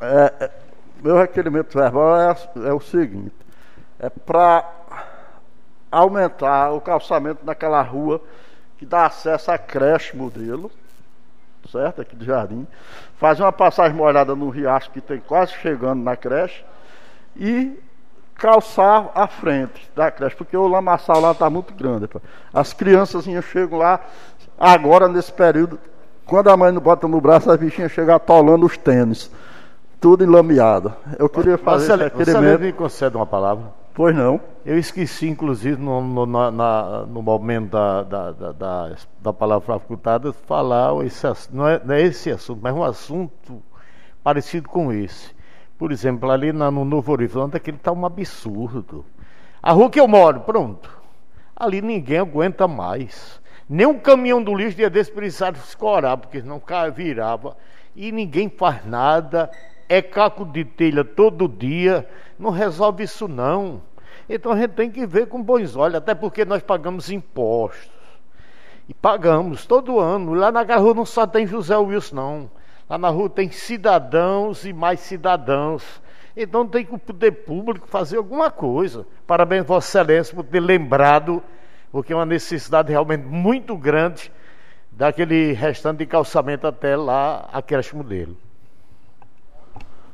É, 0.00 0.32
é, 0.40 0.50
meu 1.02 1.16
requerimento 1.16 1.76
verbal 1.76 2.16
é, 2.16 2.36
é 2.68 2.72
o 2.72 2.80
seguinte: 2.80 3.34
é 3.98 4.08
para 4.08 4.64
aumentar 5.90 6.72
o 6.72 6.80
calçamento 6.80 7.44
naquela 7.44 7.80
rua 7.82 8.20
que 8.78 8.84
dá 8.84 9.06
acesso 9.06 9.50
à 9.50 9.58
creche 9.58 10.16
modelo, 10.16 10.70
certo? 11.70 12.02
Aqui 12.02 12.14
de 12.14 12.26
Jardim. 12.26 12.66
Fazer 13.18 13.42
uma 13.42 13.52
passagem 13.52 13.96
molhada 13.96 14.34
no 14.34 14.50
riacho 14.50 14.90
que 14.90 15.00
tem 15.00 15.18
quase 15.20 15.52
chegando 15.52 16.02
na 16.02 16.16
creche 16.16 16.64
e 17.34 17.78
calçar 18.34 19.10
a 19.14 19.26
frente 19.26 19.90
da 19.94 20.10
creche, 20.10 20.36
porque 20.36 20.56
o 20.56 20.68
lamaçal 20.68 21.20
lá 21.20 21.32
está 21.32 21.48
muito 21.48 21.72
grande. 21.74 22.08
As 22.52 22.72
crianças 22.72 23.24
chegam 23.44 23.78
lá, 23.78 24.00
agora 24.58 25.08
nesse 25.08 25.32
período, 25.32 25.78
quando 26.26 26.50
a 26.50 26.56
mãe 26.56 26.70
não 26.72 26.80
bota 26.80 27.08
no 27.08 27.20
braço, 27.20 27.50
as 27.50 27.58
bichinhas 27.58 27.92
chegam 27.92 28.14
atolando 28.14 28.66
os 28.66 28.76
tênis, 28.76 29.30
tudo 30.00 30.24
enlameado. 30.24 30.94
Eu 31.18 31.28
queria 31.28 31.58
fazer 31.58 31.96
você, 31.96 32.22
esse 32.22 32.32
Você 32.32 32.58
me 32.58 32.72
concede 32.72 33.16
uma 33.16 33.26
palavra? 33.26 33.72
Pois 33.94 34.14
não. 34.14 34.40
Eu 34.64 34.78
esqueci, 34.78 35.28
inclusive, 35.28 35.80
no, 35.80 36.02
no, 36.02 36.26
na, 36.26 37.06
no 37.06 37.22
momento 37.22 37.70
da, 37.70 38.02
da, 38.02 38.32
da, 38.32 38.96
da, 39.20 39.32
palavra 39.32 39.64
facultada, 39.66 40.32
falar 40.32 40.92
esse, 41.04 41.26
não, 41.50 41.66
é, 41.66 41.80
não 41.82 41.94
é 41.94 42.02
esse 42.02 42.30
assunto, 42.30 42.60
mas 42.62 42.74
um 42.74 42.82
assunto 42.82 43.62
parecido 44.22 44.68
com 44.68 44.92
esse. 44.92 45.34
Por 45.78 45.92
exemplo, 45.92 46.30
ali 46.30 46.52
na, 46.52 46.70
no 46.70 46.84
Novo 46.84 47.12
Horizonte, 47.12 47.56
aquele 47.56 47.76
está 47.76 47.92
um 47.92 48.04
absurdo. 48.04 49.04
A 49.62 49.72
rua 49.72 49.88
que 49.88 50.00
eu 50.00 50.06
moro, 50.06 50.40
pronto. 50.40 50.90
Ali 51.54 51.80
ninguém 51.80 52.18
aguenta 52.18 52.68
mais. 52.68 53.40
Nem 53.68 53.86
um 53.86 53.98
caminhão 53.98 54.42
do 54.42 54.54
lixo 54.54 54.76
dia 54.76 54.90
desse 54.90 55.10
precisava 55.10 55.56
escorar, 55.56 56.16
porque 56.18 56.42
não 56.42 56.62
virava. 56.94 57.56
E 57.94 58.12
ninguém 58.12 58.50
faz 58.50 58.84
nada. 58.84 59.50
É 59.88 60.02
caco 60.02 60.44
de 60.44 60.64
telha 60.64 61.04
todo 61.04 61.48
dia. 61.48 62.08
Não 62.38 62.50
resolve 62.50 63.04
isso 63.04 63.28
não. 63.28 63.82
Então 64.28 64.52
a 64.52 64.56
gente 64.56 64.72
tem 64.72 64.90
que 64.90 65.06
ver 65.06 65.26
com 65.28 65.42
bons 65.42 65.76
olhos, 65.76 65.96
até 65.96 66.14
porque 66.14 66.44
nós 66.44 66.62
pagamos 66.62 67.10
impostos. 67.10 67.90
E 68.88 68.94
pagamos 68.94 69.66
todo 69.66 69.98
ano. 69.98 70.34
Lá 70.34 70.50
na 70.50 70.62
rua 70.76 70.94
não 70.94 71.04
só 71.04 71.26
tem 71.26 71.46
José 71.46 71.76
Wilson, 71.76 72.16
não. 72.16 72.50
Lá 72.88 72.98
na 72.98 73.08
rua 73.08 73.28
tem 73.28 73.50
cidadãos 73.50 74.64
e 74.64 74.72
mais 74.72 75.00
cidadãos. 75.00 76.00
Então 76.36 76.66
tem 76.66 76.84
que 76.84 76.94
o 76.94 76.98
poder 76.98 77.32
público 77.32 77.88
fazer 77.88 78.18
alguma 78.18 78.50
coisa. 78.50 79.06
Parabéns, 79.26 79.64
Vossa 79.64 79.88
Excelência, 79.88 80.34
por 80.34 80.44
ter 80.44 80.60
lembrado, 80.60 81.42
porque 81.90 82.12
é 82.12 82.16
uma 82.16 82.26
necessidade 82.26 82.90
realmente 82.90 83.24
muito 83.24 83.76
grande 83.76 84.30
daquele 84.90 85.52
restante 85.52 85.98
de 85.98 86.06
calçamento 86.06 86.66
até 86.66 86.96
lá 86.96 87.48
a 87.52 87.60
creche 87.62 87.96
modelo. 87.96 88.36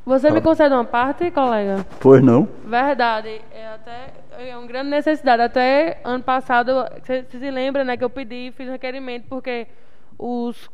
Você 0.04 0.30
me 0.30 0.40
concede 0.40 0.74
uma 0.74 0.84
parte, 0.84 1.30
colega? 1.30 1.86
Pois 2.00 2.22
não. 2.22 2.48
Verdade. 2.64 3.40
É 3.52 3.68
até 3.68 4.12
é 4.38 4.56
uma 4.56 4.66
grande 4.66 4.90
necessidade. 4.90 5.42
Até 5.42 6.00
ano 6.04 6.24
passado, 6.24 6.84
você 7.00 7.24
se 7.30 7.50
lembra, 7.50 7.84
né, 7.84 7.96
que 7.96 8.02
eu 8.02 8.10
pedi, 8.10 8.52
fiz 8.56 8.68
um 8.68 8.72
requerimento 8.72 9.26
porque 9.28 9.66
os 10.18 10.70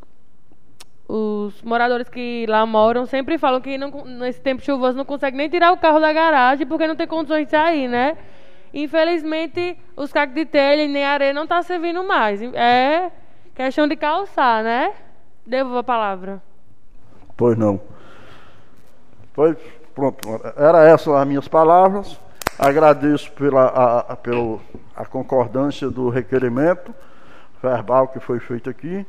os 1.11 1.59
moradores 1.63 2.07
que 2.07 2.45
lá 2.47 2.63
moram 2.67 3.03
sempre 3.07 3.39
falam 3.39 3.59
que 3.59 3.79
não, 3.79 3.89
nesse 4.05 4.39
tempo 4.39 4.61
chuvoso 4.61 4.95
não 4.95 5.03
conseguem 5.03 5.39
nem 5.39 5.49
tirar 5.49 5.71
o 5.71 5.77
carro 5.77 5.99
da 5.99 6.13
garagem 6.13 6.67
porque 6.67 6.85
não 6.85 6.95
tem 6.95 7.07
condições 7.07 7.45
de 7.45 7.51
sair, 7.51 7.87
né? 7.87 8.15
Infelizmente, 8.71 9.75
os 9.97 10.13
cacos 10.13 10.35
de 10.35 10.45
telha 10.45 10.83
e 10.83 10.87
nem 10.87 11.03
areia 11.03 11.33
não 11.33 11.43
está 11.43 11.63
servindo 11.63 12.03
mais. 12.03 12.39
É 12.53 13.09
questão 13.55 13.87
de 13.87 13.95
calçar, 13.95 14.63
né? 14.63 14.93
Devolvo 15.45 15.79
a 15.79 15.83
palavra. 15.83 16.43
Pois 17.35 17.57
não. 17.57 17.81
Pois, 19.39 19.55
pronto. 19.95 20.19
Era 20.57 20.83
essas 20.83 21.13
as 21.13 21.25
minhas 21.25 21.47
palavras. 21.47 22.19
Agradeço 22.57 23.31
pela 23.31 23.67
a, 23.67 23.99
a, 23.99 24.15
pelo, 24.17 24.59
a 24.93 25.05
concordância 25.05 25.89
do 25.89 26.09
requerimento 26.09 26.93
verbal 27.63 28.09
que 28.09 28.19
foi 28.19 28.41
feito 28.41 28.69
aqui 28.69 29.05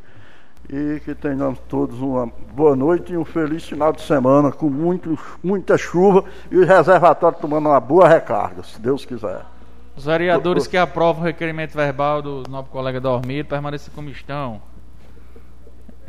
e 0.69 1.01
que 1.05 1.17
tenhamos 1.17 1.59
todos 1.69 2.01
uma 2.01 2.31
boa 2.53 2.77
noite 2.77 3.13
e 3.13 3.17
um 3.17 3.25
feliz 3.25 3.65
final 3.65 3.93
de 3.93 4.03
semana 4.03 4.53
com 4.53 4.71
muito, 4.71 5.19
muita 5.43 5.77
chuva 5.77 6.25
e 6.49 6.59
o 6.59 6.65
reservatório 6.65 7.37
tomando 7.41 7.69
uma 7.69 7.81
boa 7.81 8.07
recarga, 8.07 8.63
se 8.63 8.81
Deus 8.81 9.05
quiser. 9.05 9.41
Os 9.97 10.05
vereadores 10.05 10.69
que 10.69 10.77
aprovam 10.77 11.23
o 11.23 11.27
requerimento 11.27 11.75
verbal 11.75 12.23
do 12.23 12.45
nosso 12.49 12.69
colega 12.71 13.01
Dormir 13.01 13.47
permaneçam 13.47 13.93
como 13.93 14.09
estão. 14.09 14.63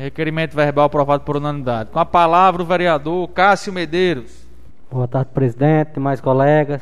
Requerimento 0.01 0.55
verbal 0.55 0.85
aprovado 0.85 1.23
por 1.23 1.37
unanimidade. 1.37 1.91
Com 1.91 1.99
a 1.99 2.05
palavra 2.05 2.63
o 2.63 2.65
vereador 2.65 3.27
Cássio 3.29 3.71
Medeiros. 3.71 4.47
Boa 4.89 5.07
tarde, 5.07 5.29
presidente, 5.31 5.99
mais 5.99 6.19
colegas. 6.19 6.81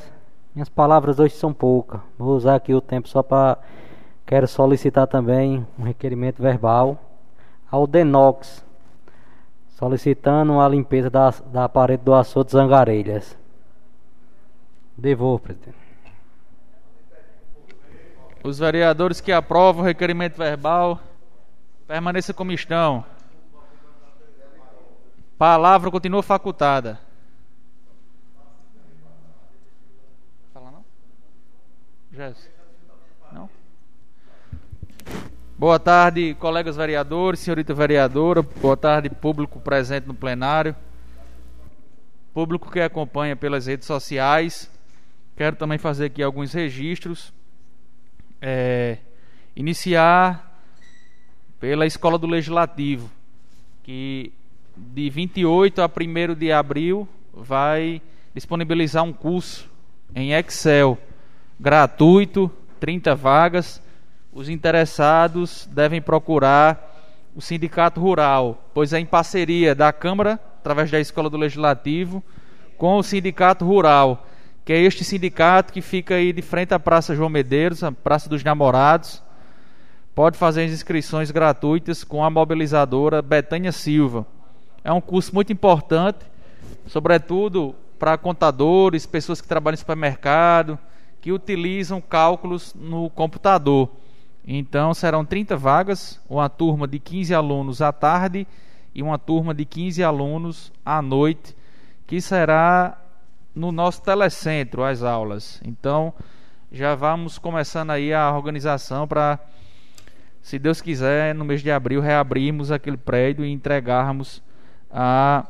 Minhas 0.55 0.69
palavras 0.69 1.19
hoje 1.19 1.35
são 1.35 1.53
poucas. 1.53 1.99
Vou 2.17 2.33
usar 2.37 2.55
aqui 2.55 2.73
o 2.73 2.79
tempo 2.79 3.09
só 3.09 3.21
para. 3.21 3.57
Quero 4.25 4.47
solicitar 4.47 5.05
também 5.05 5.67
um 5.77 5.83
requerimento 5.83 6.41
verbal 6.41 6.97
ao 7.69 7.85
Denox, 7.85 8.63
solicitando 9.67 10.57
a 10.57 10.69
limpeza 10.69 11.09
da, 11.09 11.33
da 11.51 11.67
parede 11.67 12.03
do 12.03 12.13
açude 12.13 12.53
Zangarelhas. 12.53 13.37
Devolvo, 14.97 15.39
presidente. 15.39 15.75
Os 18.41 18.59
vereadores 18.59 19.19
que 19.19 19.33
aprovam 19.33 19.83
o 19.83 19.85
requerimento 19.85 20.37
verbal 20.37 21.01
permaneçam 21.89 22.35
como 22.35 22.51
estão. 22.51 23.03
Palavra 25.39 25.89
continua 25.89 26.21
facultada. 26.21 26.99
Fala 30.53 30.69
não? 30.69 30.85
Jéssica. 32.11 32.59
Boa 35.57 35.79
tarde, 35.79 36.35
colegas 36.35 36.77
vereadores, 36.77 37.39
senhorita 37.39 37.73
vereadora. 37.73 38.43
Boa 38.43 38.77
tarde, 38.77 39.09
público 39.09 39.59
presente 39.59 40.05
no 40.05 40.13
plenário. 40.13 40.75
Público 42.35 42.71
que 42.71 42.79
acompanha 42.79 43.35
pelas 43.35 43.65
redes 43.65 43.87
sociais. 43.87 44.71
Quero 45.35 45.55
também 45.55 45.79
fazer 45.79 46.05
aqui 46.05 46.21
alguns 46.21 46.53
registros. 46.53 47.33
É, 48.39 48.99
iniciar 49.55 50.48
pela 51.59 51.85
Escola 51.85 52.17
do 52.17 52.27
Legislativo, 52.27 53.09
que 53.83 54.31
de 54.75 55.09
28 55.09 55.81
a 55.81 55.85
1 55.87 56.35
de 56.35 56.51
abril 56.51 57.07
vai 57.33 58.01
disponibilizar 58.33 59.03
um 59.03 59.11
curso 59.11 59.69
em 60.15 60.33
Excel, 60.33 60.97
gratuito, 61.59 62.51
30 62.79 63.15
vagas. 63.15 63.81
Os 64.31 64.47
interessados 64.47 65.67
devem 65.71 66.01
procurar 66.01 66.87
o 67.35 67.41
Sindicato 67.41 67.99
Rural, 67.99 68.69
pois 68.73 68.93
é 68.93 68.99
em 68.99 69.05
parceria 69.05 69.75
da 69.75 69.91
Câmara, 69.91 70.39
através 70.59 70.89
da 70.89 70.99
Escola 70.99 71.29
do 71.29 71.37
Legislativo, 71.37 72.23
com 72.77 72.97
o 72.97 73.03
Sindicato 73.03 73.65
Rural, 73.65 74.25
que 74.63 74.71
é 74.71 74.79
este 74.79 75.03
sindicato 75.03 75.73
que 75.73 75.81
fica 75.81 76.15
aí 76.15 76.31
de 76.31 76.41
frente 76.41 76.73
à 76.73 76.79
Praça 76.79 77.15
João 77.15 77.29
Medeiros, 77.29 77.83
a 77.83 77.91
Praça 77.91 78.29
dos 78.29 78.43
Namorados. 78.43 79.21
Pode 80.19 80.37
fazer 80.37 80.65
as 80.65 80.71
inscrições 80.73 81.31
gratuitas 81.31 82.03
com 82.03 82.21
a 82.25 82.29
mobilizadora 82.29 83.21
Betânia 83.21 83.71
Silva. 83.71 84.27
É 84.83 84.91
um 84.91 84.99
curso 84.99 85.33
muito 85.33 85.53
importante, 85.53 86.25
sobretudo 86.87 87.73
para 87.97 88.17
contadores, 88.17 89.05
pessoas 89.05 89.39
que 89.39 89.47
trabalham 89.47 89.75
em 89.75 89.77
supermercado, 89.77 90.77
que 91.21 91.31
utilizam 91.31 92.01
cálculos 92.01 92.73
no 92.73 93.09
computador. 93.09 93.89
Então 94.45 94.93
serão 94.93 95.23
30 95.23 95.55
vagas, 95.55 96.19
uma 96.29 96.49
turma 96.49 96.85
de 96.85 96.99
15 96.99 97.33
alunos 97.33 97.81
à 97.81 97.93
tarde 97.93 98.45
e 98.93 99.01
uma 99.01 99.17
turma 99.17 99.53
de 99.53 99.63
15 99.63 100.03
alunos 100.03 100.69
à 100.85 101.01
noite, 101.01 101.55
que 102.05 102.19
será 102.19 102.97
no 103.55 103.71
nosso 103.71 104.01
telecentro 104.01 104.83
as 104.83 105.01
aulas. 105.01 105.61
Então 105.63 106.13
já 106.69 106.93
vamos 106.93 107.37
começando 107.37 107.91
aí 107.91 108.13
a 108.13 108.29
organização 108.35 109.07
para, 109.07 109.39
se 110.41 110.57
Deus 110.57 110.81
quiser, 110.81 111.35
no 111.35 111.45
mês 111.45 111.61
de 111.61 111.71
abril 111.71 112.01
reabrirmos 112.01 112.71
aquele 112.71 112.97
prédio 112.97 113.45
e 113.45 113.51
entregarmos 113.51 114.41
à 114.89 115.45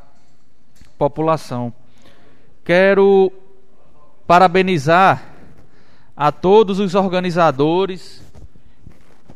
população. 0.98 1.72
Quero 2.64 3.32
parabenizar 4.26 5.24
a 6.16 6.30
todos 6.30 6.78
os 6.78 6.94
organizadores 6.94 8.22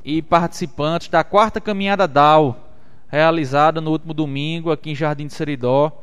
e 0.04 0.20
participantes 0.20 1.08
da 1.08 1.24
quarta 1.24 1.60
caminhada 1.60 2.06
DAO, 2.06 2.56
realizada 3.08 3.80
no 3.80 3.90
último 3.90 4.12
domingo 4.12 4.70
aqui 4.70 4.90
em 4.90 4.94
Jardim 4.94 5.26
de 5.26 5.32
Seridó, 5.32 6.02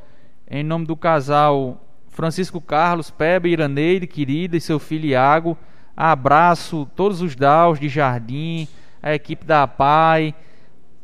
em 0.50 0.64
nome 0.64 0.86
do 0.86 0.98
casal 0.98 1.80
Francisco 2.10 2.60
Carlos, 2.60 3.12
Pebe 3.12 3.50
Iraneide, 3.50 4.08
querida, 4.08 4.58
e 4.58 4.62
seu 4.62 4.80
filho 4.80 5.06
Iago. 5.06 5.58
Abraço 5.96 6.90
todos 6.96 7.22
os 7.22 7.36
DAOs 7.36 7.80
de 7.80 7.88
Jardim, 7.88 8.68
a 9.02 9.14
equipe 9.14 9.46
da 9.46 9.64
APAI. 9.64 10.36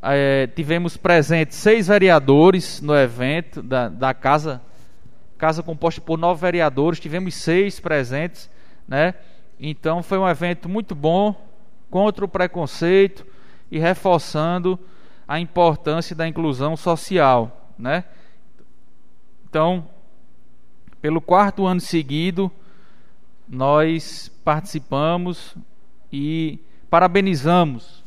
É, 0.01 0.47
tivemos 0.47 0.95
presentes 0.95 1.57
seis 1.57 1.87
vereadores 1.87 2.81
no 2.81 2.95
evento 2.95 3.61
da, 3.61 3.89
da 3.89 4.13
casa, 4.13 4.61
casa 5.37 5.63
composta 5.63 5.99
por 5.99 6.17
nove 6.17 6.39
vereadores, 6.39 6.99
tivemos 6.99 7.35
seis 7.35 7.79
presentes, 7.79 8.49
né? 8.87 9.15
Então 9.59 10.03
foi 10.03 10.17
um 10.17 10.27
evento 10.27 10.69
muito 10.69 10.93
bom 10.93 11.35
contra 11.89 12.23
o 12.23 12.27
preconceito 12.27 13.25
e 13.71 13.79
reforçando 13.79 14.79
a 15.27 15.39
importância 15.39 16.15
da 16.15 16.27
inclusão 16.27 16.77
social, 16.77 17.73
né? 17.77 18.03
Então, 19.49 19.89
pelo 21.01 21.19
quarto 21.19 21.65
ano 21.65 21.81
seguido, 21.81 22.51
nós 23.47 24.29
participamos 24.43 25.55
e 26.11 26.59
parabenizamos. 26.89 28.03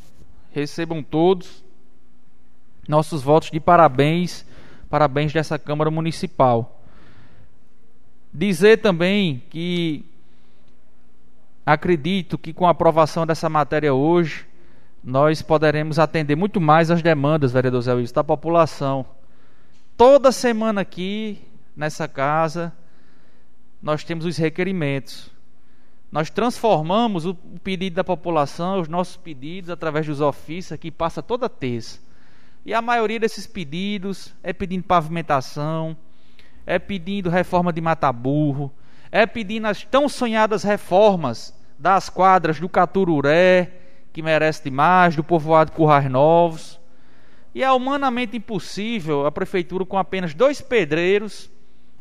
Recebam 0.51 1.01
todos 1.01 1.63
nossos 2.87 3.21
votos 3.21 3.49
de 3.49 3.59
parabéns, 3.59 4.45
parabéns 4.89 5.31
dessa 5.31 5.57
Câmara 5.57 5.89
Municipal. 5.89 6.81
Dizer 8.33 8.81
também 8.81 9.43
que 9.49 10.05
Acredito 11.65 12.37
que 12.37 12.51
com 12.51 12.67
a 12.67 12.71
aprovação 12.71 13.25
dessa 13.25 13.47
matéria 13.47 13.93
hoje, 13.93 14.45
nós 15.01 15.41
poderemos 15.41 15.97
atender 15.99 16.35
muito 16.35 16.59
mais 16.59 16.91
as 16.91 17.01
demandas, 17.01 17.53
vereador 17.53 17.81
Zé 17.81 17.93
Wilson, 17.93 18.13
da 18.13 18.23
população. 18.25 19.05
Toda 19.95 20.33
semana 20.33 20.81
aqui, 20.81 21.41
nessa 21.73 22.09
casa, 22.09 22.73
nós 23.81 24.03
temos 24.03 24.25
os 24.25 24.35
requerimentos. 24.35 25.30
Nós 26.11 26.29
transformamos 26.29 27.25
o 27.25 27.33
pedido 27.63 27.95
da 27.95 28.03
população, 28.03 28.81
os 28.81 28.89
nossos 28.89 29.15
pedidos, 29.15 29.69
através 29.69 30.05
dos 30.05 30.19
ofícios, 30.19 30.77
que 30.77 30.91
passa 30.91 31.23
toda 31.23 31.47
terça. 31.47 31.99
E 32.65 32.73
a 32.73 32.81
maioria 32.81 33.19
desses 33.19 33.47
pedidos 33.47 34.33
é 34.43 34.51
pedindo 34.51 34.83
pavimentação, 34.83 35.95
é 36.65 36.77
pedindo 36.77 37.29
reforma 37.29 37.71
de 37.71 37.79
mata-burro, 37.79 38.71
é 39.09 39.25
pedindo 39.25 39.67
as 39.67 39.85
tão 39.85 40.09
sonhadas 40.09 40.63
reformas 40.63 41.57
das 41.79 42.09
quadras 42.09 42.59
do 42.59 42.67
Catururé, 42.67 43.71
que 44.11 44.21
merece 44.21 44.65
demais, 44.65 45.15
do 45.15 45.23
povoado 45.23 45.71
Currais 45.71 46.11
Novos. 46.11 46.77
E 47.55 47.63
é 47.63 47.71
humanamente 47.71 48.35
impossível 48.35 49.25
a 49.25 49.31
prefeitura, 49.31 49.85
com 49.85 49.97
apenas 49.97 50.33
dois 50.33 50.59
pedreiros, 50.59 51.49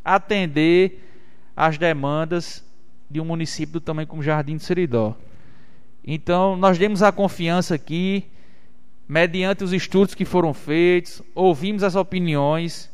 atender 0.05 1.09
às 1.57 1.79
demandas 1.79 2.69
de 3.11 3.21
um 3.21 3.25
município 3.25 3.75
do 3.75 3.81
tamanho 3.81 4.07
como 4.07 4.23
Jardim 4.23 4.57
de 4.57 4.63
Seridó. 4.63 5.17
Então, 6.05 6.57
nós 6.57 6.79
demos 6.79 7.03
a 7.03 7.11
confiança 7.11 7.75
aqui, 7.75 8.25
mediante 9.09 9.65
os 9.65 9.73
estudos 9.73 10.15
que 10.15 10.25
foram 10.25 10.55
feitos, 10.55 11.21
ouvimos 11.35 11.83
as 11.83 11.97
opiniões 11.97 12.91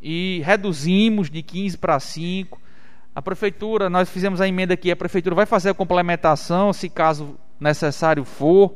e 0.00 0.40
reduzimos 0.44 1.28
de 1.28 1.42
15 1.42 1.78
para 1.78 2.00
5 2.00 2.66
a 3.16 3.22
prefeitura, 3.22 3.88
nós 3.88 4.10
fizemos 4.10 4.42
a 4.42 4.46
emenda 4.46 4.74
aqui, 4.74 4.90
a 4.90 4.96
prefeitura 4.96 5.34
vai 5.34 5.46
fazer 5.46 5.70
a 5.70 5.74
complementação, 5.74 6.70
se 6.70 6.86
caso 6.86 7.38
necessário 7.58 8.26
for, 8.26 8.74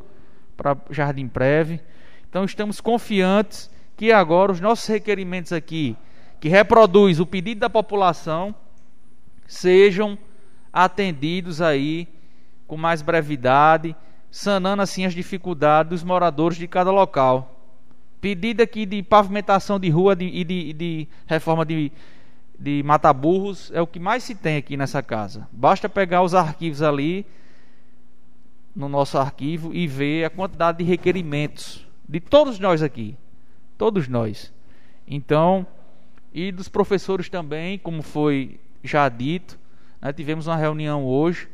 para 0.57 0.79
Jardim 0.89 1.29
Preve. 1.29 1.79
Então 2.27 2.47
estamos 2.47 2.81
confiantes 2.81 3.71
que 3.99 4.11
agora 4.11 4.51
os 4.51 4.59
nossos 4.59 4.87
requerimentos 4.87 5.53
aqui, 5.53 5.95
que 6.41 6.49
reproduz 6.49 7.21
o 7.21 7.27
pedido 7.27 7.61
da 7.61 7.69
população, 7.69 8.55
sejam 9.47 10.17
atendidos 10.73 11.61
aí 11.61 12.09
com 12.67 12.77
mais 12.77 13.03
brevidade, 13.03 13.97
sanando 14.31 14.83
assim 14.83 15.05
as 15.05 15.15
dificuldades 15.15 15.91
dos 15.91 16.05
moradores 16.05 16.57
de 16.57 16.69
cada 16.69 16.91
local. 16.91 17.57
Pedido 18.21 18.63
aqui 18.63 18.85
de 18.85 19.03
pavimentação 19.03 19.81
de 19.81 19.89
rua 19.89 20.13
e 20.13 20.17
de, 20.17 20.45
de, 20.45 20.73
de 20.73 21.09
reforma 21.27 21.65
de 21.65 21.91
de 22.61 22.83
mata-burros 22.83 23.73
é 23.75 23.81
o 23.81 23.87
que 23.87 23.99
mais 23.99 24.23
se 24.23 24.35
tem 24.35 24.59
aqui 24.59 24.77
nessa 24.77 25.03
casa. 25.03 25.49
Basta 25.51 25.89
pegar 25.89 26.23
os 26.23 26.35
arquivos 26.35 26.83
ali 26.83 27.25
no 28.77 28.87
nosso 28.87 29.17
arquivo 29.17 29.75
e 29.75 29.87
ver 29.87 30.27
a 30.27 30.31
quantidade 30.31 30.79
de 30.79 30.85
requerimentos 30.85 31.87
de 32.07 32.21
todos 32.21 32.59
nós 32.59 32.83
aqui, 32.83 33.17
todos 33.79 34.07
nós. 34.07 34.53
Então, 35.09 35.67
e 36.35 36.53
dos 36.53 36.69
professores 36.69 37.31
também, 37.31 37.79
como 37.79 38.03
foi 38.03 38.61
já 38.85 39.09
dito, 39.09 39.59
né, 40.01 40.13
tivemos 40.13 40.47
uma 40.47 40.57
reunião 40.57 41.05
hoje 41.05 41.49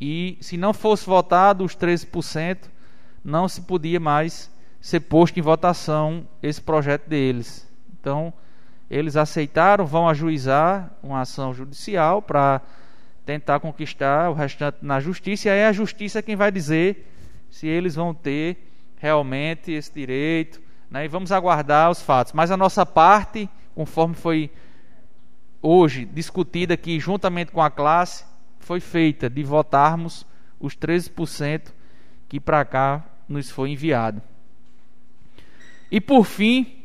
e 0.00 0.38
se 0.40 0.56
não 0.56 0.72
fosse 0.72 1.04
votado 1.06 1.64
os 1.64 1.76
13%, 1.76 2.68
não 3.24 3.48
se 3.48 3.62
podia 3.62 3.98
mais 3.98 4.50
ser 4.80 5.00
posto 5.00 5.38
em 5.38 5.42
votação 5.42 6.26
esse 6.42 6.60
projeto 6.60 7.08
deles. 7.08 7.68
Então, 8.00 8.32
eles 8.90 9.16
aceitaram, 9.16 9.84
vão 9.84 10.08
ajuizar 10.08 10.90
uma 11.02 11.20
ação 11.20 11.52
judicial 11.52 12.22
para 12.22 12.60
tentar 13.26 13.60
conquistar 13.60 14.30
o 14.30 14.34
restante 14.34 14.78
na 14.80 15.00
justiça, 15.00 15.48
e 15.48 15.50
aí 15.50 15.58
é 15.58 15.66
a 15.66 15.72
justiça 15.72 16.22
quem 16.22 16.36
vai 16.36 16.50
dizer 16.50 17.06
se 17.50 17.66
eles 17.66 17.94
vão 17.94 18.14
ter 18.14 18.56
realmente 18.96 19.72
esse 19.72 19.92
direito, 19.92 20.60
né? 20.90 21.04
e 21.04 21.08
vamos 21.08 21.30
aguardar 21.32 21.90
os 21.90 22.00
fatos. 22.00 22.32
Mas 22.32 22.50
a 22.50 22.56
nossa 22.56 22.86
parte, 22.86 23.48
conforme 23.74 24.14
foi 24.14 24.50
hoje 25.62 26.04
discutida 26.04 26.74
aqui 26.74 26.98
juntamente 27.00 27.52
com 27.52 27.62
a 27.62 27.70
classe, 27.70 28.24
foi 28.58 28.80
feita 28.80 29.28
de 29.28 29.42
votarmos 29.42 30.26
os 30.60 30.76
13% 30.76 31.72
que 32.28 32.38
para 32.38 32.64
cá 32.64 33.04
nos 33.28 33.50
foi 33.50 33.70
enviado. 33.70 34.20
E 35.90 36.00
por 36.00 36.24
fim, 36.24 36.78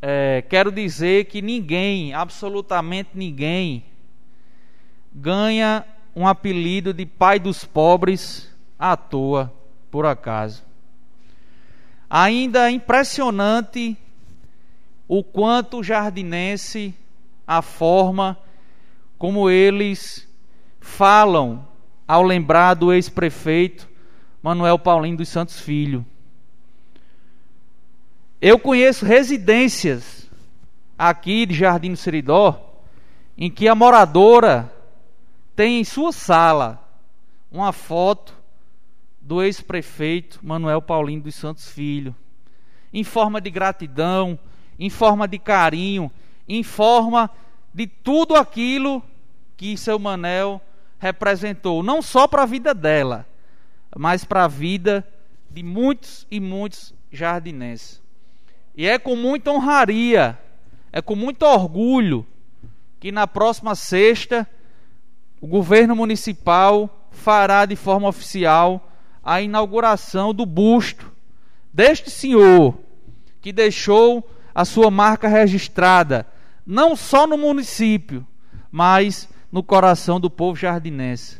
é, 0.00 0.42
quero 0.48 0.72
dizer 0.72 1.26
que 1.26 1.42
ninguém, 1.42 2.14
absolutamente 2.14 3.10
ninguém, 3.14 3.84
ganha 5.12 5.84
um 6.14 6.26
apelido 6.26 6.94
de 6.94 7.04
pai 7.04 7.38
dos 7.38 7.64
pobres 7.64 8.50
à 8.78 8.96
toa, 8.96 9.52
por 9.90 10.06
acaso. 10.06 10.64
Ainda 12.08 12.68
é 12.68 12.70
impressionante 12.70 13.96
o 15.12 15.24
quanto 15.24 15.82
jardinense, 15.82 16.94
a 17.44 17.60
forma 17.62 18.38
como 19.18 19.50
eles 19.50 20.28
falam 20.78 21.66
ao 22.06 22.22
lembrar 22.22 22.74
do 22.74 22.92
ex-prefeito 22.92 23.88
Manuel 24.40 24.78
Paulinho 24.78 25.16
dos 25.16 25.28
Santos 25.28 25.58
Filho. 25.58 26.06
Eu 28.40 28.56
conheço 28.56 29.04
residências 29.04 30.30
aqui 30.96 31.44
de 31.44 31.54
Jardim 31.54 31.90
do 31.90 31.96
Seridó 31.96 32.78
em 33.36 33.50
que 33.50 33.66
a 33.66 33.74
moradora 33.74 34.72
tem 35.56 35.80
em 35.80 35.84
sua 35.84 36.12
sala 36.12 36.88
uma 37.50 37.72
foto 37.72 38.32
do 39.20 39.42
ex-prefeito 39.42 40.38
Manuel 40.40 40.80
Paulino 40.80 41.24
dos 41.24 41.34
Santos 41.34 41.68
Filho, 41.68 42.14
em 42.92 43.02
forma 43.02 43.40
de 43.40 43.50
gratidão, 43.50 44.38
em 44.80 44.88
forma 44.88 45.28
de 45.28 45.38
carinho, 45.38 46.10
em 46.48 46.62
forma 46.62 47.30
de 47.72 47.86
tudo 47.86 48.34
aquilo 48.34 49.02
que 49.56 49.76
seu 49.76 49.98
Manel 49.98 50.58
representou, 50.98 51.82
não 51.82 52.00
só 52.00 52.26
para 52.26 52.42
a 52.42 52.46
vida 52.46 52.72
dela, 52.72 53.26
mas 53.94 54.24
para 54.24 54.44
a 54.44 54.48
vida 54.48 55.06
de 55.50 55.62
muitos 55.62 56.26
e 56.30 56.40
muitos 56.40 56.94
jardinenses. 57.12 58.00
E 58.74 58.86
é 58.86 58.98
com 58.98 59.14
muita 59.14 59.52
honraria, 59.52 60.38
é 60.90 61.02
com 61.02 61.14
muito 61.14 61.42
orgulho 61.42 62.26
que 62.98 63.12
na 63.12 63.26
próxima 63.26 63.74
sexta 63.74 64.48
o 65.40 65.46
governo 65.46 65.94
municipal 65.94 67.08
fará 67.10 67.66
de 67.66 67.76
forma 67.76 68.08
oficial 68.08 68.90
a 69.22 69.42
inauguração 69.42 70.32
do 70.32 70.46
busto 70.46 71.12
deste 71.72 72.10
senhor 72.10 72.78
que 73.40 73.52
deixou 73.52 74.26
a 74.60 74.64
sua 74.66 74.90
marca 74.90 75.26
registrada 75.26 76.26
não 76.66 76.94
só 76.94 77.26
no 77.26 77.38
município, 77.38 78.26
mas 78.70 79.26
no 79.50 79.62
coração 79.62 80.20
do 80.20 80.28
povo 80.28 80.54
jardinense. 80.54 81.38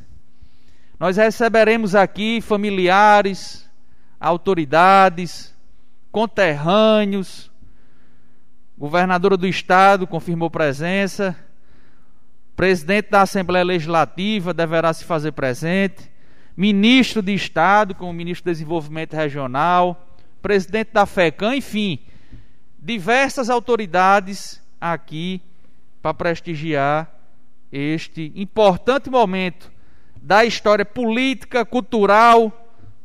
Nós 0.98 1.18
receberemos 1.18 1.94
aqui 1.94 2.40
familiares, 2.40 3.68
autoridades, 4.18 5.54
conterrâneos, 6.10 7.50
governadora 8.76 9.36
do 9.36 9.46
estado 9.46 10.06
confirmou 10.06 10.50
presença, 10.50 11.36
presidente 12.56 13.10
da 13.10 13.20
Assembleia 13.20 13.64
Legislativa 13.66 14.54
deverá 14.54 14.94
se 14.94 15.04
fazer 15.04 15.32
presente, 15.32 16.10
ministro 16.56 17.20
de 17.20 17.34
Estado, 17.34 17.94
como 17.94 18.14
ministro 18.14 18.44
do 18.44 18.54
Desenvolvimento 18.54 19.14
Regional, 19.14 20.08
presidente 20.40 20.90
da 20.94 21.04
FECAM, 21.04 21.56
enfim, 21.56 21.98
diversas 22.80 23.50
autoridades 23.50 24.62
aqui 24.80 25.42
para 26.00 26.14
prestigiar 26.14 27.12
este 27.70 28.32
importante 28.34 29.10
momento 29.10 29.70
da 30.16 30.44
história 30.44 30.84
política, 30.84 31.64
cultural 31.64 32.52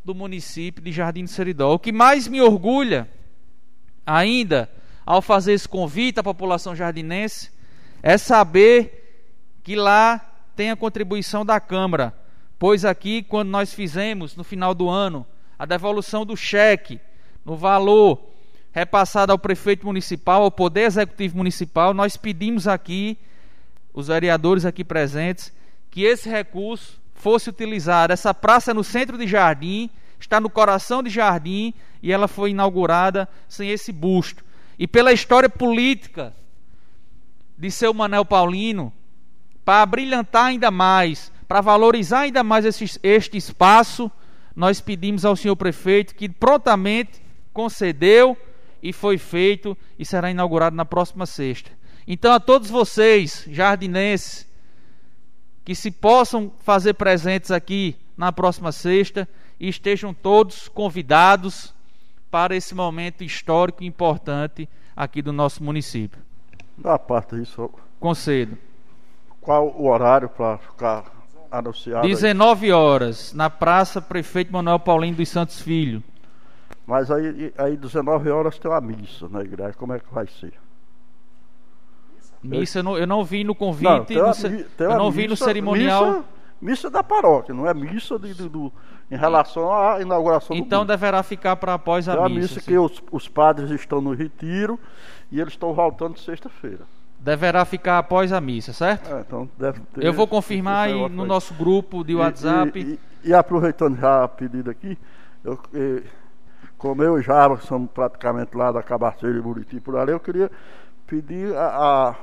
do 0.03 0.15
município 0.15 0.83
de 0.83 0.91
Jardim 0.91 1.25
do 1.25 1.29
Seridó. 1.29 1.73
O 1.73 1.79
que 1.79 1.91
mais 1.91 2.27
me 2.27 2.41
orgulha 2.41 3.09
ainda 4.05 4.69
ao 5.05 5.21
fazer 5.21 5.53
esse 5.53 5.67
convite 5.67 6.19
à 6.19 6.23
população 6.23 6.75
jardinense 6.75 7.51
é 8.01 8.17
saber 8.17 9.57
que 9.63 9.75
lá 9.75 10.19
tem 10.55 10.71
a 10.71 10.75
contribuição 10.75 11.45
da 11.45 11.59
Câmara, 11.59 12.13
pois 12.57 12.85
aqui 12.85 13.23
quando 13.23 13.49
nós 13.49 13.73
fizemos 13.73 14.35
no 14.35 14.43
final 14.43 14.73
do 14.73 14.89
ano 14.89 15.25
a 15.59 15.65
devolução 15.65 16.25
do 16.25 16.35
cheque 16.35 16.99
no 17.43 17.55
valor 17.55 18.34
repassado 18.75 19.31
ao 19.31 19.39
prefeito 19.39 19.85
municipal, 19.85 20.43
ao 20.43 20.51
poder 20.51 20.81
executivo 20.81 21.37
municipal, 21.37 21.93
nós 21.93 22.17
pedimos 22.17 22.67
aqui 22.67 23.17
os 23.93 24.07
vereadores 24.07 24.65
aqui 24.65 24.83
presentes, 24.83 25.53
que 25.89 26.03
esse 26.03 26.27
recurso 26.27 26.99
fosse 27.13 27.49
utilizado. 27.49 28.11
Essa 28.11 28.33
praça 28.33 28.71
é 28.71 28.73
no 28.73 28.83
centro 28.83 29.17
de 29.17 29.25
Jardim, 29.25 29.89
está 30.19 30.41
no 30.41 30.49
coração 30.49 31.01
de 31.01 31.09
Jardim 31.09 31.73
e 32.03 32.11
ela 32.11 32.27
foi 32.27 32.49
inaugurada 32.49 33.29
sem 33.47 33.69
esse 33.69 33.93
busto. 33.93 34.43
E 34.77 34.85
pela 34.85 35.13
história 35.13 35.47
política 35.47 36.35
de 37.57 37.71
seu 37.71 37.93
Manel 37.93 38.25
Paulino, 38.25 38.91
para 39.63 39.85
brilhantar 39.85 40.47
ainda 40.47 40.69
mais, 40.69 41.31
para 41.47 41.61
valorizar 41.61 42.19
ainda 42.19 42.43
mais 42.43 42.65
este, 42.65 42.99
este 43.01 43.37
espaço, 43.37 44.11
nós 44.53 44.81
pedimos 44.81 45.23
ao 45.23 45.37
senhor 45.37 45.55
prefeito 45.55 46.13
que 46.13 46.27
prontamente 46.27 47.21
concedeu 47.53 48.37
e 48.85 48.93
foi 48.93 49.17
feito 49.17 49.75
e 49.97 50.05
será 50.05 50.29
inaugurado 50.29 50.75
na 50.75 50.85
próxima 50.85 51.25
sexta. 51.25 51.71
Então, 52.07 52.31
a 52.31 52.39
todos 52.39 52.69
vocês, 52.69 53.43
jardinenses, 53.49 54.47
que 55.63 55.73
se 55.73 55.89
possam 55.89 56.51
fazer 56.59 56.93
presentes 56.93 57.49
aqui 57.49 57.95
na 58.15 58.31
próxima 58.31 58.71
sexta 58.71 59.27
e 59.59 59.67
estejam 59.67 60.13
todos 60.13 60.67
convidados 60.67 61.73
para 62.29 62.55
esse 62.55 62.75
momento 62.75 63.23
histórico 63.23 63.81
e 63.81 63.87
importante 63.87 64.69
aqui 64.95 65.19
do 65.19 65.33
nosso 65.33 65.63
município. 65.63 66.21
Da 66.77 66.99
parte 66.99 67.37
disso. 67.37 67.71
Concedo. 67.99 68.55
Qual 69.41 69.69
o 69.69 69.87
horário 69.87 70.29
para 70.29 70.59
ficar 70.59 71.05
anunciado? 71.49 72.07
19 72.07 72.71
horas, 72.71 73.33
na 73.33 73.49
Praça 73.49 73.99
Prefeito 73.99 74.53
Manuel 74.53 74.79
Paulinho 74.79 75.15
dos 75.15 75.29
Santos 75.29 75.59
Filho. 75.59 76.03
Mas 76.85 77.09
aí, 77.09 77.53
aí 77.57 77.75
19 77.75 78.29
horas 78.29 78.59
tem 78.59 78.69
uma 78.69 78.81
missa 78.81 79.27
na 79.27 79.41
igreja, 79.41 79.73
como 79.73 79.93
é 79.93 79.99
que 79.99 80.13
vai 80.13 80.27
ser? 80.27 80.53
Missa 82.43 82.79
eu 82.79 82.83
não, 82.83 82.97
eu 82.97 83.07
não 83.07 83.23
vi 83.23 83.43
no 83.43 83.55
convite, 83.55 84.13
não, 84.13 84.27
no, 84.27 84.85
eu 84.85 84.97
não 84.97 85.11
vi 85.11 85.27
no 85.27 85.35
cerimonial. 85.35 86.05
Missa, 86.05 86.25
missa, 86.61 86.89
da 86.91 87.03
paróquia, 87.03 87.55
não 87.55 87.67
é 87.67 87.73
missa 87.73 88.19
de, 88.19 88.35
de, 88.35 88.47
de 88.47 88.71
em 89.09 89.17
relação 89.17 89.71
à 89.71 90.01
inauguração 90.01 90.55
então 90.55 90.83
do 90.83 90.87
deverá 90.87 91.21
ficar 91.21 91.55
para 91.55 91.73
após 91.73 92.07
a 92.07 92.15
tem 92.15 92.23
missa. 92.25 92.35
a 92.35 92.41
missa 92.41 92.61
que 92.61 92.77
os, 92.77 93.01
os 93.11 93.27
padres 93.27 93.71
estão 93.71 93.99
no 93.99 94.13
retiro 94.13 94.79
e 95.31 95.39
eles 95.39 95.53
estão 95.53 95.73
voltando 95.73 96.19
sexta-feira. 96.19 96.81
Deverá 97.19 97.65
ficar 97.65 97.97
após 97.97 98.31
a 98.31 98.39
missa, 98.39 98.73
certo? 98.73 99.11
É, 99.11 99.21
então 99.21 99.49
deve 99.57 99.79
ter, 99.79 100.03
eu 100.03 100.13
vou 100.13 100.27
confirmar 100.27 100.87
aí 100.87 101.09
no 101.09 101.25
nosso 101.25 101.53
grupo 101.55 102.03
de 102.03 102.13
WhatsApp. 102.13 102.79
E, 102.79 102.83
e, 102.83 102.99
e, 103.23 103.29
e 103.29 103.33
aproveitando 103.33 103.97
já 103.99 104.23
a 104.23 104.27
pedida 104.27 104.69
aqui, 104.69 104.97
eu, 105.43 105.59
como 106.77 107.03
eu 107.03 107.21
já 107.21 107.55
somos 107.57 107.89
praticamente 107.91 108.55
lá 108.55 108.71
da 108.71 108.83
Cabaceira 108.83 109.37
e 109.37 109.41
Buriti 109.41 109.79
por 109.79 109.97
ali, 109.97 110.11
eu 110.11 110.19
queria 110.19 110.51
pedir 111.07 111.55
a, 111.55 111.67
a 112.09 112.15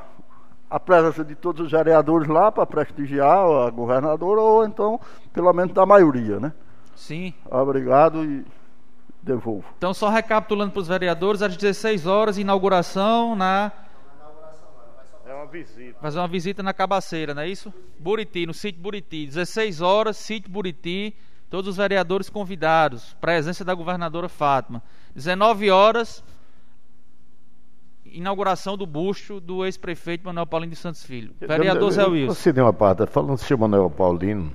a 0.73 0.81
presença 0.81 1.23
de 1.23 1.35
todos 1.35 1.67
os 1.67 1.71
vereadores 1.71 2.27
lá 2.27 2.51
para 2.51 2.65
prestigiar 2.65 3.45
a 3.45 3.69
governadora, 3.69 4.41
ou 4.41 4.65
então, 4.65 4.99
pelo 5.31 5.53
menos, 5.53 5.75
da 5.75 5.85
maioria, 5.85 6.41
né? 6.41 6.51
Sim. 6.97 7.35
Obrigado 7.51 8.25
e 8.25 8.43
devolvo. 9.23 9.67
Então, 9.77 9.93
só 9.93 10.09
recapitulando 10.09 10.73
para 10.73 10.81
os 10.81 10.89
vereadores, 10.89 11.43
às 11.43 11.55
16 11.55 12.07
horas, 12.07 12.39
inauguração 12.39 13.37
na. 13.37 13.71
É 15.27 15.35
uma 15.35 15.47
visita. 15.47 15.99
Fazer 16.01 16.19
uma 16.19 16.29
visita 16.29 16.63
na 16.63 16.73
Cabaceira, 16.73 17.35
não 17.35 17.43
é 17.43 17.49
isso? 17.49 17.73
Buriti, 17.99 18.47
no 18.47 18.55
sítio 18.55 18.81
Buriti. 18.81 19.27
16 19.27 19.83
horas, 19.83 20.17
sítio 20.17 20.51
Buriti. 20.51 21.15
Todos 21.53 21.69
os 21.69 21.77
vereadores 21.77 22.31
convidados. 22.31 23.15
Presença 23.21 23.63
da 23.63 23.75
governadora 23.75 24.27
Fátima. 24.27 24.83
19 25.15 25.71
horas, 25.71 26.25
inauguração 28.07 28.75
do 28.75 28.87
busto 28.87 29.39
do 29.39 29.63
ex-prefeito 29.63 30.25
Manuel 30.25 30.47
Paulino 30.47 30.73
de 30.73 30.79
Santos 30.79 31.05
Filho. 31.05 31.35
Vereador 31.39 31.91
Zé 31.91 32.07
Wilson. 32.07 32.35
Você 32.35 32.55
deu 32.55 32.65
uma 32.65 32.73
parte, 32.73 33.05
falando 33.05 33.35
do 33.35 33.37
senhor 33.37 33.59
Manuel 33.59 33.91
Paulino, 33.91 34.51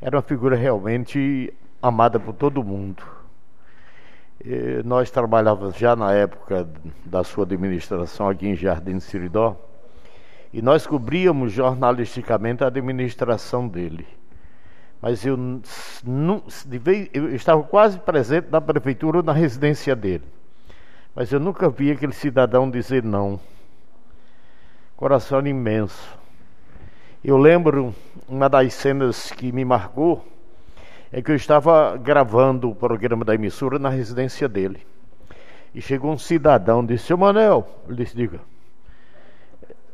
era 0.00 0.16
uma 0.16 0.22
figura 0.22 0.56
realmente 0.56 1.52
amada 1.82 2.18
por 2.18 2.32
todo 2.32 2.64
mundo. 2.64 3.02
E 4.42 4.82
nós 4.86 5.10
trabalhávamos 5.10 5.76
já 5.76 5.94
na 5.94 6.14
época 6.14 6.66
da 7.04 7.22
sua 7.22 7.44
administração 7.44 8.30
aqui 8.30 8.46
em 8.48 8.56
Jardim 8.56 8.98
Siridó 9.00 9.54
e 10.50 10.62
nós 10.62 10.86
cobríamos 10.86 11.52
jornalisticamente 11.52 12.64
a 12.64 12.68
administração 12.68 13.68
dele. 13.68 14.06
Mas 15.02 15.26
eu, 15.26 15.36
não, 15.36 16.42
eu 17.12 17.34
estava 17.34 17.60
quase 17.64 17.98
presente 17.98 18.46
na 18.52 18.60
prefeitura 18.60 19.20
na 19.20 19.32
residência 19.32 19.96
dele. 19.96 20.22
Mas 21.12 21.32
eu 21.32 21.40
nunca 21.40 21.68
vi 21.68 21.90
aquele 21.90 22.12
cidadão 22.12 22.70
dizer 22.70 23.02
não. 23.02 23.40
Coração 24.96 25.44
imenso. 25.44 26.16
Eu 27.24 27.36
lembro 27.36 27.92
uma 28.28 28.48
das 28.48 28.74
cenas 28.74 29.32
que 29.32 29.50
me 29.50 29.64
marcou 29.64 30.24
é 31.10 31.20
que 31.20 31.32
eu 31.32 31.36
estava 31.36 31.96
gravando 31.96 32.70
o 32.70 32.74
programa 32.74 33.24
da 33.24 33.34
emissora 33.34 33.80
na 33.80 33.88
residência 33.88 34.48
dele. 34.48 34.86
E 35.74 35.80
chegou 35.82 36.12
um 36.12 36.18
cidadão, 36.18 36.86
disse, 36.86 37.06
seu 37.06 37.18
Manel, 37.18 37.68
ele 37.88 37.96
disse, 37.96 38.14
diga, 38.14 38.40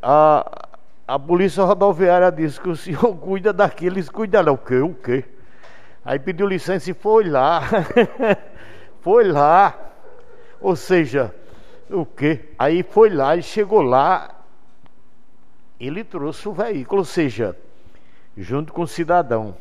a, 0.03 0.68
a 1.09 1.19
polícia 1.19 1.65
rodoviária 1.65 2.31
disse 2.31 2.61
que 2.61 2.69
o 2.69 2.77
senhor 2.77 3.17
cuida 3.17 3.51
daqueles, 3.51 4.11
cuida 4.11 4.43
lá, 4.43 4.53
o 4.53 4.59
quê, 4.59 4.77
o 4.77 4.93
quê? 4.93 5.25
Aí 6.05 6.19
pediu 6.19 6.47
licença 6.47 6.91
e 6.91 6.95
foi 6.95 7.25
lá, 7.25 7.63
foi 9.01 9.25
lá, 9.25 9.75
ou 10.61 10.77
seja, 10.77 11.35
o 11.91 12.05
quê? 12.05 12.51
Aí 12.59 12.83
foi 12.83 13.09
lá 13.09 13.35
e 13.37 13.43
chegou 13.43 13.81
lá, 13.81 14.45
ele 15.81 16.05
trouxe 16.05 16.47
o 16.47 16.53
veículo, 16.53 17.01
ou 17.01 17.05
seja, 17.07 17.57
junto 18.37 18.71
com 18.75 18.83
o 18.83 18.87
cidadão. 18.89 19.57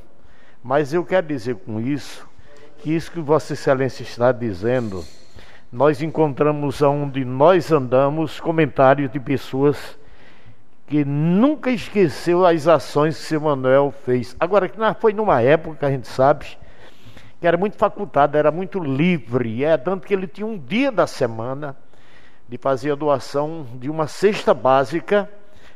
Mas 0.61 0.93
eu 0.93 1.05
quero 1.05 1.27
dizer 1.27 1.55
com 1.55 1.79
isso, 1.79 2.27
que 2.79 2.93
isso 2.93 3.09
que 3.09 3.21
Vossa 3.21 3.53
Excelência 3.53 4.03
está 4.03 4.33
dizendo, 4.33 5.01
nós 5.71 6.01
encontramos 6.01 6.81
onde 6.81 7.23
nós 7.23 7.71
andamos 7.71 8.37
comentários 8.37 9.09
de 9.09 9.19
pessoas 9.19 9.96
que 10.87 11.03
nunca 11.03 11.69
esqueceu 11.69 12.45
as 12.45 12.65
ações 12.65 13.17
que 13.17 13.23
seu 13.23 13.41
Manuel 13.41 13.93
fez. 14.05 14.35
Agora, 14.39 14.69
que 14.69 14.77
foi 14.99 15.11
numa 15.11 15.41
época 15.41 15.85
a 15.85 15.91
gente 15.91 16.07
sabe 16.07 16.45
que 17.39 17.45
era 17.45 17.57
muito 17.57 17.77
facultado, 17.77 18.37
era 18.37 18.51
muito 18.51 18.79
livre, 18.79 19.63
é 19.63 19.77
tanto 19.77 20.07
que 20.07 20.13
ele 20.13 20.25
tinha 20.25 20.47
um 20.47 20.57
dia 20.57 20.91
da 20.91 21.05
semana 21.05 21.75
de 22.47 22.57
fazer 22.57 22.91
a 22.91 22.95
doação 22.95 23.67
de 23.75 23.89
uma 23.89 24.07
cesta 24.07 24.53
básica, 24.53 25.29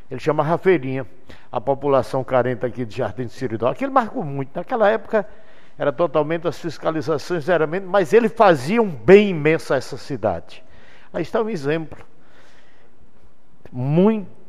ele 0.09 0.19
chama 0.19 0.43
Rafeirinha, 0.43 1.05
a 1.51 1.59
população 1.59 2.23
carente 2.23 2.65
aqui 2.65 2.85
de 2.85 2.97
Jardim 2.97 3.25
de 3.25 3.33
Siridó. 3.33 3.67
Aquilo 3.67 3.91
marcou 3.91 4.23
muito. 4.23 4.55
Naquela 4.55 4.89
época 4.89 5.27
era 5.77 5.91
totalmente 5.91 6.47
as 6.47 6.57
fiscalizações, 6.57 7.49
era 7.49 7.67
menos, 7.67 7.89
mas 7.89 8.13
ele 8.13 8.29
fazia 8.29 8.81
um 8.81 8.89
bem 8.89 9.29
imenso 9.29 9.73
a 9.73 9.77
essa 9.77 9.97
cidade. 9.97 10.63
Aí 11.13 11.21
está 11.21 11.41
um 11.41 11.49
exemplo 11.49 11.99
muito 13.71 14.40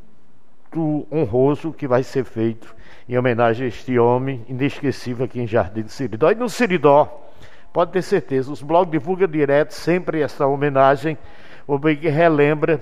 honroso 0.80 1.72
que 1.72 1.86
vai 1.86 2.02
ser 2.02 2.24
feito 2.24 2.74
em 3.08 3.18
homenagem 3.18 3.66
a 3.66 3.68
este 3.68 3.98
homem 3.98 4.44
inesquecível 4.48 5.24
aqui 5.24 5.40
em 5.40 5.46
Jardim 5.46 5.82
de 5.82 5.92
Siridó. 5.92 6.30
E 6.30 6.34
no 6.34 6.48
Siridó, 6.48 7.30
pode 7.72 7.92
ter 7.92 8.02
certeza, 8.02 8.50
os 8.50 8.62
blogs 8.62 8.90
divulgam 8.90 9.28
direto 9.28 9.72
sempre 9.72 10.20
essa 10.20 10.46
homenagem, 10.46 11.18
o 11.66 11.78
bem 11.78 11.96
que 11.96 12.08
relembra 12.08 12.80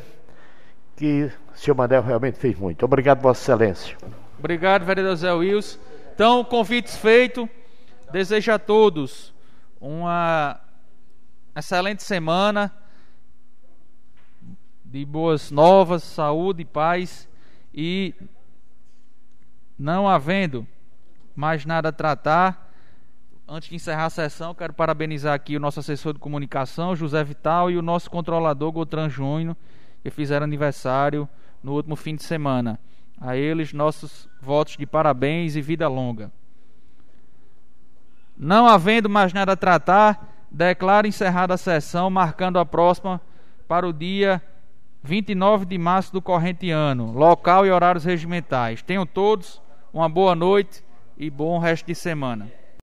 que 0.96 1.30
o 1.54 1.56
senhor 1.56 1.74
Manel 1.74 2.02
realmente 2.02 2.38
fez 2.38 2.58
muito. 2.58 2.84
Obrigado, 2.84 3.20
Vossa 3.20 3.52
Excelência. 3.52 3.96
Obrigado, 4.38 4.84
vereador 4.84 5.16
Zé 5.16 5.32
Wilson. 5.32 5.78
Então, 6.14 6.44
convites 6.44 6.96
feito. 6.96 7.48
Desejo 8.12 8.52
a 8.52 8.58
todos 8.58 9.32
uma 9.80 10.60
excelente 11.56 12.02
semana 12.02 12.72
de 14.84 15.04
boas 15.04 15.50
novas, 15.50 16.02
saúde, 16.02 16.64
paz 16.64 17.29
e 17.82 18.14
não 19.78 20.06
havendo 20.06 20.66
mais 21.34 21.64
nada 21.64 21.88
a 21.88 21.92
tratar, 21.92 22.70
antes 23.48 23.70
de 23.70 23.74
encerrar 23.74 24.04
a 24.04 24.10
sessão, 24.10 24.54
quero 24.54 24.74
parabenizar 24.74 25.32
aqui 25.32 25.56
o 25.56 25.60
nosso 25.60 25.80
assessor 25.80 26.12
de 26.12 26.18
comunicação, 26.18 26.94
José 26.94 27.24
Vital, 27.24 27.70
e 27.70 27.78
o 27.78 27.82
nosso 27.82 28.10
controlador, 28.10 28.70
Gotran 28.70 29.08
Júnior, 29.08 29.56
que 30.02 30.10
fizeram 30.10 30.44
aniversário 30.44 31.26
no 31.62 31.72
último 31.72 31.96
fim 31.96 32.14
de 32.14 32.22
semana. 32.22 32.78
A 33.18 33.34
eles, 33.34 33.72
nossos 33.72 34.28
votos 34.42 34.76
de 34.76 34.84
parabéns 34.84 35.56
e 35.56 35.62
vida 35.62 35.88
longa. 35.88 36.30
Não 38.36 38.66
havendo 38.66 39.08
mais 39.08 39.32
nada 39.32 39.52
a 39.52 39.56
tratar, 39.56 40.46
declaro 40.50 41.06
encerrada 41.06 41.54
a 41.54 41.58
sessão, 41.58 42.10
marcando 42.10 42.58
a 42.58 42.66
próxima 42.66 43.22
para 43.66 43.88
o 43.88 43.92
dia 43.92 44.42
29 45.02 45.64
de 45.64 45.78
março 45.78 46.12
do 46.12 46.20
corrente 46.20 46.70
ano, 46.70 47.12
local 47.12 47.64
e 47.64 47.70
horários 47.70 48.04
regimentais. 48.04 48.82
Tenham 48.82 49.06
todos 49.06 49.60
uma 49.92 50.08
boa 50.08 50.34
noite 50.34 50.84
e 51.16 51.30
bom 51.30 51.58
resto 51.58 51.86
de 51.86 51.94
semana. 51.94 52.59